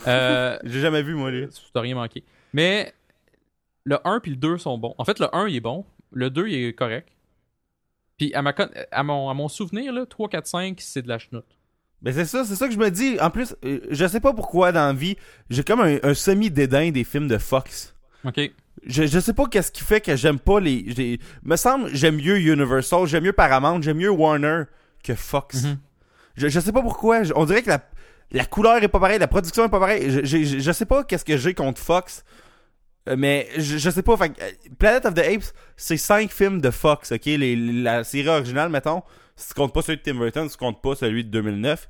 Euh, 0.07 0.57
J'ai 0.63 0.79
jamais 0.81 1.01
vu, 1.03 1.15
moi, 1.15 1.31
lui. 1.31 1.47
T'as 1.73 1.81
rien 1.81 1.95
manqué. 1.95 2.23
Mais 2.53 2.93
le 3.83 3.97
1 4.03 4.19
puis 4.19 4.31
le 4.31 4.37
2 4.37 4.57
sont 4.59 4.77
bons. 4.77 4.93
En 4.97 5.05
fait, 5.05 5.19
le 5.19 5.33
1 5.35 5.47
il 5.47 5.55
est 5.55 5.59
bon. 5.59 5.85
Le 6.11 6.29
2 6.29 6.47
il 6.47 6.65
est 6.65 6.73
correct. 6.73 7.09
Puis 8.17 8.33
à, 8.33 8.41
ma 8.41 8.53
con- 8.53 8.69
à, 8.91 9.03
mon, 9.03 9.29
à 9.29 9.33
mon 9.33 9.47
souvenir, 9.47 9.93
là, 9.93 10.05
3, 10.05 10.29
4, 10.29 10.47
5, 10.47 10.77
c'est 10.81 11.01
de 11.03 11.07
la 11.07 11.19
chenoute. 11.19 11.45
Ben 12.01 12.13
c'est 12.13 12.25
ça, 12.25 12.45
c'est 12.45 12.55
ça 12.55 12.67
que 12.67 12.73
je 12.73 12.79
me 12.79 12.89
dis. 12.91 13.19
En 13.19 13.29
plus, 13.31 13.55
euh, 13.65 13.79
je 13.89 14.05
sais 14.07 14.19
pas 14.19 14.33
pourquoi 14.33 14.71
dans 14.71 14.87
la 14.87 14.93
vie, 14.93 15.17
j'ai 15.49 15.63
comme 15.63 15.81
un, 15.81 15.97
un 16.03 16.13
semi-dédain 16.13 16.91
des 16.91 17.03
films 17.03 17.27
de 17.27 17.37
Fox. 17.37 17.95
Ok. 18.23 18.39
Je, 18.85 19.05
je 19.07 19.19
sais 19.19 19.33
pas 19.33 19.45
qu'est-ce 19.47 19.71
qui 19.71 19.83
fait 19.83 20.01
que 20.01 20.15
j'aime 20.15 20.37
pas 20.39 20.59
les. 20.59 20.85
j'ai- 20.95 21.19
Me 21.43 21.55
semble 21.55 21.89
j'aime 21.95 22.17
mieux 22.17 22.39
Universal, 22.39 23.07
j'aime 23.07 23.23
mieux 23.23 23.33
Paramount, 23.33 23.81
j'aime 23.81 23.97
mieux 23.97 24.11
Warner 24.11 24.63
que 25.03 25.15
Fox. 25.15 25.63
Mhm. 25.63 25.77
je, 26.35 26.47
je 26.47 26.59
sais 26.59 26.71
pas 26.71 26.81
pourquoi. 26.83 27.21
on 27.35 27.45
dirait 27.45 27.63
que 27.63 27.69
la, 27.69 27.83
la 28.31 28.45
couleur 28.45 28.81
est 28.83 28.87
pas 28.87 28.99
pareille, 28.99 29.19
la 29.19 29.27
production 29.27 29.65
est 29.65 29.69
pas 29.69 29.79
pareille. 29.79 30.11
Je, 30.11 30.23
je, 30.23 30.43
je- 30.43 30.59
je 30.59 30.71
sais 30.71 30.85
pas 30.85 31.03
qu'est-ce 31.03 31.25
que 31.25 31.37
j'ai 31.37 31.53
contre 31.55 31.81
Fox. 31.81 32.23
Euh, 33.07 33.15
Mais 33.17 33.47
je, 33.57 33.77
je 33.77 33.89
sais 33.89 34.03
pas. 34.03 34.17
Fait, 34.17 34.29
que, 34.29 34.41
euh, 34.41 34.51
Planet 34.77 35.05
of 35.05 35.13
the 35.13 35.19
Apes, 35.19 35.53
c'est 35.75 35.97
cinq 35.97 36.31
films 36.31 36.61
de 36.61 36.69
Fox, 36.71 37.11
ok? 37.11 37.25
Les, 37.25 37.55
la 37.55 38.03
série 38.03 38.27
originale, 38.29 38.69
mettons. 38.69 39.01
Si 39.35 39.49
tu 39.49 39.53
comptes 39.53 39.73
pas 39.73 39.81
celui 39.81 39.97
de 39.99 40.03
Tim 40.03 40.15
Burton, 40.15 40.47
si 40.49 40.57
tu 40.57 40.59
comptes 40.59 40.81
pas 40.81 40.95
celui 40.95 41.23
de 41.23 41.29
2009. 41.29 41.89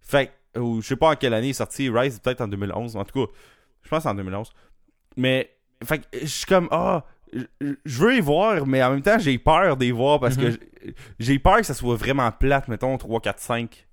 Fait 0.00 0.32
que, 0.54 0.60
ou 0.60 0.80
je 0.80 0.86
sais 0.88 0.96
pas 0.96 1.10
en 1.10 1.14
quelle 1.16 1.34
année 1.34 1.48
il 1.48 1.50
est 1.50 1.52
sorti. 1.54 1.88
Rise, 1.90 2.18
peut-être 2.20 2.40
en 2.40 2.48
2011. 2.48 2.96
En 2.96 3.04
tout 3.04 3.26
cas, 3.26 3.32
je 3.82 3.88
pense 3.88 4.06
en 4.06 4.14
2011. 4.14 4.50
Mais, 5.16 5.50
fait 5.84 5.98
que, 5.98 6.04
je 6.22 6.26
suis 6.26 6.46
comme, 6.46 6.68
ah, 6.70 7.04
je- 7.32 7.74
je 7.84 7.98
veux 8.00 8.16
y 8.16 8.20
voir, 8.20 8.66
mais 8.66 8.82
en 8.82 8.90
même 8.92 9.02
temps, 9.02 9.18
j'ai 9.18 9.36
peur 9.38 9.76
d'y 9.76 9.90
voir 9.90 10.20
parce 10.20 10.36
que 10.36 10.46
Mhm. 10.46 10.50
j- 10.52 10.94
j'ai 11.18 11.38
peur 11.38 11.56
que 11.58 11.64
ça 11.64 11.74
soit 11.74 11.96
vraiment 11.96 12.30
plate, 12.32 12.68
mettons, 12.68 12.96
3, 12.96 13.20
4, 13.20 13.40
5. 13.40 13.85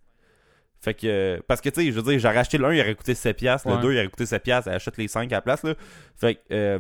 Fait 0.84 0.94
que, 0.94 1.42
parce 1.48 1.62
que, 1.62 1.70
tu 1.70 1.80
sais, 1.82 1.92
je 1.92 2.00
veux 2.00 2.02
dire, 2.12 2.20
j'aurais 2.20 2.38
acheté 2.40 2.58
le 2.58 2.66
1, 2.66 2.74
il 2.74 2.82
aurait 2.82 2.96
coûté 2.96 3.14
7$, 3.14 3.34
piastres, 3.36 3.70
le 3.70 3.76
Ouais. 3.76 3.82
2, 3.82 3.94
il 3.94 3.98
aurait 4.00 4.08
coûté 4.10 4.26
7$, 4.26 4.40
piastres, 4.42 4.68
elle 4.70 4.76
achète 4.76 4.98
les 4.98 5.08
5 5.08 5.32
à 5.32 5.36
la 5.36 5.42
place, 5.42 5.64
là. 5.64 5.76
Fait 6.20 6.36
que, 6.36 6.40
euh, 6.52 6.80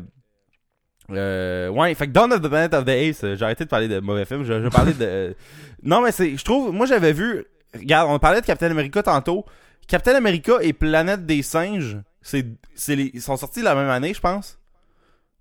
euh, 1.11 1.67
ouais, 1.69 1.93
fait 1.95 2.07
que 2.07 2.11
Dawn 2.11 2.31
of 2.33 2.41
the 2.41 2.47
Planet 2.47 2.73
of 2.73 2.85
the 2.85 2.89
Apes, 2.89 3.23
euh, 3.23 3.35
j'ai 3.35 3.43
arrêté 3.43 3.65
de 3.65 3.69
parler 3.69 3.87
de 3.87 3.99
mauvais 3.99 4.25
films, 4.25 4.43
je, 4.45 4.61
je 4.63 4.67
parlais 4.69 4.93
de... 4.93 5.35
non, 5.83 6.01
mais 6.01 6.11
c'est, 6.11 6.35
je 6.37 6.43
trouve, 6.45 6.73
moi 6.73 6.85
j'avais 6.85 7.11
vu, 7.13 7.45
regarde, 7.73 8.09
on 8.09 8.19
parlait 8.19 8.41
de 8.41 8.45
Captain 8.45 8.71
America 8.71 9.03
tantôt, 9.03 9.45
Captain 9.87 10.15
America 10.15 10.53
et 10.61 10.71
Planète 10.73 11.25
des 11.25 11.41
Singes, 11.41 11.97
c'est, 12.21 12.45
c'est 12.73 12.95
les, 12.95 13.11
ils 13.13 13.21
sont 13.21 13.35
sortis 13.37 13.61
la 13.61 13.75
même 13.75 13.89
année, 13.89 14.13
je 14.13 14.21
pense. 14.21 14.57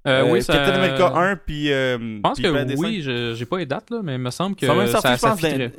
Euh, 0.06 0.24
Euh, 0.24 0.32
oui, 0.32 0.42
ça... 0.42 0.52
Captain 0.54 0.74
America 0.74 1.12
1 1.14 1.36
puis 1.36 1.66
Je 1.68 2.20
pense 2.20 2.34
puis 2.34 2.42
que 2.44 2.50
Planète 2.50 2.76
oui, 2.78 3.02
je- 3.02 3.34
j'ai 3.34 3.46
pas 3.46 3.58
les 3.58 3.66
dates, 3.66 3.88
là, 3.90 4.00
mais 4.02 4.14
il 4.14 4.18
me 4.20 4.30
semble 4.30 4.56
que 4.56 4.66
même 4.66 4.88
ça, 4.88 4.98
je 5.14 5.20
pense, 5.20 5.40
dans- 5.40 5.70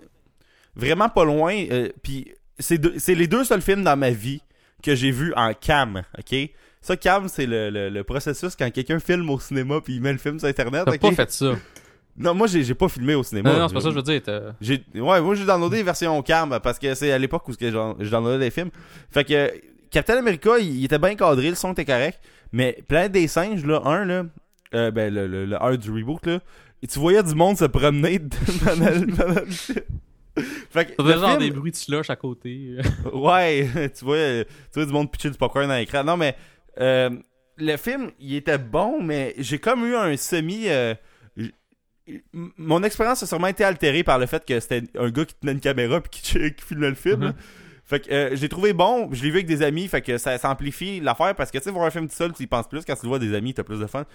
vraiment 0.76 1.10
pas 1.10 1.26
loin. 1.26 1.66
Puis 2.02 2.32
c'est 2.60 3.16
les 3.16 3.28
deux 3.28 3.44
seuls 3.44 3.62
films 3.62 3.84
dans 3.84 3.98
ma 3.98 4.12
vie 4.12 4.42
que 4.82 4.96
j'ai 4.96 5.12
vus 5.12 5.34
en 5.36 5.54
cam, 5.54 6.04
ok? 6.18 6.36
Ça, 6.82 6.98
cam, 6.98 7.30
c'est 7.30 7.46
le, 7.46 7.70
le, 7.70 7.90
le 7.90 8.04
processus 8.04 8.56
quand 8.58 8.70
quelqu'un 8.70 9.00
filme 9.00 9.30
au 9.30 9.40
cinéma 9.40 9.80
puis 9.82 9.96
il 9.96 10.02
met 10.02 10.12
le 10.12 10.18
film 10.18 10.38
sur 10.40 10.50
Internet, 10.50 10.84
T'as 10.86 10.98
pas 10.98 11.12
fait 11.14 11.32
ça. 11.32 11.54
Non, 12.16 12.36
moi, 12.36 12.46
j'ai 12.48 12.76
pas 12.76 12.90
filmé 12.90 13.16
au 13.16 13.24
cinéma. 13.24 13.54
Non, 13.54 13.60
non, 13.60 13.68
c'est 13.68 13.74
pas 13.74 13.80
ça 13.82 13.88
que 13.88 13.96
je 13.96 14.00
veux 14.00 14.04
dire. 14.04 14.22
J'ai 14.62 14.84
ouais, 14.94 15.22
moi 15.22 15.34
j'ai 15.34 15.46
downloadé 15.46 15.78
les 15.78 15.84
versions 15.84 16.22
cam 16.22 16.60
parce 16.62 16.78
que 16.78 16.94
c'est 16.94 17.12
à 17.12 17.18
l'époque 17.18 17.48
où 17.48 17.54
je 17.54 18.10
downloadais 18.10 18.46
les 18.46 18.52
films. 18.52 18.70
Fait 19.10 19.24
que 19.24 19.52
Captain 19.90 20.18
America, 20.18 20.58
il, 20.60 20.80
il 20.80 20.86
était 20.86 21.00
bien 21.00 21.16
cadré, 21.16 21.50
le 21.50 21.56
son 21.56 21.72
était 21.72 21.86
correct, 21.86 22.20
mais 22.52 22.84
Planète 22.88 23.14
des 23.14 23.28
singes 23.28 23.66
là, 23.66 23.82
un 23.86 24.06
là, 24.06 24.26
euh, 24.76 24.92
ben 24.92 25.12
le 25.12 25.28
le, 25.28 25.46
le 25.46 25.64
un 25.64 25.76
du 25.76 25.90
reboot 25.90 26.26
là, 26.28 26.40
et 26.84 26.88
tu 26.88 27.00
voyais 27.00 27.24
du 27.24 27.34
monde 27.34 27.58
se 27.58 27.66
promener 27.66 28.20
pendant 28.66 28.90
le 28.90 29.46
film. 29.48 29.80
Fait 30.72 30.86
que 30.96 31.02
le 31.02 31.12
genre 31.14 31.30
film- 31.32 31.40
des 31.40 31.52
bruits 31.52 31.72
de 31.72 31.76
slush 31.76 32.10
à 32.10 32.16
côté. 32.16 32.78
Ouais, 33.14 33.68
tu 33.98 34.06
vois, 34.06 34.44
tu 34.44 34.46
vois 34.76 34.86
du 34.86 34.92
monde 34.92 35.12
pitcher 35.12 35.30
du 35.30 35.38
popcorn 35.38 35.68
dans 35.68 35.76
l'écran. 35.76 36.04
Non, 36.04 36.18
mais 36.18 36.36
euh, 36.80 37.10
le 37.58 37.78
film, 37.78 38.12
il 38.20 38.36
était 38.36 38.58
bon, 38.58 39.02
mais 39.02 39.36
j'ai 39.38 39.60
comme 39.60 39.86
eu 39.86 39.96
un 39.96 40.16
semi. 40.18 40.68
euh, 40.70 40.96
mon 42.58 42.84
expérience 42.84 43.24
a 43.24 43.28
sûrement 43.28 43.48
été 43.48 43.64
altérée 43.64 44.04
par 44.04 44.20
le 44.20 44.26
fait 44.26 44.44
que 44.46 44.60
c'était 44.60 44.84
un 44.98 45.10
gars 45.10 45.24
qui 45.26 45.36
tenait 45.36 45.54
une 45.54 45.62
caméra 45.62 46.02
puis 46.02 46.22
qui, 46.22 46.22
qui 46.56 46.66
filmait 46.66 46.90
le 46.90 46.96
film. 46.96 47.24
Là. 47.24 47.34
Fait 47.86 48.00
que 48.00 48.12
euh, 48.12 48.36
j'ai 48.36 48.50
trouvé 48.50 48.74
bon, 48.74 49.10
je 49.12 49.24
l'ai 49.24 49.30
vu 49.30 49.36
avec 49.38 49.46
des 49.46 49.62
amis, 49.62 49.88
fait 49.88 50.02
que 50.02 50.18
ça, 50.18 50.38
ça 50.38 50.50
amplifie 50.50 51.00
l'affaire 51.00 51.36
parce 51.36 51.52
que 51.52 51.58
tu 51.58 51.64
sais, 51.66 51.72
voir 51.72 51.86
un 51.86 51.92
film 51.92 52.08
tout 52.08 52.16
seul, 52.16 52.34
tu 52.34 52.44
y 52.44 52.48
penses 52.48 52.68
plus. 52.68 52.84
Quand 52.86 52.96
tu 52.96 53.04
le 53.04 53.10
vois 53.10 53.20
des 53.20 53.34
amis, 53.34 53.54
t'as 53.54 53.64
plus 53.64 53.80
de 53.80 53.88
fun. 53.88 54.06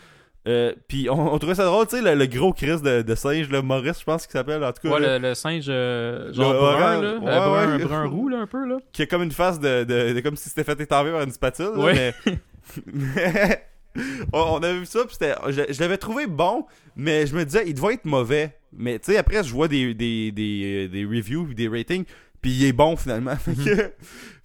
Euh, 0.47 0.72
puis 0.89 1.09
on, 1.11 1.34
on 1.34 1.39
trouvait 1.39 1.57
ça 1.57 1.64
drôle, 1.64 1.86
tu 1.89 1.97
sais, 1.97 2.03
le, 2.03 2.14
le 2.14 2.26
gros 2.26 2.53
Chris 2.53 2.80
de, 2.80 3.03
de 3.03 3.14
singe, 3.14 3.51
le 3.51 3.61
Maurice, 3.61 3.99
je 4.01 4.05
pense 4.05 4.24
qu'il 4.26 4.32
s'appelle, 4.32 4.62
en 4.64 4.72
tout 4.72 4.80
cas. 4.89 4.95
Ouais, 4.95 5.01
là. 5.01 5.18
le, 5.18 5.28
le 5.28 5.34
singe 5.34 5.66
euh, 5.68 6.32
genre 6.32 6.53
Le 6.53 6.59
brun, 6.59 6.68
orange, 6.68 7.03
là. 7.03 7.18
ouais, 7.18 7.28
euh, 7.28 7.41
brun, 7.41 7.76
ouais. 7.78 7.84
brun 7.84 8.07
roux, 8.07 8.28
là, 8.28 8.39
un 8.39 8.47
peu, 8.47 8.66
là. 8.66 8.76
qui 8.93 9.03
a 9.03 9.07
comme 9.07 9.22
une 9.24 9.32
face 9.32 9.59
de, 9.61 9.84
de, 9.84 10.12
de- 10.14 10.20
comme 10.20 10.36
si 10.36 10.49
c'était 10.49 10.64
fait 10.64 10.80
étamper 10.80 11.11
par 11.11 11.22
une 11.22 11.32
spatule. 11.32 11.72
là, 11.74 11.78
Ouais. 11.84 12.14
mais, 12.26 12.39
mais- 12.86 13.64
on, 14.32 14.41
on 14.41 14.62
avait 14.62 14.78
vu 14.78 14.86
ça, 14.86 15.01
puis 15.05 15.16
c'était, 15.18 15.34
je, 15.49 15.72
je 15.72 15.80
l'avais 15.80 15.99
trouvé 15.99 16.26
bon, 16.26 16.64
mais 16.97 17.26
je 17.26 17.34
me 17.34 17.45
disais, 17.45 17.64
il 17.66 17.74
devait 17.74 17.95
être 17.95 18.05
mauvais. 18.05 18.57
Mais 18.72 18.99
tu 18.99 19.12
sais, 19.12 19.18
après, 19.18 19.43
je 19.43 19.53
vois 19.53 19.66
des, 19.68 19.93
des, 19.95 20.30
des, 20.30 20.86
euh, 20.86 20.89
des 20.89 21.05
reviews, 21.05 21.53
des 21.55 21.68
ratings, 21.68 22.05
puis 22.41 22.53
il 22.53 22.64
est 22.66 22.72
bon 22.72 22.97
finalement. 22.97 23.34
fait, 23.36 23.53
que, 23.55 23.64
fait 23.64 23.93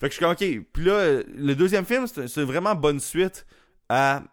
que 0.01 0.07
je 0.07 0.11
suis 0.13 0.19
comme, 0.19 0.31
ok. 0.31 0.45
Puis 0.73 0.85
là, 0.85 1.21
le 1.37 1.53
deuxième 1.55 1.85
film, 1.85 2.07
c'est 2.07 2.43
vraiment 2.43 2.73
bonne 2.73 2.99
suite 2.99 3.45
à, 3.89 4.23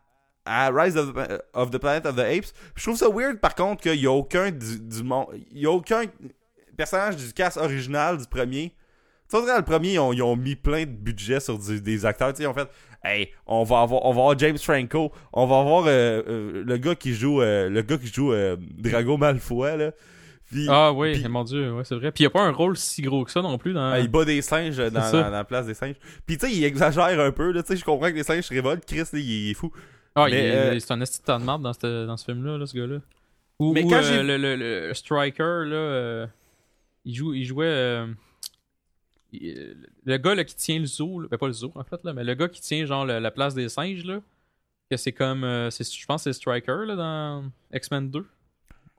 à 0.44 0.70
Rise 0.70 0.96
of 0.96 1.12
the, 1.14 1.42
of 1.54 1.70
the 1.70 1.78
Planet 1.78 2.06
of 2.06 2.16
the 2.16 2.20
Apes. 2.20 2.52
Puis 2.52 2.74
je 2.76 2.82
trouve 2.84 2.96
ça 2.96 3.08
weird, 3.08 3.38
par 3.40 3.54
contre, 3.54 3.82
qu'il 3.82 4.00
y 4.00 4.06
a 4.06 4.10
aucun 4.12 4.50
du, 4.50 4.80
du 4.80 5.02
monde, 5.02 5.26
il 5.52 5.58
y 5.60 5.66
a 5.66 5.70
aucun 5.70 6.02
personnage 6.76 7.16
du 7.16 7.32
cast 7.32 7.56
original 7.56 8.16
du 8.18 8.26
premier. 8.26 8.74
Tu 9.30 9.38
sais, 9.38 9.46
dans 9.46 9.56
le 9.56 9.64
premier, 9.64 9.92
ils 9.92 9.98
ont, 9.98 10.12
ils 10.12 10.22
ont 10.22 10.34
mis 10.34 10.56
plein 10.56 10.80
de 10.80 10.90
budget 10.90 11.38
sur 11.40 11.56
du- 11.58 11.80
des 11.80 12.04
acteurs. 12.04 12.30
Tu 12.32 12.38
sais, 12.38 12.42
ils 12.42 12.46
ont 12.48 12.54
fait, 12.54 12.68
hey, 13.04 13.28
on 13.46 13.62
va 13.62 13.82
avoir, 13.82 14.04
on 14.04 14.12
va 14.12 14.20
avoir 14.22 14.38
James 14.38 14.58
Franco, 14.58 15.12
on 15.32 15.46
va 15.46 15.60
avoir 15.60 15.84
euh, 15.86 16.22
euh, 16.26 16.64
le 16.66 16.76
gars 16.78 16.94
qui 16.96 17.14
joue, 17.14 17.40
euh, 17.40 17.68
le 17.68 17.82
gars 17.82 17.96
qui 17.98 18.08
joue 18.08 18.32
Drago 18.78 19.16
Malfoy 19.16 19.76
là. 19.78 19.92
Puis, 20.50 20.66
Ah 20.68 20.92
oui, 20.92 21.12
puis- 21.12 21.28
mon 21.28 21.44
dieu, 21.44 21.72
ouais, 21.72 21.84
c'est 21.84 21.94
vrai. 21.94 22.10
Puis 22.10 22.22
il 22.22 22.24
y 22.24 22.26
a 22.26 22.30
pas 22.30 22.42
un 22.42 22.50
rôle 22.50 22.76
si 22.76 23.02
gros 23.02 23.24
que 23.24 23.30
ça 23.30 23.40
non 23.40 23.56
plus 23.56 23.72
dans. 23.72 23.92
ah, 23.92 24.00
il 24.00 24.08
bat 24.08 24.24
des 24.24 24.42
singes 24.42 24.78
dans, 24.78 25.30
la 25.30 25.44
place 25.44 25.66
des 25.66 25.74
singes. 25.74 25.94
Puis 26.26 26.36
tu 26.38 26.48
sais, 26.48 26.52
il 26.52 26.64
exagère 26.64 27.20
un 27.20 27.30
peu. 27.30 27.52
là. 27.52 27.62
Tu 27.62 27.68
sais, 27.68 27.76
je 27.76 27.84
comprends 27.84 28.08
que 28.10 28.16
les 28.16 28.24
singes 28.24 28.42
se 28.42 28.52
révoltent. 28.52 28.84
Chris, 28.84 28.98
là, 29.12 29.18
il 29.20 29.50
est 29.52 29.54
fou. 29.54 29.70
Ah, 30.14 30.26
il 30.28 30.34
Mais, 30.34 30.40
est- 30.46 30.50
euh, 30.76 30.78
c'est 30.80 30.92
un 30.92 31.00
esti 31.00 31.20
de 31.20 31.24
temps 31.24 31.38
de 31.38 31.44
marde 31.44 31.62
dans, 31.62 31.72
ce- 31.72 32.06
dans 32.06 32.16
ce 32.16 32.24
film-là, 32.24 32.58
là, 32.58 32.66
ce 32.66 32.76
gars-là. 32.76 32.98
Ou, 33.58 33.72
Mais 33.72 33.82
quand 33.82 34.02
euh, 34.02 34.22
le, 34.22 34.36
le, 34.38 34.56
le 34.88 34.94
Striker, 34.94 35.42
là, 35.66 35.76
euh, 35.76 36.26
il, 37.04 37.14
joue, 37.14 37.34
il 37.34 37.44
jouait. 37.44 37.66
euh, 37.66 38.06
il- 39.32 39.76
le 40.04 40.16
gars 40.16 40.34
là, 40.34 40.44
qui 40.44 40.56
tient 40.56 40.78
le 40.78 40.86
zoo, 40.86 41.20
là, 41.20 41.28
ben 41.30 41.38
pas 41.38 41.46
le 41.46 41.52
zoo 41.52 41.70
en 41.74 41.84
fait, 41.84 42.02
là, 42.04 42.12
mais 42.12 42.24
le 42.24 42.34
gars 42.34 42.48
qui 42.48 42.60
tient 42.60 42.84
genre 42.84 43.04
la 43.06 43.30
place 43.30 43.54
des 43.54 43.68
singes, 43.68 44.04
là, 44.04 44.20
que 44.90 44.96
c'est 44.96 45.12
comme. 45.12 45.44
euh, 45.44 45.70
c'est- 45.70 45.94
je 45.94 46.06
pense 46.06 46.24
que 46.24 46.32
c'est 46.32 46.38
Striker 46.38 46.84
là, 46.86 46.96
dans 46.96 47.44
X-Men 47.72 48.10
2. 48.10 48.26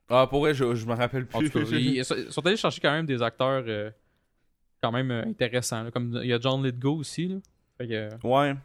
Ah, 0.10 0.28
pour 0.28 0.42
vrai, 0.42 0.54
je, 0.54 0.76
je 0.76 0.86
me 0.86 0.94
rappelle 0.94 1.26
En 1.34 1.40
plus. 1.40 1.50
tout 1.50 1.60
cas, 1.60 1.66
ils, 1.72 1.98
ils 1.98 2.06
sont 2.06 2.46
allés 2.46 2.58
chercher 2.58 2.80
quand 2.82 2.92
même 2.92 3.06
des 3.06 3.22
acteurs 3.22 3.64
euh, 3.68 3.90
quand 4.82 4.92
même 4.92 5.12
euh, 5.12 5.24
intéressants. 5.26 5.84
là, 5.84 5.92
comme 5.92 6.20
il 6.24 6.30
y 6.30 6.34
a 6.34 6.40
John 6.40 6.64
Lithgow 6.64 6.98
aussi. 6.98 7.28
Là. 7.28 7.36
Fait 7.78 7.88
que, 7.88 7.94
euh, 7.94 8.10
Ouais. 8.24 8.56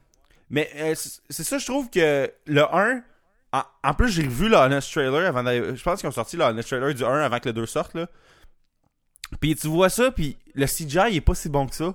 Mais 0.51 0.70
euh, 0.76 0.94
c'est 1.28 1.44
ça, 1.44 1.59
je 1.59 1.66
trouve 1.66 1.90
que 1.90 2.30
le 2.47 2.62
1. 2.62 3.03
En, 3.53 3.62
en 3.84 3.94
plus, 3.94 4.11
j'ai 4.11 4.26
vu 4.26 4.49
le 4.49 4.57
Honest 4.57 4.90
Trailer 4.92 5.26
avant 5.26 5.44
Je 5.44 5.82
pense 5.82 6.01
qu'ils 6.01 6.09
ont 6.09 6.12
sorti 6.12 6.36
le 6.36 6.44
Honest 6.44 6.68
Trailer 6.68 6.94
du 6.94 7.05
1 7.05 7.20
avant 7.20 7.38
que 7.38 7.49
le 7.49 7.53
2 7.53 7.66
sorte. 7.66 7.94
Là. 7.94 8.09
Puis 9.40 9.57
tu 9.57 9.68
vois 9.68 9.88
ça, 9.88 10.11
puis 10.11 10.36
le 10.55 10.66
CGI 10.66 11.11
il 11.11 11.16
est 11.16 11.20
pas 11.20 11.34
si 11.34 11.49
bon 11.49 11.66
que 11.66 11.74
ça. 11.74 11.94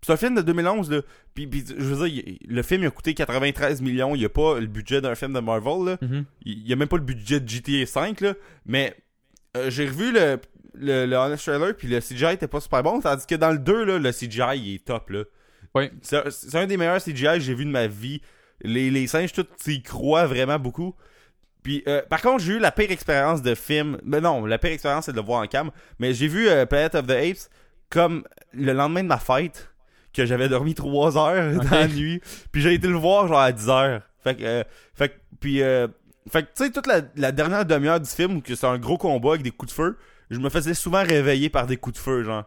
Puis 0.00 0.06
c'est 0.06 0.12
un 0.12 0.16
film 0.16 0.34
de 0.34 0.42
2011. 0.42 0.90
Là. 0.90 1.02
Puis, 1.34 1.46
puis 1.46 1.64
je 1.66 1.82
veux 1.82 2.08
dire, 2.08 2.24
le 2.46 2.62
film 2.62 2.82
il 2.82 2.86
a 2.86 2.90
coûté 2.90 3.14
93 3.14 3.80
millions. 3.82 4.14
Il 4.14 4.24
a 4.24 4.28
pas 4.28 4.58
le 4.58 4.66
budget 4.66 5.00
d'un 5.00 5.14
film 5.14 5.32
de 5.32 5.40
Marvel. 5.40 5.84
Là. 5.84 5.98
mhm. 6.00 6.24
Il 6.44 6.58
il 6.58 6.68
y 6.68 6.72
a 6.72 6.76
même 6.76 6.88
pas 6.88 6.96
le 6.96 7.02
budget 7.02 7.40
de 7.40 7.48
GTA 7.48 7.86
5 7.86 8.20
là, 8.20 8.34
mais 8.66 8.96
euh, 9.56 9.70
j'ai 9.70 9.86
revu 9.86 10.12
le, 10.12 10.38
le, 10.74 11.06
le 11.06 11.16
Honest 11.16 11.44
Trailer 11.44 11.76
puis 11.76 11.88
le 11.88 12.00
CGI 12.00 12.32
était 12.34 12.48
pas 12.48 12.60
super 12.60 12.82
bon, 12.82 13.00
tandis 13.00 13.26
que 13.26 13.34
dans 13.34 13.50
le 13.50 13.58
2 13.58 13.84
là, 13.84 13.98
le 13.98 14.12
CGI 14.12 14.58
il 14.58 14.74
est 14.74 14.84
top 14.84 15.10
là. 15.10 15.24
C'est 16.02 16.54
un 16.54 16.66
des 16.66 16.76
meilleurs 16.76 17.02
CGI 17.02 17.34
que 17.34 17.40
j'ai 17.40 17.54
vu 17.54 17.64
de 17.64 17.70
ma 17.70 17.86
vie. 17.86 18.20
Les, 18.62 18.90
les 18.90 19.06
singes 19.06 19.32
tout 19.32 19.46
y 19.66 19.82
croient 19.82 20.26
vraiment 20.26 20.58
beaucoup. 20.58 20.94
Puis 21.62 21.82
euh, 21.86 22.02
par 22.08 22.22
contre, 22.22 22.42
j'ai 22.42 22.54
eu 22.54 22.58
la 22.58 22.72
pire 22.72 22.90
expérience 22.90 23.42
de 23.42 23.54
film. 23.54 23.98
Mais 24.04 24.20
non, 24.20 24.44
la 24.46 24.58
pire 24.58 24.72
expérience 24.72 25.06
c'est 25.06 25.12
de 25.12 25.16
le 25.16 25.22
voir 25.22 25.42
en 25.42 25.46
cam, 25.46 25.70
mais 25.98 26.14
j'ai 26.14 26.28
vu 26.28 26.48
euh, 26.48 26.66
Planet 26.66 26.94
of 26.96 27.06
the 27.06 27.10
Apes 27.10 27.50
comme 27.90 28.24
le 28.52 28.72
lendemain 28.72 29.02
de 29.02 29.08
ma 29.08 29.18
fête 29.18 29.70
que 30.12 30.26
j'avais 30.26 30.48
dormi 30.48 30.74
3 30.74 31.16
heures 31.16 31.54
dans 31.62 31.70
la 31.70 31.88
nuit, 31.88 32.20
puis 32.50 32.62
j'ai 32.62 32.74
été 32.74 32.88
le 32.88 32.96
voir 32.96 33.28
genre 33.28 33.40
à 33.40 33.52
10 33.52 33.68
heures. 33.68 34.02
Fait 34.22 34.34
que 34.34 34.42
euh, 34.42 34.64
fait 34.94 35.20
puis 35.40 35.62
euh, 35.62 35.86
fait 36.30 36.42
que, 36.42 36.48
tu 36.48 36.64
sais, 36.64 36.70
toute 36.70 36.86
la, 36.86 37.00
la 37.16 37.32
dernière 37.32 37.64
demi-heure 37.64 38.00
du 38.00 38.08
film, 38.08 38.36
où 38.36 38.40
que 38.40 38.54
c'est 38.54 38.66
un 38.66 38.78
gros 38.78 38.98
combat 38.98 39.30
avec 39.30 39.42
des 39.42 39.50
coups 39.50 39.72
de 39.72 39.74
feu, 39.74 39.96
je 40.30 40.38
me 40.38 40.50
faisais 40.50 40.74
souvent 40.74 41.02
réveiller 41.02 41.48
par 41.48 41.66
des 41.66 41.76
coups 41.76 41.96
de 41.96 42.00
feu, 42.00 42.22
genre. 42.22 42.44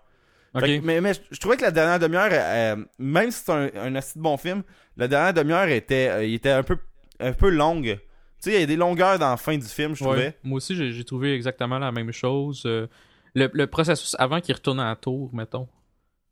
Ok. 0.54 0.62
Fait 0.66 0.80
que- 0.80 0.86
mais, 0.86 0.99
mais 1.02 1.14
je, 1.14 1.20
je 1.32 1.39
trouvais 1.39 1.56
que 1.58 1.62
la 1.62 1.72
dernière 1.72 1.99
demi-heure, 1.99 2.30
euh, 2.32 2.84
même 2.99 3.32
si 3.32 3.43
c'est 3.45 3.52
un, 3.52 3.70
un 3.76 3.95
assez 3.95 4.20
bon 4.20 4.36
film, 4.38 4.64
la 4.97 5.08
dernière 5.08 5.34
demi-heure 5.34 5.68
était, 5.70 6.10
euh, 6.10 6.26
il 6.26 6.34
était 6.34 6.49
un 6.52 6.64
peu, 6.64 6.78
un 7.20 7.32
peu 7.34 7.49
longue. 7.49 7.97
Tu 8.43 8.49
sais, 8.49 8.56
il 8.56 8.60
y 8.60 8.64
a 8.64 8.66
des 8.66 8.76
longueurs 8.76 9.18
dans 9.20 9.30
la 9.30 9.38
fin 9.38 9.56
du 9.58 9.66
film, 9.66 9.95
je 9.95 10.04
Ouais. 10.04 10.10
trouvais. 10.10 10.38
Moi 10.43 10.58
aussi, 10.58 10.76
j'ai 10.76 11.04
trouvé 11.06 11.34
exactement 11.36 11.80
la 11.80 11.91
même 11.91 12.12
chose. 12.12 12.64
Euh, 12.66 12.88
le, 13.34 13.49
le 13.54 13.68
processus 13.68 14.16
avant 14.20 14.41
qu'il 14.41 14.54
retourne 14.56 14.80
à 14.80 14.86
la 14.89 14.95
tour, 14.95 15.30
mettons. 15.34 15.68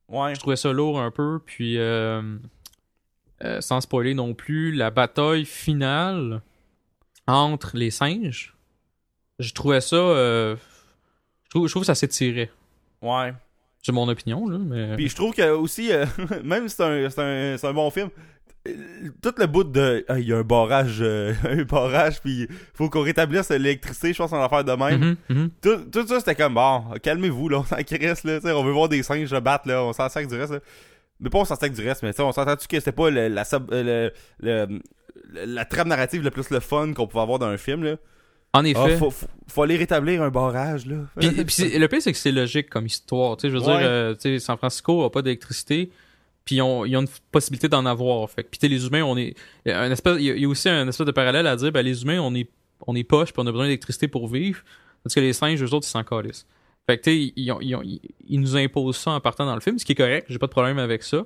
Ouais. 0.10 0.34
Je 0.36 0.40
trouvais 0.40 0.56
ça 0.58 0.74
lourd 0.74 1.00
un 1.00 1.12
peu. 1.12 1.40
Puis, 1.46 1.78
euh, 1.78 2.22
euh, 3.44 3.62
sans 3.62 3.80
spoiler 3.80 4.16
non 4.16 4.34
plus, 4.34 4.74
la 4.74 4.90
bataille 4.92 5.46
finale 5.46 6.42
entre 7.28 7.78
les 7.78 7.92
singes, 7.92 8.56
je 9.38 9.54
trouvais 9.54 9.80
ça. 9.82 9.96
euh, 9.96 10.56
je, 11.46 11.50
trouve, 11.52 11.68
je 11.68 11.72
trouve 11.72 11.84
que 11.84 11.88
ça 11.88 11.96
s'étirait. 11.96 12.52
Ouais. 13.02 13.34
C'est 13.82 13.92
mon 13.92 14.08
opinion, 14.10 14.48
là, 14.50 14.58
mais. 14.60 14.96
Puis 14.96 15.10
je 15.10 15.16
trouve 15.16 15.34
que 15.34 15.50
aussi, 15.52 15.92
euh, 15.92 16.06
même 16.44 16.68
si 16.68 16.76
c'est 16.76 16.84
un, 16.84 17.10
c'est 17.10 17.22
un, 17.22 17.58
c'est 17.58 17.68
un 17.68 17.74
bon 17.74 17.90
film, 17.90 18.10
euh, 18.68 18.72
tout 19.22 19.34
le 19.38 19.46
bout 19.48 19.64
de. 19.64 20.04
ah, 20.10 20.20
Il 20.20 20.28
y 20.28 20.34
a 20.34 20.38
un 20.38 20.44
barrage, 20.44 20.98
euh, 21.02 21.34
un 21.50 21.64
barrage, 21.64 22.20
puis 22.22 22.48
faut 22.74 22.90
qu'on 22.90 23.02
rétablisse 23.04 23.50
l'électricité, 23.50 24.12
je 24.14 24.18
pense, 24.18 24.34
en 24.34 24.44
affaire 24.44 24.64
de 24.66 24.74
même. 24.74 25.16
Mhm, 25.30 25.38
mhm. 25.38 25.50
tout, 25.62 25.78
tout 25.92 26.06
ça, 26.08 26.20
c'était 26.20 26.36
comme, 26.36 26.56
bon, 26.56 26.84
calmez-vous, 27.02 27.48
là, 27.50 27.60
on 27.60 27.64
s'en 27.64 27.78
crisse, 27.78 28.24
là, 28.26 28.40
tu 28.42 28.48
sais, 28.48 28.52
on 28.54 28.64
veut 28.64 28.72
voir 28.74 28.90
des 28.90 29.02
singes 29.02 29.30
se 29.30 29.40
battre, 29.40 29.68
là, 29.68 29.82
on 29.84 29.94
s'en 29.94 30.10
sac 30.10 30.28
du 30.28 30.36
reste, 30.36 30.54
là. 30.54 30.60
Mais 31.22 31.30
pas 31.30 31.40
on 31.40 31.46
s'en 31.46 31.56
sac 31.56 31.74
du 31.74 31.86
reste, 31.86 32.02
mais 32.04 32.18
on 32.22 32.32
s'entend-tu 32.32 32.66
que 32.68 32.78
c'était 32.80 32.94
pas 32.94 33.10
le- 33.10 33.28
la, 33.28 33.44
sub- 33.44 33.72
euh, 33.74 34.10
le- 34.42 34.80
la 35.34 35.66
trame 35.66 35.90
narrative 35.90 36.24
le 36.24 36.32
plus 36.32 36.50
le 36.50 36.60
fun 36.62 36.94
qu'on 36.94 37.08
pouvait 37.08 37.22
avoir 37.24 37.40
dans 37.40 37.48
un 37.48 37.58
film, 37.58 37.84
là? 37.84 37.96
En 38.54 38.64
Ah, 38.64 38.68
effet. 38.68 38.98
faut, 38.98 39.12
faut, 39.12 39.28
faut 39.48 39.64
aller 39.64 39.78
rétablir 39.78 40.22
un 40.24 40.30
barrage, 40.30 40.86
là. 40.86 40.96
Puis, 41.18 41.30
le 41.80 41.88
pire, 41.88 42.02
c'est 42.02 42.12
que 42.12 42.18
c'est 42.18 42.32
logique 42.32 42.70
comme 42.70 42.86
histoire. 42.88 43.38
Tu 43.38 43.42
sais, 43.42 43.50
je 43.50 43.58
veux 43.58 43.62
Ouais. 43.64 43.78
dire, 43.78 43.88
euh, 43.88 44.14
tu 44.16 44.22
sais, 44.22 44.40
San 44.40 44.58
Francisco 44.58 45.04
a 45.04 45.12
pas 45.12 45.22
d'électricité, 45.22 45.92
puis 46.46 46.56
ils 46.56 46.62
ont, 46.62 46.84
ils 46.86 46.98
ont 46.98 47.02
une 47.02 47.08
possibilité 47.32 47.68
d'en 47.68 47.86
avoir. 47.86 48.28
Fait 48.30 48.44
puis 48.44 48.68
les 48.68 48.88
humains, 48.88 49.04
on 49.04 49.16
est. 49.18 49.36
Il 49.66 49.70
y, 49.70 49.72
a 49.72 49.82
un 49.82 49.92
espèce, 49.92 50.16
il 50.18 50.24
y 50.26 50.32
a- 50.32 50.36
il 50.36 50.42
y 50.42 50.46
a 50.46 50.48
aussi 50.48 50.68
un 50.68 50.88
espèce 50.88 51.06
de 51.06 51.12
parallèle 51.12 51.46
à 51.46 51.56
dire, 51.56 51.72
ben, 51.72 51.82
les 51.84 52.02
humains, 52.02 52.20
on 52.22 52.34
est, 52.34 52.50
on 52.88 52.96
est 52.96 53.04
poche, 53.04 53.32
puis 53.34 53.42
on 53.44 53.48
a 53.48 53.52
besoin 53.52 53.66
d'électricité 53.66 54.08
pour 54.08 54.28
vivre. 54.28 54.62
Parce 55.04 55.14
que 55.14 55.20
les 55.20 55.34
singes, 55.34 55.62
eux 55.64 55.74
autres, 55.74 55.86
ils 55.88 55.92
s'en 55.92 56.04
calissent. 56.04 56.48
Fait 56.88 56.98
que, 56.98 57.04
tu 57.04 57.12
sais, 57.28 57.34
ils, 57.36 57.52
ont- 57.52 57.62
ils, 57.62 57.76
ont- 57.76 57.84
ils- 57.84 58.02
ils 58.28 58.40
nous 58.40 58.58
imposent 58.58 58.98
ça 58.98 59.12
en 59.12 59.20
partant 59.20 59.46
dans 59.46 59.54
le 59.56 59.62
film, 59.62 59.78
ce 59.78 59.86
qui 59.86 59.92
est 59.92 59.96
correct, 59.96 60.26
j'ai 60.28 60.40
pas 60.40 60.48
de 60.48 60.52
problème 60.52 60.80
avec 60.80 61.04
ça. 61.04 61.24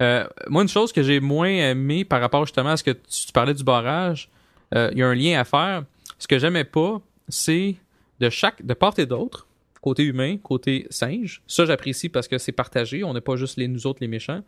Euh, 0.00 0.26
moi, 0.48 0.62
une 0.62 0.68
chose 0.68 0.92
que 0.92 1.02
j'ai 1.02 1.18
moins 1.20 1.48
aimé 1.48 2.04
par 2.04 2.20
rapport 2.20 2.46
justement 2.46 2.70
à 2.70 2.76
ce 2.76 2.84
que 2.84 2.92
tu, 2.92 3.26
tu 3.26 3.32
parlais 3.32 3.52
du 3.54 3.64
barrage, 3.64 4.30
euh, 4.74 4.88
il 4.92 4.98
y 4.98 5.02
a 5.02 5.08
un 5.08 5.14
lien 5.14 5.40
à 5.40 5.44
faire. 5.44 5.84
Ce 6.22 6.28
que 6.28 6.38
j'aimais 6.38 6.62
pas, 6.62 7.00
c'est 7.28 7.74
de 8.20 8.30
chaque, 8.30 8.64
de 8.64 8.74
part 8.74 8.96
et 8.98 9.06
d'autre, 9.06 9.48
côté 9.80 10.04
humain, 10.04 10.36
côté 10.38 10.86
singe. 10.88 11.42
Ça, 11.48 11.64
j'apprécie 11.64 12.08
parce 12.08 12.28
que 12.28 12.38
c'est 12.38 12.52
partagé. 12.52 13.02
On 13.02 13.12
n'est 13.12 13.20
pas 13.20 13.34
juste 13.34 13.56
les 13.56 13.66
nous 13.66 13.88
autres 13.88 13.98
les 14.00 14.06
méchants. 14.06 14.44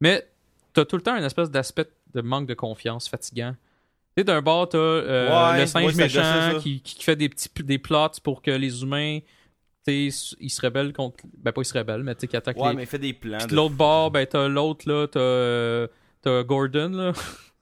Mais 0.00 0.26
t'as 0.72 0.86
tout 0.86 0.96
le 0.96 1.02
temps 1.02 1.14
une 1.14 1.24
espèce 1.24 1.50
d'aspect 1.50 1.88
de 2.14 2.22
manque 2.22 2.46
de 2.46 2.54
confiance 2.54 3.06
fatigant. 3.06 3.54
Tu 4.16 4.22
sais, 4.22 4.24
d'un 4.24 4.40
bord, 4.40 4.70
t'as 4.70 4.78
euh, 4.78 5.52
Ouais, 5.52 5.60
le 5.60 5.66
singe 5.66 5.84
ouais, 5.94 6.04
méchant 6.04 6.22
ça. 6.22 6.54
qui, 6.62 6.80
qui 6.80 7.04
fait 7.04 7.16
des 7.16 7.28
petits 7.28 7.50
des 7.64 7.78
plots 7.78 8.08
pour 8.24 8.40
que 8.40 8.50
les 8.52 8.82
humains, 8.82 9.18
ils 9.86 10.10
se 10.12 10.60
rebellent 10.62 10.94
contre. 10.94 11.18
Ben, 11.36 11.52
pas 11.52 11.60
ils 11.60 11.66
se 11.66 11.76
rebellent, 11.76 12.02
mais 12.02 12.14
tu 12.14 12.22
sais, 12.22 12.28
qui 12.28 12.36
attaquent 12.38 12.56
Ouais, 12.56 12.70
les. 12.70 12.76
mais 12.76 12.82
il 12.84 12.88
fait 12.88 12.98
des 12.98 13.12
plans. 13.12 13.36
Puis 13.36 13.48
de- 13.48 13.56
l'autre 13.56 13.74
bord, 13.74 14.10
ben, 14.10 14.26
t'as 14.26 14.48
l'autre, 14.48 14.88
là, 14.88 15.06
t'as, 15.06 15.92
t'as 16.22 16.42
Gordon, 16.44 16.88
là. 16.90 17.12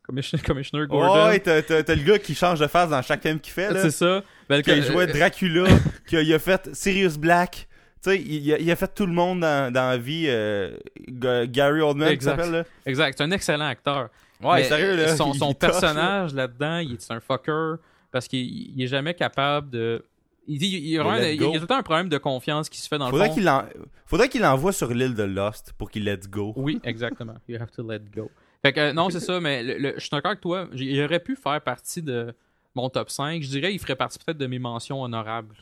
Commissioner, 0.09 0.43
Commissioner 0.47 0.87
Gordon. 0.87 1.27
Ouais, 1.29 1.39
t'as, 1.41 1.61
le 1.95 2.03
gars 2.03 2.19
qui 2.19 2.35
change 2.35 2.59
de 2.59 2.67
face 2.67 2.89
dans 2.91 3.03
chaque 3.03 3.23
film 3.23 3.39
qu'il 3.39 3.53
fait, 3.53 3.71
là. 3.73 3.83
c'est 3.83 3.91
ça. 3.91 4.23
Ben, 4.49 4.63
Qui 4.63 4.83
joué 4.83 5.05
euh, 5.05 5.13
Dracula, 5.13 5.67
qui 6.09 6.17
a, 6.17 6.23
il 6.23 6.33
a 6.35 6.39
fait 6.39 6.75
Sirius 6.75 7.17
Black. 7.19 7.69
Tu 8.03 8.11
sais, 8.11 8.19
il, 8.21 8.53
a- 8.55 8.59
il 8.59 8.71
a 8.71 8.77
fait 8.77 8.93
tout 8.95 9.07
le 9.07 9.13
monde 9.13 9.41
dans, 9.41 9.73
dans 9.73 9.91
la 9.91 9.99
vie. 9.99 10.25
euh, 10.29 10.77
Ga- 11.09 11.47
Gary 11.47 11.81
Oldman, 11.81 12.09
Exact. 12.09 12.37
s'appelle, 12.37 12.53
là. 12.53 12.65
Exact, 12.87 13.15
c'est 13.19 13.25
un 13.25 13.31
excellent 13.33 13.67
acteur. 13.67 14.09
Ouais, 14.43 14.61
Mais, 14.61 14.65
sérieux, 14.65 14.95
là. 14.97 15.03
euh, 15.03 15.17
Son, 15.17 15.33
il- 15.33 15.39
son 15.39 15.49
là. 15.49 15.55
personnage 15.55 16.33
là-dedans, 16.33 16.79
il 16.79 16.93
est 16.95 17.11
un 17.11 17.21
fucker 17.21 17.75
parce 18.13 18.27
qu'il 18.29 18.47
il 18.77 18.83
est 18.83 18.87
jamais 18.87 19.15
capable 19.15 19.71
de. 19.71 20.05
Il, 20.47 20.59
dit, 20.59 20.67
il, 20.69 20.89
y 20.89 20.95
a 20.97 21.01
De 21.01 21.05
vraiment- 21.09 21.21
let 21.21 21.35
il 21.35 21.41
y 21.43 21.45
a 21.45 21.47
go. 21.49 21.53
tout 21.55 21.61
le 21.61 21.67
temps 21.67 21.77
un 21.77 21.83
problème 21.83 22.09
de 22.09 22.17
confiance 22.17 22.71
qui 22.71 22.81
se 22.81 22.89
fait 22.89 22.97
dans 22.97 23.11
Faudrait 23.11 23.27
le 23.27 23.33
fond. 23.35 23.39
qu'il 23.41 23.49
en... 23.51 23.65
Faudrait 24.07 24.29
qu'il 24.31 24.41
l'envoie 24.41 24.73
sur 24.73 24.89
l'île 24.95 25.15
de 25.15 25.25
Lost 25.25 25.75
pour 25.77 25.91
qu'il 25.91 26.05
let 26.05 26.21
go. 26.31 26.55
Oui, 26.57 26.81
exactement. 26.85 27.35
You 27.49 27.59
have 27.61 27.71
to 27.73 27.87
let 27.87 28.01
go. 28.17 28.31
Fait 28.63 28.73
que 28.73 28.81
euh, 28.81 28.93
non, 28.93 29.09
c'est 29.11 29.21
ça, 29.21 29.41
mais 29.41 29.63
le- 29.63 29.79
le- 29.79 29.95
je 29.95 30.01
suis 30.01 30.11
d'accord 30.11 30.31
avec 30.31 30.41
toi. 30.41 30.69
Il 30.75 31.01
aurait 31.03 31.21
pu 31.21 31.37
faire 31.37 31.61
partie 31.61 32.03
de 32.03 32.35
mon 32.75 32.91
top 32.91 33.11
5. 33.11 33.43
Je 33.43 33.49
dirais 33.49 33.73
il 33.73 33.79
ferait 33.79 33.97
partie 33.97 34.19
peut-être 34.19 34.39
de 34.39 34.47
mes 34.47 34.59
mentions 34.59 35.03
honorables. 35.03 35.55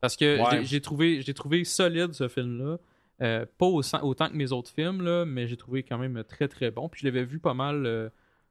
Parce 0.00 0.16
que 0.16 0.38
Ouais. 0.40 0.64
j'ai- 0.64 0.80
trouvé, 0.80 1.22
j'ai 1.22 1.34
trouvé 1.34 1.64
solide 1.64 2.12
ce 2.12 2.28
film-là. 2.28 2.76
Euh, 3.22 3.46
pas 3.58 3.66
au- 3.66 3.82
autant 4.02 4.28
que 4.28 4.34
mes 4.34 4.52
autres 4.52 4.70
films, 4.70 5.02
là, 5.02 5.24
mais 5.24 5.46
j'ai 5.46 5.56
trouvé 5.56 5.82
quand 5.82 5.98
même 5.98 6.22
très 6.24 6.46
très 6.48 6.70
bon. 6.70 6.88
Puis 6.88 7.00
je 7.02 7.06
l'avais 7.06 7.24
vu 7.24 7.38
pas 7.38 7.54
mal 7.54 7.86
euh, 7.86 8.08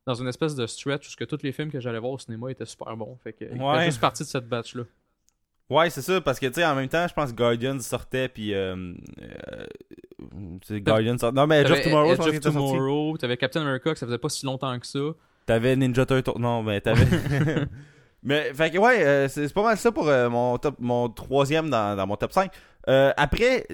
dans 0.07 0.14
une 0.16 0.28
espèce 0.28 0.55
de 0.55 0.66
stretch 0.68 1.07
où 1.14 1.16
que 1.18 1.26
tous 1.26 1.43
les 1.43 1.51
films 1.51 1.70
que 1.72 1.80
j'allais 1.80 1.99
voir 1.99 2.14
au 2.14 2.18
cinéma 2.18 2.49
étaient 2.51 2.66
super 2.66 2.95
bons. 2.97 3.18
Fait 3.24 3.34
que 3.34 3.45
il 3.45 3.57
fait 3.57 3.64
Ouais. 3.64 3.86
juste 3.86 4.01
partie 4.01 4.24
de 4.24 4.28
cette 4.28 4.47
batch-là. 4.47 4.84
Ouais, 5.74 5.90
c'est 5.90 6.02
ça, 6.02 6.22
parce 6.22 6.40
que, 6.40 6.46
tu 6.46 6.54
sais, 6.56 6.66
en 6.66 6.76
même 6.76 6.88
temps, 6.88 7.08
je 7.08 7.14
pense 7.14 7.32
que 7.32 7.36
Guardians 7.36 7.80
sortait, 7.80 8.28
puis... 8.28 8.54
Euh, 8.54 8.94
euh, 9.22 9.66
c'est 10.64 10.80
Guardians 10.82 11.18
sortait... 11.18 11.36
Non, 11.36 11.48
mais 11.48 11.62
Edge 11.62 11.72
of 11.72 11.82
Tomorrow, 11.82 12.10
je 12.10 12.14
Edge 12.14 12.42
pense 12.44 12.46
of. 12.46 12.54
Tomorrow, 12.54 13.18
t'avais 13.18 13.38
Captain 13.38 13.62
America 13.62 13.92
que 13.92 13.98
ça 14.00 14.06
faisait 14.06 14.18
pas 14.18 14.30
si 14.30 14.46
longtemps 14.46 14.78
que 14.80 14.86
ça. 14.86 15.00
T'avais 15.46 15.76
Ninja 15.76 16.06
Turtle. 16.06 16.40
Non, 16.40 16.64
mais 16.64 16.80
t'avais. 16.80 17.06
mais, 18.24 18.54
fait 18.54 18.72
que, 18.72 18.78
ouais, 18.78 19.04
euh, 19.04 19.28
c'est 19.28 19.52
pas 19.54 19.64
mal 19.64 19.78
ça 19.78 19.92
pour 19.92 20.08
euh, 20.08 20.30
mon, 20.30 20.58
top, 20.58 20.76
mon 20.80 21.10
troisième 21.10 21.70
dans, 21.70 21.96
dans 21.96 22.08
mon 22.08 22.16
top 22.16 22.32
5. 22.32 22.52
Euh, 22.90 23.14
après, 23.18 23.66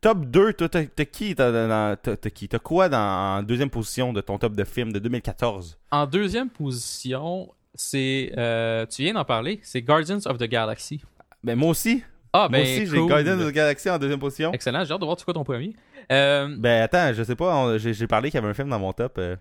top 0.00 0.24
2, 0.26 0.52
toi, 0.54 0.68
t'as 0.68 0.84
qui 1.04 1.34
T'as 1.34 1.96
qui? 2.32 2.48
T'as 2.48 2.58
quoi 2.60 2.88
dans, 2.88 3.38
en 3.38 3.42
deuxième 3.42 3.70
position 3.70 4.12
de 4.12 4.20
ton 4.20 4.38
top 4.38 4.54
de 4.54 4.64
film 4.64 4.92
de 4.92 4.98
2014 5.00 5.78
En 5.90 6.06
deuxième 6.06 6.48
position, 6.48 7.50
c'est. 7.74 8.32
euh, 8.36 8.86
tu 8.86 9.02
viens 9.02 9.14
d'en 9.14 9.24
parler, 9.24 9.60
c'est 9.62 9.82
Guardians 9.82 10.20
of 10.26 10.38
the 10.38 10.44
Galaxy. 10.44 11.02
Ben, 11.44 11.56
moi 11.56 11.70
aussi. 11.70 12.02
Ah, 12.32 12.48
ben. 12.48 12.58
moi 12.58 12.62
aussi, 12.66 12.86
j'ai. 12.86 12.96
Guardians 13.06 13.38
of 13.40 13.48
the 13.50 13.52
Galaxy 13.54 13.90
en 13.90 13.98
deuxième 13.98 14.20
position. 14.20 14.52
Excellent, 14.52 14.84
j'ai 14.84 14.92
hâte 14.92 15.00
de 15.00 15.04
voir 15.04 15.18
c'est 15.18 15.24
quoi 15.24 15.34
ton 15.34 15.44
premier. 15.44 15.74
Euh, 16.10 16.54
Ben, 16.58 16.82
attends, 16.82 17.12
je 17.12 17.22
sais 17.22 17.36
pas, 17.36 17.78
j'ai 17.78 18.06
parlé 18.06 18.30
qu'il 18.30 18.38
y 18.38 18.42
avait 18.42 18.50
un 18.50 18.54
film 18.54 18.68
dans 18.68 18.78
mon 18.78 18.92
top. 18.92 19.18
euh, 19.18 19.36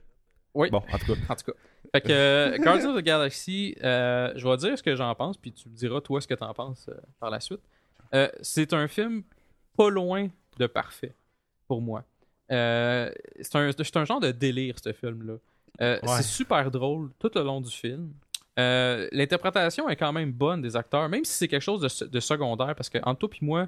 oui, 0.54 0.70
Bon, 0.70 0.82
en 0.92 0.98
tout 0.98 1.06
cas. 1.16 1.20
en 1.30 1.36
tout 1.36 1.46
cas. 1.52 1.58
Fait 1.94 2.02
que 2.02 2.12
euh, 2.12 2.58
Guardians 2.58 2.92
of 2.92 2.98
the 3.02 3.04
Galaxy, 3.04 3.76
je 3.82 4.48
vais 4.48 4.58
dire 4.58 4.78
ce 4.78 4.84
que 4.84 4.96
j'en 4.96 5.14
pense, 5.16 5.38
puis 5.38 5.52
tu 5.52 5.70
me 5.70 5.76
diras 5.76 6.02
toi 6.02 6.22
ce 6.22 6.28
que 6.28 6.34
t'en 6.34 6.54
penses 6.54 6.90
par 7.20 7.30
la 7.30 7.40
suite. 7.40 7.62
C'est 8.42 8.74
un 8.74 8.88
film 8.88 9.24
pas 9.78 9.90
loin 9.90 10.28
de 10.58 10.68
parfait 10.68 11.16
pour 11.68 11.82
moi. 11.82 12.04
C'est 12.50 13.56
un, 13.56 13.72
c'est 13.72 13.98
un 13.98 14.06
genre 14.06 14.20
de 14.20 14.32
délire, 14.32 14.76
ce 14.84 14.92
film-là. 14.92 15.36
Ouais. 15.80 16.00
C'est 16.18 16.24
super 16.24 16.70
drôle 16.70 17.10
tout 17.20 17.32
le 17.34 17.42
long 17.44 17.62
du 17.62 17.72
film. 17.72 18.12
Euh, 18.60 19.08
L'interprétation 19.12 19.88
est 19.90 19.96
quand 19.96 20.12
même 20.14 20.32
bonne 20.32 20.62
des 20.62 20.76
acteurs, 20.76 21.08
même 21.10 21.24
si 21.26 21.34
c'est 21.34 21.48
quelque 21.48 21.62
chose 21.62 21.82
de, 21.82 21.88
se- 21.88 22.06
de 22.06 22.20
secondaire, 22.20 22.76
parce 22.76 22.90
que 22.90 22.98
entre 23.04 23.20
toi 23.28 23.30
et 23.42 23.46
moi, 23.46 23.68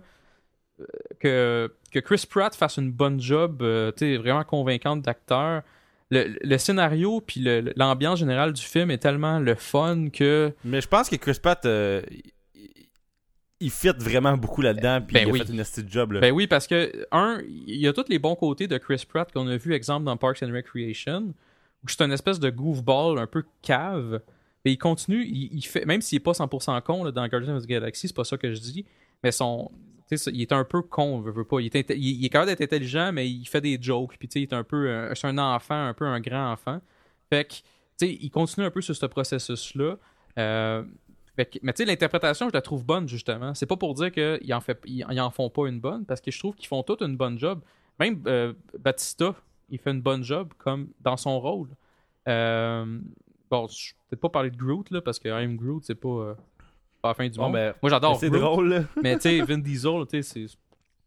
euh, 0.81 0.85
que, 1.19 1.73
que 1.91 1.99
Chris 1.99 2.25
Pratt 2.29 2.53
fasse 2.55 2.77
une 2.77 2.91
bonne 2.91 3.19
job, 3.21 3.61
euh, 3.61 3.91
vraiment 3.99 4.43
convaincante 4.43 5.01
d'acteur, 5.03 5.61
le, 6.11 6.37
le 6.43 6.57
scénario 6.57 7.21
puis 7.21 7.43
l'ambiance 7.75 8.19
générale 8.19 8.53
du 8.53 8.61
film 8.61 8.91
est 8.91 8.97
tellement 8.97 9.39
le 9.39 9.55
fun 9.55 10.09
que 10.09 10.53
Mais 10.65 10.81
je 10.81 10.87
pense 10.87 11.09
que 11.09 11.15
Chris 11.15 11.39
Pratt, 11.41 11.65
euh, 11.65 12.01
il- 13.59 13.71
fit 13.71 13.91
vraiment 13.97 14.35
beaucoup 14.35 14.61
là-dedans, 14.61 14.99
puis 15.01 15.13
Ben 15.13 15.21
il 15.25 15.29
a 15.29 15.31
oui. 15.31 15.39
fait 15.39 15.49
une 15.51 15.57
petite 15.63 15.89
job, 15.89 16.11
là. 16.11 16.19
Ben 16.19 16.31
oui, 16.33 16.47
parce 16.47 16.67
que, 16.67 17.05
un, 17.11 17.41
il 17.47 17.77
y 17.77 17.87
a 17.87 17.93
tous 17.93 18.05
les 18.09 18.19
bons 18.19 18.35
côtés 18.35 18.67
de 18.67 18.77
Chris 18.77 19.05
Pratt 19.07 19.31
qu'on 19.31 19.47
a 19.47 19.55
vu, 19.55 19.73
exemple, 19.73 20.05
dans 20.05 20.17
Parks 20.17 20.43
and 20.43 20.51
Recreation, 20.51 21.33
où 21.83 21.87
c'est 21.87 22.01
une 22.01 22.11
espèce 22.11 22.39
de 22.41 22.49
goofball 22.49 23.17
un 23.17 23.27
peu 23.27 23.45
cave. 23.61 24.19
Mais 24.65 24.71
il 24.73 24.77
continue, 24.77 25.25
il, 25.25 25.61
fait, 25.63 25.85
même 25.85 26.01
s'il 26.01 26.17
est 26.17 26.19
pas 26.19 26.31
100% 26.31 26.81
con 26.83 27.09
dans 27.11 27.27
Guardians 27.27 27.55
of 27.57 27.63
the 27.63 27.67
Galaxy, 27.67 28.07
c'est 28.07 28.15
pas 28.15 28.23
ça 28.23 28.37
que 28.37 28.53
je 28.53 28.59
dis, 28.59 28.85
mais 29.23 29.31
son. 29.31 29.71
il 30.27 30.41
est 30.41 30.51
un 30.53 30.63
peu 30.63 30.81
con, 30.81 31.19
veut, 31.19 31.31
veut 31.31 31.43
pas. 31.45 31.59
Il 31.59 31.75
est, 31.75 31.89
il, 31.91 31.97
il 32.21 32.25
est 32.25 32.29
capable 32.29 32.49
d'être 32.51 32.61
intelligent, 32.61 33.11
mais 33.11 33.29
il 33.29 33.45
fait 33.45 33.61
des 33.61 33.77
jokes. 33.81 34.15
Puis, 34.17 34.29
il 34.35 34.43
est 34.43 34.53
un 34.53 34.63
peu. 34.63 34.89
un- 34.89 35.15
C'est 35.15 35.27
un 35.27 35.37
enfant, 35.37 35.87
un 35.87 35.93
peu 35.93 36.05
un 36.05 36.19
grand 36.21 36.51
enfant. 36.53 36.79
Fait 37.29 37.45
que, 37.45 38.05
il 38.05 38.29
continue 38.29 38.65
un 38.65 38.71
peu 38.71 38.81
sur 38.81 38.95
ce 38.95 39.05
processus-là. 39.05 39.97
Euh, 40.39 40.83
mais 41.37 41.45
tu 41.45 41.59
sais, 41.77 41.85
l'interprétation, 41.85 42.47
je 42.47 42.53
la 42.53 42.61
trouve 42.61 42.85
bonne, 42.85 43.07
justement. 43.07 43.53
C'est 43.55 43.65
pas 43.65 43.75
pour 43.77 43.93
dire 43.95 44.11
qu'ils 44.11 44.53
en 44.53 45.29
font 45.31 45.49
pas 45.49 45.67
une 45.67 45.79
bonne, 45.79 46.05
parce 46.05 46.21
que 46.21 46.29
je 46.31 46.37
trouve 46.39 46.53
qu'ils 46.55 46.67
font 46.67 46.83
toute 46.83 47.01
une 47.01 47.17
bonne 47.17 47.39
job. 47.39 47.61
Même 47.99 48.21
euh, 48.27 48.53
Batista, 48.79 49.35
il 49.69 49.79
fait 49.79 49.91
une 49.91 50.01
bonne 50.01 50.23
job 50.23 50.53
comme 50.57 50.89
dans 51.01 51.17
son 51.17 51.39
rôle. 51.39 51.69
Euh, 52.27 52.99
bon, 53.53 53.67
je 53.67 53.89
vais 53.89 53.93
peut-être 54.09 54.21
pas 54.21 54.29
parler 54.29 54.49
de 54.51 54.57
Groot, 54.57 54.89
là, 54.91 55.01
parce 55.01 55.19
que 55.19 55.29
I'm 55.29 55.55
Groot, 55.57 55.83
c'est 55.85 55.95
pas, 55.95 56.07
euh, 56.09 56.33
pas 57.01 57.09
la 57.09 57.13
fin 57.13 57.27
du 57.27 57.37
Bon, 57.37 57.43
monde. 57.45 57.53
ben, 57.53 57.73
Moi, 57.81 57.89
j'adore 57.91 58.19
c'est 58.19 58.29
Groot, 58.29 58.41
drôle, 58.41 58.69
là. 58.69 58.83
mais 59.03 59.15
tu 59.15 59.21
sais, 59.21 59.41
Vin 59.41 59.57
Diesel, 59.59 60.05
tu 60.11 60.21
sais, 60.21 60.47
c'est... 60.47 60.47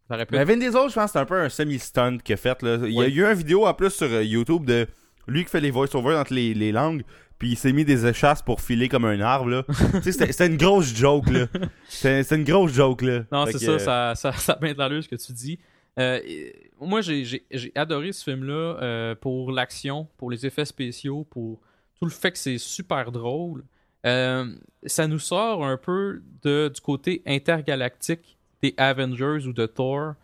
Ça 0.09 0.15
aurait 0.15 0.25
pu 0.27 0.35
Mais 0.37 0.43
être- 0.43 0.49
Vin 0.49 0.57
Diesel, 0.57 0.89
je 0.89 0.95
pense 0.95 1.07
que 1.07 1.11
c'est 1.11 1.19
un 1.19 1.25
peu 1.25 1.41
un 1.41 1.49
semi-stunt 1.49 2.19
qu'il 2.19 2.35
a 2.35 2.37
fait. 2.37 2.63
Là. 2.63 2.79
Il 2.85 2.93
y 2.93 3.01
a 3.01 3.09
eu 3.09 3.25
une 3.25 3.33
vidéo 3.33 3.67
en 3.67 3.75
plus 3.75 3.91
sur 3.91 4.07
euh, 4.07 4.23
YouTube 4.23 4.65
de 4.65 4.87
lui 5.27 5.43
qui 5.45 5.51
fait 5.51 5.61
les 5.61 5.73
voice-overs 5.73 6.21
entre 6.21 6.33
les, 6.33 6.55
les 6.55 6.71
langues, 6.71 7.03
puis 7.41 7.51
il 7.51 7.57
s'est 7.57 7.73
mis 7.73 7.85
des 7.85 8.07
échasses 8.07 8.41
pour 8.41 8.61
filer 8.61 8.89
comme 8.89 9.05
un 9.05 9.21
arbre. 9.21 9.49
Là. 9.51 9.65
tu 9.95 10.03
sais, 10.03 10.13
c'était 10.13 10.31
c'était 10.31 10.47
une 10.47 10.57
grosse 10.57 10.95
joke. 10.95 11.29
là. 11.31 11.47
C'était 11.89 12.23
c'était 12.23 12.37
une 12.37 12.45
grosse 12.45 12.73
joke. 12.73 13.03
Là. 13.03 13.25
Non, 13.33 13.47
Fait 13.47 13.53
c'est 13.59 13.67
que, 13.67 13.79
ça, 13.79 14.11
euh, 14.11 14.15
ça, 14.15 14.33
ça, 14.33 14.39
ça 14.39 14.53
a 14.53 14.57
bien 14.61 14.73
de 14.75 14.79
l'allure 14.79 15.03
ce 15.03 15.09
que 15.09 15.17
tu 15.17 15.33
dis. 15.33 15.59
Euh, 15.99 16.21
et- 16.25 16.71
moi, 16.81 17.01
j'ai 17.01 17.25
j'ai- 17.25 17.45
j'ai 17.51 17.73
adoré 17.75 18.13
ce 18.13 18.23
film-là 18.23 18.79
euh, 18.81 19.15
pour 19.17 19.51
l'action, 19.51 20.07
pour 20.19 20.31
les 20.31 20.47
effets 20.47 20.65
spéciaux, 20.67 21.25
pour 21.29 21.61
tout 21.99 22.05
le 22.05 22.11
fait 22.11 22.33
que 22.33 22.39
c'est 22.39 22.59
super 22.59 23.11
drôle. 23.13 23.65
Euh, 24.05 24.47
ça 24.85 25.07
nous 25.07 25.19
sort 25.19 25.65
un 25.65 25.77
peu 25.77 26.23
de, 26.43 26.71
du 26.73 26.81
côté 26.81 27.23
intergalactique 27.27 28.37
des 28.63 28.75
Avengers 28.77 29.47
ou 29.47 29.53
de 29.53 29.67
Thor. 29.67 30.15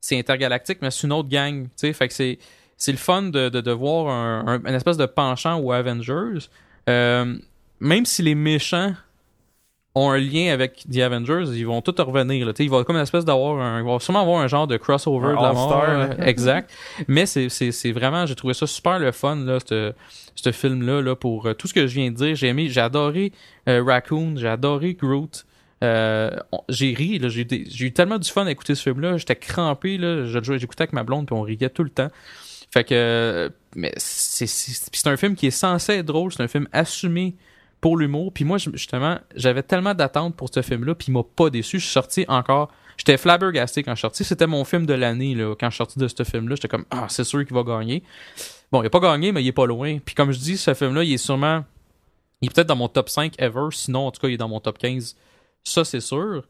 C'est 0.00 0.18
intergalactique, 0.18 0.78
mais 0.82 0.90
c'est 0.90 1.06
une 1.06 1.12
autre 1.12 1.28
gang. 1.28 1.68
Fait 1.76 2.08
que 2.08 2.14
c'est 2.14 2.38
c'est 2.76 2.92
le 2.92 2.98
fun 2.98 3.22
de, 3.22 3.48
de, 3.48 3.70
voir 3.70 4.08
un, 4.12 4.60
un- 4.64 4.74
espèce 4.74 4.96
de 4.96 5.06
penchant 5.06 5.60
aux 5.60 5.70
Avengers. 5.70 6.48
Euh, 6.88 7.36
même 7.78 8.04
si 8.04 8.22
les 8.22 8.34
méchants 8.34 8.94
ont 9.94 10.10
un 10.10 10.18
lien 10.18 10.52
avec 10.52 10.84
The 10.90 10.98
Avengers, 10.98 11.44
ils 11.54 11.66
vont 11.66 11.82
tous 11.82 12.00
revenir. 12.02 12.46
Là. 12.46 12.52
Tu 12.52 12.58
sais, 12.58 12.64
Il 12.64 12.70
va 12.70 12.82
comme 12.84 12.96
une 12.96 13.02
espèce 13.02 13.24
d'avoir 13.24 13.60
un. 13.60 13.80
Il 13.80 13.86
va 13.86 13.98
sûrement 14.00 14.22
avoir 14.22 14.40
un 14.40 14.46
genre 14.48 14.66
de 14.66 14.76
crossover 14.78 15.28
Un 15.28 15.36
de 15.36 15.42
la 15.42 15.52
mort. 15.52 15.82
là. 15.86 16.06
là. 16.08 16.16
exact. 16.28 16.70
Mais 17.08 17.26
c'est, 17.26 17.48
c'est, 17.48 17.72
c'est 17.72 17.92
vraiment. 17.92 18.24
J'ai 18.26 18.34
trouvé 18.34 18.54
ça 18.54 18.66
super 18.66 18.98
le 18.98 19.12
fun, 19.12 19.36
là, 19.36 19.58
ce 19.66 19.92
ce 20.34 20.50
film-là, 20.50 21.02
là, 21.02 21.14
pour 21.14 21.44
euh, 21.46 21.52
tout 21.52 21.66
ce 21.68 21.74
que 21.74 21.86
je 21.86 21.94
viens 21.94 22.10
de 22.10 22.16
dire. 22.16 22.34
J'ai 22.34 22.48
aimé, 22.48 22.68
j'ai 22.70 22.80
adoré 22.80 23.32
euh, 23.68 23.82
Raccoon, 23.84 24.34
j'ai 24.36 24.48
adoré 24.48 24.94
Groot. 24.94 25.44
Euh, 25.84 26.30
j'ai 26.70 26.94
ri, 26.94 27.18
là, 27.18 27.28
j'ai, 27.28 27.42
eu 27.42 27.44
des- 27.44 27.64
j'ai 27.68 27.86
eu 27.86 27.92
tellement 27.92 28.18
du 28.18 28.30
fun 28.30 28.46
à 28.46 28.50
écouter 28.50 28.74
ce 28.74 28.82
film-là. 28.84 29.18
J'étais 29.18 29.36
crampé, 29.36 29.98
là, 29.98 30.24
j'écoutais 30.24 30.82
avec 30.82 30.92
ma 30.94 31.02
blonde, 31.02 31.26
puis 31.26 31.34
on 31.34 31.42
riait 31.42 31.68
tout 31.68 31.82
le 31.84 31.90
temps. 31.90 32.08
Fait 32.72 32.84
que, 32.84 32.94
euh, 32.94 33.48
mais 33.76 33.92
c'est, 33.98 34.46
c'est, 34.46 34.88
c'est 34.90 35.08
un 35.08 35.16
film 35.18 35.34
qui 35.34 35.48
est 35.48 35.50
censé 35.50 35.94
être 35.94 36.06
drôle, 36.06 36.32
c'est 36.32 36.42
un 36.42 36.48
film 36.48 36.66
assumé 36.72 37.34
pour 37.82 37.98
l'humour. 37.98 38.32
Puis 38.32 38.44
moi, 38.44 38.56
justement, 38.56 39.18
j'avais 39.36 39.62
tellement 39.62 39.92
d'attentes 39.92 40.34
pour 40.36 40.48
ce 40.54 40.62
film-là, 40.62 40.94
puis 40.94 41.08
il 41.08 41.12
m'a 41.12 41.22
pas 41.24 41.50
déçu. 41.50 41.78
Je 41.78 41.84
suis 41.84 41.92
sorti 41.92 42.24
encore. 42.28 42.70
J'étais 42.96 43.16
flabbergasté 43.18 43.82
quand 43.82 43.90
je 43.92 43.96
suis 43.96 44.00
sorti. 44.02 44.24
C'était 44.24 44.46
mon 44.46 44.64
film 44.64 44.86
de 44.86 44.94
l'année, 44.94 45.34
là. 45.34 45.54
Quand 45.58 45.68
je 45.68 45.74
suis 45.74 45.78
sorti 45.78 45.98
de 45.98 46.06
ce 46.08 46.22
film-là, 46.24 46.54
j'étais 46.54 46.68
comme, 46.68 46.84
ah, 46.90 47.06
c'est 47.10 47.24
sûr 47.24 47.44
qu'il 47.44 47.54
va 47.54 47.62
gagner. 47.64 48.02
Bon, 48.70 48.82
il 48.82 48.86
a 48.86 48.90
pas 48.90 49.00
gagné, 49.00 49.32
mais 49.32 49.42
il 49.42 49.48
est 49.48 49.52
pas 49.52 49.66
loin. 49.66 49.98
Puis 49.98 50.14
comme 50.14 50.30
je 50.32 50.38
dis, 50.38 50.56
ce 50.56 50.72
film-là, 50.72 51.02
il 51.02 51.12
est 51.12 51.18
sûrement. 51.18 51.64
Il 52.40 52.46
est 52.48 52.54
peut-être 52.54 52.68
dans 52.68 52.76
mon 52.76 52.88
top 52.88 53.08
5 53.08 53.34
ever. 53.38 53.68
Sinon, 53.72 54.06
en 54.06 54.10
tout 54.12 54.20
cas, 54.20 54.28
il 54.28 54.34
est 54.34 54.38
dans 54.38 54.48
mon 54.48 54.60
top 54.60 54.78
15. 54.78 55.16
Ça, 55.64 55.84
c'est 55.84 56.00
sûr. 56.00 56.44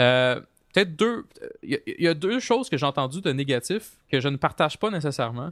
Euh, 0.00 0.40
peut-être 0.72 0.94
deux. 0.94 1.24
Il 1.64 1.80
y, 1.98 2.06
a- 2.06 2.14
deux 2.14 2.38
choses 2.38 2.68
que 2.70 2.76
j'ai 2.76 2.86
entendues 2.86 3.20
de 3.22 3.32
négatifs 3.32 3.92
que 4.10 4.20
je 4.20 4.28
ne 4.28 4.36
partage 4.36 4.78
pas 4.78 4.90
nécessairement. 4.90 5.50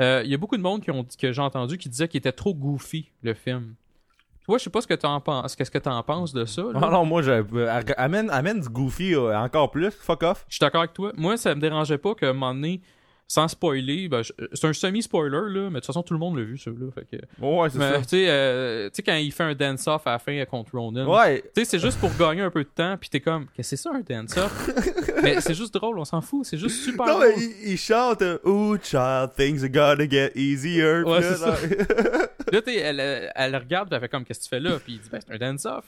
Euh, 0.00 0.22
il 0.24 0.30
y 0.30 0.34
a 0.34 0.38
beaucoup 0.38 0.56
de 0.56 0.62
monde 0.62 0.82
qui 0.82 0.90
ont, 0.90 1.04
que 1.04 1.32
j'ai 1.32 1.42
entendu 1.42 1.78
qui 1.78 1.88
disait 1.88 2.08
qu'il 2.08 2.18
était 2.18 2.32
trop 2.32 2.54
goofy, 2.54 3.10
le 3.22 3.34
film. 3.34 3.74
Toi, 4.44 4.58
je 4.58 4.64
sais 4.64 4.70
pas 4.70 4.80
ce 4.80 4.86
que 4.86 4.94
tu 4.94 5.06
en 5.06 5.20
penses. 5.20 5.54
Qu'est-ce 5.54 5.70
que 5.70 5.78
tu 5.78 5.88
en 5.88 6.02
penses 6.02 6.32
de 6.32 6.44
ça? 6.44 6.62
là? 6.62 6.80
Ah 6.82 6.90
non, 6.90 7.04
moi, 7.04 7.22
je, 7.22 7.30
euh, 7.30 7.82
amène, 7.96 8.28
amène 8.30 8.60
du 8.60 8.68
Goofy 8.68 9.14
euh, 9.14 9.36
encore 9.38 9.70
plus. 9.70 9.90
Fuck 9.92 10.22
off. 10.24 10.44
Je 10.48 10.54
suis 10.54 10.60
d'accord 10.60 10.80
avec 10.80 10.92
toi. 10.94 11.12
Moi, 11.16 11.36
ça 11.36 11.54
me 11.54 11.60
dérangeait 11.60 11.98
pas 11.98 12.14
qu'à 12.14 12.30
un 12.30 12.32
moment 12.32 12.52
donné, 12.52 12.80
sans 13.32 13.48
spoiler, 13.48 14.08
ben, 14.10 14.20
je- 14.22 14.32
c'est 14.52 14.66
un 14.66 14.74
semi-spoiler, 14.74 15.30
là, 15.48 15.62
mais 15.70 15.70
de 15.70 15.74
toute 15.76 15.86
façon, 15.86 16.02
tout 16.02 16.12
le 16.12 16.20
monde 16.20 16.36
l'a 16.36 16.42
vu, 16.44 16.58
celui-là. 16.58 16.90
Fait 16.94 17.06
que... 17.16 17.42
Ouais, 17.42 17.70
c'est 17.70 17.78
ça. 17.78 17.98
tu 18.02 18.08
sais, 18.08 18.26
euh, 18.28 18.90
tu 18.90 18.96
sais, 18.96 19.02
quand 19.02 19.14
il 19.14 19.32
fait 19.32 19.42
un 19.44 19.54
dance-off 19.54 20.06
à 20.06 20.10
la 20.12 20.18
fin 20.18 20.44
contre 20.44 20.76
Ronan, 20.76 21.10
Ouais. 21.10 21.40
tu 21.40 21.48
sais, 21.56 21.64
c'est 21.64 21.78
juste 21.78 21.98
pour 21.98 22.10
gagner 22.18 22.42
un 22.42 22.50
peu 22.50 22.62
de 22.62 22.68
temps, 22.68 22.94
puis 23.00 23.08
t'es 23.08 23.20
comme, 23.20 23.46
qu'est-ce 23.56 23.70
que 23.70 23.76
c'est 23.76 23.82
ça 23.82 23.90
un 23.94 24.00
dance-off? 24.02 24.68
mais 25.22 25.40
c'est 25.40 25.54
juste 25.54 25.72
drôle, 25.72 25.98
on 25.98 26.04
s'en 26.04 26.20
fout, 26.20 26.44
c'est 26.44 26.58
juste 26.58 26.82
super 26.84 27.06
Non, 27.06 27.12
drôle. 27.20 27.32
mais 27.38 27.42
il, 27.64 27.72
il 27.72 27.78
chante 27.78 28.20
euh, 28.20 28.36
Ooh, 28.44 28.76
child, 28.82 29.30
things 29.34 29.62
are 29.64 29.70
gonna 29.70 30.06
get 30.06 30.32
easier. 30.34 31.00
Ouais, 31.02 31.22
c'est 31.22 31.36
ça. 31.36 31.56
Là, 32.52 32.60
tu 32.60 32.74
elle, 32.76 33.00
elle, 33.00 33.32
elle 33.34 33.52
le 33.52 33.56
regarde, 33.58 33.88
puis 33.88 33.94
elle 33.96 34.02
fait 34.02 34.08
comme, 34.10 34.24
qu'est-ce 34.26 34.40
que 34.40 34.44
tu 34.44 34.50
fais 34.50 34.60
là? 34.60 34.78
Puis 34.78 34.94
il 34.94 35.00
dit, 35.00 35.08
ben, 35.10 35.20
c'est 35.26 35.32
un 35.34 35.38
dance-off. 35.38 35.84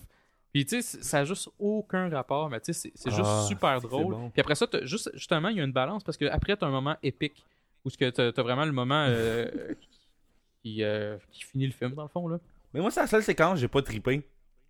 Puis, 0.55 0.65
tu 0.65 0.81
sais, 0.83 1.03
ça 1.03 1.19
a 1.19 1.25
juste 1.25 1.51
aucun 1.59 2.09
rapport, 2.09 2.49
mais 2.49 2.61
tu 2.61 2.73
sais, 2.73 2.81
c'est- 2.89 2.93
c'est 2.95 3.11
juste 3.11 3.29
Ah, 3.29 3.45
super 3.49 3.81
drôle. 3.81 4.15
bon. 4.15 4.31
Puis 4.31 4.41
après 4.41 4.55
ça, 4.55 4.67
juste, 4.83 5.11
justement, 5.15 5.49
il 5.49 5.57
y 5.57 5.61
a 5.61 5.65
une 5.65 5.73
balance 5.73 6.05
parce 6.05 6.17
que 6.17 6.27
après, 6.27 6.57
t'as 6.57 6.67
un 6.67 6.71
moment 6.71 6.97
épique 7.03 7.45
où 7.85 7.91
t'as 7.91 8.13
t'as 8.13 8.43
vraiment 8.43 8.65
le 8.65 8.71
moment 8.73 9.05
euh, 9.09 9.47
qui, 10.63 10.85
euh, 10.85 11.17
qui 11.33 11.43
finit 11.43 11.67
le 11.67 11.73
film, 11.73 11.93
dans 11.95 12.05
le 12.05 12.09
fond, 12.09 12.29
là. 12.29 12.39
Mais 12.73 12.81
moi, 12.81 12.93
c'est 12.93 13.01
la 13.01 13.09
seule 13.09 13.25
séquence, 13.25 13.59
j'ai 13.59 13.67
pas 13.69 13.83
trippé. 13.83 14.23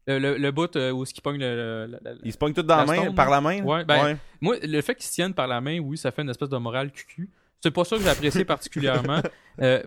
Le, 0.07 0.18
le, 0.18 0.37
le 0.39 0.51
bout 0.53 0.74
euh, 0.76 0.91
où 0.91 1.05
ce 1.05 1.12
qui 1.14 1.20
pogne 1.20 1.39
le. 1.39 1.87
le- 2.03 2.18
Ils 2.24 2.32
se 2.32 2.39
pognent 2.39 2.53
tout 2.55 2.62
dans 2.62 2.76
la, 2.76 2.85
main, 2.87 3.03
stone, 3.03 3.14
par 3.14 3.28
la 3.30 3.41
main? 3.43 3.62
Ouais, 3.62 3.85
ben, 3.85 4.18
Moi, 4.41 4.57
le 4.62 4.80
fait 4.80 4.95
qu'ils 4.95 5.05
se 5.07 5.12
tiennent 5.12 5.32
par 5.35 5.47
la 5.47 5.61
main, 5.61 5.78
oui, 5.80 5.97
ça 5.99 6.11
fait 6.12 6.22
une 6.22 6.30
espèce 6.30 6.49
de 6.51 6.57
morale 6.57 6.91
cucu. 6.93 7.28
C'est 7.62 7.70
pas 7.70 7.85
ça 7.85 7.97
que 7.97 8.03
j'ai 8.03 8.09
apprécié 8.09 8.45
particulièrement. 8.45 9.20
Euh, 9.62 9.80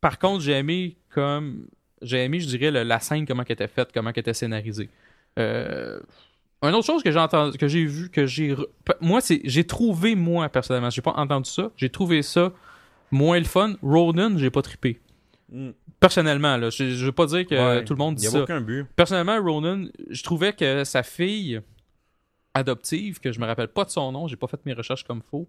par 0.00 0.18
contre, 0.18 0.42
j'ai 0.42 0.52
aimé 0.54 0.96
comme. 1.10 1.68
J'ai 2.02 2.24
aimé, 2.24 2.40
je 2.40 2.48
dirais, 2.48 2.72
le- 2.72 2.82
la 2.82 2.98
scène, 2.98 3.24
comment 3.24 3.44
elle 3.46 3.52
était 3.52 3.68
faite, 3.68 3.90
comment 3.94 4.10
elle 4.10 4.18
était 4.18 4.34
scénarisée. 4.34 4.90
Euh, 5.38 6.00
une 6.62 6.74
autre 6.74 6.86
chose 6.86 7.02
que 7.02 7.10
j'ai 7.10 7.18
entendu, 7.18 7.58
que 7.58 7.66
j'ai 7.68 7.84
vu, 7.84 8.08
que 8.10 8.26
j'ai. 8.26 8.54
re- 8.54 8.66
Moi, 9.00 9.20
c'est. 9.20 9.40
J'ai 9.44 9.64
trouvé, 9.64 10.14
moi, 10.14 10.48
personnellement, 10.48 10.90
j'ai 10.90 11.02
pas 11.02 11.12
entendu 11.16 11.50
ça. 11.50 11.70
J'ai 11.76 11.88
trouvé 11.90 12.22
ça 12.22 12.52
moins 13.10 13.38
le 13.38 13.44
fun. 13.44 13.74
Ronan, 13.82 14.36
j'ai 14.38 14.50
pas 14.50 14.62
trippé. 14.62 15.00
Mm. 15.50 15.70
Personnellement, 15.98 16.56
là. 16.56 16.70
Je, 16.70 16.90
je 16.90 17.04
veux 17.06 17.12
pas 17.12 17.26
dire 17.26 17.46
que 17.46 17.54
Ouais. 17.54 17.84
tout 17.84 17.94
le 17.94 17.98
monde 17.98 18.14
dit 18.16 18.26
y 18.26 18.28
ça. 18.28 18.42
aucun 18.42 18.60
but. 18.60 18.86
Personnellement, 18.96 19.40
Ronan, 19.42 19.86
je 20.10 20.22
trouvais 20.22 20.52
que 20.52 20.84
sa 20.84 21.02
fille 21.02 21.60
adoptive, 22.54 23.18
que 23.20 23.32
je 23.32 23.40
me 23.40 23.46
rappelle 23.46 23.68
pas 23.68 23.84
de 23.84 23.90
son 23.90 24.12
nom, 24.12 24.28
j'ai 24.28 24.36
pas 24.36 24.46
fait 24.46 24.60
mes 24.66 24.74
recherches 24.74 25.04
comme 25.04 25.22
faux. 25.22 25.48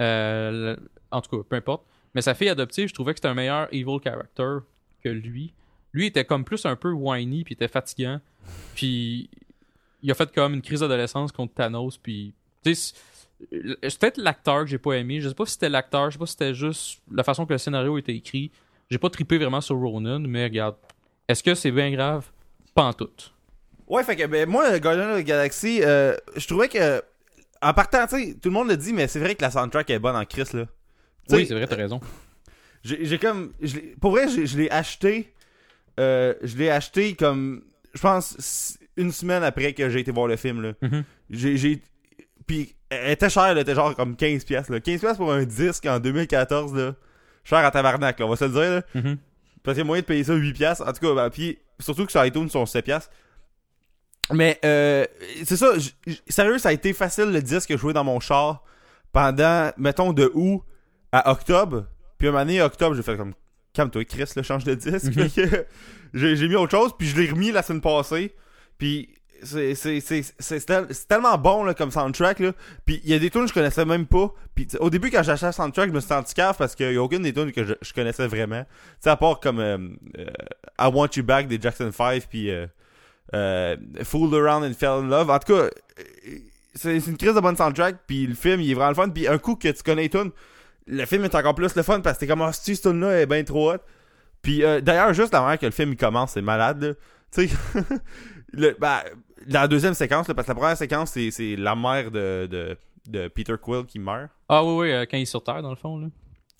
Euh, 0.00 0.76
en 1.10 1.20
tout 1.20 1.36
cas, 1.36 1.42
peu 1.48 1.56
importe. 1.56 1.84
Mais 2.14 2.22
sa 2.22 2.34
fille 2.34 2.48
adoptive, 2.48 2.88
je 2.88 2.94
trouvais 2.94 3.12
que 3.12 3.18
c'était 3.18 3.28
un 3.28 3.34
meilleur 3.34 3.68
evil 3.72 3.98
character 4.02 4.58
que 5.04 5.08
lui. 5.10 5.52
Lui 5.92 6.06
était 6.06 6.24
comme 6.24 6.44
plus 6.44 6.64
un 6.66 6.76
peu 6.76 6.92
whiny, 6.92 7.44
puis 7.44 7.54
était 7.54 7.68
fatigant. 7.68 8.20
Puis 8.74 9.28
il 10.02 10.10
a 10.10 10.14
fait 10.14 10.32
comme 10.32 10.54
une 10.54 10.62
crise 10.62 10.80
d'adolescence 10.80 11.32
contre 11.32 11.54
Thanos, 11.54 11.98
puis 11.98 12.34
tu 12.64 12.74
sais, 12.74 12.94
c'est 13.82 13.98
peut-être 13.98 14.18
l'acteur 14.18 14.60
que 14.60 14.66
j'ai 14.66 14.78
pas 14.78 14.94
aimé. 14.94 15.20
Je 15.20 15.28
sais 15.28 15.34
pas 15.34 15.46
si 15.46 15.52
c'était 15.52 15.68
l'acteur, 15.68 16.10
je 16.10 16.14
sais 16.14 16.18
pas 16.18 16.26
si 16.26 16.32
c'était 16.32 16.54
juste 16.54 17.00
la 17.10 17.24
façon 17.24 17.46
que 17.46 17.52
le 17.52 17.58
scénario 17.58 17.96
était 17.98 18.14
écrit. 18.14 18.50
J'ai 18.90 18.98
pas 18.98 19.10
trippé 19.10 19.38
vraiment 19.38 19.60
sur 19.60 19.76
Ronan, 19.76 20.20
mais 20.20 20.44
regarde, 20.44 20.76
est-ce 21.28 21.42
que 21.42 21.54
c'est 21.54 21.70
bien 21.70 21.90
grave? 21.90 22.26
Pas 22.74 22.84
en 22.84 22.92
tout. 22.92 23.10
Ouais, 23.86 24.04
fait 24.04 24.16
que 24.16 24.26
ben, 24.26 24.48
moi, 24.48 24.78
Guardian 24.78 25.10
of 25.10 25.20
the 25.20 25.24
Galaxy, 25.24 25.80
euh, 25.82 26.16
je 26.36 26.46
trouvais 26.46 26.68
que. 26.68 27.02
En 27.62 27.74
partant, 27.74 28.06
tu 28.06 28.16
sais, 28.16 28.34
tout 28.34 28.48
le 28.48 28.54
monde 28.54 28.68
le 28.68 28.76
dit, 28.76 28.92
mais 28.92 29.06
c'est 29.06 29.18
vrai 29.18 29.34
que 29.34 29.42
la 29.42 29.50
soundtrack 29.50 29.90
est 29.90 29.98
bonne 29.98 30.16
en 30.16 30.24
Chris, 30.24 30.48
là. 30.54 30.64
Oui, 31.30 31.46
c'est 31.46 31.54
vrai, 31.54 31.66
t'as 31.66 31.76
raison. 31.76 32.00
J'ai 32.82 33.18
comme. 33.18 33.52
pour 34.00 34.12
vrai, 34.12 34.28
je 34.28 34.56
l'ai 34.56 34.70
acheté. 34.70 35.32
Euh, 36.00 36.34
je 36.42 36.56
l'ai 36.56 36.70
acheté 36.70 37.14
comme. 37.14 37.62
Je 37.94 38.00
pense 38.00 38.78
une 38.96 39.12
semaine 39.12 39.42
après 39.42 39.72
que 39.72 39.88
j'ai 39.90 40.00
été 40.00 40.10
voir 40.12 40.26
le 40.26 40.36
film, 40.36 40.62
là. 40.62 40.72
Mhm. 40.82 41.04
J'ai- 41.30 41.82
Puis, 42.46 42.74
elle 42.88 43.12
était 43.12 43.30
chère, 43.30 43.46
elle 43.46 43.58
était 43.58 43.74
genre 43.74 43.94
comme 43.94 44.16
15$, 44.16 44.44
piastres, 44.44 44.72
là. 44.72 44.80
15$ 44.80 44.98
piastres 45.00 45.18
pour 45.18 45.32
un 45.32 45.44
disque 45.44 45.86
en 45.86 46.00
2014, 46.00 46.74
là. 46.74 46.94
Cher 47.44 47.58
à 47.58 47.70
tabarnak, 47.70 48.18
là, 48.18 48.26
on 48.26 48.28
va 48.30 48.36
se 48.36 48.44
le 48.44 48.50
dire, 48.50 48.60
là. 48.70 48.82
Mhm. 48.94 49.16
Parce 49.62 49.74
qu'il 49.76 49.82
y 49.82 49.82
a 49.82 49.84
moyen 49.84 50.00
de 50.02 50.06
payer 50.06 50.24
ça 50.24 50.34
8$. 50.34 50.52
piastres. 50.52 50.82
En 50.86 50.92
tout 50.92 51.00
cas, 51.06 51.14
ben, 51.14 51.30
puis 51.30 51.58
surtout 51.78 52.04
que 52.06 52.10
sur 52.12 52.24
iTunes, 52.24 52.44
ils 52.44 52.50
sont 52.50 52.64
7$. 52.66 52.82
piastres. 52.82 53.10
Mais, 54.32 54.58
euh, 54.64 55.04
c'est 55.44 55.56
ça. 55.56 55.76
j- 55.78 55.94
j- 56.06 56.20
sérieux, 56.28 56.58
ça 56.58 56.68
a 56.68 56.72
été 56.72 56.92
facile 56.92 57.26
le 57.32 57.42
disque 57.42 57.68
que 57.68 57.76
je 57.76 57.80
jouais 57.80 57.92
dans 57.92 58.04
mon 58.04 58.20
char 58.20 58.62
pendant, 59.12 59.70
mettons, 59.76 60.12
de 60.12 60.30
août 60.34 60.62
à 61.12 61.30
octobre. 61.32 61.86
Puis 62.18 62.28
un 62.28 62.32
moment 62.32 62.44
donné, 62.44 62.62
octobre, 62.62 62.94
j'ai 62.94 63.02
fait 63.02 63.16
comme, 63.16 63.34
calme-toi, 63.72 64.04
Chris, 64.04 64.30
là, 64.36 64.42
change 64.42 64.64
de 64.64 64.74
disque. 64.74 65.16
Mhm. 65.16 65.64
J'ai 66.14 66.48
mis 66.48 66.56
autre 66.56 66.72
chose, 66.72 66.92
puis 66.98 67.06
je 67.08 67.16
l'ai 67.20 67.30
remis 67.30 67.52
la 67.52 67.62
semaine 67.62 67.80
passée. 67.80 68.34
Puis 68.78 69.10
c'est 69.42 69.74
c'est- 69.74 70.00
c'est- 70.00 70.34
c'est 70.38 70.60
tel- 70.66 70.86
c'est 70.90 71.06
tellement 71.08 71.38
bon 71.38 71.64
là, 71.64 71.72
comme 71.72 71.90
soundtrack. 71.90 72.40
Là. 72.40 72.52
Puis 72.84 73.00
il 73.04 73.10
y 73.10 73.14
a 73.14 73.18
des 73.18 73.30
tunes 73.30 73.42
que 73.42 73.48
je 73.48 73.54
connaissais 73.54 73.84
même 73.84 74.06
pas. 74.06 74.32
Puis 74.54 74.68
au 74.80 74.90
début, 74.90 75.10
quand 75.10 75.20
acheté 75.26 75.46
le 75.46 75.52
soundtrack, 75.52 75.88
je 75.88 75.94
me 75.94 76.00
suis 76.00 76.08
senti 76.08 76.34
cave 76.34 76.56
parce 76.58 76.74
qu'il 76.74 76.92
y 76.92 76.96
a 76.96 77.02
aucune 77.02 77.22
des 77.22 77.32
tunes 77.32 77.52
que 77.52 77.64
je, 77.64 77.74
je 77.80 77.92
connaissais 77.94 78.26
vraiment. 78.26 78.62
Tu 78.64 78.68
sais, 79.00 79.10
à 79.10 79.16
part 79.16 79.40
comme 79.40 79.60
euh, 79.60 79.78
euh, 80.18 80.26
I 80.78 80.90
Want 80.92 81.08
You 81.16 81.22
Back 81.22 81.46
des 81.48 81.58
Jackson 81.60 81.90
5, 81.92 82.26
puis 82.28 82.50
euh, 82.50 83.76
Fooled 84.02 84.34
Around 84.34 84.64
and 84.64 84.74
Fell 84.74 84.90
in 85.04 85.08
Love. 85.08 85.30
En 85.30 85.38
tout 85.38 85.54
cas, 85.54 85.68
c'est 86.74 87.00
c'est 87.00 87.10
une 87.10 87.16
crise 87.16 87.34
de 87.34 87.40
bonne 87.40 87.56
soundtrack. 87.56 87.96
Puis 88.06 88.26
le 88.26 88.34
film, 88.34 88.60
il 88.60 88.70
est 88.70 88.74
vraiment 88.74 88.90
le 88.90 88.94
fun. 88.94 89.08
Puis 89.10 89.28
un 89.28 89.38
coup 89.38 89.56
que 89.56 89.68
tu 89.68 89.82
connais 89.82 90.02
les 90.02 90.10
tunes, 90.10 90.32
le 90.86 91.04
film 91.06 91.24
est 91.24 91.34
encore 91.34 91.54
plus 91.54 91.74
le 91.74 91.82
fun 91.82 92.00
parce 92.00 92.16
que 92.16 92.20
t'es 92.20 92.26
comme, 92.26 92.42
ah, 92.42 92.52
si 92.52 92.74
cette 92.76 92.90
tune-là 92.90 93.20
est 93.20 93.26
bien 93.26 93.42
trop 93.44 93.72
hot. 93.72 93.78
Puis 94.42 94.64
euh, 94.64 94.80
d'ailleurs, 94.80 95.12
juste 95.12 95.32
la 95.32 95.40
manière 95.40 95.58
que 95.58 95.66
le 95.66 95.72
film 95.72 95.92
il 95.92 95.96
commence, 95.96 96.32
c'est 96.32 96.42
malade. 96.42 96.82
là. 96.82 96.92
Tu 97.32 97.46
sais, 97.46 98.74
bah, 98.80 99.04
la 99.46 99.68
deuxième 99.68 99.94
séquence, 99.94 100.26
là, 100.26 100.34
parce 100.34 100.46
que 100.46 100.50
la 100.50 100.56
première 100.56 100.76
séquence, 100.76 101.12
c'est, 101.12 101.30
c'est 101.30 101.54
la 101.54 101.76
mère 101.76 102.10
de, 102.10 102.48
de, 102.50 102.76
de 103.08 103.28
Peter 103.28 103.54
Quill 103.60 103.84
qui 103.86 104.00
meurt. 104.00 104.30
Ah 104.48 104.64
oui, 104.64 104.74
oui, 104.80 104.92
euh, 104.92 105.06
quand 105.08 105.16
il 105.16 105.22
est 105.22 105.26
sur 105.26 105.44
Terre, 105.44 105.62
dans 105.62 105.70
le 105.70 105.76
fond. 105.76 105.96
Là. 105.98 106.08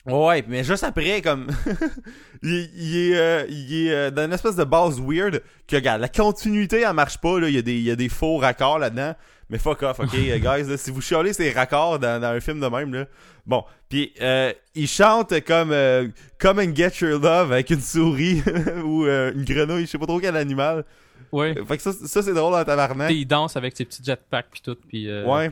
Ouais, 0.06 0.42
mais 0.48 0.64
juste 0.64 0.82
après, 0.84 1.20
comme. 1.20 1.48
il, 2.42 2.70
il 2.74 2.96
est, 3.12 3.16
euh, 3.18 3.46
il 3.48 3.86
est 3.86 3.92
euh, 3.92 4.10
dans 4.10 4.24
une 4.24 4.32
espèce 4.32 4.56
de 4.56 4.64
base 4.64 5.00
weird 5.00 5.42
que, 5.68 5.76
regarde, 5.76 6.00
la 6.00 6.08
continuité, 6.08 6.80
elle 6.80 6.92
marche 6.94 7.18
pas, 7.18 7.38
là. 7.38 7.48
Il 7.48 7.54
y 7.54 7.58
a 7.58 7.62
des, 7.62 7.74
il 7.74 7.82
y 7.82 7.90
a 7.90 7.96
des 7.96 8.08
faux 8.08 8.38
raccords 8.38 8.78
là-dedans. 8.78 9.14
Mais 9.50 9.58
fuck 9.58 9.82
off, 9.82 9.98
ok, 10.00 10.10
guys, 10.14 10.40
là, 10.68 10.76
si 10.76 10.90
vous 10.90 11.00
chialez 11.02 11.32
ces 11.32 11.50
raccords 11.50 11.98
dans, 11.98 12.20
dans 12.20 12.28
un 12.28 12.40
film 12.40 12.60
de 12.60 12.66
même, 12.66 12.94
là. 12.94 13.06
Bon, 13.44 13.64
puis 13.88 14.12
euh, 14.20 14.52
il 14.74 14.86
chante 14.86 15.38
comme 15.44 15.72
euh, 15.72 16.06
Come 16.38 16.60
and 16.60 16.74
Get 16.74 16.92
Your 17.00 17.20
Love 17.20 17.52
avec 17.52 17.68
une 17.70 17.80
souris 17.80 18.42
ou 18.84 19.04
une 19.06 19.44
grenouille, 19.44 19.86
je 19.86 19.90
sais 19.90 19.98
pas 19.98 20.06
trop 20.06 20.20
quel 20.20 20.36
animal. 20.36 20.84
Ouais. 21.32 21.54
Fait 21.66 21.76
que 21.76 21.82
ça, 21.82 21.92
ça 21.92 22.22
c'est 22.22 22.32
drôle 22.32 22.52
dans 22.52 22.64
tabarnak. 22.64 23.08
Puis 23.08 23.18
il 23.22 23.26
danse 23.26 23.56
avec 23.56 23.76
ses 23.76 23.84
petits 23.84 24.02
jetpacks 24.04 24.46
puis 24.50 24.60
tout. 24.62 24.76
Puis, 24.88 25.12
Ouais. 25.24 25.50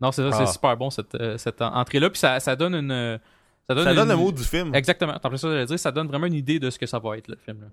Non, 0.00 0.10
c'est 0.12 0.28
ça, 0.28 0.36
Ah. 0.40 0.44
c'est 0.46 0.52
super 0.52 0.76
bon 0.76 0.90
cette, 0.90 1.16
cette 1.38 1.62
en- 1.62 1.74
entrée-là. 1.76 2.10
Puis 2.10 2.18
ça, 2.18 2.40
ça 2.40 2.56
donne 2.56 2.74
une. 2.74 3.20
Ça 3.68 3.74
donne, 3.74 3.84
Ça 3.84 3.94
donne 3.94 4.04
une- 4.04 4.10
le 4.10 4.16
mot 4.16 4.32
du 4.32 4.42
film. 4.44 4.74
Exactement. 4.74 5.18
T'as 5.22 5.36
ça 5.36 5.48
de 5.48 5.64
dire, 5.64 5.78
ça 5.78 5.90
donne 5.92 6.06
vraiment 6.08 6.26
une 6.26 6.34
idée 6.34 6.58
de 6.58 6.68
ce 6.70 6.78
que 6.78 6.86
ça 6.86 6.98
va 6.98 7.16
être 7.16 7.28
le 7.28 7.36
film. 7.44 7.60
Là. 7.62 7.66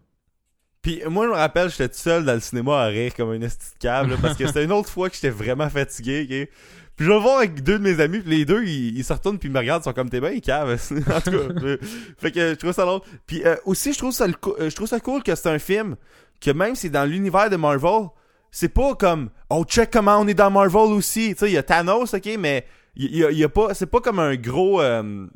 Puis 0.81 1.01
moi, 1.07 1.25
je 1.25 1.31
me 1.31 1.35
rappelle, 1.35 1.69
j'étais 1.69 1.89
tout 1.89 1.95
seul 1.97 2.25
dans 2.25 2.33
le 2.33 2.39
cinéma 2.39 2.81
à 2.81 2.85
rire 2.87 3.13
comme 3.15 3.29
un 3.31 3.41
esti 3.41 3.65
de 3.81 3.87
là, 3.87 4.05
parce 4.21 4.35
que 4.35 4.47
c'était 4.47 4.63
une 4.63 4.71
autre 4.71 4.89
fois 4.89 5.09
que 5.09 5.15
j'étais 5.15 5.29
vraiment 5.29 5.69
fatigué, 5.69 6.21
ok? 6.23 6.57
Puis 6.95 7.05
je 7.05 7.09
vais 7.11 7.15
le 7.15 7.21
voir 7.21 7.37
avec 7.37 7.61
deux 7.63 7.77
de 7.77 7.83
mes 7.83 7.99
amis, 7.99 8.19
puis 8.19 8.37
les 8.37 8.45
deux, 8.45 8.63
ils, 8.63 8.97
ils 8.97 9.03
se 9.03 9.13
retournent 9.13 9.37
puis 9.37 9.47
ils 9.49 9.51
me 9.51 9.59
regardent, 9.59 9.81
ils 9.83 9.85
sont 9.85 9.93
comme 9.93 10.09
t'es 10.09 10.19
bien 10.19 10.39
cave. 10.39 10.69
en 10.91 11.21
tout 11.21 11.31
cas, 11.31 11.37
euh, 11.37 11.77
fait 12.17 12.31
que 12.31 12.49
je 12.49 12.55
trouve 12.55 12.71
ça 12.73 12.83
drôle. 12.85 13.01
Puis 13.27 13.43
euh, 13.45 13.55
aussi, 13.65 13.93
je 13.93 13.97
trouve 13.99 14.11
ça, 14.11 14.27
le 14.27 14.33
euh, 14.59 14.69
je 14.69 14.75
trouve 14.75 14.87
ça 14.87 14.99
cool 14.99 15.21
que 15.23 15.33
c'est 15.35 15.49
un 15.49 15.59
film 15.59 15.95
que 16.39 16.51
même 16.51 16.75
si 16.75 16.89
dans 16.89 17.05
l'univers 17.05 17.49
de 17.49 17.55
Marvel, 17.57 18.07
c'est 18.49 18.69
pas 18.73 18.95
comme 18.95 19.29
oh 19.49 19.63
check 19.65 19.89
comment 19.91 20.17
on 20.19 20.27
est 20.27 20.33
dans 20.33 20.51
Marvel 20.51 20.91
aussi. 20.93 21.29
Tu 21.33 21.39
sais, 21.39 21.49
il 21.49 21.53
y 21.53 21.57
a 21.57 21.63
Thanos, 21.63 22.13
ok, 22.13 22.29
mais 22.39 22.65
il 22.95 23.15
y, 23.15 23.23
a- 23.23 23.31
y 23.31 23.43
a 23.43 23.49
pas, 23.49 23.73
c'est 23.73 23.85
pas 23.85 24.01
comme 24.01 24.19
un 24.19 24.35
gros, 24.35 24.81
euh, 24.81 25.27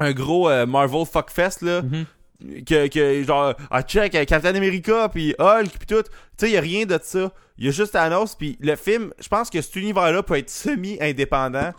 un 0.00 0.12
gros 0.12 0.48
euh, 0.48 0.66
Marvel 0.66 1.04
fuckfest 1.06 1.62
là. 1.62 1.82
Mhm. 1.82 2.64
que, 2.64 2.88
que 2.88 3.22
genre 3.22 3.54
ah 3.70 3.82
check 3.82 4.14
euh, 4.14 4.24
Captain 4.24 4.54
America 4.54 5.08
puis 5.08 5.34
Hulk 5.38 5.70
puis 5.78 5.86
tout. 5.86 6.02
Tu 6.02 6.46
sais 6.46 6.50
y 6.50 6.56
a 6.56 6.60
rien 6.60 6.84
de 6.86 6.98
ça. 7.02 7.32
Il 7.58 7.66
y 7.66 7.68
a 7.68 7.70
juste 7.70 7.92
Thanos 7.92 8.34
puis 8.34 8.56
le 8.60 8.76
film 8.76 9.12
je 9.20 9.28
pense 9.28 9.50
que 9.50 9.60
cet 9.60 9.76
univers 9.76 10.12
là 10.12 10.22
peut 10.22 10.36
être 10.36 10.50
semi 10.50 10.98
indépendant 11.00 11.72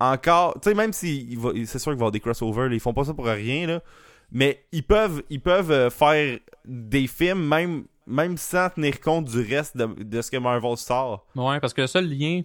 encore. 0.00 0.54
Tu 0.60 0.70
sais 0.70 0.74
même 0.74 0.92
si 0.92 1.38
c'est 1.66 1.78
sûr 1.78 1.92
qu'il 1.92 1.98
va 1.98 2.04
y 2.04 2.06
avoir 2.06 2.10
des 2.10 2.20
crossovers 2.20 2.68
là, 2.68 2.74
ils 2.74 2.80
font 2.80 2.94
pas 2.94 3.04
ça 3.04 3.14
pour 3.14 3.26
rien 3.26 3.66
là. 3.66 3.80
Mais 4.32 4.64
ils 4.72 4.82
peuvent 4.82 5.22
ils 5.30 5.40
peuvent 5.40 5.70
euh, 5.70 5.90
faire 5.90 6.38
des 6.64 7.06
films 7.06 7.46
même 7.46 7.84
même 8.06 8.36
sans 8.36 8.68
tenir 8.70 9.00
compte 9.00 9.26
du 9.26 9.40
reste 9.40 9.76
de, 9.76 9.86
de 9.86 10.22
ce 10.22 10.30
que 10.30 10.36
Marvel 10.36 10.76
sort. 10.76 11.24
Ouais, 11.36 11.60
parce 11.60 11.72
que 11.72 11.82
le 11.82 11.86
seul 11.86 12.08
lien 12.08 12.42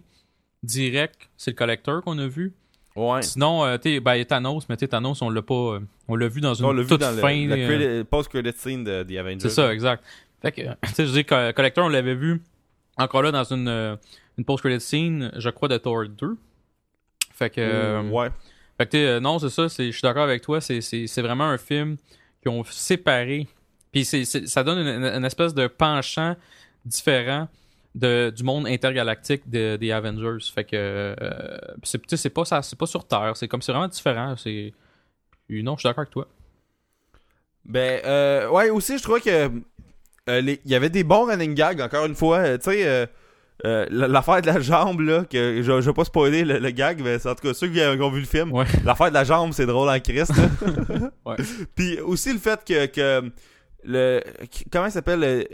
direct, 0.63 1.29
c'est 1.35 1.51
le 1.51 1.55
collecteur 1.55 2.03
qu'on 2.03 2.17
a 2.19 2.27
vu. 2.27 2.53
Ouais 2.97 3.21
Sinon, 3.21 3.63
euh, 3.65 3.77
tu 3.77 3.99
ben, 4.01 4.23
Thanos, 4.25 4.67
mais 4.67 4.75
tu 4.77 4.81
sais, 4.81 4.87
Thanos, 4.89 5.21
on 5.21 5.29
l'a 5.29 5.41
pas. 5.41 5.53
euh, 5.53 5.79
on 6.07 6.15
l'a 6.15 6.27
vu 6.27 6.41
dans 6.41 6.53
une 6.53 6.65
on 6.65 6.71
l'a 6.73 6.81
vu 6.81 6.87
toute 6.87 7.01
dans 7.01 7.11
le, 7.11 7.17
fin. 7.17 7.47
la 7.47 7.55
euh, 7.55 7.67
credit- 7.67 8.03
post-credit 8.09 8.53
scene 8.57 8.83
de 8.83 9.03
The 9.03 9.17
Avengers 9.17 9.39
C'est 9.41 9.49
ça, 9.49 9.73
exact. 9.73 10.03
Fait 10.41 10.51
que, 10.51 10.61
tu 10.87 10.93
sais, 10.93 11.05
je 11.05 11.11
dis 11.11 11.23
que 11.25 11.51
Collector, 11.51 11.85
on 11.85 11.89
l'avait 11.89 12.15
vu 12.15 12.41
encore 12.97 13.21
là 13.21 13.31
dans 13.31 13.43
une, 13.43 13.67
euh, 13.67 13.95
une 14.37 14.43
post-credit 14.45 14.79
scene, 14.81 15.31
je 15.37 15.49
crois, 15.49 15.67
de 15.67 15.77
Thor 15.77 16.05
2. 16.09 16.37
Fait 17.33 17.49
que, 17.49 17.61
euh, 17.61 18.01
ouais 18.09 18.29
fait 18.77 18.85
que, 18.85 18.91
tu 18.91 18.97
sais, 18.97 19.05
euh, 19.07 19.19
non, 19.19 19.39
c'est 19.39 19.49
ça, 19.49 19.69
c'est- 19.69 19.87
je 19.87 19.91
suis 19.91 20.01
d'accord 20.03 20.23
avec 20.23 20.41
toi, 20.41 20.61
c'est- 20.61 20.81
c'est 20.81 21.07
c'est 21.07 21.21
vraiment 21.23 21.45
un 21.45 21.57
film 21.57 21.97
qui 22.41 22.49
ont 22.49 22.63
séparé. 22.65 23.47
Puis 23.91 24.05
c'est- 24.05 24.25
c'est- 24.25 24.45
ça 24.47 24.63
donne 24.63 24.79
une, 24.79 25.03
une 25.03 25.25
espèce 25.25 25.53
de 25.55 25.65
penchant 25.67 26.35
différent 26.85 27.47
de, 27.97 28.29
du 28.35 28.43
monde 28.43 28.67
intergalactique 28.67 29.49
de- 29.49 29.75
des 29.75 29.91
Avengers. 29.91 30.37
Fait 30.53 30.63
que 30.63 30.75
euh, 30.75 31.15
c'est 31.83 31.97
tu 32.01 32.09
sais, 32.09 32.17
c'est 32.17 32.29
pas 32.29 32.45
ça, 32.45 32.61
c'est 32.61 32.77
pas 32.77 32.85
sur 32.85 33.05
Terre, 33.05 33.33
c'est 33.35 33.47
comme 33.47 33.61
c'est 33.61 33.71
vraiment 33.71 33.87
différent. 33.87 34.35
C'est 34.37 34.73
non, 35.49 35.75
je 35.75 35.79
suis 35.81 35.87
d'accord 35.89 36.01
avec 36.01 36.11
toi. 36.11 36.27
Ben, 37.65 38.01
euh, 38.05 38.49
ouais, 38.49 38.69
aussi, 38.69 38.97
je 38.97 39.03
trouvais 39.03 39.21
que 39.21 39.49
euh, 40.29 40.41
il 40.41 40.59
y 40.65 40.75
avait 40.75 40.89
des 40.89 41.03
bons 41.03 41.25
running 41.25 41.53
gags, 41.53 41.81
encore 41.81 42.05
une 42.05 42.15
fois. 42.15 42.37
euh, 42.39 42.57
tu 42.57 42.71
sais, 42.71 43.09
l'affaire 43.89 44.41
de 44.41 44.47
la 44.47 44.59
jambe, 44.59 44.99
là, 45.01 45.23
que 45.25 45.61
je, 45.61 45.81
je 45.81 45.89
vais 45.89 45.93
pas 45.93 46.05
spoiler 46.05 46.43
le, 46.45 46.59
le 46.59 46.69
gag, 46.71 47.01
mais 47.01 47.17
c'est 47.19 47.29
en 47.29 47.35
tout 47.35 47.47
cas 47.47 47.53
ceux 47.53 47.67
qui, 47.69 47.81
ont 47.81 48.09
vu 48.11 48.19
le 48.21 48.25
film. 48.25 48.51
Ouais. 48.53 48.65
L'affaire 48.85 49.09
de 49.09 49.13
la 49.15 49.23
jambe, 49.23 49.51
c'est 49.53 49.65
drôle 49.65 49.89
en 49.89 49.99
Christ. 49.99 50.31
Ouais. 51.25 51.35
Puis 51.75 51.99
aussi 51.99 52.31
le 52.31 52.39
fait 52.39 52.63
que, 52.65 52.85
que 52.85 53.31
le. 53.83 54.21
Comment 54.71 54.85
il 54.85 54.91
s'appelle 54.91 55.19
le, 55.19 55.45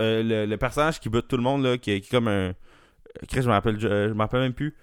euh, 0.00 0.22
le, 0.22 0.46
le 0.46 0.56
personnage 0.56 1.00
qui 1.00 1.08
bute 1.08 1.28
tout 1.28 1.36
le 1.36 1.42
monde, 1.42 1.62
là, 1.64 1.78
qui, 1.78 1.92
est- 1.92 2.00
qui 2.00 2.08
est 2.08 2.10
comme 2.10 2.28
un. 2.28 2.52
Chris, 3.28 3.42
je 3.42 3.48
me 3.48 3.52
rappelle, 3.52 3.78
je, 3.80 3.88
je 4.08 4.12
m'en 4.12 4.24
rappelle 4.24 4.40
même 4.40 4.52
plus. 4.54 4.74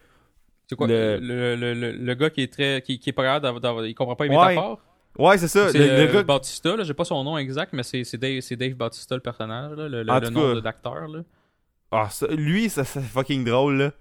C'est 0.67 0.75
quoi? 0.75 0.87
Le- 0.87 1.19
le... 1.19 1.55
Le, 1.55 1.73
le, 1.73 1.91
le 1.91 2.13
gars 2.15 2.29
qui 2.29 2.41
est 2.41 2.51
très 2.51 2.81
qui, 2.81 2.97
qui 2.99 3.09
est 3.09 3.13
pas 3.13 3.39
il 3.85 3.93
comprend 3.95 4.15
pas 4.15 4.25
les 4.25 4.35
Ouais. 4.35 4.47
métaphores? 4.49 4.79
Ouais, 5.19 5.37
c'est 5.37 5.47
ça. 5.47 5.69
C'est 5.69 5.77
Le, 5.77 5.85
euh, 6.09 6.13
gars. 6.13 6.23
Bautista, 6.23 6.75
là, 6.75 6.83
j'ai 6.83 6.93
pas 6.95 7.05
son 7.05 7.23
nom 7.23 7.37
exact, 7.37 7.71
mais 7.73 7.83
c'est 7.83 8.03
c'est 8.03 8.17
Dave, 8.17 8.39
c'est 8.41 8.55
Dave 8.55 8.73
Bautista 8.73 9.13
le 9.13 9.21
personnage, 9.21 9.77
là, 9.77 9.87
le, 9.87 10.03
le- 10.03 10.29
nom 10.31 10.59
d'acteur. 10.59 11.07
là. 11.07 11.19
Ah, 11.91 12.07
ça- 12.09 12.25
lui, 12.27 12.69
ça, 12.69 12.83
c'est 12.83 13.01
fucking 13.01 13.43
drôle, 13.45 13.77
là. 13.77 13.91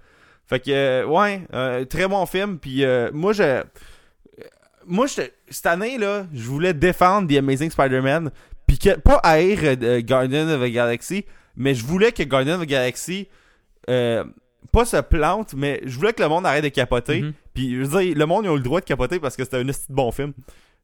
Fait 0.47 0.61
que, 0.61 0.70
euh, 0.70 1.05
ouais, 1.07 1.43
euh, 1.53 1.85
très 1.85 2.09
bon 2.09 2.24
film. 2.24 2.59
Puis, 2.59 2.85
euh, 2.85 3.11
moi, 3.12 3.33
je. 3.35 3.43
euh, 3.43 3.62
Moi, 4.87 5.07
je, 5.07 5.22
cette 5.49 5.66
année, 5.66 5.99
là, 5.99 6.26
je 6.33 6.43
voulais 6.49 6.72
défendre 6.74 7.28
The 7.28 7.37
Amazing 7.37 7.70
Spider-Man. 7.70 8.30
Puis, 8.73 8.79
que, 8.79 8.99
pas 8.99 9.16
haïr 9.23 9.59
euh, 9.64 10.01
Guardian 10.01 10.49
of 10.49 10.62
the 10.62 10.73
Galaxy, 10.73 11.27
mais 11.57 11.75
je 11.75 11.85
voulais 11.85 12.11
que 12.12 12.23
Guardian 12.23 12.55
of 12.55 12.62
the 12.62 12.68
Galaxy. 12.68 13.29
euh, 13.91 14.25
pas 14.70 14.87
se 14.87 14.97
plante, 14.97 15.53
mais 15.55 15.83
je 15.85 15.99
voulais 15.99 16.14
que 16.14 16.23
le 16.23 16.29
monde 16.31 16.47
arrête 16.47 16.64
de 16.64 16.68
capoter. 16.70 17.20
Mhm. 17.20 17.33
Puis, 17.53 17.75
je 17.75 17.83
veux 17.85 18.03
dire, 18.03 18.16
le 18.16 18.25
monde, 18.25 18.45
ils 18.47 18.49
ont 18.49 18.55
le 18.55 18.62
droit 18.62 18.81
de 18.81 18.87
capoter 18.87 19.20
parce 19.20 19.37
que 19.37 19.45
c'était 19.45 19.59
un 19.59 19.66
bon 19.91 20.11
film. 20.11 20.33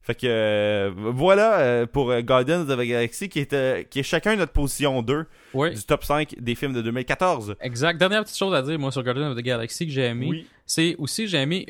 Fait 0.02 0.14
que, 0.14 0.26
euh, 0.26 0.90
voilà 0.94 1.58
euh, 1.60 1.86
pour 1.86 2.10
euh, 2.10 2.20
Guardians 2.20 2.60
of 2.60 2.68
the 2.68 2.80
Galaxy, 2.82 3.30
qui 3.30 3.38
est, 3.40 3.88
qui 3.88 4.00
est 4.00 4.02
chacun 4.02 4.36
notre 4.36 4.52
position 4.52 5.00
2 5.00 5.24
Ouais, 5.54 5.70
du 5.70 5.82
top 5.84 6.04
5 6.04 6.34
des 6.38 6.54
films 6.54 6.74
de 6.74 6.82
2014. 6.82 7.56
exact. 7.62 7.98
Dernière 7.98 8.24
petite 8.24 8.36
chose 8.36 8.54
à 8.54 8.60
dire, 8.60 8.78
moi, 8.78 8.92
sur 8.92 9.02
Guardians 9.02 9.30
of 9.30 9.36
the 9.38 9.42
Galaxy 9.42 9.86
que 9.86 9.92
j'ai 9.92 10.04
aimé, 10.04 10.26
Oui. 10.28 10.46
c'est 10.66 10.94
aussi, 10.98 11.26
j'ai 11.26 11.38
aimé, 11.38 11.64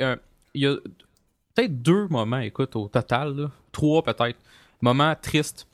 il 0.54 0.62
y 0.62 0.66
a 0.66 0.74
peut-être 1.54 1.80
deux 1.82 2.08
moments, 2.08 2.40
écoute, 2.40 2.74
au 2.74 2.88
total, 2.88 3.36
là, 3.36 3.50
trois 3.70 4.02
peut-être, 4.02 4.38
moments 4.80 5.14
tristes 5.20 5.66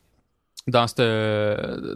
dans 0.66 0.86
cette, 0.86 0.98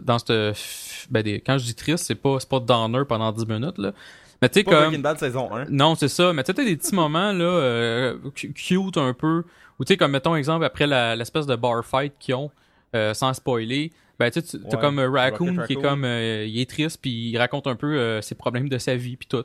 dans 0.03 0.19
cette, 0.19 1.07
ben, 1.09 1.21
des, 1.23 1.39
quand 1.41 1.57
je 1.57 1.65
dis 1.65 1.75
triste, 1.75 2.05
c'est 2.05 2.15
pas, 2.15 2.37
c'est 2.39 2.49
pas 2.49 2.59
downer 2.59 3.03
pendant 3.07 3.31
10 3.31 3.47
minutes, 3.47 3.77
là. 3.77 3.93
Mais 4.41 4.47
tu 4.49 4.59
sais, 4.59 4.63
Pas 4.63 4.71
comme, 4.71 4.79
Breaking 4.85 4.99
Bad 5.01 5.19
saison 5.19 5.53
1. 5.53 5.65
Non, 5.69 5.95
c'est 5.95 6.07
ça. 6.07 6.31
Mais 6.31 6.43
tu 6.43 6.47
sais, 6.47 6.53
t'as 6.53 6.63
des 6.63 6.77
petits 6.77 6.95
moments, 6.95 7.33
là, 7.33 7.43
euh, 7.43 8.17
cu- 8.33 8.53
cute 8.53 8.97
un 8.97 9.13
peu. 9.13 9.43
Ou 9.79 9.83
tu 9.85 9.93
sais, 9.93 9.97
comme, 9.97 10.11
mettons, 10.11 10.35
exemple, 10.35 10.63
après 10.63 10.87
l'espèce 11.15 11.45
de 11.45 11.55
bar 11.55 11.83
fight 11.85 12.13
qu'ils 12.19 12.35
ont, 12.35 12.51
euh, 12.95 13.13
sans 13.13 13.33
spoiler, 13.33 13.91
ben 14.17 14.29
tu 14.31 14.41
t'as 14.41 14.57
Ouais. 14.57 14.81
comme 14.81 14.99
euh, 14.99 15.09
Raccoon 15.09 15.51
Rocket 15.57 15.67
qui 15.67 15.73
est 15.73 15.81
comme, 15.81 16.03
euh, 16.05 16.45
il 16.45 16.59
est 16.59 16.69
triste, 16.69 16.99
puis 17.01 17.11
il 17.31 17.37
raconte 17.37 17.67
un 17.67 17.75
peu 17.75 18.21
ses 18.21 18.35
problèmes 18.35 18.67
de 18.69 18.77
sa 18.77 18.95
vie, 18.95 19.15
puis 19.17 19.27
tout. 19.27 19.43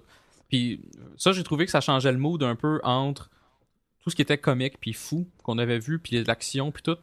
Puis 0.49 0.81
ça, 1.17 1.33
j'ai 1.33 1.43
trouvé 1.45 1.65
que 1.65 1.71
ça 1.71 1.81
changeait 1.81 2.13
le 2.13 2.19
mood 2.19 2.43
un 2.43 2.55
peu 2.57 2.81
entre 2.85 3.31
tout 4.03 4.11
ce 4.11 4.17
qui 4.17 4.23
était 4.23 4.39
comique 4.39 4.75
puis 4.81 4.93
fou 4.93 5.27
qu'on 5.43 5.59
avait 5.59 5.79
vu, 5.79 5.99
puis 5.99 6.23
l'action, 6.25 6.71
puis 6.71 6.83
tout. 6.83 6.97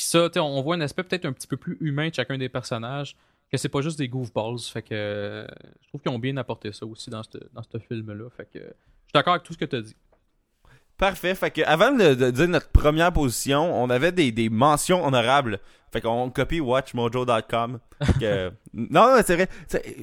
Puis 0.00 0.06
ça, 0.06 0.30
on 0.36 0.62
voit 0.62 0.76
un 0.76 0.80
aspect 0.80 1.02
peut-être 1.02 1.26
un 1.26 1.32
petit 1.34 1.46
peu 1.46 1.58
plus 1.58 1.76
humain 1.82 2.08
de 2.08 2.14
chacun 2.14 2.38
des 2.38 2.48
personnages, 2.48 3.14
que 3.52 3.58
c'est 3.58 3.68
pas 3.68 3.82
juste 3.82 3.98
des 3.98 4.08
goofballs. 4.08 4.58
Fait 4.60 4.80
que 4.80 4.94
euh, 4.94 5.46
je 5.82 5.88
trouve 5.88 6.00
qu'ils 6.00 6.10
ont 6.10 6.18
bien 6.18 6.38
apporté 6.38 6.72
ça 6.72 6.86
aussi 6.86 7.10
dans 7.10 7.22
ce 7.22 7.36
dans 7.52 7.80
film-là. 7.86 8.30
Fait 8.30 8.46
que 8.50 8.60
je 8.60 8.64
suis 8.64 9.12
d'accord 9.12 9.34
avec 9.34 9.42
tout 9.42 9.52
ce 9.52 9.58
que 9.58 9.66
tu 9.66 9.76
as 9.76 9.82
dit. 9.82 9.94
Parfait. 11.00 11.34
Fait 11.34 11.50
que 11.50 11.62
avant 11.62 11.90
de, 11.92 12.14
de 12.14 12.30
dire 12.30 12.46
notre 12.48 12.68
première 12.68 13.12
position, 13.12 13.82
on 13.82 13.90
avait 13.90 14.12
des, 14.12 14.30
des 14.30 14.48
mentions 14.50 15.04
honorables. 15.04 15.58
Fait 15.92 16.00
qu'on 16.00 16.30
copie 16.30 16.60
watchmojo.com. 16.60 17.78
Que- 18.20 18.50
non, 18.72 19.06
non, 19.16 19.22
c'est 19.26 19.34
vrai. 19.34 19.48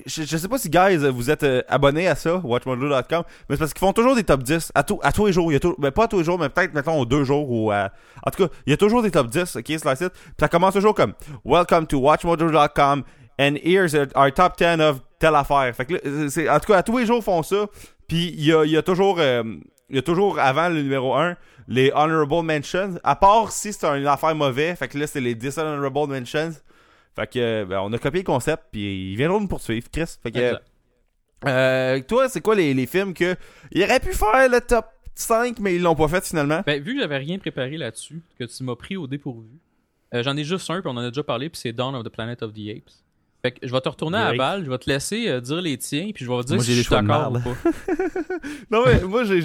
Je, 0.05 0.23
je 0.23 0.37
sais 0.37 0.47
pas 0.49 0.57
si, 0.57 0.69
guys, 0.69 0.97
vous 0.97 1.29
êtes 1.31 1.43
euh, 1.43 1.61
abonnés 1.69 2.07
à 2.09 2.15
ça, 2.15 2.41
watchmojo.com, 2.43 3.23
mais 3.47 3.55
c'est 3.55 3.59
parce 3.59 3.73
qu'ils 3.73 3.79
font 3.79 3.93
toujours 3.93 4.15
des 4.15 4.23
top 4.25 4.43
10 4.43 4.71
à, 4.75 4.83
tout, 4.83 4.99
à 5.01 5.13
tous 5.13 5.27
les 5.27 5.31
jours. 5.33 5.49
Il 5.49 5.53
y 5.53 5.57
a 5.57 5.59
tout, 5.61 5.75
ben, 5.77 5.91
pas 5.91 6.03
à 6.03 6.07
tous 6.09 6.17
les 6.17 6.25
jours, 6.25 6.37
mais 6.37 6.49
peut-être, 6.49 6.73
mettons, 6.73 6.99
aux 6.99 7.05
deux 7.05 7.23
jours 7.23 7.49
ou 7.49 7.71
à... 7.71 7.91
En 8.25 8.31
tout 8.31 8.45
cas, 8.47 8.53
il 8.65 8.71
y 8.71 8.73
a 8.73 8.77
toujours 8.77 9.01
des 9.01 9.11
top 9.11 9.27
10, 9.27 9.55
ok, 9.55 9.65
sur 9.79 9.87
la 9.87 9.95
site. 9.95 10.09
Puis 10.11 10.33
ça 10.41 10.49
commence 10.49 10.73
toujours 10.73 10.93
comme 10.95 11.13
«Welcome 11.45 11.87
to 11.87 11.99
watchmojo.com 11.99 13.03
and 13.39 13.53
here's 13.63 13.95
our 14.15 14.33
top 14.33 14.57
10 14.57 14.81
of 14.81 14.99
telle 15.19 15.35
affaire.» 15.35 15.73
Fait 15.75 15.85
que 15.85 15.93
là, 15.93 16.29
c'est, 16.29 16.49
en 16.49 16.59
tout 16.59 16.73
cas, 16.73 16.79
à 16.79 16.83
tous 16.83 16.97
les 16.97 17.05
jours, 17.05 17.19
ils 17.19 17.23
font 17.23 17.43
ça. 17.43 17.67
Puis 18.09 18.33
il 18.37 18.43
y 18.43 18.51
a, 18.51 18.65
y 18.65 18.75
a 18.75 18.81
toujours... 18.81 19.17
euh, 19.19 19.43
il 19.89 19.95
y 19.95 19.99
a 19.99 20.01
toujours 20.01 20.39
avant 20.39 20.69
le 20.69 20.81
numéro 20.81 21.15
1 21.15 21.35
les 21.67 21.91
honorable 21.91 22.45
mentions 22.45 22.99
à 23.03 23.15
part 23.15 23.51
si 23.51 23.73
c'est 23.73 23.85
une 23.85 24.07
affaire 24.07 24.35
mauvaise 24.35 24.77
fait 24.77 24.87
que 24.87 24.97
là 24.97 25.07
c'est 25.07 25.21
les 25.21 25.35
dishonorable 25.35 26.07
mentions. 26.07 26.51
Fait 27.15 27.27
que 27.27 27.63
ben, 27.63 27.79
on 27.81 27.91
a 27.93 27.97
copié 27.97 28.21
le 28.21 28.25
concept 28.25 28.65
puis 28.71 29.11
ils 29.11 29.15
viendront 29.15 29.41
nous 29.41 29.47
poursuivre 29.47 29.89
Chris. 29.91 30.17
Fait 30.21 30.31
que 30.31 30.59
euh, 31.45 32.01
toi 32.01 32.29
c'est 32.29 32.41
quoi 32.41 32.55
les, 32.55 32.73
les 32.73 32.85
films 32.85 33.13
que 33.13 33.35
ils 33.71 33.83
auraient 33.83 33.99
pu 33.99 34.13
faire 34.13 34.49
le 34.49 34.61
top 34.61 34.85
5 35.15 35.59
mais 35.59 35.75
ils 35.75 35.81
l'ont 35.81 35.95
pas 35.95 36.07
fait 36.07 36.25
finalement? 36.25 36.61
Ben, 36.65 36.81
vu 36.81 36.95
que 36.95 37.01
j'avais 37.01 37.17
rien 37.17 37.39
préparé 37.39 37.77
là-dessus, 37.77 38.21
que 38.37 38.43
tu 38.43 38.63
m'as 38.63 38.75
pris 38.75 38.97
au 38.97 39.07
dépourvu, 39.07 39.49
euh, 40.13 40.23
j'en 40.23 40.37
ai 40.37 40.43
juste 40.43 40.69
un, 40.69 40.81
puis 40.81 40.89
on 40.89 40.97
en 40.97 40.97
a 40.97 41.09
déjà 41.09 41.23
parlé, 41.23 41.49
puis 41.49 41.59
c'est 41.59 41.73
Dawn 41.73 41.95
of 41.95 42.03
the 42.03 42.09
Planet 42.09 42.41
of 42.43 42.53
the 42.53 42.69
Apes. 42.69 43.03
Fait 43.43 43.51
que 43.51 43.59
je 43.67 43.71
vais 43.71 43.81
te 43.81 43.87
retourner 43.89 44.17
à 44.17 44.31
la 44.31 44.37
balle, 44.37 44.65
je 44.65 44.69
vais 44.69 44.77
te 44.79 44.89
laisser 44.89 45.27
euh, 45.29 45.39
dire 45.39 45.61
les 45.61 45.77
tiens, 45.77 46.09
puis 46.13 46.25
je 46.25 46.29
vais 46.31 46.41
te 46.41 46.47
dire 46.47 46.55
Moi, 46.55 46.63
si 46.65 46.71
j'ai 46.73 46.77
je 46.81 46.87
suis 46.87 46.95
d'accord 46.95 47.29
ou 47.29 47.33
merde. 47.33 47.43
pas. 47.63 47.69
non 48.71 48.83
mais 48.85 49.01
moi 49.01 49.23
j'ai- 49.25 49.41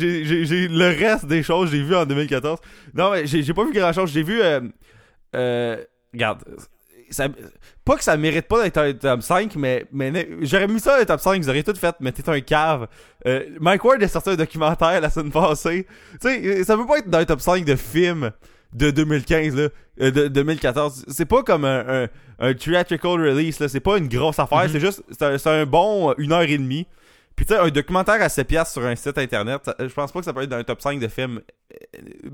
le 0.68 0.98
reste 0.98 1.26
des 1.26 1.42
choses 1.42 1.70
j'ai 1.70 1.82
vu 1.82 1.94
en 1.94 2.06
2014 2.06 2.58
non 2.94 3.10
mais 3.12 3.26
j'ai 3.26 3.52
pas 3.54 3.64
vu 3.64 3.72
grand 3.72 3.92
chose 3.92 4.10
j'ai 4.10 4.22
vu 4.22 4.40
euh, 4.40 4.60
euh, 5.36 5.76
regarde 6.12 6.42
ça, 7.10 7.28
pas 7.84 7.96
que 7.96 8.04
ça 8.04 8.16
mérite 8.16 8.48
pas 8.48 8.62
d'être 8.62 8.78
un 8.78 8.92
top 8.94 9.22
5 9.22 9.54
mais, 9.56 9.84
mais 9.92 10.26
j'aurais 10.40 10.66
mis 10.68 10.80
ça 10.80 10.92
dans 10.94 10.98
le 11.00 11.04
top 11.06 11.20
5 11.20 11.42
vous 11.42 11.48
auriez 11.50 11.62
tout 11.62 11.74
fait 11.74 11.94
mais 12.00 12.10
t'es 12.12 12.26
un 12.30 12.40
cave. 12.40 12.88
Euh, 13.26 13.44
Mike 13.60 13.84
Ward 13.84 14.02
a 14.02 14.08
sorti 14.08 14.30
un 14.30 14.36
documentaire 14.36 14.98
la 14.98 15.10
semaine 15.10 15.30
passée. 15.30 15.86
Tu 16.12 16.28
sais 16.28 16.64
ça 16.64 16.74
peut 16.78 16.86
pas 16.86 16.98
être 17.00 17.10
dans 17.10 17.18
le 17.18 17.26
top 17.26 17.40
5 17.42 17.66
de 17.66 17.76
films 17.76 18.30
de 18.72 18.90
2015 18.90 19.54
là 19.56 19.68
euh, 20.00 20.10
de 20.10 20.28
2014 20.28 21.04
c'est 21.08 21.26
pas 21.26 21.42
comme 21.42 21.64
un, 21.64 22.04
un, 22.04 22.08
un 22.38 22.54
theatrical 22.54 23.12
release 23.20 23.58
là 23.60 23.68
c'est 23.68 23.80
pas 23.80 23.98
une 23.98 24.08
grosse 24.08 24.38
affaire 24.38 24.62
Mhm. 24.64 24.68
c'est 24.72 24.80
juste 24.80 25.02
c'est 25.10 25.46
un, 25.46 25.66
bon 25.66 26.10
euh, 26.10 26.14
une 26.18 26.32
heure 26.32 26.42
et 26.42 26.58
demie 26.58 26.86
puis 27.36 27.46
tu 27.46 27.54
sais, 27.54 27.60
un 27.60 27.68
documentaire 27.70 28.20
à 28.20 28.28
7 28.28 28.46
piastres 28.46 28.72
sur 28.74 28.84
un 28.84 28.94
site 28.94 29.16
internet, 29.16 29.62
ça- 29.64 29.74
je 29.78 29.86
pense 29.92 30.12
pas 30.12 30.18
que 30.18 30.24
ça 30.26 30.34
peut 30.34 30.42
être 30.42 30.50
dans 30.50 30.58
un 30.58 30.64
top 30.64 30.82
5 30.82 31.00
de 31.00 31.08
films 31.08 31.40
euh, 31.72 31.76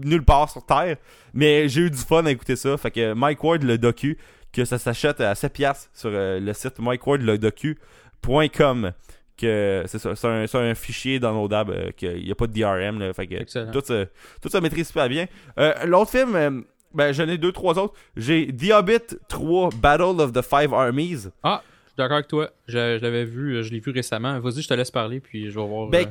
nulle 0.04 0.24
part 0.24 0.50
sur 0.50 0.66
Terre. 0.66 0.96
Mais 1.34 1.68
j'ai 1.68 1.82
eu 1.82 1.90
du 1.90 1.98
fun 1.98 2.26
à 2.26 2.30
écouter 2.32 2.56
ça. 2.56 2.76
Fait 2.76 2.90
que 2.90 3.12
Mike 3.14 3.42
Ward 3.44 3.62
le 3.62 3.78
docu, 3.78 4.18
que 4.52 4.64
ça 4.64 4.76
s'achète 4.76 5.20
à 5.20 5.36
7 5.36 5.52
piastres 5.52 5.88
sur 5.94 6.10
euh, 6.12 6.40
le 6.40 6.52
site 6.52 6.80
mikewardledocu.com. 6.80 8.92
Que 9.38 9.84
c'est 9.86 9.98
ça, 9.98 10.14
c'est 10.16 10.26
un, 10.26 10.46
un 10.70 10.74
fichier 10.74 11.20
downloadable, 11.20 11.72
euh, 11.72 11.90
qu'il 11.92 12.26
y 12.26 12.30
a 12.30 12.34
pas 12.34 12.46
de 12.46 12.52
DRM. 12.52 12.98
Là, 12.98 13.12
fait 13.12 13.26
que 13.26 13.34
Excellent. 13.36 13.70
tout, 13.70 13.82
se- 13.84 14.06
tout 14.42 14.48
ça 14.48 14.60
maîtrise 14.60 14.88
super 14.88 15.08
bien. 15.08 15.26
Euh, 15.58 15.72
L'autre 15.86 16.10
film, 16.10 16.34
euh, 16.34 16.60
ben 16.92 17.12
j'en 17.12 17.28
ai 17.28 17.38
deux, 17.38 17.52
trois 17.52 17.78
autres. 17.78 17.94
J'ai 18.16 18.48
The 18.48 18.72
Hobbit 18.72 19.16
3 19.28 19.70
Battle 19.80 20.20
of 20.20 20.32
the 20.32 20.42
Five 20.42 20.74
Armies. 20.74 21.28
Ah, 21.42 21.62
je 21.84 21.88
suis 21.90 21.96
d'accord 21.96 22.16
avec 22.16 22.28
toi. 22.28 22.50
Je, 22.66 22.98
je 22.98 23.02
l'avais 23.02 23.24
vu, 23.24 23.54
euh, 23.56 23.62
je 23.62 23.70
l'ai 23.70 23.78
vu 23.80 23.92
récemment. 23.92 24.40
Vas-y, 24.40 24.62
je 24.62 24.68
te 24.68 24.74
laisse 24.74 24.90
parler, 24.90 25.20
puis 25.20 25.50
je 25.50 25.58
vais 25.60 25.66
voir. 25.66 25.88
Ben, 25.88 26.10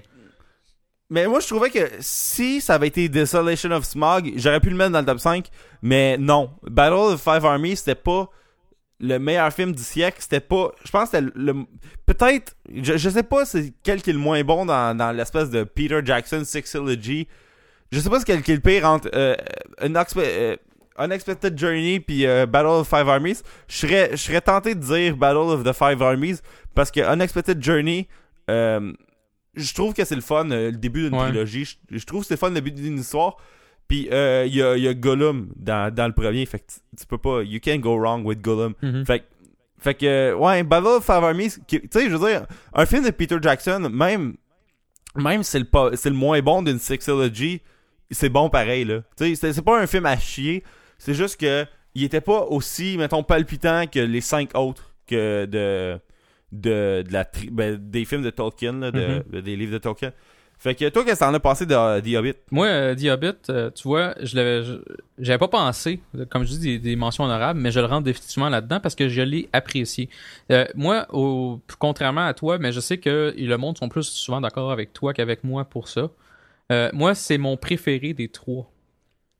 Mais 1.10 1.26
moi, 1.28 1.40
je 1.40 1.48
trouvais 1.48 1.70
que 1.70 1.80
si 2.00 2.60
ça 2.62 2.76
avait 2.76 2.88
été 2.88 3.08
Desolation 3.10 3.72
of 3.72 3.86
Smog, 3.86 4.32
j'aurais 4.36 4.60
pu 4.60 4.70
le 4.70 4.76
mettre 4.76 4.92
dans 4.92 5.00
le 5.00 5.06
top 5.06 5.20
5. 5.20 5.48
Mais 5.82 6.18
non. 6.18 6.52
Battle 6.64 7.14
of 7.14 7.22
Five 7.22 7.46
Armies, 7.46 7.78
c'était 7.78 7.96
pas 7.96 8.30
le 9.00 9.18
meilleur 9.20 9.52
film 9.54 9.74
du 9.74 9.84
siècle. 9.84 10.18
C'était 10.20 10.40
pas. 10.40 10.72
Je 10.84 10.92
pense 10.92 11.10
que 11.12 11.18
c'était 11.18 11.32
le. 11.36 11.54
Peut-être. 12.06 12.56
Je, 12.74 12.98
je 12.98 13.10
sais 13.10 13.24
pas 13.24 13.46
c'est 13.46 13.74
quel 13.84 14.02
qui 14.02 14.10
est 14.10 14.14
le 14.14 14.20
moins 14.20 14.44
bon 14.44 14.66
dans, 14.66 14.96
dans 14.98 15.12
l'espèce 15.12 15.50
de 15.50 15.64
Peter 15.64 16.00
Jackson 16.04 16.44
Sixology. 16.46 17.28
Je 17.92 18.00
sais 18.00 18.10
pas 18.10 18.20
ce 18.20 18.26
quel 18.26 18.42
qui 18.42 18.52
est 18.52 18.56
le 18.56 18.62
pire 18.62 18.86
entre 18.86 19.10
euh, 19.14 19.36
Unexpe- 19.82 20.18
euh, 20.24 20.56
Unexpected 21.00 21.58
Journey 21.58 22.00
puis 22.00 22.26
euh, 22.26 22.46
Battle 22.46 22.68
of 22.68 22.88
Five 22.90 23.08
Armies. 23.08 23.38
Je 23.68 23.76
serais, 23.78 24.10
je 24.12 24.18
serais 24.18 24.42
tenté 24.42 24.76
de 24.76 24.80
dire 24.82 25.16
Battle 25.16 25.38
of 25.38 25.64
the 25.64 25.74
Five 25.74 26.02
Armies 26.02 26.40
parce 26.76 26.92
que 26.92 27.00
Unexpected 27.02 27.64
Journey. 27.64 28.08
je 28.50 29.74
trouve 29.74 29.94
que 29.94 30.04
c'est 30.06 30.16
le 30.16 30.22
fun, 30.22 30.44
le 30.46 30.72
début 30.72 31.04
d'une 31.10 31.16
Ouais. 31.20 31.30
trilogie. 31.30 31.66
Je, 31.90 31.98
je 31.98 32.06
trouve 32.06 32.22
que 32.22 32.28
c'est 32.28 32.34
le 32.36 32.40
fun, 32.40 32.50
le 32.50 32.56
début 32.56 32.72
d'une 32.72 33.00
histoire. 33.00 33.38
Puis 33.88 34.10
euh, 34.12 34.46
il 34.48 34.56
y, 34.56 34.62
a, 34.62 34.76
y 34.78 34.88
a 34.88 34.94
Gollum 34.94 35.50
dans, 35.56 35.94
dans 35.94 36.08
le 36.08 36.14
premier. 36.14 36.46
Fait 36.46 36.60
que 36.60 36.66
tu, 36.74 36.80
tu 37.00 37.06
peux 37.06 37.18
pas. 37.18 37.42
You 37.44 37.60
can't 37.62 37.80
go 37.80 37.98
wrong 37.98 38.26
with 38.26 38.42
Gollum. 38.42 38.74
mhm. 38.82 39.06
Fait, 39.06 39.20
que- 39.20 39.26
fait 39.80 39.94
que, 39.94 40.06
euh, 40.06 40.36
ouais, 40.36 40.64
Battle 40.64 40.88
of 40.88 41.06
Five 41.06 41.24
Armies, 41.24 41.54
tu 41.68 41.82
sais, 41.92 42.10
je 42.10 42.16
veux 42.16 42.28
dire, 42.30 42.46
un 42.74 42.86
film 42.86 43.06
de 43.06 43.12
Peter 43.12 43.38
Jackson, 43.42 43.90
même, 43.92 44.36
même 45.16 45.44
si 45.44 45.52
c'est 45.52 45.60
le, 45.60 45.66
pas- 45.66 45.92
c'est 45.96 46.10
le 46.10 46.16
moins 46.16 46.42
bon 46.42 46.62
d'une 46.64 46.80
sexology, 46.80 47.62
c'est 48.12 48.30
bon 48.30 48.50
pareil, 48.50 48.86
là. 48.86 49.02
Tu 49.18 49.30
sais, 49.30 49.36
c'est- 49.36 49.54
c'est 49.54 49.62
pas 49.62 49.80
un 49.80 49.88
film 49.88 50.06
à 50.06 50.18
chier, 50.18 50.64
c'est 50.98 51.14
juste 51.14 51.40
que 51.40 51.66
il 51.96 52.04
était 52.04 52.22
pas 52.22 52.42
aussi, 52.46 52.98
mettons, 52.98 53.24
palpitant 53.24 53.86
que 53.88 54.00
les 54.00 54.22
cinq 54.22 54.56
autres 54.58 54.94
que 55.08 55.46
de, 55.46 56.00
de, 56.52 57.04
de 57.08 57.14
la 57.14 57.26
tri- 57.26 57.50
ben, 57.52 57.76
des 57.78 58.04
films 58.06 58.22
de 58.24 58.30
Tolkien, 58.30 58.74
là, 58.74 58.92
de, 58.92 59.00
Mhm. 59.00 59.24
de- 59.32 59.42
des 59.42 59.56
livres 59.56 59.74
de 59.74 59.78
Tolkien. 59.80 60.12
Fait 60.60 60.74
que 60.74 60.90
toi, 60.90 61.06
qu'est-ce 61.06 61.20
que 61.20 61.26
t'en 61.26 61.34
as 61.34 61.40
passé 61.40 61.68
de 61.68 62.00
The 62.00 62.18
Hobbit? 62.18 62.34
Moi, 62.50 62.66
euh, 62.66 62.96
The 62.96 63.06
Hobbit, 63.06 63.50
euh, 63.50 63.70
tu 63.70 63.88
vois, 63.88 64.16
je 64.24 64.36
l'avais, 64.36 64.64
j'avais 65.20 65.38
pas 65.38 65.48
pensé, 65.48 66.02
comme 66.30 66.46
je 66.46 66.56
dis, 66.56 66.80
des, 66.80 66.96
mentions 66.96 67.26
honorables, 67.26 67.60
mais 67.60 67.70
je 67.70 67.80
le 67.80 67.86
rentre 67.86 68.04
définitivement 68.04 68.50
là-dedans 68.50 68.80
parce 68.80 68.96
que 68.96 69.08
je 69.08 69.22
l'ai 69.22 69.50
apprécié. 69.54 70.10
Euh, 70.52 70.66
moi, 70.74 71.08
contrairement 71.78 72.26
à 72.26 72.34
toi, 72.34 72.58
mais 72.58 72.72
je 72.72 72.80
sais 72.80 72.98
que 72.98 73.36
le 73.38 73.58
monde 73.58 73.78
sont 73.78 73.88
plus 73.88 74.04
souvent 74.04 74.42
d'accord 74.42 74.72
avec 74.72 74.94
toi 74.94 75.14
qu'avec 75.14 75.44
moi 75.44 75.64
pour 75.64 75.88
ça. 75.88 76.10
Euh, 76.72 76.90
moi, 76.92 77.14
c'est 77.14 77.38
mon 77.38 77.56
préféré 77.56 78.14
des 78.14 78.28
trois. 78.28 78.70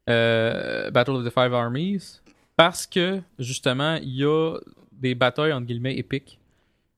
Battle 0.06 1.12
of 1.12 1.26
the 1.26 1.34
Five 1.34 1.54
Armies, 1.54 2.22
parce 2.56 2.86
que 2.86 3.20
justement, 3.40 3.96
il 3.96 4.16
y 4.16 4.24
a 4.24 4.58
des 4.94 5.16
batailles 5.16 5.52
entre 5.52 5.66
guillemets 5.66 5.98
épiques. 5.98 6.40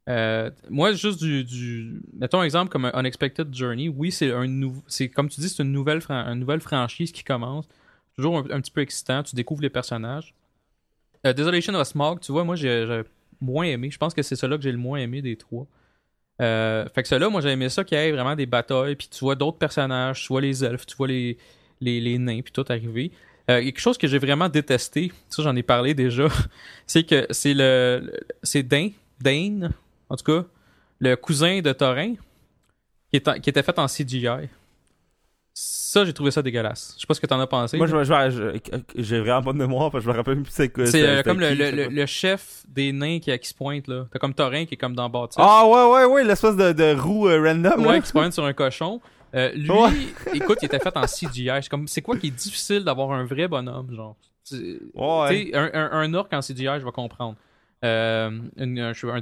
Euh, 0.10 0.50
moi, 0.70 0.94
juste 0.94 1.22
du, 1.22 1.44
du. 1.44 2.02
Mettons 2.14 2.40
un 2.40 2.44
exemple 2.44 2.72
comme 2.72 2.86
un 2.86 2.92
Unexpected 3.00 3.54
Journey. 3.54 3.90
Oui, 3.90 4.12
c'est 4.12 4.32
un 4.32 4.48
nouveau. 4.48 4.82
Comme 5.16 5.30
tu 5.30 5.40
dis, 5.40 5.50
c'est 5.50 5.64
une 5.64 5.72
nouvelle, 5.72 6.02
nouvelle 6.36 6.62
franchise 6.62 7.12
qui 7.12 7.24
commence. 7.24 7.68
Toujours 8.18 8.38
un, 8.38 8.62
petit 8.62 8.72
peu 8.72 8.82
excitant. 8.82 9.24
Tu 9.24 9.36
découvres 9.36 9.62
les 9.62 9.70
personnages. 9.70 10.34
Euh, 11.26 11.34
Desolation 11.34 11.74
of 11.76 11.88
Smog, 11.88 12.20
tu 12.22 12.32
vois, 12.32 12.44
moi, 12.44 12.56
j'ai 12.56 13.04
moins 13.40 13.66
aimé. 13.66 13.92
Je 13.92 13.98
pense 13.98 14.14
que 14.14 14.22
c'est 14.22 14.36
celui-là 14.36 14.58
que 14.58 14.64
j'ai 14.64 14.72
le 14.72 14.78
moins 14.78 15.00
aimé 15.00 15.22
des 15.22 15.36
trois. 15.36 15.68
Euh, 16.42 16.88
fait 16.94 17.04
que 17.04 17.08
celui-là, 17.08 17.30
moi, 17.30 17.42
j'ai 17.42 17.50
aimé 17.50 17.70
ça 17.70 17.84
qu'il 17.84 17.98
y 17.98 18.02
ait 18.02 18.12
vraiment 18.12 18.36
des 18.36 18.46
batailles. 18.46 18.96
Puis 18.96 19.10
tu 19.10 19.20
vois 19.20 19.36
d'autres 19.36 19.58
personnages. 19.60 20.24
Tu 20.24 20.28
vois 20.30 20.42
les 20.42 20.66
elfes, 20.66 20.88
tu 20.88 20.96
vois 20.96 21.08
les, 21.08 21.38
les, 21.82 22.18
nains, 22.18 22.42
puis 22.42 22.52
tout 22.52 22.66
arriver. 22.70 23.12
Euh, 23.50 23.62
quelque 23.62 23.80
chose 23.80 23.98
que 23.98 24.08
j'ai 24.08 24.20
vraiment 24.20 24.50
détesté, 24.50 25.12
ça 25.30 25.42
j'en 25.42 25.56
ai 25.56 25.64
parlé 25.64 25.96
déjà, 25.96 26.28
c'est 26.86 27.04
que 27.04 27.26
c'est 27.32 27.56
le- 27.56 28.12
c'est 28.44 28.62
Dane, 28.62 28.92
Dane, 29.20 29.72
en 30.10 30.16
tout 30.16 30.24
cas, 30.26 30.46
le 31.00 31.16
cousin 31.16 31.62
de 31.62 31.72
Thorin, 31.72 32.16
qui, 33.10 33.16
est 33.16 33.28
en- 33.28 33.40
qui 33.40 33.50
était 33.50 33.64
fait 33.64 33.78
en 33.80 33.88
CGI. 33.88 34.50
Ça, 35.54 36.06
j'ai 36.06 36.14
trouvé 36.14 36.32
ça 36.32 36.42
dégueulasse. 36.42 36.94
Je 36.96 37.02
sais 37.02 37.08
pas 37.08 37.14
ce 37.16 37.20
que 37.20 37.26
t'en 37.26 37.40
as 37.40 37.48
pensé. 37.48 37.76
Moi, 37.78 37.88
j'ai 37.88 39.20
vraiment 39.20 39.42
pas 39.42 39.52
de 39.52 39.58
mémoire 39.58 39.92
parce 39.92 40.04
que 40.06 40.10
je 40.10 40.12
me 40.14 40.18
rappelle 40.18 40.42
plus 40.42 40.52
c'est 40.52 40.70
quoi. 40.70 40.86
c'est 40.86 41.04
euh, 41.04 41.24
comme 41.24 41.40
le, 41.40 41.50
qui, 41.50 41.56
le, 41.56 41.66
c'est 41.66 41.72
le- 41.72 41.84
quoi. 41.86 41.94
le 41.94 42.06
chef 42.06 42.64
des 42.68 42.94
nains 42.94 43.20
qui, 43.20 43.38
qui 43.40 43.50
se 43.50 43.54
pointe 43.56 43.88
là. 43.88 44.06
T'as 44.14 44.20
comme 44.20 44.34
Thorin 44.34 44.66
qui 44.66 44.76
est 44.76 44.78
comme 44.78 44.96
dans 44.96 45.10
Bâtisse. 45.10 45.36
Ah 45.40 45.66
ouais, 45.68 45.92
ouais, 45.92 46.06
ouais, 46.06 46.24
l'espèce 46.24 46.56
de, 46.56 46.72
de 46.72 46.96
roue 46.98 47.28
euh, 47.28 47.42
random. 47.44 47.84
là. 47.84 47.90
Ouais, 47.90 48.00
qui 48.02 48.08
se 48.08 48.12
pointe 48.14 48.32
sur 48.32 48.46
un 48.46 48.54
cochon. 48.54 49.02
Euh, 49.36 49.52
lui, 49.54 49.70
Ouais. 49.70 49.90
écoute, 50.36 50.60
il 50.62 50.66
était 50.66 50.80
fait 50.80 50.96
en 50.96 51.06
CGI. 51.06 51.50
C'est 51.62 51.70
comme, 51.70 51.88
c'est 51.88 52.02
quoi 52.02 52.16
qui 52.18 52.28
est 52.28 52.32
difficile 52.32 52.84
d'avoir 52.84 53.12
un 53.12 53.26
vrai 53.26 53.48
bonhomme, 53.48 53.94
genre? 53.94 54.16
Ouais. 54.52 54.58
Tu 55.46 55.52
sais, 55.52 55.56
un, 55.58 55.70
un, 55.74 55.92
un 55.92 56.14
orc 56.14 56.30
en 56.32 56.40
CGI, 56.40 56.80
je 56.80 56.86
vais 56.86 56.92
comprendre. 56.92 57.36
Euh, 57.86 58.40
une- 58.58 58.80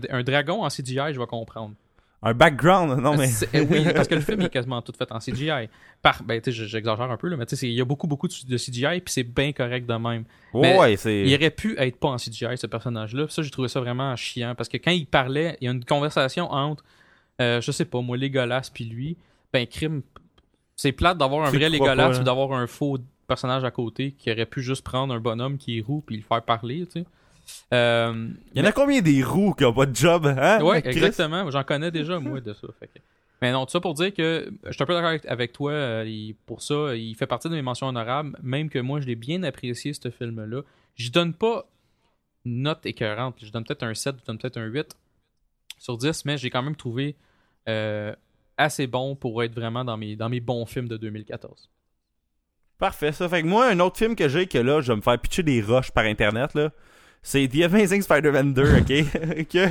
un, 0.10 0.24
dragon 0.24 0.64
en 0.64 0.70
CGI, 0.70 1.14
je 1.14 1.20
vais 1.20 1.28
comprendre. 1.28 1.74
Un 2.24 2.34
background, 2.34 3.00
non 3.00 3.16
mais. 3.16 3.30
Eh 3.54 3.62
oui, 3.62 3.86
parce 3.94 4.08
que 4.08 4.16
le 4.16 4.22
film 4.22 4.42
est 4.42 4.50
quasiment 4.50 4.82
tout 4.82 4.92
fait 4.98 5.12
en 5.12 5.20
CGI. 5.20 5.70
Par, 6.02 6.24
ben, 6.24 6.42
tu 6.42 6.52
sais, 6.52 6.66
j'exagère 6.66 7.12
un 7.12 7.18
peu, 7.18 7.28
là, 7.28 7.38
mais 7.38 7.46
tu 7.46 7.52
sais, 7.52 7.56
c'est- 7.62 7.68
il 7.70 7.76
y 7.76 7.82
a 7.82 7.86
beaucoup, 7.86 8.08
beaucoup 8.08 8.28
de, 8.28 8.34
de 8.50 8.58
CGI, 8.58 9.02
puis 9.02 9.14
c'est 9.14 9.24
bien 9.24 9.52
correct 9.54 9.86
de 9.86 9.94
même. 9.94 10.24
mais 10.56 10.78
ouais, 10.80 10.96
c'est. 10.98 11.22
Il 11.22 11.36
aurait 11.36 11.52
pu 11.52 11.76
être 11.78 11.98
pas 12.00 12.08
en 12.10 12.18
CGI, 12.18 12.58
ce 12.58 12.66
personnage-là. 12.66 13.26
Puis 13.26 13.34
Ça, 13.34 13.44
j'ai 13.44 13.52
trouvé 13.52 13.68
ça 13.68 13.80
vraiment 13.80 14.16
chiant, 14.16 14.56
parce 14.56 14.68
que 14.68 14.78
quand 14.78 14.90
il 14.92 15.06
parlait, 15.06 15.58
il 15.62 15.66
y 15.66 15.68
a 15.68 15.72
une 15.72 15.86
conversation 15.86 16.52
entre, 16.52 16.84
euh, 17.40 17.62
je 17.62 17.72
sais 17.72 17.86
pas, 17.86 18.02
moi, 18.02 18.18
Legolas 18.18 18.72
puis 18.74 18.86
lui. 18.86 19.16
Ben, 19.54 19.68
crime, 19.68 20.02
c'est 20.76 20.92
plate 20.92 21.20
d'avoir 21.20 21.48
un 21.48 21.52
Tu 21.52 21.58
vrai 21.58 21.70
Legolas 21.70 21.96
pas, 22.10 22.18
hein. 22.18 22.24
d'avoir 22.24 22.52
un 22.54 22.66
faux 22.66 22.98
personnage 23.28 23.64
à 23.64 23.72
côté 23.72 24.14
qui 24.14 24.32
aurait 24.32 24.46
pu 24.48 24.62
juste 24.64 24.84
prendre 24.84 25.14
un 25.14 25.20
bonhomme 25.20 25.58
qui 25.58 25.78
est 25.78 25.82
roux 25.82 26.02
puis 26.02 26.16
le 26.18 26.24
faire 26.24 26.42
parler, 26.42 26.86
tu 26.88 27.02
sais. 27.02 27.06
Euh, 27.74 28.30
Il 28.54 28.60
y 28.60 28.62
en 28.62 28.66
a 28.66 28.72
combien 28.72 29.02
des 29.02 29.24
roues 29.24 29.54
qui 29.54 29.66
ont 29.66 29.74
pas 29.74 29.86
de 29.86 29.96
job, 29.96 30.26
hein? 30.26 30.60
Chris? 30.82 30.90
exactement. 30.92 31.50
J'en 31.52 31.64
connais 31.64 31.92
déjà, 31.92 32.20
moi, 32.20 32.40
de 32.42 32.54
ça. 32.54 32.68
Fait 32.80 32.88
que- 32.88 33.00
Mais 33.42 33.52
non, 33.52 33.66
tout 33.66 33.72
ça 33.72 33.80
pour 33.80 33.94
dire 33.94 34.14
que 34.14 34.52
je 34.66 34.72
suis 34.72 34.82
un 34.84 34.86
peu 34.86 34.94
d'accord 34.94 35.18
avec, 35.28 35.52
toi. 35.54 35.72
euh, 35.72 36.32
pour 36.46 36.62
ça, 36.62 36.96
il 36.96 37.14
fait 37.16 37.28
partie 37.28 37.50
de 37.50 37.54
mes 37.54 37.62
mentions 37.62 37.88
honorables. 37.88 38.38
Même 38.42 38.70
que 38.70 38.80
moi, 38.80 39.00
je 39.00 39.06
l'ai 39.06 39.16
bien 39.16 39.44
apprécié, 39.44 39.94
ce 39.94 40.10
film-là. 40.10 40.62
Je 40.96 41.12
donne 41.12 41.34
pas 41.34 41.66
une 42.46 42.64
note 42.64 42.86
écœurante. 42.86 43.36
Je 43.44 43.52
donne 43.52 43.64
peut-être 43.64 43.84
un 43.84 43.94
7, 43.94 44.16
je 44.22 44.26
donne 44.26 44.38
peut-être 44.38 44.58
un 44.58 44.66
8 44.66 44.96
sur 45.78 45.98
10, 45.98 46.26
mais 46.26 46.38
j'ai 46.38 46.50
quand 46.50 46.64
même 46.64 46.76
trouvé 46.76 47.16
euh, 47.70 48.16
assez 48.58 48.88
bon 48.88 49.16
pour 49.16 49.44
être 49.44 49.54
vraiment 49.54 49.86
dans 49.86 49.98
mes, 49.98 50.16
dans 50.16 50.30
mes 50.30 50.40
bons 50.40 50.66
films 50.66 50.88
de 50.88 50.98
2014. 50.98 51.70
Parfait, 52.80 53.12
ça. 53.12 53.28
Fait 53.28 53.42
que 53.42 53.48
moi, 53.48 53.68
un 53.68 53.80
autre 53.80 53.98
film 53.98 54.16
que 54.16 54.28
j'ai, 54.30 54.48
que 54.48 54.58
là, 54.58 54.82
je 54.82 54.92
vais 54.92 54.96
me 54.96 55.02
faire 55.02 55.20
pitcher 55.20 55.44
des 55.44 55.62
roches 55.62 55.92
par 55.92 56.06
internet, 56.06 56.54
là, 56.54 56.72
c'est 57.24 57.48
The 57.48 57.64
Amazing 57.64 58.02
Spider-Man 58.02 58.54
2, 58.54 58.78
ok? 58.80 59.48
que. 59.50 59.68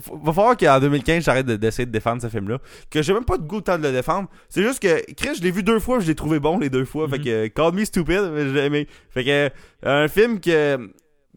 faut- 0.00 0.16
Va 0.18 0.32
falloir 0.32 0.56
qu'en 0.56 0.78
2015, 0.80 1.24
j'arrête 1.24 1.46
de- 1.46 1.56
d'essayer 1.56 1.86
de 1.86 1.90
défendre 1.90 2.22
ce 2.22 2.28
film-là. 2.28 2.58
Que 2.90 3.02
j'ai 3.02 3.12
même 3.12 3.24
pas 3.24 3.36
de 3.38 3.42
goût 3.46 3.60
temps 3.60 3.78
de 3.78 3.82
le 3.82 3.92
défendre. 3.92 4.28
C'est 4.48 4.62
juste 4.62 4.80
que, 4.80 5.12
Chris, 5.14 5.36
je 5.36 5.42
l'ai 5.42 5.50
vu 5.50 5.62
deux 5.62 5.80
fois, 5.80 5.98
je 6.00 6.06
l'ai 6.06 6.14
trouvé 6.14 6.38
bon 6.40 6.58
les 6.58 6.70
deux 6.70 6.84
fois. 6.84 7.08
Fait 7.08 7.18
Mhm. 7.18 7.24
que, 7.24 7.46
Call 7.48 7.72
Me 7.72 7.84
Stupid, 7.84 8.20
mais 8.32 8.48
j'ai 8.52 8.64
aimé. 8.66 8.88
Fait 9.10 9.24
que, 9.24 9.50
un 9.82 10.08
film 10.08 10.40
que. 10.40 10.90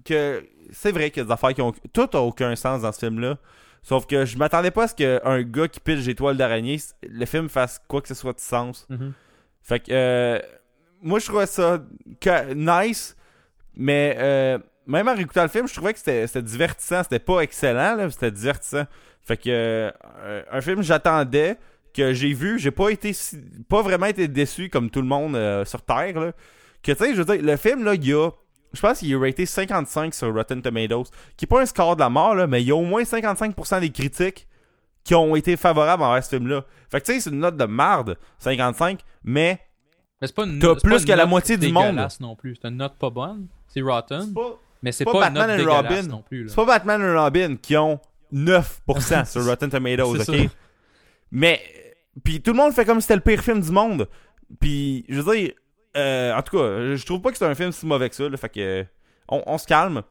que 0.05 0.43
c'est 0.71 0.91
vrai 0.91 1.09
qu'il 1.11 1.21
y 1.21 1.23
a 1.23 1.25
des 1.25 1.31
affaires 1.31 1.53
qui 1.53 1.61
ont. 1.61 1.73
Tout 1.93 2.09
a 2.13 2.19
aucun 2.19 2.55
sens 2.55 2.81
dans 2.81 2.91
ce 2.91 2.99
film-là. 2.99 3.37
Sauf 3.83 4.05
que 4.05 4.25
je 4.25 4.37
m'attendais 4.37 4.71
pas 4.71 4.83
à 4.83 4.87
ce 4.89 4.95
qu'un 4.95 5.41
gars 5.43 5.67
qui 5.69 5.79
pitche 5.79 6.03
des 6.05 6.13
toiles 6.15 6.35
d'araignée, 6.35 6.77
le 7.09 7.25
film 7.25 7.47
fasse 7.47 7.79
quoi 7.87 8.01
que 8.01 8.09
ce 8.09 8.15
soit 8.15 8.33
de 8.33 8.39
sens. 8.41 8.85
Fait 9.63 9.79
que 9.79 9.85
euh, 9.91 10.39
moi 11.01 11.19
je 11.19 11.25
trouvais 11.27 11.45
ça 11.45 11.81
nice, 12.53 13.15
mais 13.77 14.15
euh, 14.19 14.57
même 14.85 15.07
en 15.07 15.15
réécoutant 15.15 15.43
le 15.43 15.47
film, 15.49 15.67
je 15.67 15.73
trouvais 15.73 15.93
que 15.93 15.99
c'était 15.99 16.41
divertissant, 16.41 17.03
c'était 17.03 17.19
pas 17.19 17.39
excellent 17.41 18.09
c'était 18.09 18.31
divertissant. 18.31 18.85
Fait 19.23 19.37
que 19.37 19.43
euh, 19.49 20.41
un 20.51 20.61
film 20.61 20.81
j'attendais 20.81 21.57
que 21.93 22.13
j'ai 22.13 22.33
vu, 22.33 22.59
j'ai 22.59 22.71
pas 22.71 22.89
été 22.89 23.13
si- 23.13 23.37
pas 23.69 23.81
vraiment 23.81 24.05
été 24.07 24.27
déçu 24.27 24.69
comme 24.69 24.89
tout 24.89 25.01
le 25.01 25.07
monde 25.07 25.35
euh, 25.35 25.63
sur 25.65 25.81
terre 25.81 26.19
là. 26.19 26.31
Que 26.83 26.91
tu 26.91 26.97
sais, 26.97 27.13
je 27.15 27.21
veux 27.21 27.25
dire 27.37 27.41
le 27.43 27.57
film 27.57 27.83
là, 27.83 27.93
il 27.95 28.05
y 28.05 28.13
a 28.13 28.29
je 28.73 28.81
pense 28.81 28.99
qu'il 28.99 29.11
est 29.11 29.15
raté 29.15 29.45
55 29.45 30.13
sur 30.13 30.33
Rotten 30.33 30.61
Tomatoes, 30.61 31.05
qui 31.37 31.45
est 31.45 31.47
pas 31.47 31.61
un 31.61 31.65
score 31.65 31.95
de 31.95 32.01
la 32.01 32.09
mort 32.09 32.35
là, 32.35 32.47
mais 32.47 32.61
il 32.61 32.67
y 32.67 32.71
a 32.71 32.75
au 32.75 32.83
moins 32.83 33.03
55% 33.03 33.79
des 33.79 33.89
critiques 33.91 34.47
qui 35.03 35.15
ont 35.15 35.35
été 35.37 35.55
favorables 35.55 36.03
envers 36.03 36.23
ce 36.23 36.29
film-là. 36.31 36.63
Fait 36.91 36.99
que 36.99 37.05
tu 37.05 37.13
sais, 37.13 37.19
c'est 37.21 37.29
une 37.29 37.39
note 37.39 37.55
de 37.57 37.63
marde, 37.65 38.17
55, 38.39 38.99
mais 39.23 39.57
Mais 40.21 40.27
c'est 40.27 40.35
pas 40.35 40.43
une 40.45 40.59
T'as 40.59 40.75
pas 40.75 40.81
plus 40.81 40.99
une 41.01 41.05
que 41.07 41.13
la 41.13 41.25
moitié 41.25 41.57
du 41.57 41.69
monde. 41.71 41.85
dégueulasse 41.85 42.19
non 42.19 42.35
plus. 42.35 42.57
C'est 42.61 42.67
une 42.67 42.75
note 42.77 42.97
pas 42.97 43.09
bonne. 43.09 43.47
C'est 43.67 43.81
rotten. 43.81 44.33
pas, 44.33 44.59
Mais 44.81 44.91
c'est 44.91 45.05
pas 45.05 45.13
Batman 45.13 45.57
note 45.57 45.67
Robin. 45.67 46.03
non 46.03 46.21
plus. 46.21 46.49
c'est 46.49 46.55
pas 46.55 46.65
Batman 46.65 47.01
et 47.01 47.17
Robin 47.17 47.55
qui 47.61 47.75
ont 47.77 47.99
9% 48.33 49.25
sur 49.31 49.45
Rotten 49.45 49.69
Tomatoes, 49.69 50.15
ok? 50.15 50.23
ça. 50.23 50.33
Mais, 51.31 51.61
puis 52.23 52.41
tout 52.41 52.51
le 52.51 52.57
monde 52.57 52.73
fait 52.73 52.85
comme 52.85 52.99
si 52.99 53.03
c'était 53.03 53.15
le 53.15 53.21
pire 53.21 53.41
film 53.43 53.61
du 53.61 53.71
monde. 53.71 54.07
Puis, 54.59 55.05
je 55.09 55.21
veux 55.21 55.35
dire, 55.35 55.51
euh, 55.97 56.33
en 56.33 56.41
tout 56.41 56.57
cas, 56.57 56.95
je 56.95 57.05
trouve 57.05 57.21
pas 57.21 57.31
que 57.31 57.37
c'est 57.37 57.45
un 57.45 57.55
film 57.55 57.71
si 57.71 57.85
mauvais 57.85 58.09
que 58.09 58.15
ça, 58.15 58.29
là, 58.29 58.37
fait 58.37 58.49
que, 58.49 58.85
on, 59.27 59.43
on 59.45 59.57
se 59.57 59.67
calme. 59.67 60.03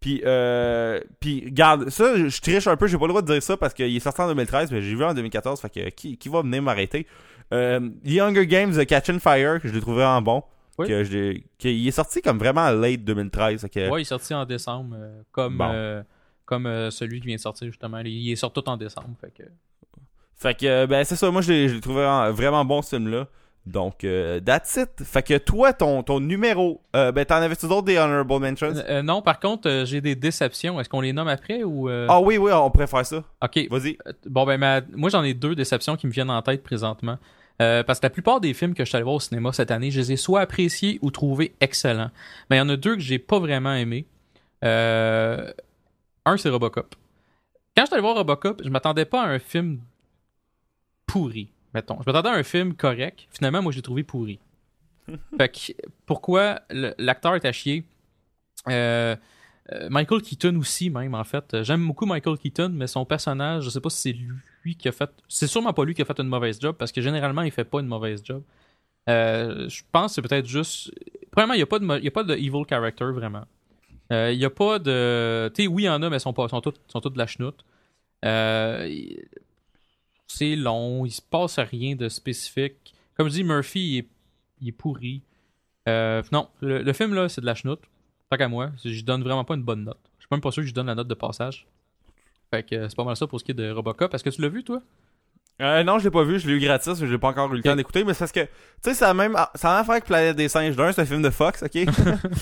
Puis, 0.00 0.20
euh, 0.24 1.00
puis, 1.20 1.44
regarde, 1.46 1.88
ça, 1.90 2.28
je 2.28 2.40
triche 2.40 2.66
un 2.66 2.76
peu, 2.76 2.86
j'ai 2.86 2.98
pas 2.98 3.04
le 3.04 3.10
droit 3.10 3.22
de 3.22 3.32
dire 3.32 3.42
ça 3.42 3.56
parce 3.56 3.72
qu'il 3.72 3.94
est 3.94 4.00
sorti 4.00 4.20
en 4.20 4.28
2013, 4.28 4.70
mais 4.72 4.82
j'ai 4.82 4.94
vu 4.94 5.04
en 5.04 5.14
2014, 5.14 5.60
fait 5.60 5.70
que 5.70 5.88
qui, 5.90 6.16
qui 6.16 6.28
va 6.28 6.42
venir 6.42 6.62
m'arrêter? 6.62 7.06
Euh, 7.52 7.80
The 8.04 8.18
Hunger 8.20 8.46
Games 8.46 8.72
The 8.72 8.84
Catch 8.86 9.10
and 9.10 9.18
Fire, 9.20 9.60
que 9.60 9.68
je 9.68 9.72
l'ai 9.74 9.80
trouvé 9.80 10.04
en 10.04 10.20
bon. 10.22 10.42
Oui. 10.78 10.88
Que 10.88 11.04
je 11.04 11.38
qu'il 11.58 11.86
est 11.86 11.90
sorti 11.90 12.22
comme 12.22 12.38
vraiment 12.38 12.70
late 12.70 13.04
2013. 13.04 13.60
fait 13.62 13.68
que- 13.68 13.90
Ouais, 13.90 14.00
il 14.00 14.02
est 14.02 14.04
sorti 14.04 14.32
en 14.34 14.44
décembre, 14.46 14.96
euh, 14.98 15.20
comme, 15.30 15.58
Bon. 15.58 15.70
euh, 15.72 16.02
comme 16.46 16.66
euh, 16.66 16.90
celui 16.90 17.20
qui 17.20 17.26
vient 17.26 17.36
de 17.36 17.40
sortir 17.40 17.66
justement. 17.68 17.98
Il 17.98 18.30
est 18.32 18.36
sorti 18.36 18.60
tout 18.62 18.68
en 18.68 18.76
décembre. 18.76 19.10
Fait 19.20 19.30
que... 19.32 19.42
Fait 20.36 20.54
que, 20.58 20.86
ben, 20.86 21.04
c'est 21.04 21.14
ça. 21.16 21.30
Moi, 21.30 21.40
je 21.42 21.52
l'ai 21.52 21.80
trouvé 21.80 22.04
en- 22.04 22.32
vraiment 22.32 22.64
bon, 22.64 22.82
ce 22.82 22.96
film-là. 22.96 23.28
Donc, 23.64 24.02
euh, 24.02 24.40
that's 24.40 24.74
it. 24.76 25.04
Fait 25.04 25.22
que 25.22 25.38
toi, 25.38 25.72
ton, 25.72 26.02
ton 26.02 26.18
numéro, 26.18 26.82
ben, 26.92 27.24
t'en 27.24 27.36
avais-tu 27.36 27.68
d'autres 27.68 27.84
des 27.86 27.96
Honorable 27.96 28.40
Mentions? 28.40 28.74
Non, 29.04 29.22
par 29.22 29.38
contre, 29.38 29.84
j'ai 29.86 30.00
des 30.00 30.16
déceptions. 30.16 30.80
Est-ce 30.80 30.88
qu'on 30.88 31.00
les 31.00 31.12
nomme 31.12 31.28
après 31.28 31.62
ou. 31.62 31.88
euh, 31.88 32.06
Ah 32.10 32.20
oui, 32.20 32.38
oui, 32.38 32.50
on 32.52 32.70
pourrait 32.72 32.88
faire 32.88 33.06
ça. 33.06 33.22
Ok. 33.40 33.68
Vas-y. 33.70 33.96
Bon, 34.26 34.44
ben, 34.44 34.58
ma- 34.58 34.80
moi, 34.96 35.10
j'en 35.10 35.22
ai 35.22 35.32
deux 35.34 35.54
déceptions 35.54 35.94
qui 35.96 36.08
me 36.08 36.12
viennent 36.12 36.30
en 36.30 36.42
tête 36.42 36.64
présentement. 36.64 37.18
Euh, 37.60 37.82
parce 37.82 38.00
que 38.00 38.06
la 38.06 38.10
plupart 38.10 38.40
des 38.40 38.54
films 38.54 38.74
que 38.74 38.84
je 38.84 38.88
suis 38.88 38.96
allé 38.96 39.04
voir 39.04 39.16
au 39.16 39.20
cinéma 39.20 39.52
cette 39.52 39.70
année, 39.70 39.90
je 39.90 40.00
les 40.00 40.12
ai 40.12 40.16
soit 40.16 40.40
appréciés 40.40 40.98
ou 41.02 41.10
trouvés 41.10 41.54
excellents. 41.60 42.10
Mais 42.48 42.56
il 42.56 42.58
y 42.58 42.62
en 42.62 42.68
a 42.68 42.76
deux 42.76 42.94
que 42.94 43.00
j'ai 43.00 43.18
pas 43.18 43.38
vraiment 43.38 43.74
aimés. 43.74 44.06
Euh, 44.64 45.52
un, 46.24 46.36
c'est 46.36 46.48
Robocop. 46.48 46.94
Quand 47.76 47.82
je 47.82 47.86
suis 47.86 47.94
allé 47.94 48.02
voir 48.02 48.16
Robocop, 48.16 48.62
je 48.64 48.70
m'attendais 48.70 49.04
pas 49.04 49.22
à 49.22 49.26
un 49.26 49.38
film 49.38 49.80
pourri, 51.06 51.52
mettons. 51.74 51.98
Je 52.00 52.06
m'attendais 52.06 52.30
à 52.30 52.38
un 52.38 52.42
film 52.42 52.74
correct. 52.74 53.26
Finalement, 53.30 53.62
moi, 53.62 53.72
je 53.72 53.76
l'ai 53.76 53.82
trouvé 53.82 54.02
pourri. 54.02 54.38
fait 55.36 55.48
que, 55.48 55.72
pourquoi 56.06 56.60
l'acteur 56.70 57.34
est 57.34 57.44
à 57.44 57.52
chier? 57.52 57.84
Euh, 58.68 59.16
euh, 59.72 59.88
Michael 59.90 60.22
Keaton 60.22 60.56
aussi, 60.56 60.90
même, 60.90 61.14
en 61.14 61.24
fait. 61.24 61.62
J'aime 61.62 61.86
beaucoup 61.86 62.06
Michael 62.06 62.38
Keaton, 62.38 62.70
mais 62.72 62.86
son 62.86 63.04
personnage, 63.04 63.64
je 63.64 63.70
sais 63.70 63.80
pas 63.80 63.90
si 63.90 64.00
c'est 64.00 64.12
lui 64.12 64.32
qui 64.76 64.88
a 64.88 64.92
fait. 64.92 65.10
C'est 65.28 65.46
sûrement 65.46 65.72
pas 65.72 65.84
lui 65.84 65.94
qui 65.94 66.02
a 66.02 66.04
fait 66.04 66.18
une 66.18 66.28
mauvaise 66.28 66.60
job, 66.60 66.76
parce 66.78 66.92
que 66.92 67.00
généralement, 67.00 67.42
il 67.42 67.50
fait 67.50 67.64
pas 67.64 67.80
une 67.80 67.86
mauvaise 67.86 68.22
job. 68.24 68.42
Euh, 69.08 69.68
je 69.68 69.82
pense 69.90 70.12
que 70.12 70.14
c'est 70.14 70.28
peut-être 70.28 70.46
juste. 70.46 70.92
Premièrement, 71.30 71.54
il 71.54 71.58
n'y 71.58 71.62
a, 71.62 71.66
pas 71.66 71.78
de 71.78 72.06
a 72.06 72.10
pas 72.10 72.24
de 72.24 72.34
evil 72.34 72.64
character, 72.68 73.06
vraiment. 73.12 73.44
Il 74.10 74.34
y 74.34 74.44
a 74.44 74.50
pas 74.50 74.78
de. 74.78 75.50
Tu 75.54 75.62
sais, 75.62 75.68
oui, 75.68 75.84
il 75.84 75.86
y 75.86 75.88
en 75.88 76.02
a, 76.02 76.10
mais 76.10 76.18
ils 76.18 76.20
sont, 76.20 76.34
pas, 76.34 76.46
sont, 76.48 76.60
tous, 76.60 76.74
sont 76.88 77.00
tous 77.00 77.10
de 77.10 77.18
la 77.18 77.26
chenoute. 77.26 77.64
Euh, 78.24 78.88
c'est 80.26 80.56
long, 80.56 81.04
il 81.04 81.10
se 81.10 81.22
passe 81.22 81.58
rien 81.58 81.94
de 81.94 82.08
spécifique. 82.08 82.94
Comme 83.16 83.28
je 83.28 83.34
dis, 83.34 83.44
Murphy, 83.44 83.80
il 83.80 83.98
est, 83.98 84.08
il 84.60 84.68
est 84.68 84.72
pourri. 84.72 85.22
Euh, 85.88 86.22
non, 86.32 86.48
le, 86.60 86.82
le 86.82 86.92
film 86.92 87.14
là, 87.14 87.28
c'est 87.28 87.40
de 87.40 87.46
la 87.46 87.54
chenoute. 87.54 87.82
Tant 88.30 88.36
qu'à 88.36 88.48
moi, 88.48 88.70
je 88.84 89.02
donne 89.02 89.22
vraiment 89.22 89.44
pas 89.44 89.54
une 89.54 89.62
bonne 89.62 89.84
note. 89.84 89.98
Je 90.18 90.22
suis 90.22 90.28
même 90.30 90.40
pas 90.40 90.50
sûr 90.50 90.62
que 90.62 90.68
je 90.68 90.74
donne 90.74 90.86
la 90.86 90.94
note 90.94 91.08
de 91.08 91.14
passage. 91.14 91.66
Fait 92.52 92.62
que 92.62 92.74
euh, 92.74 92.86
c'est 92.88 92.96
pas 92.96 93.04
mal 93.04 93.16
ça 93.16 93.26
pour 93.26 93.40
ce 93.40 93.44
qui 93.44 93.52
est 93.52 93.54
de 93.54 93.70
Robocop. 93.70 94.12
Est-ce 94.12 94.22
que 94.22 94.28
tu 94.30 94.42
l'as 94.42 94.48
vu, 94.50 94.62
toi? 94.62 94.82
Euh, 95.60 95.82
non, 95.84 95.98
je 95.98 96.04
l'ai 96.04 96.10
pas 96.10 96.22
vu, 96.24 96.38
je 96.38 96.46
l'ai 96.48 96.54
eu 96.54 96.60
gratis, 96.60 96.98
je 96.98 97.04
l'ai 97.06 97.18
pas 97.18 97.28
encore 97.28 97.52
eu 97.52 97.56
le 97.56 97.62
temps 97.62 97.76
d'écouter, 97.76 98.04
mais 98.04 98.14
c'est 98.14 98.20
parce 98.20 98.32
que, 98.32 98.40
tu 98.40 98.48
sais, 98.82 98.94
ça 98.94 99.10
a 99.10 99.14
même, 99.14 99.36
ça 99.54 99.70
a 99.70 99.72
même 99.74 99.80
affaire 99.82 99.92
avec 99.92 100.04
Planète 100.04 100.36
des 100.36 100.48
Singes. 100.48 100.76
D'un, 100.76 100.92
c'est 100.92 101.00
un 101.02 101.06
film 101.06 101.22
de 101.22 101.30
Fox, 101.30 101.62
ok? 101.62 101.86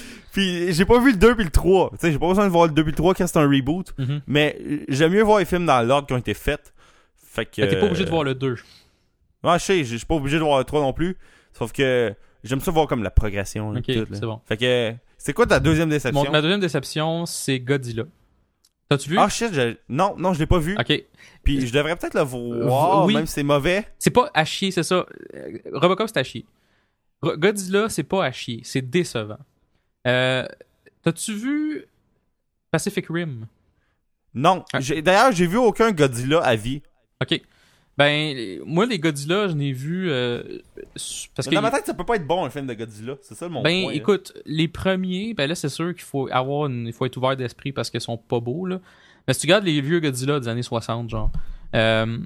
puis 0.32 0.72
j'ai 0.72 0.84
pas 0.84 0.98
vu 1.00 1.12
le 1.12 1.16
2 1.16 1.34
puis 1.36 1.44
le 1.44 1.50
3. 1.50 1.90
Tu 1.90 1.96
sais, 1.98 2.12
j'ai 2.12 2.18
pas 2.18 2.28
besoin 2.28 2.44
de 2.46 2.50
voir 2.50 2.66
le 2.66 2.72
2 2.72 2.82
puis 2.82 2.92
le 2.92 2.96
3 2.96 3.14
quand 3.14 3.26
c'est 3.26 3.38
un 3.38 3.48
reboot. 3.48 3.92
Mhm. 3.98 4.20
Mais 4.26 4.56
euh, 4.60 4.84
j'aime 4.88 5.12
mieux 5.12 5.22
voir 5.22 5.38
les 5.38 5.44
films 5.44 5.66
dans 5.66 5.86
l'ordre 5.86 6.06
qui 6.08 6.14
ont 6.14 6.18
été 6.18 6.34
faits. 6.34 6.72
Fait 7.16 7.46
que. 7.46 7.62
T'es 7.62 7.78
pas 7.78 7.86
obligé 7.86 8.04
de 8.04 8.10
voir 8.10 8.24
le 8.24 8.34
2. 8.34 8.56
Ouais, 9.44 9.58
je 9.58 9.64
sais, 9.64 9.84
je 9.84 9.96
suis 9.96 10.06
pas 10.06 10.14
obligé 10.16 10.38
de 10.38 10.42
voir 10.42 10.58
le 10.58 10.64
3 10.64 10.80
non 10.80 10.92
plus. 10.92 11.16
Sauf 11.52 11.72
que 11.72 12.14
j'aime 12.42 12.60
ça 12.60 12.70
voir 12.70 12.86
comme 12.86 13.02
la 13.02 13.10
progression. 13.10 13.72
là, 13.72 13.80
Ok, 13.80 13.86
c'est 13.86 14.20
bon. 14.22 14.40
Fait 14.46 14.56
que. 14.56 14.94
C'est 15.18 15.34
quoi 15.34 15.46
ta 15.46 15.60
deuxième 15.60 15.90
déception? 15.90 16.24
Mon- 16.24 16.30
ma 16.30 16.40
deuxième 16.40 16.60
déception, 16.60 17.26
c'est 17.26 17.60
Godzilla. 17.60 18.04
T'as-tu 18.90 19.08
vu? 19.10 19.18
Ah 19.18 19.28
shit, 19.28 19.54
je- 19.54 19.76
non, 19.88 20.16
non, 20.18 20.34
je 20.34 20.40
l'ai 20.40 20.46
pas 20.46 20.58
vu. 20.58 20.76
ok. 20.78 21.04
Puis 21.44 21.66
je 21.66 21.72
devrais 21.72 21.96
peut-être 21.96 22.14
le 22.14 22.22
voir, 22.22 23.06
oui. 23.06 23.14
même 23.14 23.24
si 23.26 23.34
c'est 23.34 23.42
mauvais. 23.44 23.86
C'est 23.98 24.10
pas 24.10 24.30
à 24.34 24.44
chier, 24.44 24.70
c'est 24.72 24.82
ça. 24.82 25.06
Euh, 25.34 25.58
Robocop, 25.72 26.08
c'est 26.08 26.18
à 26.18 26.24
chier. 26.24 26.44
Godzilla, 27.22 27.88
c'est 27.88 28.02
pas 28.02 28.24
à 28.24 28.32
chier. 28.32 28.60
C'est 28.64 28.82
décevant. 28.82 29.38
Euh, 30.06 30.44
T'as-tu 31.02 31.32
vu 31.34 31.84
Pacific 32.70 33.06
Rim? 33.08 33.46
Non. 34.34 34.64
Ah. 34.72 34.80
D'ailleurs, 35.02 35.32
j'ai 35.32 35.46
vu 35.46 35.56
aucun 35.56 35.92
Godzilla 35.92 36.40
à 36.40 36.56
vie. 36.56 36.82
Ok. 37.22 37.40
Ben, 38.00 38.60
moi, 38.64 38.86
les 38.86 38.98
Godzilla, 38.98 39.48
je 39.48 39.54
n'ai 39.54 39.72
vu. 39.72 40.10
euh, 40.10 40.42
parce 41.34 41.46
Mais 41.46 41.50
que. 41.50 41.54
dans 41.54 41.62
ma 41.62 41.70
tête, 41.70 41.86
ça 41.86 41.94
peut 41.94 42.04
pas 42.04 42.16
être 42.16 42.26
bon 42.26 42.44
un 42.44 42.50
film 42.50 42.66
de 42.66 42.74
Godzilla. 42.74 43.14
C'est 43.22 43.34
ça 43.34 43.48
mon 43.48 43.62
Ben, 43.62 43.82
point. 43.84 43.90
là. 43.92 43.96
écoute, 43.96 44.32
les 44.46 44.68
premiers, 44.68 45.34
ben 45.34 45.46
là, 45.46 45.54
c'est 45.54 45.68
sûr 45.68 45.92
qu'il 45.94 46.02
faut 46.04 46.28
avoir 46.32 46.66
une- 46.66 46.86
il 46.86 46.92
faut 46.92 47.04
être 47.06 47.16
ouvert 47.16 47.36
d'esprit 47.36 47.72
parce 47.72 47.90
qu'ils 47.90 48.00
sont 48.00 48.16
pas 48.16 48.40
beaux, 48.40 48.66
là. 48.66 48.80
Mais 49.28 49.34
si 49.34 49.40
tu 49.40 49.46
regardes 49.46 49.64
les 49.64 49.80
vieux 49.80 50.00
Godzilla 50.00 50.40
des 50.40 50.48
années 50.48 50.62
60, 50.62 51.10
genre, 51.10 51.30
euh, 51.74 52.18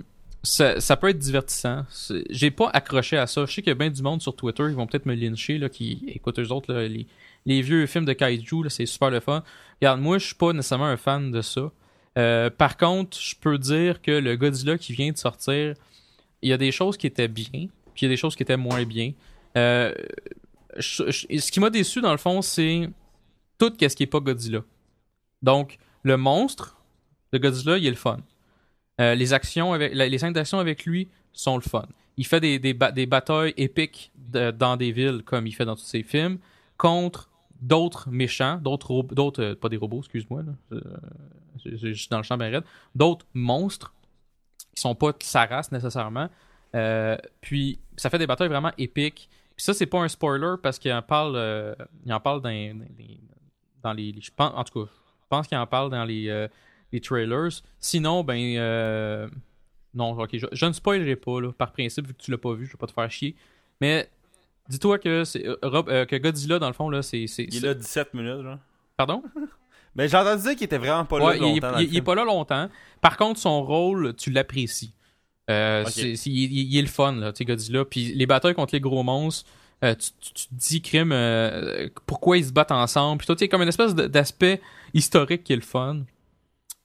ça, 0.42 0.80
ça 0.80 0.96
peut 0.96 1.08
être 1.08 1.18
divertissant. 1.18 1.84
J'ai 2.30 2.50
pas 2.50 2.70
accroché 2.72 3.16
à 3.16 3.26
ça. 3.26 3.44
Je 3.46 3.52
sais 3.52 3.62
qu'il 3.62 3.70
y 3.70 3.72
a 3.72 3.74
bien 3.74 3.90
du 3.90 4.02
monde 4.02 4.22
sur 4.22 4.36
Twitter, 4.36 4.64
ils 4.68 4.74
vont 4.74 4.86
peut-être 4.86 5.06
me 5.06 5.14
lyncher, 5.14 5.58
là, 5.58 5.68
qui 5.68 6.04
écoutent 6.08 6.38
eux 6.38 6.52
autres, 6.52 6.72
là, 6.72 6.86
les, 6.86 7.06
les 7.46 7.62
vieux 7.62 7.86
films 7.86 8.04
de 8.04 8.12
Kaiju, 8.12 8.62
là, 8.62 8.70
c'est 8.70 8.86
super 8.86 9.10
le 9.10 9.20
fun. 9.20 9.42
Regarde, 9.80 10.00
moi, 10.00 10.18
je 10.18 10.26
suis 10.26 10.34
pas 10.34 10.52
nécessairement 10.52 10.86
un 10.86 10.96
fan 10.96 11.30
de 11.30 11.40
ça. 11.40 11.70
Euh, 12.16 12.50
par 12.50 12.76
contre, 12.76 13.18
je 13.20 13.34
peux 13.36 13.58
dire 13.58 14.00
que 14.00 14.10
le 14.12 14.36
Godzilla 14.36 14.78
qui 14.78 14.92
vient 14.92 15.10
de 15.10 15.16
sortir, 15.16 15.74
il 16.42 16.50
y 16.50 16.52
a 16.52 16.56
des 16.56 16.72
choses 16.72 16.96
qui 16.96 17.06
étaient 17.06 17.28
bien, 17.28 17.50
puis 17.52 18.02
il 18.02 18.04
y 18.04 18.06
a 18.06 18.08
des 18.08 18.16
choses 18.16 18.36
qui 18.36 18.42
étaient 18.42 18.56
moins 18.56 18.84
bien. 18.84 19.12
Euh, 19.56 19.92
ce 20.78 21.50
qui 21.50 21.60
m'a 21.60 21.70
déçu 21.70 22.00
dans 22.00 22.12
le 22.12 22.18
fond, 22.18 22.42
c'est 22.42 22.88
tout 23.58 23.72
ce 23.80 23.96
qui 23.96 24.02
est 24.02 24.06
pas 24.06 24.20
Godzilla. 24.20 24.62
Donc, 25.42 25.78
le 26.02 26.16
monstre 26.16 26.80
de 27.32 27.38
Godzilla, 27.38 27.78
il 27.78 27.86
est 27.86 27.90
le 27.90 27.96
fun. 27.96 28.18
Euh, 29.00 29.14
les 29.14 29.32
actions 29.32 29.74
les 29.74 30.18
scènes 30.18 30.32
d'action 30.32 30.58
avec 30.58 30.84
lui 30.84 31.08
sont 31.32 31.56
le 31.56 31.62
fun. 31.62 31.86
Il 32.16 32.26
fait 32.26 32.38
des, 32.38 32.60
des, 32.60 32.74
ba- 32.74 32.92
des 32.92 33.06
batailles 33.06 33.54
épiques 33.56 34.12
dans 34.16 34.76
des 34.76 34.92
villes 34.92 35.22
comme 35.24 35.46
il 35.48 35.52
fait 35.52 35.64
dans 35.64 35.74
tous 35.74 35.82
ses 35.84 36.04
films 36.04 36.38
contre 36.76 37.28
d'autres 37.66 38.08
méchants, 38.10 38.58
d'autres 38.58 39.02
d'autres 39.04 39.42
euh, 39.42 39.54
pas 39.54 39.68
des 39.68 39.76
robots, 39.76 39.98
excuse-moi. 40.00 40.42
Euh, 40.72 40.80
je- 41.64 41.92
suis 41.92 42.08
dans 42.08 42.18
le 42.18 42.22
champ 42.22 42.36
bien 42.36 42.62
d'autres 42.94 43.26
monstres 43.34 43.94
qui 44.74 44.82
sont 44.82 44.94
pas 44.94 45.12
de 45.12 45.18
sa 45.22 45.46
race 45.46 45.72
nécessairement. 45.72 46.28
Euh, 46.74 47.16
puis 47.40 47.78
ça 47.96 48.10
fait 48.10 48.18
des 48.18 48.26
batailles 48.26 48.48
vraiment 48.48 48.72
épiques. 48.78 49.28
Puis 49.56 49.64
ça 49.64 49.72
c'est 49.74 49.86
pas 49.86 50.00
un 50.00 50.08
spoiler 50.08 50.54
parce 50.62 50.78
qu'il 50.78 50.92
en 50.92 51.02
parle 51.02 51.36
il 52.04 52.12
en 52.12 52.20
parle 52.20 52.42
dans, 52.42 52.50
dans, 52.50 52.84
dans 53.82 53.92
les, 53.92 54.12
les- 54.12 54.22
en 54.38 54.64
tout 54.64 54.84
cas, 54.84 54.90
je 55.22 55.26
pense 55.28 55.46
qu'il 55.46 55.56
en 55.58 55.66
parle 55.66 55.90
dans 55.90 56.04
les 56.04 56.48
les 56.92 57.00
trailers. 57.00 57.62
Sinon 57.78 58.24
ben 58.24 59.30
non, 59.94 60.18
je, 60.32 60.46
je 60.50 60.66
ne 60.66 60.72
spoilerai 60.72 61.16
pas 61.16 61.40
là, 61.40 61.52
par 61.52 61.72
principe 61.72 62.06
vu 62.08 62.14
que 62.14 62.22
tu 62.22 62.30
l'as 62.30 62.38
pas 62.38 62.52
vu, 62.52 62.66
je 62.66 62.72
vais 62.72 62.78
pas 62.78 62.86
te 62.88 62.92
faire 62.92 63.10
chier. 63.10 63.36
Mais 63.80 64.08
dis-toi 64.68 64.98
que 64.98 65.24
c'est 65.24 65.46
euh, 65.46 65.56
Rob- 65.62 65.88
euh, 65.88 66.04
que 66.06 66.16
Godzilla 66.16 66.58
dans 66.58 66.66
le 66.68 66.72
fond 66.74 66.88
là, 66.90 67.02
c'est 67.02 67.26
c'est 67.26 67.44
Il 67.44 67.56
est 67.56 67.60
là 67.68 67.74
17 67.74 68.14
minutes, 68.14 68.42
genre. 68.42 68.58
pardon? 68.96 69.22
Mais 69.96 70.08
j'ai 70.08 70.16
entendu 70.16 70.42
dire 70.42 70.52
qu'il 70.56 70.64
était 70.64 70.78
vraiment 70.78 71.04
pas 71.04 71.18
là 71.20 71.24
Ouais, 71.26 71.38
longtemps. 71.38 71.78
il- 71.78 71.96
est 71.96 72.02
pas 72.02 72.14
là 72.16 72.24
longtemps. 72.24 72.68
Par 73.00 73.16
contre, 73.16 73.38
son 73.38 73.62
rôle, 73.64 74.14
tu 74.16 74.30
l'apprécies. 74.30 74.92
Euh, 75.50 75.82
Ok. 75.84 75.90
c'est- 75.90 76.16
c'est- 76.16 76.30
il, 76.30 76.76
est 76.76 76.82
le 76.82 76.88
fun, 76.88 77.12
là, 77.12 77.32
tu 77.32 77.38
sais, 77.38 77.44
Godzilla. 77.44 77.84
Puis 77.84 78.12
les 78.14 78.26
batailles 78.26 78.54
contre 78.54 78.74
les 78.74 78.80
gros 78.80 79.02
monstres, 79.04 79.48
euh, 79.84 79.94
tu, 79.94 80.10
tu- 80.20 80.32
tu 80.32 80.46
te 80.48 80.54
dis, 80.54 80.82
crime, 80.82 81.12
euh, 81.12 81.88
pourquoi 82.06 82.38
ils 82.38 82.46
se 82.46 82.52
battent 82.52 82.72
ensemble. 82.72 83.18
Puis 83.18 83.26
toi, 83.26 83.36
tu 83.36 83.40
sais, 83.40 83.48
comme 83.48 83.62
une 83.62 83.68
espèce 83.68 83.94
d'aspect 83.94 84.60
historique 84.94 85.44
qui 85.44 85.52
est 85.52 85.56
le 85.56 85.62
fun. 85.62 86.00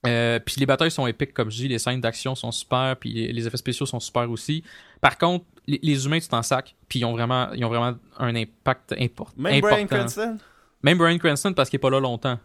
Euh, 0.06 0.38
puis 0.38 0.56
les 0.58 0.66
batailles 0.66 0.90
sont 0.90 1.06
épiques, 1.06 1.34
comme 1.34 1.50
je 1.50 1.56
dis, 1.56 1.68
les 1.68 1.78
scènes 1.78 2.00
d'action 2.00 2.34
sont 2.34 2.50
super, 2.52 2.96
puis 2.96 3.12
les, 3.12 3.32
les 3.32 3.46
effets 3.46 3.58
spéciaux 3.58 3.84
sont 3.86 4.00
super 4.00 4.30
aussi. 4.30 4.64
Par 5.00 5.18
contre, 5.18 5.44
les, 5.66 5.78
les 5.82 6.06
humains, 6.06 6.18
tu 6.20 6.28
t'en 6.28 6.42
sacs, 6.42 6.74
puis 6.88 7.00
ils 7.00 7.04
ont 7.04 7.12
vraiment, 7.12 7.52
ils 7.52 7.64
ont 7.64 7.68
vraiment 7.68 7.96
un 8.18 8.34
impact 8.34 8.92
import- 8.98 9.32
Même 9.36 9.60
Brian 9.60 9.76
important. 9.84 9.96
Cranston? 9.98 10.38
Même 10.82 10.96
Bryan 10.96 11.18
Cranston, 11.18 11.52
parce 11.52 11.68
qu'il 11.68 11.76
est 11.76 11.80
pas 11.82 11.90
là 11.90 12.00
longtemps. 12.00 12.38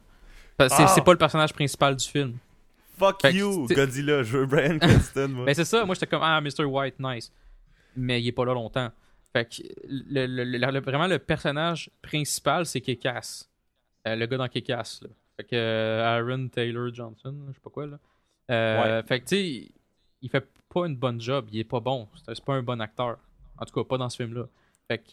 C'est 0.59 0.67
Ah. 0.71 1.01
pas 1.03 1.11
le 1.13 1.17
personnage 1.17 1.53
principal 1.53 1.95
du 1.95 2.05
film. 2.05 2.37
Fuck 2.97 3.21
Fait 3.21 3.33
you, 3.33 3.67
Godzilla. 3.67 4.23
Je 4.23 4.37
veux 4.37 4.45
Brian 4.45 4.77
Cranston, 4.79 5.27
moi. 5.29 5.45
Ben 5.45 5.53
c'est 5.55 5.65
ça, 5.65 5.83
moi 5.85 5.95
j'étais 5.95 6.07
comme 6.07 6.23
ah 6.23 6.39
Mr. 6.41 6.63
White, 6.65 6.95
nice. 6.99 7.31
Mais 7.95 8.21
il 8.21 8.27
est 8.27 8.31
pas 8.31 8.45
là 8.45 8.53
longtemps. 8.53 8.89
Fait 9.33 9.45
que 9.45 9.61
le, 9.87 10.25
le- 10.27 10.43
le- 10.45 10.57
le- 10.71 10.79
vraiment 10.79 11.07
le 11.07 11.19
personnage 11.19 11.89
principal 12.01 12.65
c'est 12.65 12.79
Kekas. 12.79 13.47
Euh, 14.07 14.15
le 14.15 14.25
gars 14.27 14.37
dans 14.37 14.47
Kekas 14.47 14.99
là. 15.01 15.09
Fait 15.37 15.43
que 15.43 15.55
euh, 15.55 16.03
Aaron 16.03 16.47
Taylor 16.47 16.93
Johnson, 16.93 17.35
je 17.47 17.53
sais 17.53 17.59
pas 17.61 17.69
quoi 17.69 17.87
là. 17.87 17.97
Euh, 18.51 19.03
Fait 19.03 19.19
que 19.21 19.25
tu 19.25 19.35
sais, 19.35 19.71
il 20.21 20.29
fait 20.29 20.47
pas 20.73 20.85
une 20.87 20.95
bonne 20.95 21.19
job, 21.19 21.47
il 21.51 21.59
est 21.59 21.63
pas 21.63 21.79
bon. 21.79 22.07
C'est 22.27 22.43
pas 22.43 22.53
un 22.53 22.63
bon 22.63 22.79
acteur. 22.81 23.17
En 23.57 23.65
tout 23.65 23.73
cas, 23.73 23.87
pas 23.87 23.97
dans 23.97 24.09
ce 24.09 24.17
film 24.17 24.33
là. 24.33 24.43
Fait 24.87 24.99
que 24.99 25.09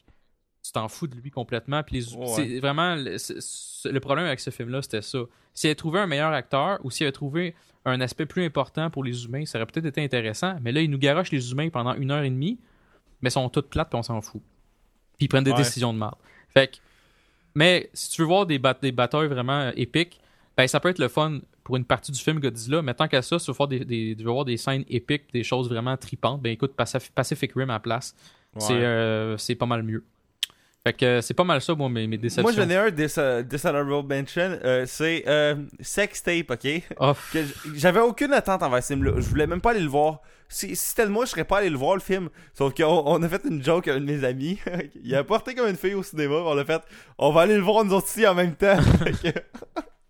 tu 0.65 0.70
t'en 0.73 0.86
fous 0.89 1.07
de 1.09 1.16
lui 1.16 1.31
complètement. 1.31 1.82
Puis 1.82 1.97
les, 1.97 2.15
Ouais. 2.15 2.27
c'est 2.28 2.61
vraiment 2.61 2.94
le, 2.97 3.99
problème 3.99 4.27
avec 4.27 4.39
ce 4.40 4.51
film-là, 4.51 4.82
c'était 4.82 5.03
ça. 5.03 5.19
S'il 5.55 5.69
avait 5.69 5.74
trouvé 5.74 5.99
un 6.01 6.07
meilleur 6.07 6.32
acteur 6.32 6.78
ou 6.85 6.90
s'il 6.90 7.05
avait 7.07 7.12
trouvé 7.12 7.55
un 7.85 8.01
aspect 8.01 8.27
plus 8.27 8.44
important 8.44 8.90
pour 8.90 9.03
les 9.03 9.24
humains, 9.24 9.44
ça 9.44 9.59
aurait 9.59 9.66
peut-être 9.66 9.86
été 9.86 10.03
intéressant. 10.05 10.57
Mais 10.62 10.70
là, 10.70 10.81
il 10.82 10.90
nous 10.90 10.99
garoche 10.99 11.32
les 11.32 11.51
humains 11.51 11.69
pendant 11.69 11.94
une 11.94 12.12
heure 12.12 12.23
et 12.23 12.31
demie, 12.31 12.61
mais 13.20 13.28
ils 13.28 13.32
sont 13.32 13.49
toutes 13.49 13.69
plates 13.70 13.90
puis 13.90 13.99
on 13.99 14.03
s'en 14.05 14.20
fout. 14.20 14.40
Puis 15.19 15.24
ils 15.27 15.28
prennent 15.28 15.43
des 15.44 15.51
Ouais. 15.51 15.57
décisions 15.57 15.93
de 15.93 15.99
mal. 15.99 16.15
Fait 16.49 16.69
que, 16.69 16.77
mais 17.55 17.91
si 17.95 18.11
tu 18.11 18.23
veux 18.23 18.27
voir 18.29 18.47
des, 18.47 18.59
bat- 18.59 18.79
des 18.81 18.93
batailles 18.93 19.29
vraiment 19.29 19.61
euh, 19.61 19.73
épiques, 19.77 20.20
ben 20.57 20.66
ça 20.69 20.81
peut 20.81 20.89
être 20.91 20.99
le 20.99 21.09
fun 21.09 21.41
pour 21.65 21.77
une 21.77 21.85
partie 21.85 22.12
du 22.12 22.19
film 22.20 22.41
Godzilla, 22.41 22.83
mais 22.83 22.95
tant 22.95 23.09
qu'à 23.09 23.23
ça, 23.23 23.39
si 23.39 23.47
tu 23.47 23.51
veux, 23.53 23.57
voir 23.57 23.69
des, 23.69 23.85
des- 23.85 24.15
tu 24.16 24.24
veux 24.24 24.31
voir 24.31 24.45
des 24.45 24.57
scènes 24.57 24.85
épiques, 24.89 25.33
des 25.33 25.45
choses 25.45 25.69
vraiment 25.69 25.97
tripantes, 25.97 26.43
ben 26.43 26.51
écoute 26.53 26.74
Pacif- 26.77 27.11
Pacific 27.15 27.53
Rim 27.55 27.70
à 27.70 27.74
la 27.74 27.81
place. 27.81 28.15
C'est 28.59 28.83
euh, 28.83 29.37
c'est 29.39 29.55
pas 29.55 29.66
mal 29.66 29.83
mieux. 29.83 30.05
Fait 30.85 30.93
que 30.95 31.05
euh, 31.05 31.21
c'est 31.21 31.35
pas 31.35 31.45
mal 31.45 31.61
ça, 31.61 31.75
moi, 31.77 31.89
mes, 31.89 32.09
mes 32.09 32.19
déceptions. 32.19 32.43
Moi, 32.43 32.53
j'en 32.53 32.69
ai 32.69 32.77
un 32.77 32.91
dis- 32.91 33.07
dishonorable 33.49 33.93
mention. 34.13 34.59
euh, 34.65 34.85
c'est 34.87 35.23
euh, 35.29 35.55
Sex 35.81 36.23
Tape, 36.25 36.51
ok? 36.51 36.83
Oh, 36.99 37.13
J'avais 37.77 38.01
aucune 38.01 38.33
attente 38.33 38.65
envers 38.65 38.83
ce 38.83 38.89
film-là. 38.95 39.13
Je 39.17 39.29
voulais 39.29 39.47
même 39.47 39.61
pas 39.61 39.71
aller 39.71 39.81
le 39.81 39.87
voir. 39.89 40.21
Si, 40.49 40.75
si 40.75 40.89
c'était 40.91 41.05
le 41.05 41.11
moi, 41.13 41.25
je 41.25 41.31
serais 41.31 41.45
pas 41.45 41.59
allé 41.59 41.71
le 41.71 41.79
voir, 41.79 41.95
le 41.95 42.01
film. 42.01 42.29
Sauf 42.53 42.75
qu'on 42.75 42.85
on 43.07 43.23
a 43.23 43.29
fait 43.29 43.43
une 43.49 43.63
joke 43.63 43.87
à 43.87 43.95
un 43.95 44.01
de 44.01 44.05
mes 44.05 44.25
amis. 44.25 44.59
Il 45.05 45.15
a 45.15 45.23
porté 45.23 45.55
comme 45.55 45.69
une 45.69 45.77
fille 45.77 45.95
au 45.95 46.03
cinéma. 46.03 46.35
On 46.45 46.55
l'a 46.55 46.65
fait. 46.65 46.83
On 47.17 47.31
va 47.33 47.43
aller 47.43 47.55
le 47.57 47.63
voir 47.63 47.85
nous 47.85 47.93
autres 47.95 48.09
ici 48.09 48.27
en 48.27 48.35
même 48.35 48.55
temps. 48.57 48.77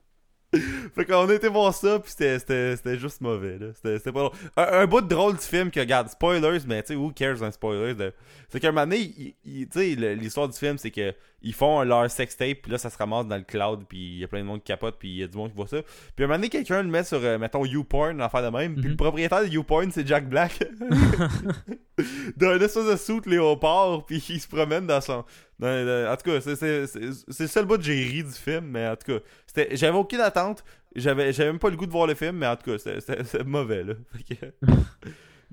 fait 0.94 1.04
qu'on 1.06 1.28
a 1.28 1.32
été 1.34 1.48
voir 1.48 1.72
ça, 1.74 1.98
puis 1.98 2.12
c'était- 2.14 2.98
juste 2.98 3.20
mauvais. 3.20 3.58
là. 3.58 3.68
C'était 3.74 4.12
pas 4.12 4.20
drôle. 4.20 4.32
Un, 4.56 4.62
un 4.80 4.86
bout 4.86 5.00
de 5.00 5.08
drôle 5.08 5.32
du 5.34 5.42
film 5.42 5.70
que, 5.70 5.80
regarde, 5.80 6.08
spoilers, 6.08 6.60
mais 6.66 6.82
tu 6.82 6.88
sais, 6.88 6.94
who 6.94 7.10
cares 7.10 7.42
un 7.42 7.50
spoiler? 7.50 7.94
de- 7.94 8.12
C'est 8.50 8.60
qu'à 8.60 8.68
un 8.68 8.72
moment 8.72 8.86
donné, 8.86 9.34
tu 9.44 9.66
sais, 9.72 9.94
l'histoire 10.14 10.48
du 10.48 10.58
film, 10.58 10.76
c'est 10.78 10.90
que 10.90 11.14
ils 11.44 11.54
font 11.54 11.82
leur 11.82 12.08
sex 12.08 12.36
tape, 12.36 12.58
puis 12.62 12.70
là, 12.70 12.78
ça 12.78 12.88
se 12.88 12.96
ramasse 12.96 13.26
dans 13.26 13.36
le 13.36 13.42
cloud, 13.42 13.84
puis 13.88 13.98
il 13.98 14.18
y 14.18 14.24
a 14.24 14.28
plein 14.28 14.40
de 14.40 14.44
monde 14.44 14.60
qui 14.60 14.66
capote, 14.66 14.96
puis 14.98 15.08
il 15.08 15.16
y 15.16 15.22
a 15.24 15.26
du 15.26 15.36
monde 15.36 15.50
qui 15.50 15.56
voit 15.56 15.66
ça. 15.66 15.78
Puis 16.14 16.22
à 16.22 16.24
un 16.24 16.28
moment 16.28 16.36
donné, 16.38 16.48
quelqu'un 16.50 16.82
le 16.82 16.88
met 16.88 17.02
sur, 17.02 17.18
euh, 17.24 17.36
mettons, 17.38 17.64
YouPorn, 17.64 18.16
l'affaire 18.18 18.48
de 18.48 18.56
même, 18.56 18.74
puis 18.74 18.84
Mhm. 18.84 18.90
le 18.90 18.96
propriétaire 18.96 19.40
de 19.42 19.48
YouPorn, 19.48 19.90
c'est 19.90 20.06
Jack 20.06 20.28
Black. 20.28 20.62
D'un 22.36 22.58
espèce 22.58 22.86
de 22.86 22.96
suit 22.96 23.20
léopard, 23.26 24.04
puis 24.06 24.22
il 24.28 24.40
se 24.40 24.48
promène 24.48 24.86
dans 24.86 25.00
son... 25.00 25.24
dans- 25.58 25.84
dans- 25.86 26.12
en 26.12 26.16
tout 26.16 26.30
cas, 26.30 26.40
c'est 26.40 27.42
le 27.42 27.46
seul 27.48 27.64
bout 27.66 27.76
que 27.76 27.82
j'ai 27.84 28.02
ri 28.04 28.22
du 28.24 28.30
film, 28.32 28.66
mais 28.66 28.86
en 28.88 28.96
tout 28.96 29.12
cas, 29.12 29.18
c'était- 29.54 29.76
j'avais 29.76 29.96
aucune 29.98 30.20
attente. 30.20 30.64
J'avais 30.94 31.32
j'avais 31.32 31.50
même 31.50 31.58
pas 31.58 31.70
le 31.70 31.76
goût 31.76 31.86
de 31.86 31.90
voir 31.92 32.06
le 32.06 32.14
film, 32.14 32.36
mais 32.36 32.46
en 32.46 32.56
tout 32.56 32.70
cas, 32.70 32.78
c'était- 32.78 33.44
mauvais, 33.44 33.82
là. 33.84 33.94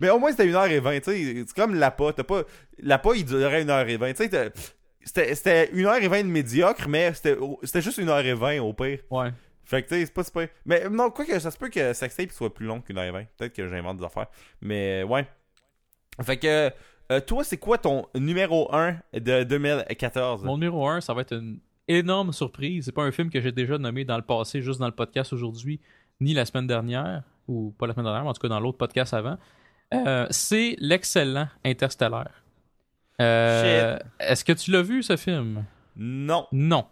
Mais 0.01 0.09
au 0.09 0.17
moins, 0.19 0.31
c'était 0.31 0.47
1h20, 0.47 1.01
tu 1.01 1.11
sais. 1.11 1.43
C'est 1.45 1.53
comme 1.55 1.75
Lapa. 1.75 2.13
T'as 2.15 2.23
pas... 2.23 2.43
Lapa, 2.81 3.09
il 3.15 3.25
durait 3.25 3.63
1h20. 3.65 4.11
Tu 4.13 4.23
sais, 4.23 4.29
t'as- 4.29 4.49
c'était 5.03 5.35
c'était 5.35 5.65
1h20 5.73 6.23
de 6.23 6.29
médiocre, 6.29 6.87
mais 6.87 7.13
c'était 7.13 7.37
c'était 7.63 7.81
juste 7.81 7.99
1h20 7.99 8.59
au 8.61 8.73
pire. 8.73 8.99
Ouais. 9.09 9.31
Fait 9.65 9.83
que 9.83 9.89
tu 9.89 9.95
sais, 9.95 10.05
c'est 10.05 10.13
pas 10.13 10.23
super. 10.23 10.47
Mais 10.65 10.87
non, 10.89 11.09
quoi 11.11 11.25
que 11.25 11.37
ça 11.37 11.51
se 11.51 11.57
peut 11.57 11.69
que 11.69 11.93
Sextape 11.93 12.31
soit 12.31 12.53
plus 12.53 12.65
long 12.65 12.79
qu'une 12.81 12.97
heure 12.97 13.03
et 13.05 13.11
vingt. 13.11 13.25
Peut-être 13.37 13.53
que 13.53 13.67
j'invente 13.67 13.97
des 13.97 14.05
affaires. 14.05 14.27
Mais 14.61 15.03
ouais. 15.03 15.27
Fait 16.23 16.37
que 16.37 16.71
euh, 17.11 17.19
toi, 17.21 17.43
c'est 17.43 17.57
quoi 17.57 17.77
ton 17.77 18.07
numéro 18.15 18.73
1 18.73 18.97
de 19.13 19.43
2014 19.43 20.43
Mon 20.45 20.57
numéro 20.57 20.87
1, 20.87 21.01
ça 21.01 21.13
va 21.13 21.21
être 21.21 21.33
une 21.33 21.59
énorme 21.89 22.31
surprise. 22.31 22.85
C'est 22.85 22.91
pas 22.93 23.03
un 23.03 23.11
film 23.11 23.29
que 23.29 23.41
j'ai 23.41 23.51
déjà 23.51 23.77
nommé 23.77 24.05
dans 24.05 24.15
le 24.17 24.23
passé, 24.23 24.61
juste 24.61 24.79
dans 24.79 24.85
le 24.85 24.93
podcast 24.93 25.33
aujourd'hui, 25.33 25.79
ni 26.21 26.33
la 26.33 26.45
semaine 26.45 26.67
dernière, 26.67 27.23
ou 27.47 27.73
pas 27.77 27.87
la 27.87 27.93
semaine 27.93 28.05
dernière, 28.05 28.23
mais 28.23 28.29
en 28.29 28.33
tout 28.33 28.41
cas 28.41 28.47
dans 28.47 28.59
l'autre 28.61 28.77
podcast 28.77 29.13
avant. 29.13 29.37
Euh, 29.93 30.27
c'est 30.29 30.75
l'excellent 30.79 31.47
Interstellar. 31.65 32.27
Euh, 33.21 33.97
Est-ce 34.19 34.43
que 34.45 34.53
tu 34.53 34.71
l'as 34.71 34.81
vu 34.81 35.03
ce 35.03 35.17
film? 35.17 35.65
Non. 35.97 36.45
Non. 36.51 36.85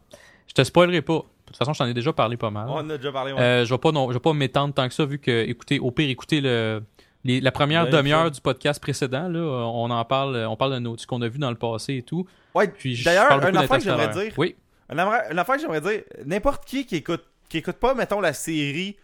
Je 0.47 0.53
te 0.53 0.63
spoilerai 0.63 1.01
pas. 1.01 1.19
De 1.19 1.23
toute 1.51 1.57
façon, 1.57 1.73
je 1.73 1.79
t'en 1.79 1.85
ai 1.85 1.93
déjà 1.93 2.11
parlé 2.11 2.35
pas 2.35 2.49
mal. 2.49 2.67
On 2.69 2.89
a 2.89 2.97
déjà 2.97 3.11
parlé. 3.11 3.31
ouais. 3.31 3.39
Euh, 3.39 3.65
je 3.65 3.73
vais 3.73 3.77
pas, 3.77 3.91
non, 3.91 4.09
je 4.09 4.15
vais 4.15 4.19
pas 4.19 4.33
m'étendre 4.33 4.73
tant 4.73 4.87
que 4.87 4.93
ça, 4.93 5.05
vu 5.05 5.19
que, 5.19 5.45
écoutez, 5.47 5.79
au 5.79 5.91
pire, 5.91 6.09
écoutez 6.09 6.41
le, 6.41 6.83
les- 7.23 7.39
la 7.39 7.51
première 7.51 7.87
demi-heure 7.89 8.29
du 8.31 8.41
podcast 8.41 8.81
précédent. 8.81 9.29
Là, 9.29 9.39
on 9.39 9.89
en 9.89 10.03
parle, 10.03 10.45
on 10.49 10.57
parle 10.57 10.73
de 10.73 10.79
nos, 10.79 10.97
ce 10.97 11.07
qu'on 11.07 11.21
a 11.21 11.27
vu 11.29 11.39
dans 11.39 11.49
le 11.49 11.55
passé 11.55 11.95
et 11.97 12.01
tout. 12.03 12.27
Ouais, 12.53 12.67
Puis 12.67 13.01
D'ailleurs, 13.03 13.39
beaucoup 13.39 13.57
affaire 13.57 13.77
que 13.77 13.83
j'aimerais 13.83 14.09
dire. 14.09 14.33
Oui, 14.37 14.55
Une 14.89 14.99
affaire, 14.99 15.31
une 15.31 15.39
affaire 15.39 15.55
que 15.55 15.61
j'aimerais 15.61 15.81
dire, 15.81 16.01
n'importe 16.25 16.65
qui 16.65 16.85
qui 16.85 16.97
écoute, 16.97 17.23
qui 17.49 17.57
écoute 17.59 17.77
pas, 17.77 17.93
mettons, 17.93 18.19
la 18.21 18.33
série 18.33 18.97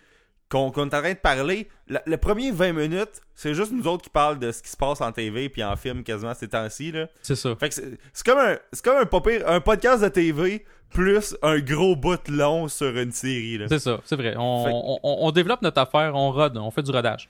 qu'on 0.50 0.72
est 0.72 0.80
en 0.80 0.88
train 0.90 1.14
de 1.14 1.18
parler, 1.18 1.68
le, 1.88 2.00
le 2.06 2.18
premier 2.18 2.52
20 2.52 2.74
minutes, 2.74 3.22
c'est 3.34 3.54
juste 3.56 3.72
nous 3.72 3.88
autres 3.88 4.04
qui 4.04 4.10
parlent 4.10 4.38
de 4.40 4.52
ce 4.52 4.62
qui 4.62 4.70
se 4.70 4.78
passe 4.78 5.02
en 5.02 5.12
TV 5.12 5.50
puis 5.50 5.64
en 5.64 5.76
film 5.76 6.04
quasiment 6.04 6.34
ces 6.34 6.48
temps-ci. 6.48 6.94
c'est 7.22 7.36
ça. 7.36 7.56
Fait 7.56 7.70
que 7.70 7.76
c'est 7.76 8.26
comme 8.26 8.38
un 8.40 8.58
c'est 8.72 8.84
comme 8.86 8.98
un, 8.98 9.48
un 9.56 9.60
podcast 9.62 10.04
de 10.04 10.10
TV 10.10 10.64
plus 10.92 11.36
un 11.42 11.60
gros 11.60 11.96
bout 11.96 12.28
long 12.30 12.68
sur 12.68 12.96
une 12.98 13.12
série. 13.12 13.60
C'est 13.68 13.80
ça, 13.80 14.00
c'est 14.06 14.16
vrai. 14.16 14.36
On, 14.38 15.00
on, 15.04 15.32
développe 15.32 15.64
notre 15.64 15.82
affaire, 15.82 16.16
on 16.16 16.32
rode, 16.32 16.56
on 16.58 16.70
fait 16.72 16.84
du 16.84 16.92
rodage. 16.92 17.28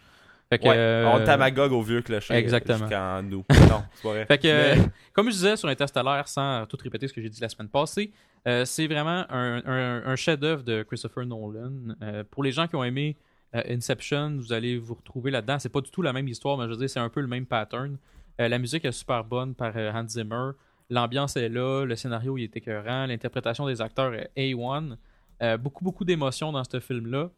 Fait 0.49 0.59
que, 0.59 0.67
Ouais, 0.67 0.75
euh, 0.75 1.07
on 1.07 1.23
tamagogue 1.23 1.71
au 1.71 1.81
vieux 1.81 2.01
clocher. 2.01 2.33
Exactement. 2.33 3.21
Nous. 3.23 3.45
non, 3.69 3.83
c'est 3.95 4.03
pas 4.03 4.09
vrai. 4.09 4.25
Fait 4.27 4.37
que, 4.37 4.47
Mais- 4.47 4.77
euh, 4.79 4.83
comme 5.13 5.27
je 5.27 5.31
disais 5.35 5.55
sur 5.55 5.69
Interstellar, 5.69 6.27
sans 6.27 6.65
tout 6.65 6.77
répéter 6.83 7.07
ce 7.07 7.13
que 7.13 7.21
j'ai 7.21 7.29
dit 7.29 7.41
la 7.41 7.47
semaine 7.49 7.69
passée, 7.69 8.11
euh, 8.47 8.65
c'est 8.65 8.87
vraiment 8.87 9.25
un, 9.29 10.15
chef-d'œuvre 10.15 10.63
de 10.63 10.83
Christopher 10.83 11.25
Nolan. 11.25 11.95
Euh, 12.01 12.23
pour 12.29 12.43
les 12.43 12.51
gens 12.51 12.67
qui 12.67 12.75
ont 12.75 12.83
aimé 12.83 13.17
euh, 13.55 13.61
Inception, 13.69 14.35
vous 14.37 14.51
allez 14.51 14.77
vous 14.77 14.95
retrouver 14.95 15.31
là-dedans. 15.31 15.59
C'est 15.59 15.69
pas 15.69 15.81
du 15.81 15.91
tout 15.91 16.01
la 16.01 16.13
même 16.13 16.27
histoire, 16.27 16.57
mais 16.57 16.65
je 16.65 16.71
veux 16.71 16.77
dire, 16.77 16.89
c'est 16.89 16.99
un 16.99 17.09
peu 17.09 17.21
le 17.21 17.27
même 17.27 17.45
pattern. 17.45 17.97
La 18.39 18.57
musique 18.57 18.83
est 18.83 18.91
super 18.91 19.23
bonne 19.23 19.53
par 19.53 19.75
Hans 19.75 20.07
Zimmer. 20.07 20.51
L'ambiance 20.89 21.35
est 21.37 21.49
là, 21.49 21.85
le 21.85 21.95
scénario 21.95 22.35
il 22.37 22.45
est 22.45 22.57
écœurant, 22.57 23.05
l'interprétation 23.05 23.67
des 23.67 23.79
acteurs 23.79 24.13
est 24.15 24.31
A1. 24.35 24.97
Euh, 25.41 25.57
beaucoup, 25.57 25.83
beaucoup 25.83 26.03
d'émotions 26.03 26.51
dans 26.51 26.63
ce 26.63 26.79
film-là. 26.79 27.29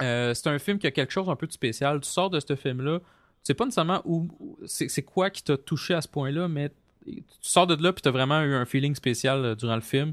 C'est 0.00 0.48
un 0.48 0.58
film 0.58 0.78
qui 0.78 0.86
a 0.86 0.90
quelque 0.90 1.12
chose 1.12 1.28
un 1.28 1.36
peu 1.36 1.46
de 1.46 1.52
spécial. 1.52 2.00
Tu 2.00 2.08
sors 2.08 2.28
de 2.28 2.40
ce 2.40 2.56
film-là, 2.56 2.98
tu 2.98 3.04
sais 3.42 3.54
pas 3.54 3.64
nécessairement 3.64 4.02
où, 4.04 4.58
c'est 4.66 5.02
quoi 5.02 5.30
qui 5.30 5.42
t'a 5.42 5.56
touché 5.56 5.94
à 5.94 6.00
ce 6.00 6.08
point-là, 6.08 6.48
mais 6.48 6.70
tu 7.06 7.22
sors 7.40 7.66
de 7.66 7.82
là 7.82 7.92
puis 7.92 8.02
t'as 8.02 8.10
vraiment 8.10 8.40
eu 8.42 8.54
un 8.54 8.64
feeling 8.64 8.94
spécial 8.94 9.44
euh, 9.44 9.54
durant 9.54 9.74
le 9.74 9.80
film. 9.80 10.12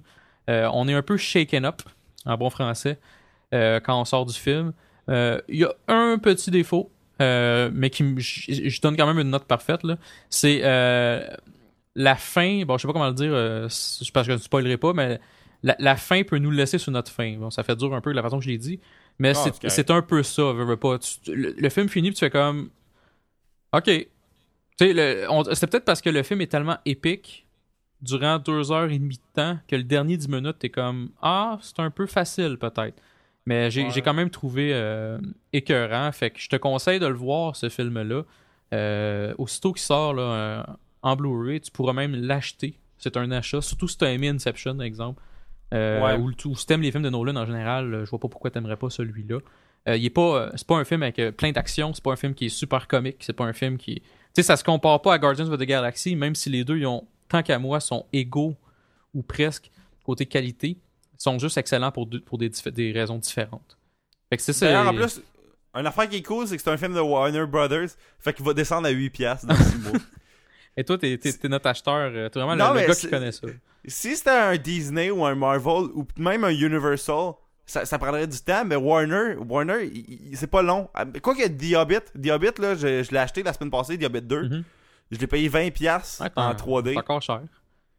Euh, 0.50 0.70
on 0.74 0.88
est 0.88 0.94
un 0.94 1.02
peu 1.04 1.18
shaken 1.18 1.66
up, 1.66 1.82
en 2.26 2.38
bon 2.38 2.50
français, 2.50 3.00
euh, 3.54 3.80
quand 3.80 4.00
on 4.00 4.06
sort 4.06 4.26
du 4.26 4.34
film. 4.34 4.74
Il 5.08 5.42
y 5.50 5.64
a 5.64 5.74
un 5.88 6.18
petit 6.20 6.52
défaut, 6.52 6.92
mais 7.20 7.90
qui 7.92 8.04
je 8.20 8.82
donne 8.82 8.96
quand 8.96 9.08
même 9.08 9.20
une 9.20 9.32
note 9.32 9.46
parfaite. 9.46 9.82
C'est 10.30 10.62
la 11.96 12.16
fin. 12.16 12.64
Bon, 12.66 12.78
je 12.78 12.82
sais 12.84 12.88
pas 12.88 12.94
comment 12.94 13.08
le 13.08 13.14
dire, 13.14 13.32
euh, 13.34 13.64
parce 13.64 14.12
que 14.14 14.24
je 14.24 14.32
ne 14.34 14.38
spoilerai 14.38 14.78
pas, 14.78 14.94
mais 14.94 15.20
la, 15.64 15.76
la 15.80 15.96
fin 15.96 16.24
peut 16.24 16.38
nous 16.38 16.52
laisser 16.52 16.78
sur 16.78 16.92
notre 16.92 17.12
fin. 17.12 17.36
Bon, 17.38 17.50
ça 17.50 17.64
fait 17.64 17.76
dur 17.76 17.94
un 17.94 18.02
peu 18.02 18.12
la 18.12 18.22
façon 18.22 18.38
que 18.40 18.46
je 18.46 18.50
l'ai 18.50 18.58
dit, 18.58 18.80
mais 19.18 19.34
Ah, 19.36 19.52
c'est 19.68 19.90
un 19.92 20.02
peu 20.02 20.24
ça. 20.24 20.54
veux, 20.54 20.64
veux 20.64 20.78
pas. 20.78 21.00
Tu- 21.00 21.36
le, 21.36 21.54
le 21.58 21.70
film 21.70 21.90
finit, 21.90 22.10
puis 22.10 22.16
tu 22.16 22.20
fais 22.22 22.30
comme, 22.30 22.70
ok. 23.74 23.86
Tu 23.86 23.92
sais, 23.92 24.08
le- 24.08 24.08
on- 24.08 24.69
c'est 24.80 25.68
peut-être 25.70 25.86
parce 25.86 26.02
que 26.02 26.10
le 26.10 26.24
film 26.24 26.42
est 26.42 26.48
tellement 26.48 26.78
épique 26.86 27.46
durant 28.02 28.40
deux 28.40 28.72
heures 28.72 28.90
et 28.90 28.98
demie 28.98 29.18
de 29.18 29.34
temps 29.34 29.58
que 29.68 29.76
le 29.76 29.84
dernier 29.84 30.16
dix 30.18 30.30
minutes, 30.30 30.58
t'es 30.60 30.70
comme, 30.70 31.10
ah, 31.22 31.58
c'est 31.62 31.80
un 31.80 31.92
peu 31.92 32.06
facile 32.06 32.58
peut-être. 32.58 33.02
Mais 33.46 33.72
j'ai 33.72 33.84
Ouais. 33.86 34.02
quand 34.02 34.14
même 34.14 34.30
trouvé 34.30 34.72
euh, 34.74 35.18
écœurant. 35.54 36.12
Fait 36.12 36.30
que 36.30 36.40
je 36.40 36.50
te 36.50 36.56
conseille 36.56 37.00
de 37.00 37.08
le 37.08 37.16
voir, 37.16 37.56
ce 37.56 37.68
film-là. 37.68 38.24
Euh, 38.74 39.34
aussitôt 39.38 39.74
qu'il 39.74 39.82
sort 39.82 40.14
là, 40.14 40.22
euh, 40.22 40.64
en 41.02 41.16
Blu-ray, 41.16 41.60
tu 41.60 41.72
pourras 41.72 41.94
même 41.94 42.14
l'acheter. 42.16 42.78
C'est 42.98 43.18
un 43.18 43.32
achat. 43.32 43.62
Surtout 43.62 43.88
si 43.88 43.98
tu 43.98 44.06
as 44.06 44.12
aimé 44.12 44.30
Inception, 44.30 44.76
par 44.76 44.86
exemple. 44.86 45.22
Ouais. 45.72 46.18
ou, 46.18 46.32
ou 46.46 46.56
si 46.56 46.66
t'aimes 46.66 46.82
les 46.82 46.92
films 46.92 47.04
de 47.04 47.10
Nolan 47.10 47.36
en 47.36 47.46
général, 47.46 48.02
je 48.06 48.10
vois 48.10 48.20
pas 48.20 48.28
pourquoi 48.28 48.50
t'aimerais 48.52 48.78
pas 48.78 48.90
celui-là. 48.90 49.40
Il 49.88 50.06
est 50.06 50.10
pas, 50.10 50.52
c'est 50.56 50.68
pas 50.68 50.78
un 50.78 50.84
film 50.84 51.02
avec 51.04 51.36
plein 51.38 51.52
d'actions, 51.52 51.94
c'est 51.94 52.04
pas 52.04 52.12
un 52.12 52.16
film 52.18 52.34
qui 52.36 52.46
est 52.48 52.50
super 52.50 52.88
comique, 52.88 53.18
c'est 53.22 53.34
pas 53.34 53.46
un 53.46 53.54
film 53.54 53.78
qui. 53.78 54.02
Tu 54.34 54.42
sais, 54.42 54.44
ça 54.44 54.58
se 54.58 54.64
compare 54.64 55.02
pas 55.02 55.14
à 55.14 55.18
Guardians 55.20 55.48
of 55.52 55.58
the 55.60 55.64
Galaxy, 55.64 56.16
même 56.16 56.36
si 56.36 56.50
les 56.50 56.64
deux, 56.64 56.78
ils 56.78 56.86
ont, 56.86 57.08
tant 57.28 57.42
qu'à 57.44 57.58
moi, 57.60 57.80
sont 57.80 58.06
égaux 58.14 58.56
ou 59.14 59.22
presque 59.24 59.72
côté 60.06 60.26
qualité, 60.26 60.70
ils 61.14 61.22
sont 61.24 61.38
juste 61.40 61.58
excellents 61.58 61.92
pour, 61.92 62.06
deux- 62.06 62.22
pour 62.22 62.38
des, 62.38 62.50
des 62.72 62.92
raisons 62.92 63.18
différentes. 63.18 63.78
Fait 64.30 64.38
que 64.38 64.44
c'est 64.44 64.54
ça. 64.54 64.68
D'ailleurs, 64.68 64.88
en 64.88 64.94
plus, 64.94 65.22
une 65.76 65.86
affaire 65.86 66.08
qui 66.10 66.18
est 66.18 66.22
cool, 66.24 66.48
c'est 66.48 66.58
que 66.58 66.64
c'est 66.64 66.70
un 66.70 66.78
film 66.78 66.94
de 66.94 67.00
Warner 67.00 67.46
Brothers. 67.46 67.90
Fait 68.20 68.34
qu'il 68.34 68.46
va 68.46 68.54
descendre 68.54 68.88
à 68.88 68.92
8$ 68.92 69.10
piastres 69.12 69.48
dans 69.48 69.56
6 69.56 69.78
mois. 69.80 69.92
Et 70.78 70.84
toi, 70.84 70.98
t'es, 70.98 71.18
t'es, 71.18 71.34
t'es 71.34 71.50
notre 71.50 71.68
acheteur, 71.68 72.12
euh, 72.14 72.30
t'es 72.30 72.40
vraiment 72.40 72.56
Non, 72.56 72.74
le, 72.74 72.82
le 72.82 72.88
gars 72.88 72.96
qui 72.96 73.10
connaît 73.10 73.32
ça. 73.32 73.48
Si 73.86 74.16
c'était 74.16 74.30
un 74.30 74.56
Disney 74.58 75.10
ou 75.12 75.26
un 75.26 75.36
Marvel 75.36 75.90
ou 75.94 76.06
même 76.18 76.44
un 76.44 76.50
Universal, 76.52 77.34
ça, 77.70 77.86
ça 77.86 77.98
prendrait 78.00 78.28
du 78.28 78.40
temps, 78.40 78.66
mais 78.66 78.76
Warner, 78.76 79.36
Warner, 79.48 79.92
c'est 80.34 80.48
pas 80.50 80.62
long. 80.62 80.90
Ah, 80.94 81.06
Quoi 81.22 81.36
que 81.36 81.48
The 81.48 81.76
Hobbit, 81.76 82.02
The 82.22 82.32
Hobbit, 82.32 82.60
là, 82.62 82.76
je, 82.76 83.04
je 83.04 83.12
l'ai 83.12 83.18
acheté 83.20 83.44
la 83.44 83.54
semaine 83.54 83.72
passée, 83.72 83.98
The 83.98 84.06
Hobbit 84.06 84.22
2. 84.22 84.42
Mhm. 84.44 84.64
Je 85.12 85.18
l'ai 85.18 85.28
payé 85.28 85.50
20$ 85.50 85.72
piastres 85.72 86.22
Ouais, 86.22 86.30
en 86.36 86.54
t'en- 86.54 86.82
3D. 86.82 86.92
C'est 86.94 86.98
encore 87.00 87.22
cher. 87.22 87.42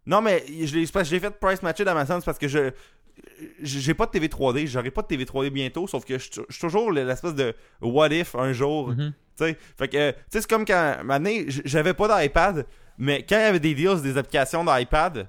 Non, 0.06 0.20
mais 0.20 0.44
je 0.48 0.76
l'ai 0.76 1.20
fait 1.20 1.30
price 1.38 1.62
matcher 1.62 1.84
d'Amazon, 1.84 2.20
c'est 2.20 2.24
parce 2.24 2.38
que 2.38 2.48
je 2.48 2.70
j'ai 3.62 3.94
pas 3.94 4.06
de 4.06 4.10
TV 4.12 4.28
3D, 4.28 4.66
j'aurai 4.66 4.90
pas 4.90 5.02
de 5.02 5.06
TV 5.06 5.24
3D 5.24 5.50
bientôt, 5.50 5.86
sauf 5.86 6.04
que 6.04 6.18
je 6.18 6.24
suis 6.24 6.60
toujours 6.60 6.90
l'espèce 6.90 7.34
de 7.34 7.54
what 7.80 8.08
if 8.08 8.34
un 8.34 8.52
jour. 8.52 8.88
Mhm. 8.88 9.12
Tu 9.36 9.44
sais, 9.44 9.58
fait 9.78 9.88
que, 9.88 10.10
tu 10.10 10.16
sais, 10.30 10.40
c'est 10.40 10.46
comme 10.50 10.64
quand, 10.64 10.96
maintenant, 11.04 11.30
j'avais 11.64 11.94
pas 11.94 12.22
d'iPad, 12.22 12.66
mais 12.98 13.24
quand 13.28 13.36
il 13.36 13.42
y 13.42 13.44
avait 13.44 13.60
des 13.60 13.74
deals, 13.74 14.00
des 14.02 14.16
applications 14.16 14.64
d'iPad, 14.64 15.28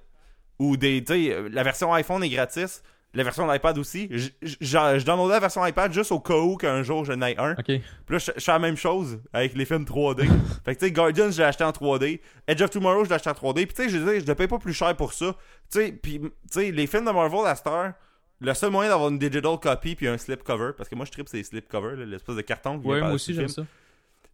ou 0.59 0.77
des, 0.77 1.03
tu 1.03 1.13
sais, 1.13 1.35
la 1.49 1.63
version 1.63 1.93
iPhone 1.93 2.23
est 2.23 2.29
gratis, 2.29 2.81
la 3.13 3.23
version 3.23 3.51
d'iPad 3.51 3.77
aussi, 3.77 4.09
je 4.11 4.29
je 4.41 5.05
downloadais 5.05 5.33
la 5.33 5.39
version 5.39 5.65
iPad 5.65 5.91
juste 5.91 6.11
au 6.11 6.19
cas 6.19 6.37
où 6.37 6.55
qu'un 6.55 6.81
jour 6.81 7.03
je 7.03 7.11
n'ai 7.11 7.37
un. 7.37 7.53
Ok. 7.53 7.65
Puis 7.65 7.81
là, 8.09 8.17
je 8.17 8.31
je 8.35 8.41
fais 8.41 8.51
la 8.51 8.59
même 8.59 8.77
chose 8.77 9.19
avec 9.33 9.53
les 9.53 9.65
films 9.65 9.83
3D. 9.83 10.27
fait 10.65 10.75
que, 10.75 10.79
tu 10.79 10.85
sais, 10.85 10.91
Guardians, 10.91 11.29
je 11.29 11.37
l'ai 11.39 11.43
acheté 11.43 11.63
en 11.63 11.71
3D. 11.71 12.21
Edge 12.47 12.61
of 12.61 12.69
Tomorrow, 12.69 13.03
je 13.03 13.09
l'ai 13.09 13.15
acheté 13.15 13.29
en 13.29 13.33
3D. 13.33 13.65
Puis, 13.65 13.75
tu 13.75 13.83
sais, 13.83 13.89
je 13.89 13.97
dire, 13.97 14.21
je 14.21 14.25
le 14.25 14.35
paye 14.35 14.47
pas 14.47 14.59
plus 14.59 14.73
cher 14.73 14.95
pour 14.95 15.13
ça. 15.13 15.35
Tu 15.71 15.79
sais, 15.79 15.91
puis, 15.91 16.19
tu 16.19 16.29
sais, 16.49 16.71
les 16.71 16.87
films 16.87 17.05
de 17.05 17.11
Marvel 17.11 17.45
à 17.45 17.55
cette 17.55 17.67
heure, 17.67 17.93
le 18.39 18.53
seul 18.53 18.71
moyen 18.71 18.89
d'avoir 18.89 19.09
une 19.09 19.19
digital 19.19 19.59
copy 19.59 19.95
puis 19.95 20.07
un 20.07 20.17
slip 20.17 20.43
cover, 20.43 20.71
parce 20.75 20.89
que 20.89 20.95
moi, 20.95 21.05
je 21.05 21.11
tripe 21.11 21.27
ces 21.27 21.43
slip 21.43 21.67
cover, 21.67 21.95
là, 21.97 22.05
l'espèce 22.05 22.35
de 22.35 22.41
carton. 22.41 22.77
Ouais, 22.77 23.01
moi 23.01 23.11
aussi, 23.11 23.33
j'aime 23.33 23.47
ça. 23.47 23.65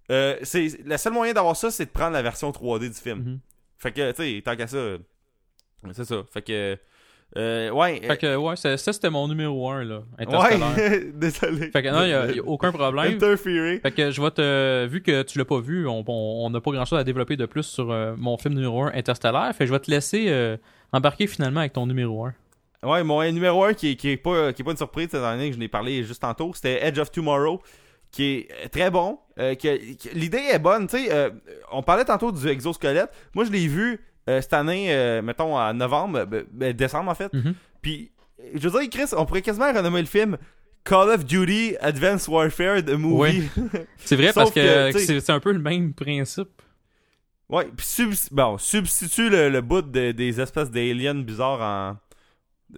Euh, 0.09 0.37
c'est 0.43 0.67
le 0.85 0.97
seul 0.97 1.13
moyen 1.13 1.33
d'avoir 1.33 1.55
ça, 1.55 1.69
c'est 1.69 1.85
de 1.85 1.89
prendre 1.89 2.13
la 2.13 2.21
version 2.21 2.51
3D 2.51 2.87
du 2.87 2.93
film. 2.93 3.19
Mhm. 3.19 3.39
Fait 3.77 3.91
que, 3.91 4.11
tu 4.11 4.35
sais, 4.35 4.41
tant 4.41 4.55
qu'à 4.55 4.67
ça, 4.67 4.97
c'est 5.91 6.05
ça. 6.05 6.23
Fait 6.31 6.41
que, 6.41 6.77
euh, 7.35 7.69
ouais. 7.71 8.01
Fait 8.01 8.17
que, 8.17 8.35
ouais, 8.35 8.55
ça, 8.55 8.77
ça, 8.77 8.93
c'était 8.93 9.09
mon 9.09 9.27
numéro 9.27 9.69
1, 9.69 9.83
là. 9.83 9.95
euh, 9.95 9.99
Interstellar. 10.17 10.75
ouais, 10.77 11.11
désolé. 11.13 11.69
Fait 11.71 11.83
que 11.83 11.89
non, 11.89 12.03
il 12.03 12.09
y 12.35 12.39
a, 12.39 12.43
aucun 12.45 12.71
problème. 12.71 13.13
Interfering. 13.13 13.81
Fait 13.81 13.91
que 13.91 14.11
je 14.11 14.21
vais 14.21 14.31
te. 14.31 14.85
Vu 14.87 15.01
que 15.01 15.21
tu 15.23 15.37
l'as 15.37 15.45
pas 15.45 15.59
vu, 15.59 15.85
on 15.87 16.49
n'a 16.49 16.61
pas 16.61 16.71
grand 16.71 16.85
chose 16.85 16.99
à 16.99 17.03
développer 17.03 17.35
de 17.35 17.45
plus 17.45 17.63
sur 17.63 17.91
euh, 17.91 18.15
mon 18.17 18.37
film 18.37 18.53
numéro 18.55 18.83
1, 18.83 18.93
Interstellar. 18.93 19.53
Fait 19.53 19.65
que 19.65 19.67
je 19.67 19.73
vais 19.73 19.79
te 19.79 19.91
laisser 19.91 20.27
euh, 20.29 20.57
embarquer 20.93 21.27
finalement 21.27 21.59
avec 21.59 21.73
ton 21.73 21.85
numéro 21.85 22.25
1. 22.25 22.33
Ouais, 22.83 23.03
mon 23.03 23.23
numéro 23.31 23.63
1 23.65 23.73
qui 23.73 23.91
est, 23.91 23.95
qui 23.95 24.09
est, 24.11 24.17
pas, 24.17 24.53
qui 24.53 24.61
est 24.61 24.65
pas 24.65 24.71
une 24.71 24.77
surprise 24.77 25.09
cette 25.11 25.23
année, 25.23 25.49
que 25.49 25.55
je 25.55 25.59
n'ai 25.59 25.67
parlé 25.67 26.03
juste 26.03 26.21
tantôt, 26.21 26.51
c'était 26.53 26.85
Edge 26.85 26.99
of 26.99 27.11
Tomorrow, 27.11 27.59
qui 28.11 28.23
est 28.23 28.47
euh, 28.63 28.67
très 28.71 28.89
bon. 28.91 29.17
euh, 29.39 29.53
L'idée 30.13 30.43
est 30.51 30.59
bonne, 30.59 30.87
tu 30.87 30.97
sais. 30.97 31.11
euh, 31.11 31.31
on 31.71 31.81
parlait 31.83 32.05
tantôt 32.05 32.31
du 32.31 32.47
exosquelette. 32.47 33.09
Moi, 33.33 33.45
je 33.45 33.51
l'ai 33.51 33.67
vu 33.67 33.99
euh, 34.29 34.41
cette 34.41 34.53
année, 34.53 34.87
euh, 34.93 35.21
mettons 35.21 35.57
en 35.57 35.73
novembre, 35.73 36.25
ben, 36.25 36.43
ben, 36.51 36.73
décembre 36.73 37.09
en 37.11 37.15
fait. 37.15 37.33
Mhm. 37.33 37.53
Puis, 37.81 38.11
je 38.55 38.67
veux 38.67 38.79
dire, 38.79 38.89
Chris, 38.89 39.13
on 39.15 39.25
pourrait 39.25 39.41
quasiment 39.41 39.71
renommer 39.71 40.01
le 40.01 40.07
film 40.07 40.37
Call 40.83 41.09
of 41.09 41.25
Duty 41.25 41.75
Advanced 41.81 42.29
Warfare 42.29 42.83
the 42.83 42.91
Movie. 42.91 43.49
C'est 43.97 44.15
vrai 44.15 44.31
parce 44.33 44.51
que, 44.51 44.91
c'est 44.93 45.29
un 45.31 45.39
peu 45.39 45.51
le 45.51 45.59
même 45.59 45.93
principe. 45.93 46.61
Ouais, 47.49 47.65
puis 47.75 47.85
subs- 47.85 48.29
bon, 48.31 48.57
substitue 48.57 49.29
le, 49.29 49.49
le 49.49 49.61
bout 49.61 49.81
de- 49.81 50.11
des 50.11 50.41
espèces 50.41 50.69
d'aliens 50.69 51.15
bizarres 51.15 51.61
en 51.61 51.97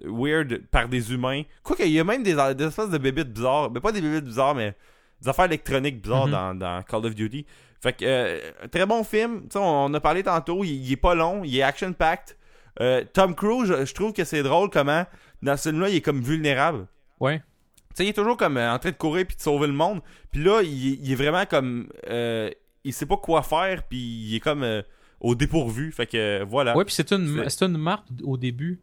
weird 0.03 0.61
par 0.71 0.87
des 0.87 1.11
humains. 1.11 1.41
Quoique, 1.63 1.81
il 1.83 1.91
y 1.91 1.99
a 1.99 2.03
même 2.03 2.21
des, 2.23 2.35
des 2.55 2.63
espèces 2.65 2.89
de 2.91 2.97
bébites 2.99 3.33
bizarres, 3.33 3.71
mais 3.71 3.79
pas 3.79 3.91
des 3.91 4.01
bébites 4.01 4.25
bizarres, 4.25 4.53
mais 4.53 4.75
des 5.21 5.27
affaires 5.27 5.45
électroniques 5.45 6.01
bizarres 6.01 6.27
Mhm. 6.27 6.31
dans, 6.31 6.55
dans 6.55 6.83
Call 6.83 7.05
of 7.05 7.15
Duty. 7.15 7.45
Fait 7.81 7.93
que, 7.93 8.05
euh, 8.05 8.39
très 8.71 8.85
bon 8.85 9.03
film. 9.03 9.43
On, 9.55 9.59
on 9.59 9.93
a 9.93 9.99
parlé 9.99 10.23
tantôt, 10.23 10.63
il, 10.63 10.71
il 10.85 10.91
est 10.91 10.97
pas 10.97 11.15
long, 11.15 11.43
il 11.43 11.57
est 11.57 11.61
action-packed. 11.63 12.35
Euh, 12.81 13.03
Tom 13.13 13.35
Cruise, 13.35 13.67
je, 13.67 13.85
je 13.85 13.93
trouve 13.93 14.13
que 14.13 14.23
c'est 14.23 14.43
drôle 14.43 14.69
comment, 14.69 15.05
dans 15.41 15.57
ce 15.57 15.69
film-là, 15.69 15.89
il 15.89 15.95
est 15.95 16.01
comme 16.01 16.21
vulnérable. 16.21 16.87
Ouais. 17.19 17.39
Tu 17.39 17.95
sais, 17.95 18.05
il 18.05 18.09
est 18.09 18.13
toujours 18.13 18.37
comme 18.37 18.57
euh, 18.57 18.73
en 18.73 18.79
train 18.79 18.91
de 18.91 18.95
courir 18.95 19.25
puis 19.25 19.35
de 19.37 19.41
sauver 19.41 19.67
le 19.67 19.73
monde. 19.73 20.01
Puis 20.31 20.43
là, 20.43 20.61
il, 20.61 21.03
il 21.03 21.11
est 21.11 21.15
vraiment 21.15 21.45
comme... 21.45 21.87
euh, 22.09 22.49
il 22.85 22.93
sait 22.93 23.05
pas 23.05 23.17
quoi 23.17 23.41
faire, 23.43 23.83
puis 23.83 23.97
il 23.99 24.35
est 24.35 24.39
comme 24.39 24.63
euh, 24.63 24.81
au 25.19 25.35
dépourvu. 25.35 25.91
Fait 25.91 26.05
que, 26.07 26.43
voilà. 26.43 26.75
Ouais, 26.77 26.85
puis 26.85 26.93
c'est 26.93 27.11
une, 27.11 27.43
C'est- 27.49 27.65
une 27.65 27.77
marque 27.77 28.05
au 28.23 28.37
début. 28.37 28.79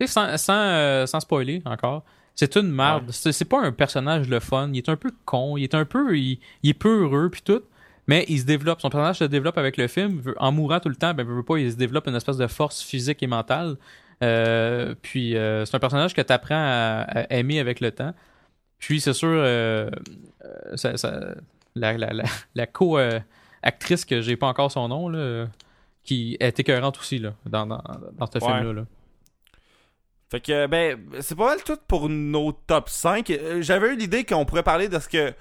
Tu 0.00 0.06
sais, 0.06 0.12
sans, 0.12 0.36
sans, 0.38 1.06
sans 1.06 1.20
spoiler 1.20 1.60
encore, 1.64 2.04
c'est 2.36 2.56
une 2.56 2.68
marde. 2.70 3.06
Ouais. 3.06 3.12
C'est 3.12 3.32
c'est 3.32 3.44
pas 3.44 3.60
un 3.60 3.72
personnage 3.72 4.28
le 4.28 4.38
fun. 4.40 4.70
Il 4.72 4.78
est 4.78 4.88
un 4.88 4.96
peu 4.96 5.10
con. 5.24 5.56
Il 5.56 5.64
est 5.64 5.74
un 5.74 5.84
peu. 5.84 6.16
Il, 6.16 6.38
il 6.62 6.70
est 6.70 6.74
peu 6.74 7.02
heureux, 7.02 7.28
puis 7.30 7.42
tout. 7.42 7.62
Mais 8.10 8.24
il 8.28 8.38
se 8.40 8.44
développe. 8.44 8.80
Son 8.80 8.90
personnage 8.90 9.18
se 9.18 9.24
développe 9.24 9.56
avec 9.58 9.76
le 9.76 9.86
film. 9.86 10.20
En 10.38 10.50
mourant 10.52 10.80
tout 10.80 10.88
le 10.88 10.96
temps, 10.96 11.14
ben, 11.14 11.24
veut, 11.26 11.36
veut 11.36 11.42
pas, 11.44 11.58
il 11.58 11.70
se 11.70 11.76
développe 11.76 12.06
une 12.08 12.16
espèce 12.16 12.36
de 12.36 12.46
force 12.48 12.82
physique 12.82 13.22
et 13.22 13.26
mentale. 13.28 13.76
Euh, 14.22 14.94
puis 15.00 15.36
euh, 15.36 15.64
c'est 15.64 15.76
un 15.76 15.78
personnage 15.78 16.12
que 16.12 16.20
tu 16.20 16.32
apprends 16.32 16.54
à, 16.56 17.04
à 17.08 17.32
aimer 17.38 17.60
avec 17.60 17.78
le 17.80 17.90
temps. 17.92 18.12
Puis 18.78 19.00
c'est 19.00 19.12
sûr, 19.12 19.28
euh, 19.30 19.88
euh, 20.44 20.76
ça, 20.76 20.96
ça- 20.96 21.34
la, 21.76 21.96
la, 21.96 22.12
la, 22.12 22.24
la 22.56 22.66
co-actrice 22.66 24.04
que 24.04 24.20
j'ai 24.20 24.36
pas 24.36 24.48
encore 24.48 24.72
son 24.72 24.88
nom, 24.88 25.08
là, 25.08 25.46
qui 26.02 26.36
est 26.40 26.58
écœurante 26.58 26.98
aussi 26.98 27.18
là, 27.18 27.34
dans, 27.46 27.66
dans, 27.66 27.82
dans 28.18 28.26
ce 28.26 28.38
Ouais. 28.44 28.52
film-là. 28.58 28.72
là. 28.72 28.82
Fait 30.30 30.40
que, 30.40 30.66
ben, 30.66 30.96
c'est 31.20 31.34
pas 31.36 31.46
mal 31.46 31.62
tout 31.64 31.76
pour 31.88 32.08
nos 32.08 32.52
top 32.52 32.88
5. 32.88 33.28
Euh, 33.30 33.62
J'avais 33.62 33.88
eu 33.92 33.96
l'idée 33.96 34.24
qu'on 34.24 34.44
pourrait 34.44 34.62
parler 34.62 34.88
de 34.88 34.98
ce 34.98 35.08
que. 35.08 35.32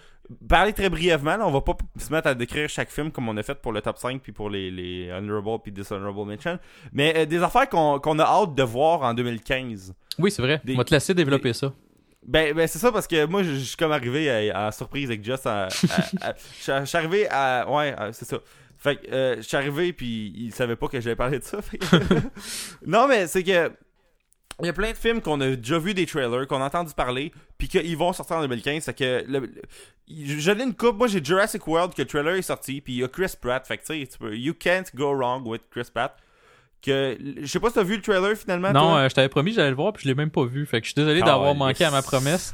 Parler 0.48 0.74
très 0.74 0.90
brièvement, 0.90 1.38
là, 1.38 1.48
on 1.48 1.52
va 1.52 1.62
pas 1.62 1.76
se 1.98 2.12
mettre 2.14 2.28
à 2.28 2.36
décrire 2.36 2.70
chaque 2.70 2.92
film 2.92 3.12
comme 3.12 3.28
on 3.30 3.36
a 3.38 3.42
fait 3.42 3.56
pour 3.60 3.72
le 3.72 3.82
top 3.82 3.98
5 3.98 4.22
puis 4.22 4.32
pour 4.32 4.48
les, 4.52 4.70
les 4.70 5.12
honorable 5.12 5.64
puis 5.64 5.72
dishonorable 5.72 6.30
mention. 6.32 6.60
Mais 6.94 7.14
euh, 7.18 7.26
des 7.26 7.42
affaires 7.42 7.68
qu'on 7.68 8.00
qu'on 8.00 8.20
a 8.20 8.24
hâte 8.26 8.54
de 8.54 8.62
voir 8.62 9.02
en 9.02 9.16
2015. 9.16 9.92
Oui, 10.20 10.30
c'est 10.30 10.44
vrai. 10.44 10.62
Des- 10.64 10.76
On 10.76 10.78
va 10.78 10.84
te 10.84 10.94
laisser 10.94 11.16
développer 11.16 11.52
ça. 11.54 11.74
Ben, 12.28 12.54
ben 12.54 12.68
c'est 12.68 12.78
ça 12.78 12.92
parce 12.92 13.08
que 13.08 13.26
moi, 13.26 13.42
je 13.42 13.56
suis 13.56 13.76
comme 13.76 13.92
arrivé 13.92 14.52
à, 14.52 14.68
à 14.68 14.72
surprise 14.72 15.10
avec 15.10 15.24
Just. 15.24 15.48
à- 15.48 15.68
Je 15.72 16.86
suis- 16.86 16.98
arrivé 16.98 17.28
à. 17.32 17.66
Ouais, 17.68 17.96
c'est 18.12 18.26
ça. 18.26 18.38
Fait 18.78 18.98
que 18.98 19.12
euh, 19.12 19.36
je 19.38 19.42
suis 19.42 19.58
arrivé 19.58 19.94
puis 19.94 20.32
il 20.38 20.54
savait 20.54 20.76
pas 20.76 20.88
que 20.88 21.02
j'avais 21.02 21.16
parlé 21.16 21.40
de 21.40 21.44
ça. 21.44 21.58
non, 22.86 23.08
mais 23.08 23.26
c'est 23.28 23.44
que. 23.44 23.72
Il 24.62 24.66
y 24.66 24.70
a 24.70 24.74
plein 24.74 24.92
de 24.92 24.98
films 24.98 25.22
qu'on 25.22 25.40
a 25.42 25.56
déjà 25.56 25.80
vu 25.80 25.94
des 25.94 26.06
trailers, 26.06 26.48
qu'on 26.48 26.62
a 26.62 26.66
entendu 26.66 26.94
parler, 26.94 27.32
puis 27.58 27.68
qu'ils 27.68 27.96
vont 27.98 28.12
sortir 28.14 28.38
en 28.38 28.42
2015. 28.42 28.84
C'est 28.84 28.94
que. 28.94 29.24
le- 29.28 29.40
le- 29.40 29.62
J'en 30.40 30.58
ai 30.58 30.64
une 30.64 30.74
coupe. 30.74 30.98
Moi, 30.98 31.08
j'ai 31.08 31.24
Jurassic 31.24 31.66
World, 31.68 31.94
que 31.94 32.02
le 32.02 32.08
trailer 32.08 32.36
est 32.36 32.42
sorti, 32.42 32.82
puis 32.82 32.94
il 32.94 33.00
y 33.00 33.04
a 33.04 33.08
Chris 33.08 33.34
Pratt. 33.40 33.66
Fait 33.66 33.78
que 33.78 33.86
tu 33.86 34.00
sais, 34.02 34.08
tu 34.08 34.18
peux- 34.18 34.36
You 34.36 34.54
can't 34.54 34.86
go 34.96 35.14
wrong 35.16 35.46
with 35.46 35.62
Chris 35.72 35.88
Pratt. 35.94 36.16
Que. 36.82 37.18
Je 37.42 37.46
sais 37.46 37.60
pas 37.60 37.68
si 37.70 37.76
t'as 37.76 37.84
vu 37.84 37.96
le 37.98 38.02
trailer 38.02 38.36
finalement. 38.38 38.72
Non, 38.72 38.96
euh, 38.98 39.10
je 39.10 39.14
t'avais 39.16 39.30
promis 39.30 39.52
que 39.52 39.58
j'allais 39.58 39.70
le 39.70 39.76
voir, 39.76 39.94
puis 39.94 40.04
je 40.04 40.08
l'ai 40.10 40.16
même 40.16 40.32
pas 40.32 40.46
vu. 40.46 40.66
Fait 40.66 40.80
que 40.82 40.88
je 40.88 40.92
suis 40.94 40.96
désolé 41.02 41.20
Ah, 41.24 41.26
d'avoir 41.28 41.52
ouais, 41.52 41.58
manqué 41.58 41.84
à 41.84 41.92
ma 41.92 42.02
promesse. 42.02 42.54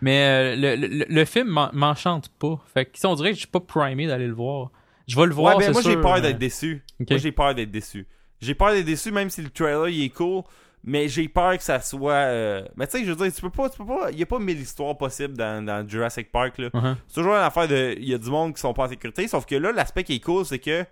Mais 0.00 0.54
euh, 0.54 0.56
le, 0.56 0.86
le, 0.86 1.04
le 1.08 1.24
film 1.24 1.48
m'en- 1.48 1.70
m'enchante 1.72 2.28
pas. 2.38 2.60
Fait 2.74 2.86
que 2.86 3.06
on 3.06 3.14
dirait 3.14 3.30
que 3.30 3.34
je 3.36 3.40
suis 3.40 3.48
pas 3.48 3.60
primé 3.60 4.06
d'aller 4.06 4.26
le 4.26 4.34
voir. 4.34 4.70
Je 5.08 5.16
vais 5.16 5.26
le 5.26 5.32
voir, 5.34 5.56
Ouais, 5.56 5.66
ben 5.66 5.72
moi 5.72 5.82
j'ai 5.82 5.96
peur 5.96 6.20
d'être 6.20 6.38
déçu. 6.38 6.82
Moi 7.08 7.18
j'ai 7.18 7.32
peur 7.32 7.54
d'être 7.54 7.70
déçu. 7.70 8.06
J'ai 8.40 8.54
peur 8.54 8.72
d'être 8.72 8.84
déçu 8.84 9.10
même 9.10 9.30
si 9.30 9.42
le 9.42 9.50
trailer 9.50 9.88
il 9.88 10.04
est 10.04 10.08
cool, 10.10 10.42
mais 10.84 11.08
j'ai 11.08 11.28
peur 11.28 11.56
que 11.56 11.62
ça 11.62 11.80
soit. 11.80 12.12
euh, 12.12 12.64
Mais 12.76 12.86
tu 12.86 12.98
sais, 12.98 13.04
je 13.04 13.10
veux 13.12 13.16
dire, 13.16 13.32
tu 13.34 13.40
peux 13.40 13.50
pas, 13.50 13.68
tu 13.70 13.78
peux 13.78 13.86
pas, 13.86 14.10
il 14.10 14.18
y 14.18 14.22
a 14.22 14.26
pas 14.26 14.38
mille 14.38 14.60
histoires 14.60 14.96
possibles 14.98 15.36
dans, 15.36 15.64
dans 15.64 15.86
Jurassic 15.88 16.30
Park 16.32 16.58
là. 16.58 16.68
Uh-huh. 16.68 16.96
C'est 17.08 17.14
toujours 17.14 17.34
une 17.34 17.42
affaire 17.42 17.68
de, 17.68 17.94
il 17.98 18.08
y 18.08 18.14
a 18.14 18.18
du 18.18 18.30
monde 18.30 18.54
qui 18.54 18.60
sont 18.60 18.72
pas 18.74 18.84
en 18.84 18.88
sécurité, 18.88 19.28
sauf 19.28 19.46
que 19.46 19.54
là 19.54 19.72
l'aspect 19.72 20.04
qui 20.04 20.14
est 20.16 20.20
cool 20.24 20.44
c'est 20.44 20.58
que 20.58 20.84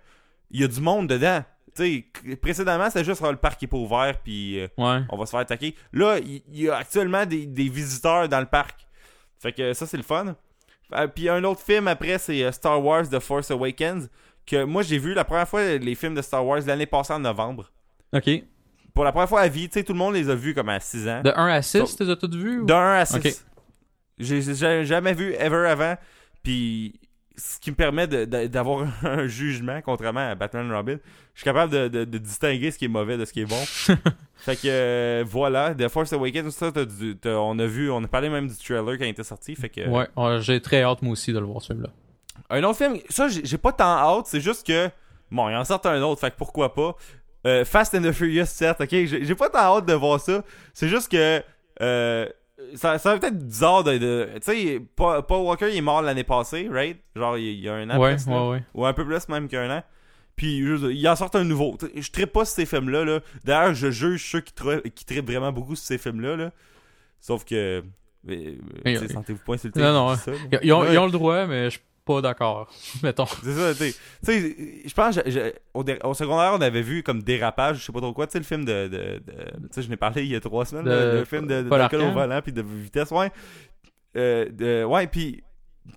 il 0.51 0.61
y 0.61 0.63
a 0.63 0.67
du 0.67 0.81
monde 0.81 1.07
dedans. 1.07 1.43
Tu 1.75 2.05
sais, 2.25 2.35
précédemment 2.35 2.89
c'était 2.89 3.05
juste 3.05 3.21
ah, 3.25 3.31
le 3.31 3.37
parc 3.37 3.57
qui 3.59 3.65
est 3.65 3.67
pas 3.69 3.77
ouvert 3.77 4.17
puis 4.23 4.59
euh, 4.59 4.67
Ouais. 4.77 5.01
on 5.09 5.17
va 5.17 5.25
se 5.25 5.31
faire 5.31 5.39
attaquer. 5.39 5.75
Là, 5.93 6.17
il 6.19 6.41
il 6.51 6.61
y, 6.63 6.69
a 6.69 6.75
actuellement 6.77 7.25
des, 7.25 7.45
des 7.45 7.69
visiteurs 7.69 8.27
dans 8.27 8.39
le 8.41 8.45
parc. 8.45 8.85
Fait 9.39 9.53
que 9.53 9.73
ça, 9.73 9.85
c'est 9.87 9.97
le 9.97 10.03
fun. 10.03 10.35
Euh, 10.93 11.07
Puis 11.07 11.29
un 11.29 11.43
autre 11.45 11.61
film 11.61 11.87
après, 11.87 12.17
c'est 12.17 12.43
euh, 12.43 12.51
Star 12.51 12.83
Wars 12.83 13.09
The 13.09 13.19
Force 13.19 13.49
Awakens. 13.51 14.09
Que 14.45 14.63
moi, 14.65 14.83
j'ai 14.83 14.97
vu 14.97 15.13
la 15.13 15.23
première 15.23 15.47
fois 15.47 15.63
les 15.77 15.95
films 15.95 16.13
de 16.15 16.21
Star 16.21 16.45
Wars 16.45 16.59
l'année 16.65 16.85
passée 16.85 17.13
en 17.13 17.19
novembre. 17.19 17.71
Ok. 18.13 18.29
Pour 18.93 19.03
la 19.03 19.11
première 19.11 19.29
fois 19.29 19.41
à 19.41 19.47
vie, 19.47 19.67
tu 19.69 19.73
sais, 19.79 19.83
tout 19.83 19.93
le 19.93 19.99
monde 19.99 20.13
les 20.15 20.29
a 20.29 20.35
vus 20.35 20.53
comme 20.53 20.69
à 20.69 20.79
6 20.79 21.07
ans. 21.07 21.21
De 21.23 21.31
1 21.35 21.47
à 21.47 21.61
6, 21.61 21.79
So- 21.85 21.97
tu 21.97 22.03
les 22.03 22.09
as 22.09 22.15
toutes 22.15 22.35
vues? 22.35 22.59
ou- 22.61 22.65
De 22.65 22.73
1 22.73 22.93
à 22.99 23.05
6. 23.05 23.15
Ok. 23.17 23.33
J'ai 24.19 24.85
jamais 24.85 25.13
vu 25.13 25.33
ever 25.33 25.67
avant. 25.69 25.95
Puis 26.43 26.99
ce 27.37 27.59
qui 27.59 27.71
me 27.71 27.75
permet 27.75 28.07
d'avoir 28.07 28.85
un 29.03 29.25
jugement, 29.27 29.79
contrairement 29.83 30.29
à 30.31 30.35
Batman 30.35 30.69
et 30.69 30.73
Robin. 30.75 30.97
Je 31.33 31.39
suis 31.39 31.45
capable 31.45 31.71
de, 31.71 31.87
de- 31.87 32.05
de 32.05 32.17
distinguer 32.17 32.71
ce 32.71 32.77
qui 32.77 32.85
est 32.85 32.89
mauvais 32.89 33.17
de 33.17 33.25
ce 33.25 33.31
qui 33.33 33.41
est 33.41 33.45
bon. 33.45 33.55
fait 34.35 34.55
que 34.57 34.67
euh, 34.67 35.23
voilà, 35.25 35.73
The 35.73 35.87
Force 35.87 36.11
Awakens, 36.13 36.53
ça, 36.53 36.71
on 37.25 37.57
a 37.57 37.65
vu, 37.65 37.89
on 37.89 38.03
a 38.03 38.07
parlé 38.07 38.29
même 38.29 38.47
du 38.47 38.55
trailer 38.57 38.97
quand 38.97 39.05
il 39.05 39.09
était 39.09 39.23
sorti. 39.23 39.55
Fait 39.55 39.69
que, 39.69 39.87
Ouais, 39.87 40.07
j'ai 40.41 40.61
très 40.61 40.83
hâte 40.83 41.01
moi 41.01 41.13
aussi 41.13 41.31
de 41.33 41.39
le 41.39 41.45
voir 41.45 41.61
ce 41.61 41.67
film-là. 41.67 41.89
Un 42.49 42.63
autre 42.63 42.77
film, 42.77 42.97
ça 43.09 43.29
j'ai 43.29 43.45
j'ai 43.45 43.57
pas 43.57 43.71
tant 43.71 43.85
hâte, 43.85 44.25
c'est 44.27 44.41
juste 44.41 44.67
que 44.67 44.89
bon, 45.31 45.47
il 45.49 45.55
en 45.55 45.63
sort 45.63 45.81
un 45.85 46.01
autre, 46.01 46.19
fait 46.19 46.31
que 46.31 46.35
pourquoi 46.37 46.73
pas. 46.73 46.95
Euh, 47.47 47.65
Fast 47.65 47.95
and 47.95 48.03
the 48.03 48.11
Furious 48.11 48.45
7, 48.45 48.81
ok, 48.81 48.89
j'ai 48.91 49.35
pas 49.35 49.49
tant 49.49 49.77
hâte 49.77 49.85
de 49.87 49.93
voir 49.93 50.19
ça. 50.19 50.43
C'est 50.73 50.87
juste 50.87 51.11
que 51.11 51.41
euh, 51.81 52.27
ça, 52.75 52.99
ça 52.99 53.13
va 53.13 53.19
peut-être 53.19 53.39
bizarre 53.39 53.83
de, 53.83 53.97
de- 53.97 54.29
tu 54.35 54.41
sais, 54.43 54.81
Paul, 54.95 55.23
Paul 55.25 55.45
Walker 55.47 55.69
il 55.71 55.77
est 55.77 55.81
mort 55.81 56.01
l'année 56.03 56.23
passée, 56.23 56.67
right? 56.71 56.99
Genre 57.15 57.37
il, 57.39 57.43
il 57.45 57.59
y 57.61 57.69
a 57.69 57.73
un 57.73 57.89
an 57.89 57.99
Ouais, 57.99 58.11
presque, 58.11 58.27
ouais, 58.27 58.49
ouais. 58.49 58.63
ou 58.75 58.85
un 58.85 58.93
peu 58.93 59.03
plus 59.05 59.27
même 59.29 59.47
qu'un 59.47 59.75
an. 59.79 59.83
Puis 60.35 60.65
juste, 60.65 60.85
il 60.89 61.07
en 61.09 61.15
sort 61.15 61.31
un 61.33 61.43
nouveau. 61.43 61.77
Je 61.95 62.09
trippe 62.11 62.31
pas 62.31 62.45
sur 62.45 62.55
ces 62.55 62.65
films-là. 62.65 63.03
Là. 63.05 63.19
D'ailleurs, 63.43 63.73
je 63.73 63.91
juge 63.91 64.31
ceux 64.31 64.41
qui, 64.41 64.53
qui 64.95 65.05
trippent 65.05 65.27
vraiment 65.29 65.51
beaucoup 65.51 65.75
sur 65.75 65.85
ces 65.85 65.97
films-là. 65.97 66.35
Là. 66.35 66.51
Sauf 67.19 67.43
que. 67.43 67.83
Sentez-vous 69.13 69.39
pas 69.45 69.53
insulté. 69.53 69.79
non, 69.79 69.93
non, 69.93 70.15
ça. 70.15 70.31
Ils, 70.61 70.71
ont, 70.73 70.81
Ouais. 70.81 70.93
ils 70.93 70.97
ont 70.99 71.05
le 71.05 71.11
droit, 71.11 71.45
mais 71.47 71.69
je 71.69 71.79
pas 72.05 72.21
d'accord. 72.21 72.69
Mettons. 73.03 73.25
C'est 73.25 73.53
ça, 73.53 73.73
tu 73.73 73.91
sais. 73.91 73.95
Tu 74.25 74.31
sais, 74.31 74.81
je 74.87 74.93
pense, 74.93 75.15
je- 75.25 75.29
je- 75.31 75.51
au, 75.73 75.83
au 76.09 76.13
secondaire, 76.13 76.51
on 76.55 76.61
avait 76.61 76.81
vu 76.81 77.03
comme 77.03 77.21
dérapage, 77.23 77.77
je 77.79 77.83
sais 77.85 77.91
pas 77.93 77.99
trop 78.01 78.13
quoi, 78.13 78.27
tu 78.27 78.33
sais, 78.33 78.39
le 78.39 78.45
film 78.45 78.65
de. 78.65 78.87
de, 78.87 78.97
de- 78.97 79.21
tu 79.21 79.67
sais, 79.71 79.81
je 79.83 79.89
n'ai 79.89 79.97
parlé 79.97 80.23
il 80.23 80.31
y 80.31 80.35
a 80.35 80.39
trois 80.39 80.65
semaines, 80.65 80.85
De- 80.85 81.19
le 81.19 81.25
film 81.25 81.47
de, 81.47 81.61
de, 81.63 81.69
au 82.09 82.11
volant 82.13 82.41
puis 82.41 82.51
de 82.53 82.61
vitesse, 82.61 83.11
ouais. 83.11 83.31
Euh, 84.17 84.45
de- 84.51 84.83
ouais, 84.83 85.07
puis. 85.07 85.43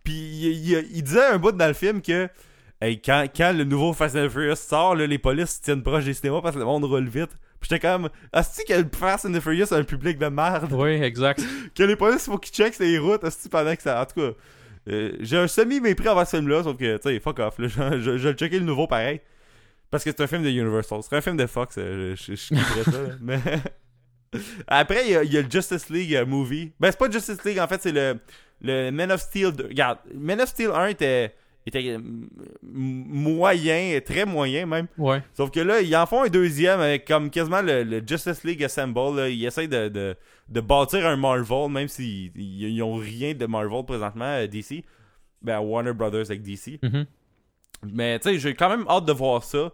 Puis 0.03 0.15
il, 0.15 0.71
il- 0.73 0.89
il 0.95 1.03
disait 1.03 1.27
un 1.27 1.39
bout 1.39 1.53
dans 1.53 1.67
le 1.67 1.75
film 1.75 2.01
que. 2.01 2.29
Hey, 2.81 3.01
quand, 3.01 3.27
quand 3.35 3.53
le 3.57 3.65
nouveau 3.65 3.93
Fast 3.93 4.17
and 4.17 4.29
Furious 4.31 4.57
sort, 4.57 4.95
là, 4.95 5.07
les 5.07 5.19
polices 5.19 5.61
tiennent 5.61 5.83
proche 5.83 6.05
des 6.05 6.13
cinémas 6.15 6.41
parce 6.43 6.55
que 6.55 6.59
le 6.61 6.65
monde 6.67 6.85
roule 6.85 7.09
vite. 7.09 7.31
Puis 7.61 7.69
j'étais 7.71 7.81
comme. 7.87 8.09
Asti 8.33 8.63
que 8.67 8.75
le 8.75 8.87
Fast 8.95 9.25
and 9.27 9.33
the 9.33 9.41
Furious 9.41 9.73
a 9.73 9.77
un 9.77 9.85
public 9.85 10.19
de 10.19 10.27
merde. 10.27 10.73
Oui, 10.73 10.91
exact. 11.03 11.43
Que 11.75 11.83
les 11.83 11.97
polices, 11.97 12.25
faut 12.27 12.39
qu'ils 12.39 12.55
checkent 12.55 12.79
les 12.79 12.99
routes, 12.99 13.25
asti, 13.25 13.49
pendant 13.49 13.75
que 13.75 13.83
ça. 13.83 14.01
En 14.03 14.07
tout 14.07 14.21
cas. 14.21 14.37
Euh, 14.89 15.12
j'ai 15.20 15.39
un 15.39 15.48
semi-mépris 15.48 16.09
envers 16.09 16.27
ce 16.27 16.36
film-là, 16.36 16.62
sauf 16.62 16.77
que, 16.77 16.97
tu 16.97 17.02
sais, 17.09 17.20
fuck 17.20 17.39
off. 17.39 17.59
Là, 17.59 17.69
je, 17.98 18.19
je, 18.19 18.28
vais 18.28 18.35
checker 18.35 18.59
le 18.59 18.65
nouveau 18.65 18.86
pareil. 18.86 19.20
Parce 19.90 20.05
que 20.05 20.11
c'est 20.11 20.23
un 20.23 20.27
film 20.27 20.43
de 20.43 20.51
Universal. 20.51 21.01
C'est 21.02 21.16
un 21.16 21.20
film 21.20 21.36
de 21.36 21.47
Fox, 21.47 21.77
euh, 21.78 22.15
je, 22.16 22.35
je, 22.35 22.36
je 22.36 22.48
kifferais 22.55 22.85
ça. 22.85 23.02
là. 23.02 23.15
Mais. 23.20 23.40
Après, 24.66 25.06
il 25.06 25.12
y, 25.12 25.16
a, 25.16 25.23
il 25.23 25.32
y 25.32 25.39
a 25.39 25.43
le 25.43 25.51
Justice 25.51 25.89
League 25.90 26.15
euh, 26.15 26.27
movie. 26.27 26.73
Ben, 26.81 26.90
c'est 26.90 26.98
pas 26.98 27.11
Justice 27.11 27.44
League, 27.44 27.59
en 27.59 27.69
fait, 27.69 27.81
c'est 27.81 27.93
le, 27.93 28.19
le 28.61 28.90
Men 28.90 29.12
of 29.12 29.20
Steel 29.20 29.52
2. 29.52 29.66
Regarde, 29.66 29.98
Men 30.12 30.40
of 30.40 30.48
Steel 30.48 30.70
1 30.70 30.86
était, 30.89 31.35
était 31.66 31.89
euh, 31.97 31.99
moyen, 32.62 33.99
très 34.05 34.24
moyen 34.24 34.66
même. 34.66 34.86
Ouais. 34.99 35.23
Sauf 35.35 35.51
que 35.51 35.61
là, 35.61 35.81
ils 35.81 35.95
en 35.97 36.07
font 36.07 36.23
un 36.24 36.28
deuxième 36.28 36.81
avec 36.81 37.07
comme 37.07 37.31
quasiment 37.31 37.62
le, 37.62 37.82
le 37.85 38.03
Justice 38.07 38.45
League 38.45 38.62
Assemble. 38.65 39.16
Là. 39.16 39.28
Ils 39.28 39.45
essayent 39.47 39.69
de, 39.69 39.89
de, 39.89 40.16
de 40.49 40.61
bâtir 40.61 41.07
un 41.07 41.16
Marvel, 41.16 41.70
même 41.70 41.89
s'ils 41.89 42.32
ils, 42.36 42.82
ont 42.82 42.97
rien 42.97 43.35
de 43.35 43.47
Marvel 43.47 43.85
présentement, 43.85 44.24
euh, 44.24 44.47
DC. 44.47 44.85
Ben, 45.43 45.61
Warner 45.61 45.93
Brothers 45.93 46.27
avec 46.31 46.43
DC. 46.43 46.78
Mhm. 46.82 47.07
Mais 47.93 48.19
tu 48.19 48.31
sais, 48.31 48.39
j'ai 48.39 48.55
quand 48.55 48.70
même 48.70 48.86
hâte 48.89 49.05
de 49.05 49.12
voir 49.12 49.45
ça. 49.45 49.70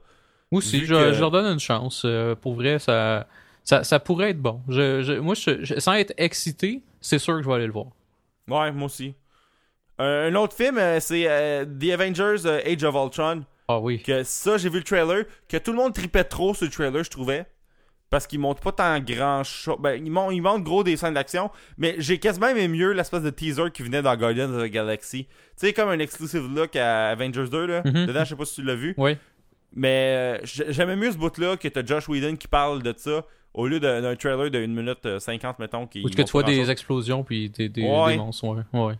Moi 0.50 0.58
aussi, 0.58 0.84
je, 0.84 0.94
que- 0.94 1.12
je 1.12 1.20
leur 1.20 1.30
donne 1.30 1.46
une 1.52 1.60
chance. 1.60 2.02
Euh, 2.04 2.34
pour 2.34 2.54
vrai, 2.54 2.80
ça, 2.80 3.28
ça, 3.62 3.84
ça 3.84 4.00
pourrait 4.00 4.30
être 4.30 4.40
bon. 4.42 4.60
Je, 4.68 5.02
je- 5.02 5.12
moi, 5.12 5.34
je, 5.36 5.62
je- 5.64 5.78
sans 5.78 5.92
être 5.94 6.12
excité, 6.16 6.82
c'est 7.00 7.20
sûr 7.20 7.36
que 7.36 7.42
je 7.42 7.48
vais 7.48 7.54
aller 7.54 7.66
le 7.66 7.72
voir. 7.72 7.86
Ouais, 8.48 8.72
moi 8.72 8.86
aussi. 8.86 9.14
Un 10.02 10.34
autre 10.34 10.54
film, 10.56 10.78
euh, 10.78 10.98
c'est 11.00 11.24
euh, 11.28 11.64
The 11.64 11.90
Avengers 11.92 12.46
euh, 12.46 12.60
Age 12.64 12.84
of 12.84 12.94
Ultron. 12.94 13.44
Ah 13.68 13.78
oui. 13.78 14.02
Que 14.02 14.22
ça, 14.24 14.56
j'ai 14.58 14.68
vu 14.68 14.78
le 14.78 14.84
trailer. 14.84 15.24
Que 15.48 15.56
tout 15.56 15.70
le 15.72 15.76
monde 15.78 15.94
tripait 15.94 16.24
trop 16.24 16.54
sur 16.54 16.64
le 16.66 16.70
trailer, 16.72 17.04
je 17.04 17.10
trouvais. 17.10 17.46
Parce 18.08 18.26
qu'il 18.26 18.40
montre 18.40 18.60
pas 18.60 18.72
tant 18.72 18.98
grand 18.98 19.44
chose. 19.44 19.76
Ben, 19.78 20.04
il 20.04 20.10
montre, 20.10 20.32
il 20.32 20.40
montre 20.42 20.64
gros 20.64 20.82
des 20.82 20.96
scènes 20.96 21.14
d'action. 21.14 21.50
Mais 21.78 21.94
j'ai 21.98 22.18
quasiment 22.18 22.48
aimé 22.48 22.66
mieux 22.66 22.92
l'espèce 22.92 23.22
de 23.22 23.30
teaser 23.30 23.70
qui 23.72 23.82
venait 23.84 24.02
dans 24.02 24.16
Guardians 24.16 24.50
of 24.52 24.64
the 24.64 24.70
Galaxy. 24.72 25.26
Tu 25.26 25.66
sais, 25.66 25.72
comme 25.72 25.88
un 25.90 25.98
exclusive 26.00 26.48
look 26.52 26.74
à 26.74 27.10
Avengers 27.10 27.46
2, 27.48 27.66
là. 27.66 27.82
Mhm. 27.84 28.06
Dedans, 28.06 28.24
je 28.24 28.30
sais 28.30 28.36
pas 28.36 28.44
si 28.44 28.56
tu 28.56 28.62
l'as 28.62 28.74
vu. 28.74 28.94
Oui. 28.96 29.16
Mais 29.72 30.16
euh, 30.16 30.38
j'ai- 30.42 30.72
j'aimais 30.72 30.96
mieux 30.96 31.12
ce 31.12 31.16
bout-là 31.18 31.56
que 31.56 31.68
t'as 31.68 31.84
Josh 31.86 32.08
Whedon 32.08 32.34
qui 32.34 32.48
parle 32.48 32.82
de 32.82 32.92
ça. 32.96 33.24
Au 33.54 33.66
lieu 33.68 33.78
d'un 33.78 34.16
trailer 34.16 34.50
de 34.50 34.58
1 34.58 34.66
minute 34.68 35.06
euh, 35.06 35.18
50, 35.20 35.58
mettons. 35.60 35.86
Qui 35.86 36.04
Ou 36.04 36.08
que 36.08 36.22
tu 36.22 36.32
vois 36.32 36.42
des 36.42 36.68
explosions 36.70 37.22
puis 37.22 37.50
des, 37.50 37.68
des, 37.68 37.82
Ouais. 37.82 38.12
des 38.12 38.16
monstres. 38.18 38.44
Ouais. 38.48 38.62
ouais. 38.80 38.94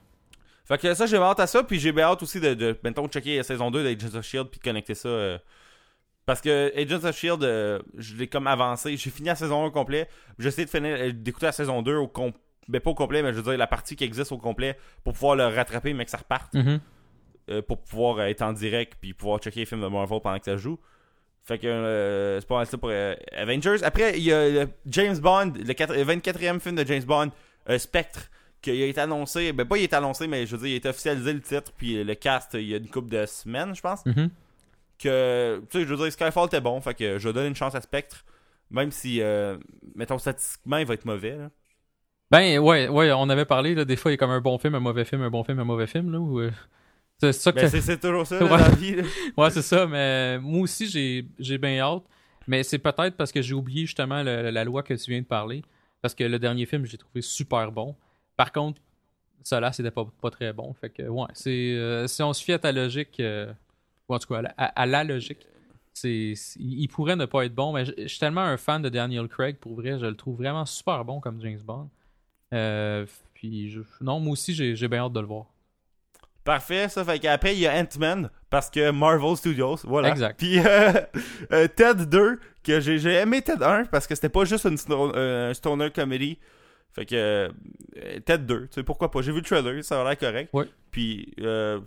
Fait 0.71 0.79
que 0.79 0.95
ça, 0.95 1.05
j'ai 1.07 1.17
hâte 1.17 1.41
à 1.41 1.47
ça. 1.47 1.63
Puis 1.65 1.79
j'ai 1.81 1.93
bien 1.93 2.05
hâte 2.07 2.23
aussi 2.23 2.41
de, 2.41 2.55
de 2.55 2.79
mettons, 2.85 3.07
checker 3.09 3.37
la 3.39 3.43
saison 3.43 3.71
2 3.71 3.83
d'Agents 3.83 4.17
of 4.19 4.25
Shield. 4.25 4.49
Puis 4.49 4.59
de 4.61 4.65
connecter 4.65 4.95
ça. 4.95 5.09
euh, 5.09 5.39
Parce 6.27 6.41
que 6.41 6.73
Agents 6.81 7.05
of 7.09 7.17
Shield, 7.17 7.43
euh, 7.43 7.81
je 7.99 8.15
l'ai 8.17 8.29
comme 8.29 8.47
avancé. 8.47 8.97
J'ai 8.97 9.11
fini 9.11 9.29
la 9.29 9.35
saison 9.35 9.65
1 9.65 9.67
au 9.67 9.71
complet. 9.71 10.09
J'ai 10.39 10.49
essayé 10.49 10.65
de 10.65 10.71
finir, 10.71 10.97
euh, 10.99 11.13
d'écouter 11.13 11.47
la 11.47 11.53
saison 11.53 11.83
2 11.83 11.97
au 11.97 12.07
complet. 12.09 12.41
Ben, 12.69 12.81
pas 12.81 12.91
au 12.91 12.95
complet, 12.95 13.21
mais 13.23 13.31
je 13.33 13.39
veux 13.39 13.43
dire 13.43 13.59
la 13.59 13.67
partie 13.67 13.97
qui 13.97 14.05
existe 14.05 14.31
au 14.31 14.39
complet 14.39 14.79
pour 15.03 15.13
pouvoir 15.15 15.35
le 15.35 15.45
rattraper, 15.47 15.93
mais 15.93 16.05
que 16.05 16.11
ça 16.13 16.19
reparte. 16.19 16.55
Mhm. 16.55 16.79
euh, 17.51 17.63
pour 17.63 17.79
pouvoir 17.83 18.21
être 18.23 18.43
en 18.43 18.53
direct 18.53 18.97
puis 19.01 19.13
pouvoir 19.13 19.41
checker 19.41 19.59
les 19.61 19.67
films 19.67 19.81
de 19.81 19.89
Marvel 19.89 20.21
pendant 20.23 20.39
que 20.39 20.45
ça 20.45 20.57
joue. 20.57 20.79
Fait 21.43 21.59
que 21.59 21.67
euh, 21.67 22.39
c'est 22.39 22.47
pas 22.47 22.59
mal 22.59 22.67
ça 22.67 22.79
pour 22.79 22.91
euh, 22.93 23.17
Avengers. 23.33 23.83
Après, 23.83 24.17
il 24.19 24.23
y 24.23 24.33
a 24.33 24.49
le 24.49 24.69
James 24.87 25.19
Bond, 25.19 25.55
le 25.57 25.65
24e 26.05 26.61
film 26.61 26.77
de 26.77 26.87
James 26.87 27.03
Bond, 27.03 27.31
euh, 27.69 27.79
Spectre, 27.79 28.31
qui 28.63 28.71
a 28.71 28.87
été 28.87 29.01
annoncé. 29.01 29.53
Ben, 29.53 29.67
pas 29.67 29.77
il 29.79 29.83
a 29.83 29.85
été 29.85 29.97
annoncé, 29.97 30.27
mais 30.27 30.47
je 30.47 30.57
veux 30.57 30.59
dire, 30.63 30.69
il 30.69 30.75
a 30.75 30.77
été 30.77 30.89
officialisé 30.89 31.33
le 31.33 31.41
titre 31.41 31.73
puis 31.77 32.03
le 32.05 32.15
cast 32.15 32.55
il 32.55 32.63
y 32.69 32.75
a 32.75 32.79
une 32.79 32.89
couple 32.89 33.11
de 33.11 33.25
semaines, 33.27 33.75
je 33.75 33.81
pense. 33.81 34.05
Mhm. 34.07 34.31
Que, 34.99 35.63
tu 35.71 35.79
sais, 35.79 35.85
je 35.87 35.95
veux 35.95 35.97
dire, 35.97 36.13
Skyfall 36.13 36.47
était 36.47 36.61
bon, 36.61 36.81
fait 36.81 36.95
que 36.95 37.19
je 37.19 37.29
donne 37.31 37.47
une 37.47 37.55
chance 37.57 37.75
à 37.75 37.81
Spectre. 37.81 38.25
Même 38.71 38.91
si, 38.93 39.21
euh, 39.21 39.57
mettons, 39.97 40.19
statistiquement, 40.19 40.77
il 40.77 40.87
va 40.87 40.95
être 40.95 41.05
mauvais. 41.07 41.37
Là. 41.37 41.51
Ben 42.31 42.59
ouais, 42.61 42.87
ouais, 42.89 43.11
on 43.13 43.29
avait 43.29 43.45
parlé 43.47 43.75
là, 43.75 43.85
des 43.85 43.97
fois 43.97 44.13
il 44.13 44.15
y 44.15 44.17
a 44.17 44.19
comme 44.19 44.31
un 44.31 44.41
bon 44.41 44.57
film, 44.59 44.77
un 44.77 44.81
mauvais 44.81 45.05
film, 45.05 45.23
un 45.23 45.31
bon 45.31 45.43
film, 45.43 45.59
un 45.59 45.65
mauvais 45.65 45.89
film 45.89 46.13
là. 46.13 46.21
Ou, 46.21 46.39
euh, 46.41 46.51
c'est 47.19 47.33
ça 47.33 47.51
que 47.51 47.57
Ben, 47.61 47.69
c'est, 47.69 47.81
c'est 47.81 47.99
toujours 47.99 48.27
ça, 48.27 48.39
là, 48.41 48.45
Ouais. 48.45 48.59
la 48.59 48.69
vie. 48.71 48.95
là. 48.97 49.03
Ouais, 49.37 49.51
c'est 49.51 49.63
ça, 49.63 49.87
mais 49.87 50.39
moi 50.39 50.61
aussi, 50.61 50.87
j'ai, 50.87 51.27
j'ai 51.41 51.59
bien 51.59 51.81
hâte. 51.81 52.05
Mais 52.47 52.63
c'est 52.63 52.79
peut-être 52.79 53.17
parce 53.17 53.33
que 53.33 53.43
j'ai 53.43 53.55
oublié 53.55 53.87
justement 53.87 54.23
le- 54.23 54.51
la 54.51 54.65
loi 54.65 54.83
que 54.83 54.95
tu 54.95 55.11
viens 55.11 55.21
de 55.21 55.27
parler. 55.27 55.63
Parce 56.03 56.15
que 56.15 56.25
le 56.25 56.39
dernier 56.39 56.65
film, 56.67 56.85
j'ai 56.87 56.97
trouvé 56.99 57.21
super 57.21 57.71
bon. 57.73 57.95
Par 58.41 58.53
contre, 58.53 58.81
celui-là, 59.45 59.71
c'était 59.73 59.91
pas, 59.91 60.07
pas 60.23 60.31
très 60.31 60.53
bon. 60.55 60.73
Fait 60.73 60.89
que, 60.89 61.03
ouais, 61.03 61.27
c'est, 61.35 61.51
euh, 61.77 62.07
si 62.07 62.23
on 62.23 62.33
se 62.33 62.43
fie 62.43 62.55
à 62.55 62.59
ta 62.59 62.73
logique, 62.73 63.21
euh, 63.21 63.53
ou 64.09 64.15
en 64.15 64.19
tout 64.19 64.29
cas, 64.29 64.39
à 64.39 64.43
la, 64.43 64.55
à- 64.57 64.83
à 64.83 64.87
la 64.87 65.05
logique, 65.05 65.47
c'est, 65.93 66.33
il 66.59 66.89
pourrait 66.89 67.17
ne 67.17 67.27
pas 67.27 67.45
être 67.45 67.55
bon. 67.55 67.73
Mais 67.75 67.85
je, 67.85 67.93
je 67.99 68.07
suis 68.07 68.19
tellement 68.19 68.41
un 68.41 68.57
fan 68.57 68.81
de 68.81 68.89
Daniel 68.89 69.29
Craig, 69.29 69.57
pour 69.59 69.75
vrai, 69.75 69.99
je 69.99 70.07
le 70.07 70.15
trouve 70.15 70.37
vraiment 70.39 70.65
super 70.65 71.05
bon 71.05 71.21
comme 71.21 71.39
James 71.43 71.61
Bond. 71.63 71.91
Euh, 72.55 73.05
puis, 73.35 73.71
je- 73.71 73.81
non, 74.01 74.21
moi 74.21 74.33
aussi, 74.33 74.55
j'ai, 74.55 74.89
bien 74.89 75.05
hâte 75.05 75.13
de 75.13 75.21
le 75.21 75.27
voir. 75.27 75.45
Parfait, 76.43 76.89
ça 76.89 77.05
fait 77.05 77.19
qu'après 77.19 77.53
il 77.55 77.61
y 77.61 77.67
a 77.67 77.75
Ant-Man 77.79 78.31
parce 78.49 78.71
que 78.71 78.91
Marvel 78.91 79.37
Studios, 79.37 79.77
voilà. 79.85 80.09
Exact. 80.09 80.39
Puis 80.39 80.57
Ted 81.77 82.07
2 82.07 82.41
que 82.65 82.81
j'ai 82.81 83.13
aimé 83.15 83.43
Ted 83.43 83.63
1 83.63 83.85
parce 83.85 84.07
que 84.07 84.15
c'était 84.15 84.31
pas 84.31 84.47
juste 84.47 84.65
une 84.65 84.79
sto- 84.79 85.15
un 85.15 85.53
stoner 85.53 85.91
comedy. 85.91 86.39
Fait 86.93 87.07
que 87.07 87.15
euh, 87.15 87.49
Ted 88.25 88.39
2, 88.45 88.63
tu 88.63 88.69
sais 88.73 88.83
pourquoi 88.83 89.11
pas? 89.11 89.23
J'ai 89.23 89.31
vu 89.33 89.39
le 89.39 89.45
trailer, 89.45 89.85
ça 89.85 90.01
a 90.01 90.05
l'air 90.05 90.19
correct. 90.19 90.51
Ouais. 90.53 90.67
Puis 90.91 91.33
euh, 91.41 91.81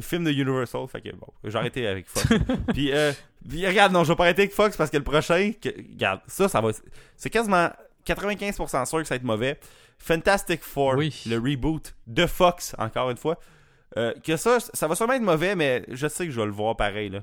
film 0.00 0.22
de 0.24 0.30
Universal, 0.30 0.86
fait 0.86 1.00
que 1.00 1.08
bon, 1.16 1.26
j'ai 1.42 1.56
arrêté 1.58 1.86
avec 1.88 2.06
Fox. 2.08 2.28
puis, 2.72 2.92
euh, 2.92 3.12
puis 3.48 3.66
regarde, 3.66 3.92
non, 3.92 4.04
je 4.04 4.10
vais 4.12 4.16
pas 4.16 4.24
arrêter 4.24 4.42
avec 4.42 4.52
Fox 4.54 4.76
parce 4.76 4.90
que 4.90 4.96
le 4.96 5.02
prochain, 5.02 5.52
que- 5.60 5.76
regarde, 5.92 6.20
ça, 6.28 6.48
ça 6.48 6.60
va, 6.60 6.70
c'est 7.16 7.30
quasiment 7.30 7.68
95% 8.06 8.84
sûr 8.86 8.98
que 9.00 9.04
ça 9.06 9.14
va 9.14 9.16
être 9.16 9.24
mauvais. 9.24 9.58
Fantastic 9.98 10.62
Four, 10.62 10.94
Oui. 10.98 11.22
le 11.28 11.36
reboot 11.38 11.94
de 12.06 12.26
Fox, 12.26 12.74
encore 12.78 13.10
une 13.10 13.16
fois. 13.16 13.38
Euh, 13.96 14.12
que 14.24 14.36
ça, 14.36 14.58
ça 14.60 14.86
va 14.88 14.94
sûrement 14.94 15.14
être 15.14 15.22
mauvais, 15.22 15.54
mais 15.56 15.84
je 15.88 16.06
sais 16.08 16.26
que 16.26 16.32
je 16.32 16.38
vais 16.40 16.46
le 16.46 16.52
voir 16.52 16.76
pareil, 16.76 17.10
là. 17.10 17.20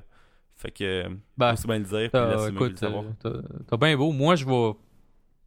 Fait 0.56 0.70
que, 0.70 1.04
Ben, 1.36 1.56
faut 1.56 1.66
bien 1.68 1.78
le 1.78 1.84
dire, 1.84 2.10
euh, 2.14 2.50
t'as 3.20 3.30
t'as 3.68 3.76
bien 3.76 3.96
beau. 3.96 4.12
Moi, 4.12 4.36
je 4.36 4.44
vais 4.46 4.72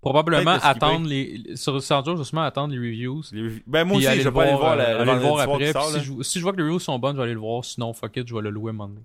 probablement 0.06 0.58
attendre 0.62 1.08
les. 1.08 1.56
Sur 1.56 1.80
justement, 1.80 2.44
attendre 2.44 2.74
les 2.74 2.80
reviews. 2.80 3.24
Les- 3.32 3.64
Ben, 3.66 3.84
moi 3.84 3.98
aussi, 3.98 4.06
je 4.06 4.30
vais 4.30 4.32
pas 4.32 4.44
aller 4.44 4.52
le 4.52 4.58
voir, 4.58 4.78
euh, 4.80 5.06
le, 5.06 5.12
voir 5.20 5.40
après. 5.40 5.72
sort, 5.72 5.92
si, 5.92 6.00
je, 6.00 6.24
si 6.24 6.40
je 6.40 6.44
vois 6.44 6.52
que 6.52 6.58
les 6.58 6.64
reviews 6.64 6.80
sont 6.80 7.00
bonnes, 7.00 7.16
je 7.16 7.18
vais 7.18 7.24
aller 7.24 7.34
le 7.34 7.40
voir. 7.40 7.66
Sinon, 7.66 7.92
fuck 7.94 8.16
it, 8.18 8.28
je 8.28 8.36
vais 8.36 8.42
le 8.42 8.52
louer 8.52 8.72
donné. 8.72 9.02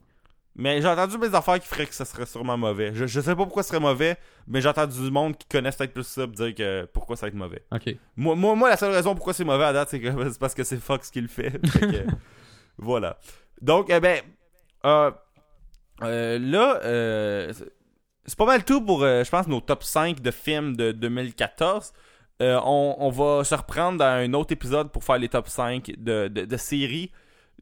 Mais 0.57 0.83
j'ai 0.83 0.89
entendu 0.89 1.17
des 1.17 1.35
affaires 1.35 1.59
qui 1.59 1.67
feraient 1.67 1.87
que 1.87 1.95
ça 1.95 2.05
serait 2.05 2.27
sûrement 2.27 2.59
mauvais. 2.59 2.91
Je, 2.95 3.07
je 3.07 3.21
sais 3.21 3.35
pas 3.35 3.45
pourquoi 3.45 3.63
ce 3.63 3.71
serait 3.71 3.81
mauvais, 3.81 4.17
mais 4.47 4.61
j'ai 4.61 4.69
entendu 4.69 5.01
du 5.01 5.11
monde 5.11 5.37
qui 5.39 5.47
connaissent 5.47 5.77
peut-être 5.77 5.95
plus 5.95 6.07
ça 6.07 6.27
pour 6.27 6.37
dire 6.37 6.55
que 6.55 6.85
pourquoi 6.93 7.17
ça 7.17 7.27
va 7.27 7.29
être 7.29 7.35
mauvais. 7.35 7.63
Ok. 7.73 7.97
Moi, 8.17 8.35
moi, 8.35 8.55
moi, 8.55 8.69
la 8.69 8.77
seule 8.77 8.93
raison 8.93 9.15
pourquoi 9.15 9.33
c'est 9.33 9.45
mauvais 9.45 9.65
à 9.65 9.73
date, 9.73 9.89
c'est 9.89 10.01
que 10.01 10.11
c'est 10.31 10.39
parce 10.39 10.55
que 10.55 10.65
c'est 10.65 10.79
Fox 10.79 11.11
qui 11.11 11.21
le 11.21 11.29
fait. 11.29 11.51
Fait 11.67 11.81
que, 11.81 12.05
voilà. 12.77 13.17
Donc, 13.63 13.87
eh 13.89 14.01
ben, 14.01 14.21
euh, 14.85 15.11
euh, 16.03 16.39
là, 16.39 16.81
euh, 16.85 17.53
c'est- 18.27 18.37
pas 18.37 18.47
mal 18.47 18.65
tout 18.65 18.81
pour, 18.81 19.03
euh, 19.03 19.25
je 19.25 19.31
pense, 19.31 19.47
nos 19.49 19.61
top 19.61 19.83
5 19.83 20.21
de 20.21 20.31
films 20.31 20.77
de 20.77 20.93
2014. 20.93 21.93
Euh, 22.43 22.59
on, 22.65 22.97
on 22.99 23.11
va 23.11 23.45
se 23.45 23.55
reprendre 23.55 23.99
dans 23.99 24.05
un 24.05 24.33
autre 24.33 24.53
épisode 24.53 24.91
pour 24.91 25.05
faire 25.05 25.19
les 25.19 25.29
top 25.29 25.49
5 25.49 25.93
de, 25.99 26.29
de, 26.29 26.57
séries 26.57 27.11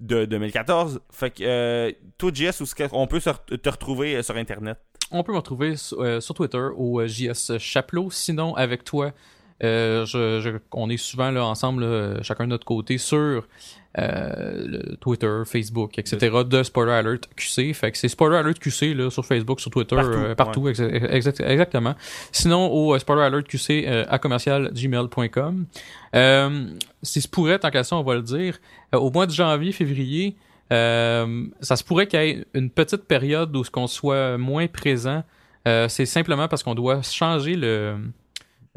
de 0.00 0.24
2014. 0.24 1.00
Fait 1.10 1.30
que, 1.30 1.42
euh, 1.42 1.92
toi, 2.16 2.30
JS, 2.32 2.62
qu'on 2.88 3.06
peut 3.08 3.20
te 3.20 3.68
retrouver 3.68 4.22
sur 4.22 4.36
Internet? 4.36 4.78
On 5.10 5.22
peut 5.24 5.32
me 5.32 5.38
retrouver 5.38 5.76
sur, 5.76 6.22
sur 6.22 6.34
Twitter 6.34 6.68
au 6.76 7.04
JS 7.06 7.58
Chaplot. 7.58 8.10
Sinon, 8.10 8.54
avec 8.54 8.84
toi, 8.84 9.12
euh, 9.64 10.04
je, 10.06 10.40
je- 10.40 10.58
on 10.72 10.88
est 10.90 10.96
souvent 10.96 11.30
là, 11.30 11.44
ensemble, 11.44 11.84
là, 11.84 12.22
chacun 12.22 12.44
de 12.44 12.50
notre 12.50 12.64
côté, 12.66 12.98
sur 12.98 13.46
euh, 13.98 14.78
Twitter, 15.00 15.42
Facebook, 15.46 15.98
etc. 15.98 16.30
de 16.46 16.62
Spoiler 16.62 16.92
Alert 16.92 17.28
QC. 17.34 17.72
Fait 17.72 17.90
que 17.90 17.98
c'est 17.98 18.08
Spoiler 18.08 18.36
Alert 18.36 18.58
QC 18.58 18.94
là, 18.94 19.10
sur 19.10 19.24
Facebook, 19.24 19.60
sur 19.60 19.70
Twitter, 19.70 19.96
Partout, 19.96 20.12
euh, 20.18 20.34
partout 20.34 20.68
exactement. 20.68 21.94
Sinon, 22.30 22.68
au 22.70 22.94
euh, 22.94 22.98
Spoiler 22.98 23.22
Alert 23.22 23.46
QC 23.48 23.84
euh, 23.88 24.04
à 24.08 24.18
commercial 24.18 24.70
gmail.com. 24.72 25.66
Euh, 26.14 26.66
si 27.02 27.20
se 27.20 27.28
pourrait, 27.28 27.58
tant 27.58 27.70
qu'à 27.70 27.82
ça, 27.84 27.96
on 27.96 28.02
va 28.02 28.14
le 28.14 28.22
dire, 28.22 28.58
au 28.92 29.10
mois 29.10 29.26
de 29.26 29.32
janvier, 29.32 29.72
février, 29.72 30.36
euh, 30.72 31.46
ça 31.60 31.76
se 31.76 31.82
pourrait 31.82 32.06
qu'il 32.06 32.20
y 32.20 32.28
ait 32.30 32.44
une 32.54 32.70
petite 32.70 33.04
période 33.04 33.54
où 33.56 33.64
ce 33.64 33.70
qu'on 33.70 33.86
soit 33.86 34.36
moins 34.38 34.66
présent. 34.68 35.24
Euh, 35.66 35.88
c'est 35.88 36.06
simplement 36.06 36.46
parce 36.46 36.62
qu'on 36.62 36.74
doit 36.74 37.02
changer 37.02 37.54
le, 37.56 37.96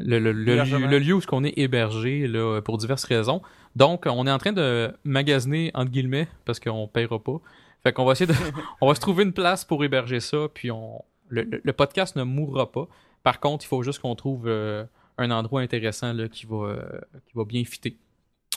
le, 0.04 0.18
le, 0.18 0.32
lieu, 0.32 0.86
le 0.86 0.98
lieu 0.98 1.14
où 1.14 1.20
ce 1.20 1.26
qu'on 1.26 1.44
est 1.44 1.54
hébergé 1.56 2.26
là, 2.26 2.60
pour 2.60 2.78
diverses 2.78 3.04
raisons. 3.04 3.42
Donc, 3.76 4.04
on 4.06 4.26
est 4.26 4.30
en 4.30 4.38
train 4.38 4.52
de 4.52 4.92
magasiner, 5.04 5.70
entre 5.74 5.90
guillemets, 5.90 6.28
parce 6.44 6.60
qu'on 6.60 6.86
paiera 6.88 7.18
pas. 7.18 7.40
Fait 7.82 7.92
qu'on 7.92 8.04
va 8.04 8.12
essayer 8.12 8.32
de... 8.32 8.38
on 8.80 8.88
va 8.88 8.94
se 8.94 9.00
trouver 9.00 9.24
une 9.24 9.32
place 9.32 9.64
pour 9.64 9.84
héberger 9.84 10.20
ça, 10.20 10.48
puis 10.52 10.70
on... 10.70 11.02
Le, 11.28 11.72
podcast 11.72 12.14
ne 12.16 12.24
mourra 12.24 12.70
pas. 12.70 12.86
Par 13.22 13.40
contre, 13.40 13.64
il 13.64 13.68
faut 13.68 13.82
juste 13.82 14.00
qu'on 14.00 14.14
trouve 14.14 14.46
euh, 14.46 14.84
un 15.16 15.30
endroit 15.30 15.62
intéressant 15.62 16.12
là, 16.12 16.28
qui, 16.28 16.44
va, 16.44 16.56
euh, 16.56 17.00
qui 17.26 17.32
va 17.34 17.44
bien 17.44 17.64
fitter. 17.64 17.96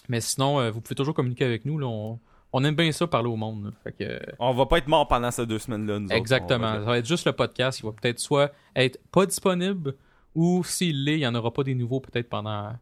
Mais 0.10 0.20
sinon, 0.20 0.60
euh, 0.60 0.72
vous 0.72 0.82
pouvez 0.82 0.96
toujours 0.96 1.14
communiquer 1.14 1.46
avec 1.46 1.64
nous. 1.64 1.80
Là, 1.80 1.88
on, 1.88 2.20
on 2.52 2.64
aime 2.66 2.76
bien 2.76 2.92
ça 2.92 3.08
parler 3.08 3.30
au 3.30 3.38
monde. 3.38 3.74
Fait 3.84 3.94
que, 3.94 4.20
On 4.40 4.54
va 4.54 4.66
pas 4.66 4.80
être 4.80 4.88
mort 4.88 5.08
pendant 5.08 5.32
ces 5.32 5.46
deux 5.46 5.60
semaines-là, 5.60 6.00
nous. 6.00 6.10
Exactement. 6.10 6.74
Va- 6.74 6.80
Ça 6.80 6.86
va 6.86 6.98
être 6.98 7.06
juste 7.06 7.26
le 7.26 7.32
podcast. 7.32 7.80
Il 7.80 7.86
va 7.86 7.94
peut-être 7.94 8.20
soit 8.20 8.52
être 8.76 9.00
pas 9.12 9.26
disponible 9.26 9.96
ou 10.36 10.64
s'il 10.64 11.04
l'est, 11.06 11.16
il 11.16 11.20
n'y 11.20 11.28
en 11.28 11.36
aura 11.36 11.52
pas 11.52 11.64
des 11.64 11.74
nouveaux 11.76 12.00
peut-être 12.00 12.30
pendant 12.30 12.74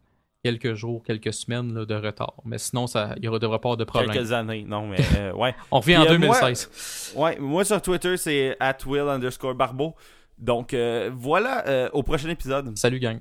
quelques 0.43 0.73
jours, 0.73 1.01
quelques 1.03 1.33
semaines 1.33 1.73
là, 1.73 1.85
de 1.85 1.95
retard. 1.95 2.33
Mais 2.43 2.57
sinon, 2.57 2.85
ça, 2.85 3.13
il 3.17 3.23
y 3.23 3.27
aura 3.27 3.39
devrait 3.39 3.59
pas 3.59 3.69
avoir 3.69 3.77
de 3.77 3.85
problème. 3.85 4.11
Quelques 4.11 4.31
années, 4.33 4.65
non, 4.67 4.87
mais 4.87 4.97
euh, 5.17 5.31
ouais. 5.33 5.55
On 5.71 5.79
revient 5.79 5.97
en 5.97 6.05
Puis, 6.05 6.15
euh, 6.15 6.19
moi- 6.19 6.39
2016. 6.41 7.13
Ouais, 7.15 7.37
moi 7.39 7.63
sur 7.63 7.81
Twitter, 7.81 8.17
c'est 8.17 8.57
at 8.59 8.77
will 8.85 9.07
underscore 9.07 9.55
barbeau. 9.55 9.95
Donc 10.37 10.73
euh, 10.73 11.09
voilà, 11.13 11.65
euh, 11.67 11.89
au 11.93 12.03
prochain 12.03 12.27
épisode. 12.29 12.77
Salut 12.77 12.99
gang. 12.99 13.19